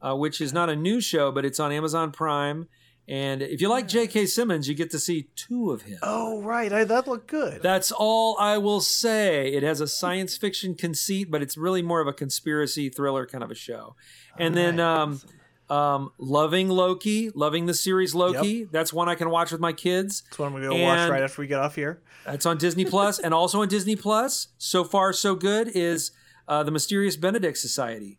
uh, 0.00 0.14
which 0.14 0.40
is 0.40 0.52
not 0.52 0.68
a 0.68 0.76
new 0.76 1.00
show, 1.00 1.32
but 1.32 1.44
it's 1.44 1.60
on 1.60 1.72
Amazon 1.72 2.12
Prime. 2.12 2.68
And 3.06 3.42
if 3.42 3.60
you 3.60 3.68
like 3.68 3.86
J.K. 3.86 4.26
Simmons, 4.26 4.66
you 4.66 4.74
get 4.74 4.90
to 4.92 4.98
see 4.98 5.28
two 5.36 5.70
of 5.72 5.82
him. 5.82 5.98
Oh, 6.02 6.40
right. 6.40 6.72
I, 6.72 6.84
that 6.84 7.06
looked 7.06 7.26
good. 7.26 7.62
That's 7.62 7.92
all 7.92 8.36
I 8.38 8.56
will 8.56 8.80
say. 8.80 9.52
It 9.52 9.62
has 9.62 9.82
a 9.82 9.86
science 9.86 10.38
fiction 10.38 10.74
conceit, 10.74 11.30
but 11.30 11.42
it's 11.42 11.58
really 11.58 11.82
more 11.82 12.00
of 12.00 12.06
a 12.06 12.14
conspiracy 12.14 12.88
thriller 12.88 13.26
kind 13.26 13.44
of 13.44 13.50
a 13.50 13.54
show. 13.54 13.94
And 14.38 14.56
then 14.56 14.80
um, 14.80 15.20
um, 15.70 16.10
loving 16.18 16.68
Loki, 16.68 17.30
loving 17.34 17.66
the 17.66 17.74
series 17.74 18.14
Loki. 18.14 18.64
That's 18.64 18.92
one 18.92 19.08
I 19.08 19.14
can 19.14 19.30
watch 19.30 19.50
with 19.52 19.60
my 19.60 19.72
kids. 19.72 20.22
That's 20.22 20.38
what 20.38 20.46
I'm 20.46 20.52
going 20.52 20.62
to 20.64 20.68
go 20.70 20.82
watch 20.82 21.10
right 21.10 21.22
after 21.22 21.40
we 21.42 21.46
get 21.48 21.60
off 21.60 21.74
here. 21.74 22.02
That's 22.26 22.46
on 22.46 22.58
Disney 22.58 22.84
Plus, 22.84 23.18
and 23.18 23.32
also 23.34 23.62
on 23.62 23.68
Disney 23.68 23.96
Plus. 23.96 24.48
So 24.58 24.84
far, 24.84 25.12
so 25.12 25.34
good 25.34 25.68
is 25.68 26.10
uh, 26.48 26.62
the 26.62 26.70
Mysterious 26.70 27.16
Benedict 27.16 27.58
Society. 27.58 28.18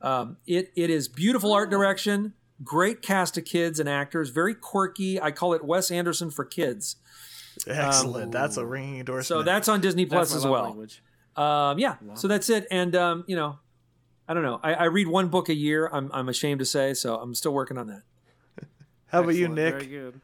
Um, 0.00 0.36
it 0.46 0.72
it 0.76 0.90
is 0.90 1.08
beautiful 1.08 1.52
art 1.52 1.70
direction, 1.70 2.34
great 2.62 3.00
cast 3.02 3.38
of 3.38 3.44
kids 3.44 3.80
and 3.80 3.88
actors, 3.88 4.30
very 4.30 4.54
quirky. 4.54 5.20
I 5.20 5.30
call 5.30 5.54
it 5.54 5.64
Wes 5.64 5.90
Anderson 5.90 6.30
for 6.30 6.44
kids. 6.44 6.96
Excellent. 7.66 8.32
that's 8.32 8.56
a 8.56 8.66
ringing 8.66 8.98
endorsement. 8.98 9.26
So 9.26 9.42
that's 9.42 9.68
on 9.68 9.80
Disney 9.80 10.06
Plus 10.06 10.34
as 10.34 10.44
well. 10.44 10.64
language. 10.64 11.02
Um, 11.36 11.78
yeah, 11.78 11.96
so 12.14 12.28
that's 12.28 12.48
it. 12.48 12.66
And 12.70 12.94
um, 12.94 13.24
you 13.26 13.36
know, 13.36 13.58
I 14.28 14.34
don't 14.34 14.42
know. 14.42 14.60
I, 14.62 14.74
I 14.74 14.84
read 14.84 15.06
one 15.06 15.28
book 15.28 15.48
a 15.48 15.54
year. 15.54 15.88
I'm 15.92 16.10
I'm 16.12 16.28
ashamed 16.28 16.60
to 16.60 16.64
say, 16.64 16.94
so 16.94 17.16
I'm 17.16 17.34
still 17.34 17.52
working 17.52 17.78
on 17.78 17.88
that. 17.88 18.02
How 19.06 19.20
about 19.22 19.34
you, 19.34 19.48
Nick? 19.48 19.74
Very 19.74 19.86
good. 19.86 20.20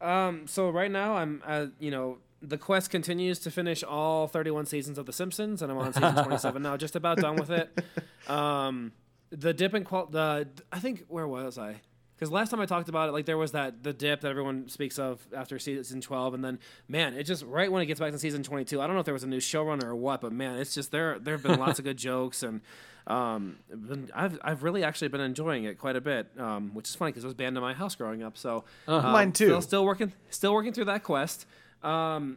Um, 0.00 0.46
so 0.46 0.70
right 0.70 0.90
now 0.90 1.16
I'm, 1.16 1.42
uh, 1.44 1.66
you 1.80 1.90
know, 1.90 2.18
the 2.40 2.58
quest 2.58 2.90
continues 2.90 3.40
to 3.40 3.50
finish 3.50 3.82
all 3.82 4.28
31 4.28 4.66
seasons 4.66 4.98
of 4.98 5.06
The 5.06 5.12
Simpsons, 5.12 5.60
and 5.62 5.72
I'm 5.72 5.78
on 5.78 5.92
season 5.92 6.14
27 6.24 6.62
now, 6.62 6.76
just 6.76 6.96
about 6.96 7.18
done 7.18 7.36
with 7.36 7.50
it. 7.50 7.84
Um, 8.28 8.92
the 9.30 9.52
dip 9.52 9.74
in 9.74 9.84
qual, 9.84 10.06
the 10.06 10.48
I 10.72 10.78
think 10.78 11.04
where 11.08 11.26
was 11.26 11.58
I? 11.58 11.80
Because 12.14 12.32
last 12.32 12.50
time 12.50 12.60
I 12.60 12.66
talked 12.66 12.88
about 12.88 13.08
it, 13.08 13.12
like 13.12 13.26
there 13.26 13.38
was 13.38 13.52
that 13.52 13.84
the 13.84 13.92
dip 13.92 14.22
that 14.22 14.28
everyone 14.28 14.68
speaks 14.68 14.98
of 14.98 15.24
after 15.36 15.58
season 15.58 16.00
12, 16.00 16.34
and 16.34 16.44
then 16.44 16.58
man, 16.88 17.14
it 17.14 17.24
just 17.24 17.44
right 17.44 17.70
when 17.70 17.82
it 17.82 17.86
gets 17.86 18.00
back 18.00 18.12
to 18.12 18.18
season 18.18 18.42
22. 18.42 18.80
I 18.80 18.86
don't 18.86 18.94
know 18.94 19.00
if 19.00 19.04
there 19.04 19.14
was 19.14 19.24
a 19.24 19.28
new 19.28 19.38
showrunner 19.38 19.84
or 19.84 19.96
what, 19.96 20.20
but 20.20 20.32
man, 20.32 20.58
it's 20.58 20.74
just 20.74 20.90
there. 20.90 21.18
There 21.18 21.34
have 21.34 21.42
been 21.42 21.58
lots 21.58 21.78
of 21.78 21.84
good 21.84 21.96
jokes 21.96 22.42
and. 22.42 22.60
Um, 23.08 23.56
been, 23.70 24.10
I've 24.14 24.38
I've 24.42 24.62
really 24.62 24.84
actually 24.84 25.08
been 25.08 25.22
enjoying 25.22 25.64
it 25.64 25.78
quite 25.78 25.96
a 25.96 26.00
bit, 26.00 26.28
um, 26.38 26.74
which 26.74 26.88
is 26.88 26.94
funny 26.94 27.10
because 27.10 27.24
it 27.24 27.26
was 27.26 27.34
banned 27.34 27.56
in 27.56 27.62
my 27.62 27.72
house 27.72 27.94
growing 27.94 28.22
up. 28.22 28.36
So 28.36 28.64
um, 28.86 29.02
Mine 29.12 29.32
too. 29.32 29.46
Still, 29.46 29.62
still 29.62 29.84
working, 29.86 30.12
still 30.28 30.52
working 30.52 30.74
through 30.74 30.84
that 30.84 31.02
quest. 31.02 31.46
Um, 31.82 32.36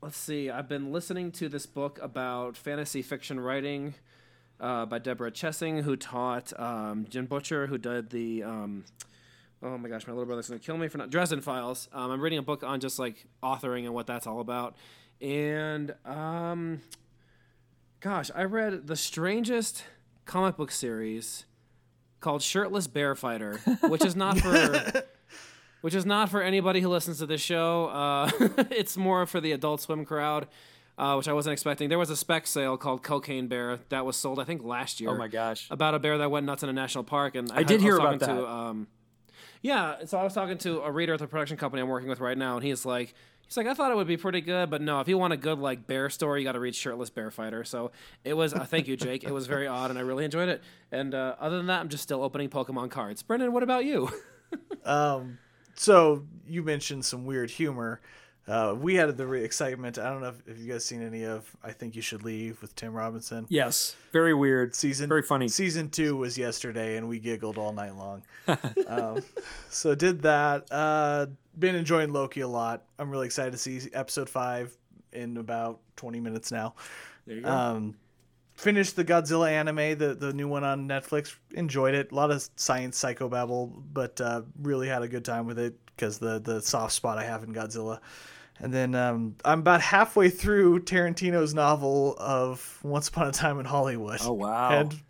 let's 0.00 0.16
see. 0.16 0.50
I've 0.50 0.68
been 0.68 0.92
listening 0.92 1.32
to 1.32 1.48
this 1.48 1.66
book 1.66 1.98
about 2.00 2.56
fantasy 2.56 3.02
fiction 3.02 3.40
writing 3.40 3.94
uh, 4.60 4.86
by 4.86 5.00
Deborah 5.00 5.32
Chester, 5.32 5.82
who 5.82 5.96
taught 5.96 6.58
um, 6.58 7.06
Jim 7.10 7.26
Butcher, 7.26 7.66
who 7.66 7.76
did 7.76 8.10
the. 8.10 8.44
Um, 8.44 8.84
oh 9.64 9.76
my 9.78 9.88
gosh, 9.88 10.06
my 10.06 10.12
little 10.12 10.26
brother's 10.26 10.48
gonna 10.48 10.60
kill 10.60 10.76
me 10.76 10.86
for 10.86 10.98
not 10.98 11.10
Dresden 11.10 11.40
Files. 11.40 11.88
Um, 11.92 12.12
I'm 12.12 12.20
reading 12.20 12.38
a 12.38 12.42
book 12.42 12.62
on 12.62 12.78
just 12.78 13.00
like 13.00 13.26
authoring 13.42 13.84
and 13.84 13.94
what 13.94 14.06
that's 14.06 14.28
all 14.28 14.40
about, 14.40 14.76
and 15.20 15.92
um, 16.04 16.82
gosh, 18.00 18.30
I 18.34 18.44
read 18.44 18.86
the 18.86 18.96
strangest 18.96 19.84
comic 20.24 20.56
book 20.56 20.70
series 20.70 21.44
called 22.20 22.42
Shirtless 22.42 22.86
Bear 22.86 23.14
Fighter, 23.14 23.58
which 23.88 24.04
is 24.04 24.16
not 24.16 24.38
for 24.38 25.04
which 25.80 25.94
is 25.94 26.04
not 26.04 26.28
for 26.28 26.42
anybody 26.42 26.80
who 26.80 26.88
listens 26.88 27.18
to 27.18 27.26
this 27.26 27.40
show. 27.40 27.86
Uh, 27.86 28.30
it's 28.70 28.96
more 28.96 29.26
for 29.26 29.40
the 29.40 29.52
Adult 29.52 29.80
Swim 29.80 30.04
crowd, 30.04 30.48
uh, 30.98 31.14
which 31.14 31.28
I 31.28 31.32
wasn't 31.32 31.52
expecting. 31.52 31.88
There 31.88 31.98
was 31.98 32.10
a 32.10 32.16
spec 32.16 32.46
sale 32.46 32.76
called 32.76 33.02
Cocaine 33.02 33.48
Bear 33.48 33.80
that 33.90 34.04
was 34.04 34.16
sold, 34.16 34.38
I 34.38 34.44
think, 34.44 34.62
last 34.62 35.00
year. 35.00 35.10
Oh 35.10 35.16
my 35.16 35.28
gosh. 35.28 35.66
About 35.70 35.94
a 35.94 35.98
bear 35.98 36.18
that 36.18 36.30
went 36.30 36.46
nuts 36.46 36.62
in 36.62 36.68
a 36.68 36.74
national 36.74 37.04
park, 37.04 37.34
and 37.34 37.50
I, 37.52 37.62
did 37.62 37.74
was 37.76 37.82
hear 37.82 37.96
about 37.96 38.20
to, 38.20 38.26
that. 38.26 38.46
Um, 38.46 38.86
yeah, 39.62 40.06
so 40.06 40.18
I 40.18 40.24
was 40.24 40.32
talking 40.32 40.58
to 40.58 40.80
a 40.80 40.90
reader 40.90 41.14
at 41.14 41.18
the 41.18 41.26
production 41.26 41.58
company 41.58 41.82
I'm 41.82 41.88
working 41.88 42.08
with 42.08 42.20
right 42.20 42.36
now, 42.36 42.56
and 42.56 42.64
he's 42.64 42.86
like, 42.86 43.14
he's 43.50 43.56
like, 43.56 43.66
I 43.66 43.74
thought 43.74 43.90
it 43.90 43.96
would 43.96 44.06
be 44.06 44.16
pretty 44.16 44.40
good, 44.40 44.70
but 44.70 44.80
no, 44.80 45.00
if 45.00 45.08
you 45.08 45.18
want 45.18 45.32
a 45.32 45.36
good 45.36 45.58
like 45.58 45.86
bear 45.86 46.08
story, 46.08 46.40
you 46.40 46.46
got 46.46 46.52
to 46.52 46.60
read 46.60 46.74
Shirtless 46.74 47.10
Bear 47.10 47.30
Fighter. 47.30 47.64
So 47.64 47.90
it 48.24 48.34
was. 48.34 48.54
Uh, 48.54 48.64
thank 48.64 48.86
you, 48.86 48.96
Jake. 48.96 49.24
It 49.24 49.32
was 49.32 49.46
very 49.46 49.66
odd, 49.66 49.90
and 49.90 49.98
I 49.98 50.02
really 50.02 50.24
enjoyed 50.24 50.48
it. 50.48 50.62
And 50.92 51.14
uh, 51.14 51.34
other 51.40 51.56
than 51.56 51.66
that, 51.66 51.80
I'm 51.80 51.88
just 51.88 52.04
still 52.04 52.22
opening 52.22 52.48
Pokemon 52.48 52.90
cards. 52.90 53.22
Brendan, 53.22 53.52
what 53.52 53.62
about 53.62 53.84
you? 53.84 54.08
Um, 54.84 55.38
so 55.76 56.24
you 56.44 56.64
mentioned 56.64 57.04
some 57.04 57.24
weird 57.24 57.50
humor. 57.50 58.00
Uh, 58.48 58.74
we 58.76 58.96
had 58.96 59.16
the 59.16 59.26
re- 59.26 59.44
excitement. 59.44 59.96
I 59.96 60.10
don't 60.10 60.22
know 60.22 60.28
if, 60.28 60.42
if 60.48 60.58
you 60.58 60.72
guys 60.72 60.84
seen 60.84 61.02
any 61.02 61.24
of 61.24 61.54
I 61.62 61.70
Think 61.70 61.94
You 61.94 62.02
Should 62.02 62.24
Leave 62.24 62.60
with 62.60 62.74
Tim 62.74 62.92
Robinson. 62.92 63.46
Yes, 63.48 63.94
very 64.12 64.34
weird. 64.34 64.74
Season 64.74 65.08
very 65.08 65.22
funny. 65.22 65.46
Season 65.46 65.88
two 65.88 66.16
was 66.16 66.36
yesterday, 66.36 66.96
and 66.96 67.08
we 67.08 67.20
giggled 67.20 67.58
all 67.58 67.72
night 67.72 67.94
long. 67.94 68.22
um, 68.88 69.22
so 69.68 69.94
did 69.94 70.22
that. 70.22 70.66
Uh, 70.72 71.26
been 71.58 71.74
enjoying 71.74 72.12
Loki 72.12 72.40
a 72.40 72.48
lot. 72.48 72.84
I'm 72.98 73.10
really 73.10 73.26
excited 73.26 73.52
to 73.52 73.58
see 73.58 73.80
episode 73.92 74.28
five 74.28 74.76
in 75.12 75.36
about 75.36 75.80
20 75.96 76.20
minutes 76.20 76.52
now. 76.52 76.74
There 77.26 77.36
you 77.36 77.42
go. 77.42 77.50
Um, 77.50 77.96
finished 78.54 78.96
the 78.96 79.04
Godzilla 79.04 79.50
anime, 79.50 79.98
the 79.98 80.14
the 80.14 80.32
new 80.32 80.48
one 80.48 80.64
on 80.64 80.88
Netflix. 80.88 81.34
Enjoyed 81.52 81.94
it. 81.94 82.12
A 82.12 82.14
lot 82.14 82.30
of 82.30 82.48
science 82.56 83.02
psychobabble, 83.02 83.72
but 83.92 84.20
uh, 84.20 84.42
really 84.60 84.88
had 84.88 85.02
a 85.02 85.08
good 85.08 85.24
time 85.24 85.46
with 85.46 85.58
it 85.58 85.74
because 85.86 86.18
the 86.18 86.38
the 86.38 86.60
soft 86.60 86.92
spot 86.92 87.18
I 87.18 87.24
have 87.24 87.42
in 87.42 87.54
Godzilla. 87.54 88.00
And 88.62 88.74
then 88.74 88.94
um, 88.94 89.36
I'm 89.42 89.60
about 89.60 89.80
halfway 89.80 90.28
through 90.28 90.80
Tarantino's 90.80 91.54
novel 91.54 92.14
of 92.18 92.78
Once 92.82 93.08
Upon 93.08 93.28
a 93.28 93.32
Time 93.32 93.58
in 93.58 93.64
Hollywood. 93.64 94.20
Oh, 94.22 94.34
wow. 94.34 94.88
And 94.90 95.00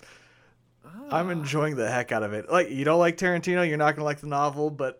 I'm 1.13 1.31
enjoying 1.31 1.75
the 1.75 1.91
heck 1.91 2.13
out 2.13 2.23
of 2.23 2.33
it. 2.33 2.51
Like 2.51 2.71
you 2.71 2.85
don't 2.85 2.99
like 2.99 3.17
Tarantino, 3.17 3.69
you're 3.69 3.77
not 3.77 3.97
gonna 3.97 4.05
like 4.05 4.21
the 4.21 4.29
novel, 4.29 4.71
but 4.71 5.00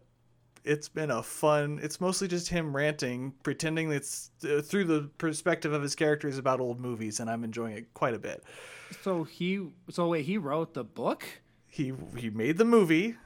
it's 0.65 0.89
been 0.89 1.11
a 1.11 1.23
fun. 1.23 1.81
It's 1.83 2.01
mostly 2.01 2.29
just 2.29 2.49
him 2.49 2.75
ranting, 2.75 3.33
pretending 3.43 3.91
it's 3.93 4.31
uh, 4.45 4.61
through 4.61 4.85
the 4.85 5.11
perspective 5.19 5.73
of 5.73 5.83
his 5.83 5.95
characters 5.95 6.39
about 6.39 6.61
old 6.61 6.81
movies, 6.81 7.21
and 7.21 7.31
I'm 7.31 7.45
enjoying 7.45 7.77
it 7.77 7.95
quite 7.95 8.15
a 8.15 8.19
bit. 8.19 8.43
so 9.03 9.25
he, 9.25 9.67
so 9.91 10.09
wait, 10.09 10.25
he 10.25 10.39
wrote 10.39 10.75
the 10.75 10.85
book. 10.85 11.25
He 11.67 11.93
he 12.17 12.31
made 12.31 12.59
the 12.59 12.65
movie, 12.65 13.17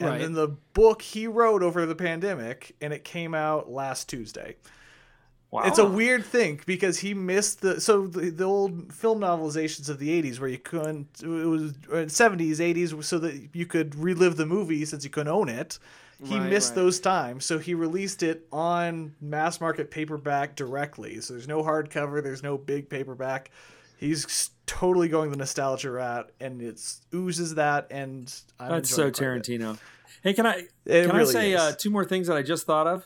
and 0.00 0.08
Right. 0.10 0.20
then 0.20 0.32
the 0.32 0.48
book 0.48 1.02
he 1.02 1.26
wrote 1.26 1.62
over 1.62 1.86
the 1.86 1.94
pandemic, 1.94 2.74
and 2.80 2.92
it 2.92 3.04
came 3.04 3.34
out 3.34 3.70
last 3.70 4.08
Tuesday. 4.08 4.56
Wow. 5.50 5.62
It's 5.66 5.78
a 5.78 5.86
weird 5.88 6.24
thing 6.24 6.60
because 6.66 6.98
he 6.98 7.14
missed 7.14 7.60
the 7.60 7.80
so 7.80 8.08
the, 8.08 8.30
the 8.30 8.42
old 8.42 8.92
film 8.92 9.20
novelizations 9.20 9.88
of 9.88 10.00
the 10.00 10.08
80s 10.20 10.40
where 10.40 10.48
you 10.50 10.58
couldn't 10.58 11.22
it 11.22 11.28
was 11.28 11.70
uh, 11.92 12.06
70s 12.10 12.56
80s 12.56 13.04
so 13.04 13.20
that 13.20 13.50
you 13.54 13.64
could 13.64 13.94
relive 13.94 14.36
the 14.36 14.46
movie 14.46 14.84
since 14.84 15.04
you 15.04 15.10
couldn't 15.10 15.32
own 15.32 15.48
it. 15.48 15.78
He 16.22 16.38
Right, 16.38 16.50
missed 16.50 16.70
right. 16.70 16.82
those 16.82 17.00
times, 17.00 17.44
so 17.44 17.58
he 17.58 17.74
released 17.74 18.22
it 18.22 18.46
on 18.52 19.14
mass 19.20 19.60
market 19.60 19.90
paperback 19.90 20.56
directly. 20.56 21.20
So 21.20 21.34
there's 21.34 21.48
no 21.48 21.62
hardcover, 21.62 22.22
there's 22.22 22.42
no 22.42 22.56
big 22.56 22.88
paperback. 22.88 23.50
He's 23.96 24.50
totally 24.66 25.08
going 25.08 25.30
the 25.30 25.36
nostalgia 25.36 25.90
route, 25.90 26.30
and 26.40 26.60
it's 26.62 27.00
oozes 27.14 27.54
that. 27.56 27.88
And 27.90 28.32
I'm 28.58 28.70
That's 28.70 28.90
so 28.90 29.06
enjoying 29.06 29.08
it 29.08 29.16
quite 29.16 29.26
a 29.26 29.34
bit. 29.34 29.60
Tarantino. 29.60 29.78
Hey, 30.22 30.34
can 30.34 30.46
I 30.46 30.62
It 30.86 31.06
can 31.06 31.16
I 31.16 31.24
say 31.24 31.54
uh, 31.54 31.72
two 31.72 31.90
more 31.90 32.04
things 32.04 32.28
that 32.28 32.36
I 32.36 32.42
just 32.42 32.66
thought 32.66 32.86
of? 32.86 33.04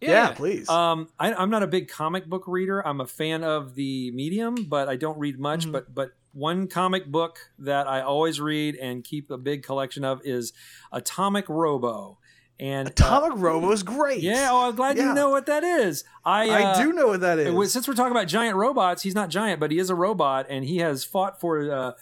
Yeah, 0.00 0.32
please. 0.32 0.68
Um, 0.68 1.08
I, 1.18 1.32
I'm 1.32 1.50
not 1.50 1.62
a 1.62 1.66
big 1.68 1.88
comic 1.88 2.26
book 2.26 2.44
reader. 2.46 2.84
I'm 2.86 3.00
a 3.00 3.06
fan 3.06 3.44
of 3.44 3.74
the 3.76 4.10
medium, 4.10 4.64
but 4.64 4.88
I 4.88 4.96
don't 4.96 5.18
read 5.18 5.38
much. 5.38 5.60
Mm-hmm. 5.62 5.72
But 5.72 5.94
but 5.94 6.12
one 6.32 6.66
comic 6.66 7.06
book 7.06 7.38
that 7.58 7.86
I 7.86 8.00
always 8.00 8.40
read 8.40 8.76
and 8.76 9.04
keep 9.04 9.30
a 9.30 9.38
big 9.38 9.62
collection 9.62 10.04
of 10.04 10.20
is 10.24 10.52
Atomic 10.90 11.48
Robo, 11.48 12.18
And 12.62 12.86
uh, 12.86 12.92
Atomic 12.92 13.32
Robo's 13.38 13.82
great. 13.82 14.22
yeah, 14.22 14.48
oh, 14.52 14.68
I'm 14.68 14.76
glad 14.76 14.96
Yeah. 14.96 15.08
you 15.08 15.14
know 15.14 15.30
what 15.30 15.46
that 15.46 15.64
is. 15.64 16.04
I 16.24 16.48
uh, 16.48 16.74
I 16.78 16.82
do 16.82 16.92
know 16.92 17.08
what 17.08 17.20
that 17.20 17.38
is. 17.40 17.72
Since 17.72 17.88
we're 17.88 17.94
talking 17.94 18.12
about 18.12 18.28
giant 18.28 18.56
robots, 18.56 19.02
he's 19.02 19.16
not 19.16 19.30
giant, 19.30 19.58
but 19.58 19.72
he 19.72 19.78
is 19.78 19.90
a 19.90 19.96
robot, 19.96 20.46
and 20.48 20.64
he 20.64 20.76
has 20.78 21.04
fought 21.04 21.40
for 21.40 21.70
uh, 21.72 21.92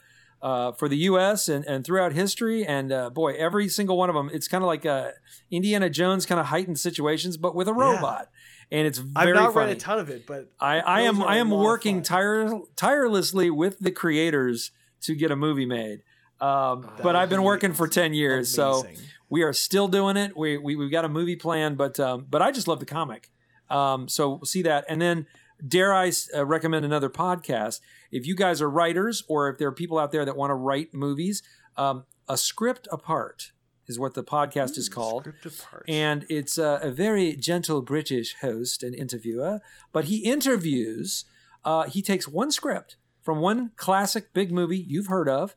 uh, 0.42 0.72
for 0.72 0.86
the 0.88 0.96
U.S. 0.98 1.48
and, 1.48 1.64
and 1.64 1.82
throughout 1.84 2.12
history. 2.12 2.64
And 2.66 2.92
uh, 2.92 3.08
boy, 3.08 3.34
every 3.34 3.68
single 3.68 3.96
one 3.96 4.10
of 4.10 4.14
them, 4.14 4.30
it's 4.32 4.48
kind 4.48 4.62
of 4.62 4.68
like 4.68 4.84
uh, 4.84 5.12
Indiana 5.50 5.88
Jones 5.88 6.26
kind 6.26 6.38
of 6.38 6.46
heightened 6.46 6.78
situations, 6.78 7.38
but 7.38 7.54
with 7.54 7.66
a 7.68 7.74
robot, 7.74 8.28
and 8.70 8.86
it's 8.86 9.00
I've 9.16 9.28
not 9.34 9.54
funny. 9.54 9.68
read 9.68 9.76
a 9.78 9.80
ton 9.80 9.98
of 9.98 10.10
it, 10.10 10.26
but 10.26 10.50
I, 10.60 10.80
I 10.80 11.00
am 11.02 11.22
I 11.22 11.36
a 11.36 11.40
am 11.40 11.50
working 11.50 12.02
tire, 12.02 12.52
tirelessly 12.76 13.48
with 13.50 13.78
the 13.78 13.90
creators 13.90 14.72
to 15.02 15.14
get 15.14 15.30
a 15.30 15.36
movie 15.36 15.66
made. 15.66 16.02
Um, 16.38 16.90
but 17.02 17.16
I've 17.16 17.30
been 17.30 17.42
working 17.42 17.72
for 17.72 17.88
ten 17.88 18.12
years, 18.14 18.50
so 18.54 18.80
amazing. 18.80 19.04
We 19.30 19.42
are 19.42 19.52
still 19.54 19.88
doing 19.88 20.16
it. 20.18 20.36
We, 20.36 20.58
we 20.58 20.76
we've 20.76 20.90
got 20.90 21.06
a 21.06 21.08
movie 21.08 21.36
plan, 21.36 21.76
but 21.76 21.98
um, 21.98 22.26
but 22.28 22.42
I 22.42 22.50
just 22.50 22.68
love 22.68 22.80
the 22.80 22.86
comic. 22.86 23.30
Um, 23.70 24.08
so 24.08 24.30
we'll 24.30 24.44
see 24.44 24.62
that, 24.62 24.84
and 24.88 25.00
then 25.00 25.26
dare 25.66 25.94
I 25.94 26.12
uh, 26.34 26.44
recommend 26.44 26.84
another 26.84 27.10
podcast? 27.10 27.80
If 28.10 28.26
you 28.26 28.34
guys 28.34 28.60
are 28.60 28.70
writers, 28.70 29.22
or 29.28 29.48
if 29.48 29.58
there 29.58 29.68
are 29.68 29.72
people 29.72 29.98
out 29.98 30.12
there 30.12 30.24
that 30.24 30.36
want 30.36 30.50
to 30.50 30.54
write 30.54 30.92
movies, 30.92 31.42
um, 31.76 32.04
a 32.28 32.36
script 32.36 32.88
apart 32.90 33.52
is 33.86 33.98
what 33.98 34.14
the 34.14 34.22
podcast 34.22 34.78
is 34.78 34.88
called. 34.88 35.22
Script 35.22 35.46
apart. 35.46 35.84
And 35.88 36.24
it's 36.28 36.58
a, 36.58 36.80
a 36.82 36.90
very 36.90 37.34
gentle 37.36 37.82
British 37.82 38.36
host 38.40 38.82
and 38.82 38.94
interviewer, 38.94 39.60
but 39.92 40.06
he 40.06 40.18
interviews. 40.18 41.24
Uh, 41.64 41.84
he 41.84 42.00
takes 42.02 42.26
one 42.26 42.50
script 42.50 42.96
from 43.22 43.38
one 43.38 43.72
classic 43.76 44.32
big 44.32 44.50
movie 44.50 44.78
you've 44.78 45.08
heard 45.08 45.28
of, 45.28 45.54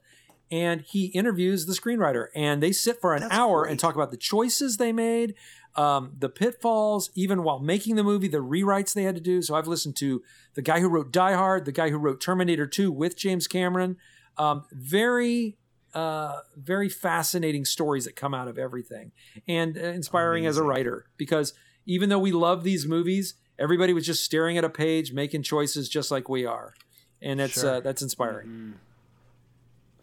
and 0.54 0.82
he 0.82 1.06
interviews 1.08 1.66
the 1.66 1.74
screenwriter. 1.74 2.28
And 2.36 2.62
they 2.62 2.72
sit 2.72 3.02
for 3.02 3.14
an 3.16 3.22
That's 3.22 3.34
hour 3.34 3.62
great. 3.64 3.72
and 3.72 3.80
talk 3.80 3.96
about 3.96 4.12
the 4.12 4.18
choices 4.18 4.78
they 4.78 4.94
made, 4.94 5.34
um, 5.76 6.14
the 6.20 6.30
pitfalls, 6.30 7.10
even 7.16 7.42
while 7.44 7.58
making 7.60 7.96
the 7.96 8.04
movie, 8.04 8.28
the 8.28 8.38
rewrites 8.44 8.94
they 8.94 9.04
had 9.04 9.16
to 9.16 9.22
do. 9.22 9.42
So 9.42 9.56
I've 9.56 9.68
listened 9.68 9.96
to 9.98 10.22
the 10.54 10.62
guy 10.62 10.80
who 10.80 10.88
wrote 10.90 11.12
Die 11.12 11.34
Hard, 11.34 11.66
the 11.66 11.72
guy 11.72 11.90
who 11.90 11.98
wrote 11.98 12.22
Terminator 12.22 12.68
2 12.68 12.92
with 12.92 13.18
James 13.18 13.48
Cameron. 13.48 13.98
Um, 14.38 14.66
very 14.72 15.58
uh, 15.96 16.40
very 16.56 16.90
fascinating 16.90 17.66
stories 17.66 18.06
that 18.06 18.16
come 18.16 18.34
out 18.34 18.48
of 18.48 18.58
everything 18.58 19.12
and 19.48 19.78
uh, 19.78 19.82
inspiring 19.82 20.46
as 20.48 20.58
a 20.58 20.64
writer 20.64 21.06
because 21.18 21.54
even 21.86 22.10
though 22.10 22.18
we 22.18 22.32
love 22.32 22.64
these 22.64 22.88
movies 22.88 23.36
everybody 23.60 23.94
was 23.94 24.04
just 24.04 24.24
staring 24.24 24.58
at 24.58 24.64
a 24.64 24.70
page 24.72 25.14
making 25.14 25.44
choices 25.44 25.88
just 25.88 26.10
like 26.10 26.28
we 26.28 26.48
are 26.48 26.74
and 27.22 27.40
that's 27.40 27.62
Sure. 27.62 27.76
uh, 27.76 27.80
that's 27.80 28.02
inspiring 28.02 28.74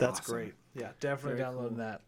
That's 0.01 0.21
Awesome. 0.21 0.35
great. 0.35 0.55
Yeah, 0.75 0.89
definitely 1.01 1.39
Very 1.39 1.51
downloading 1.51 1.79
that. 1.79 2.01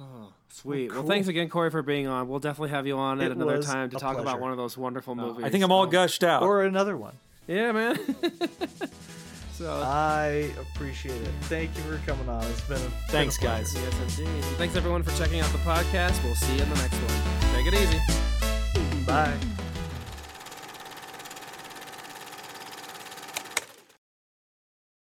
Oh, 0.00 0.32
Sweet. 0.48 0.90
Well, 0.90 1.00
cool. 1.02 1.08
thanks 1.10 1.28
again, 1.28 1.48
Cory, 1.48 1.70
for 1.70 1.82
being 1.82 2.06
on. 2.08 2.28
We'll 2.28 2.40
definitely 2.40 2.70
have 2.70 2.86
you 2.86 2.96
on 2.98 3.20
at 3.20 3.30
another 3.30 3.62
time 3.62 3.90
to 3.90 3.96
a 3.96 4.00
talk 4.00 4.18
about 4.18 4.40
one 4.40 4.50
of 4.50 4.56
those 4.56 4.76
wonderful 4.76 5.14
movies. 5.14 5.44
i 5.44 5.50
think 5.50 5.62
i'm 5.62 5.70
all 5.72 5.84
Um, 5.84 5.90
gushed 5.90 6.24
out 6.24 6.42
Or 6.42 6.62
another 6.64 6.96
one. 6.96 7.14
Yeah, 7.46 7.70
man. 7.72 7.96
so, 9.52 9.72
I 9.84 10.50
appreciate 10.74 11.20
it. 11.20 11.30
Thank 11.42 11.76
you 11.76 11.82
for 11.84 11.98
coming 12.06 12.28
on. 12.28 12.42
It's 12.44 12.60
been 12.62 12.78
a 12.78 12.80
been 12.80 12.88
a 12.88 13.08
Thanks, 13.08 13.36
guys. 13.38 13.72
yes, 13.74 14.18
indeed. 14.18 14.34
And 14.34 14.56
thanks 14.56 14.74
everyone 14.76 15.02
for 15.02 15.16
checking 15.16 15.40
out 15.40 15.50
the 15.52 15.58
podcast. 15.58 16.22
We'll 16.24 16.34
see 16.34 16.56
you 16.56 16.62
in 16.62 16.68
the 16.70 16.76
next 16.76 16.96
one. 16.96 17.54
Take 17.54 17.72
it 17.72 17.74
easy. 17.74 19.04
Bye. 19.06 19.36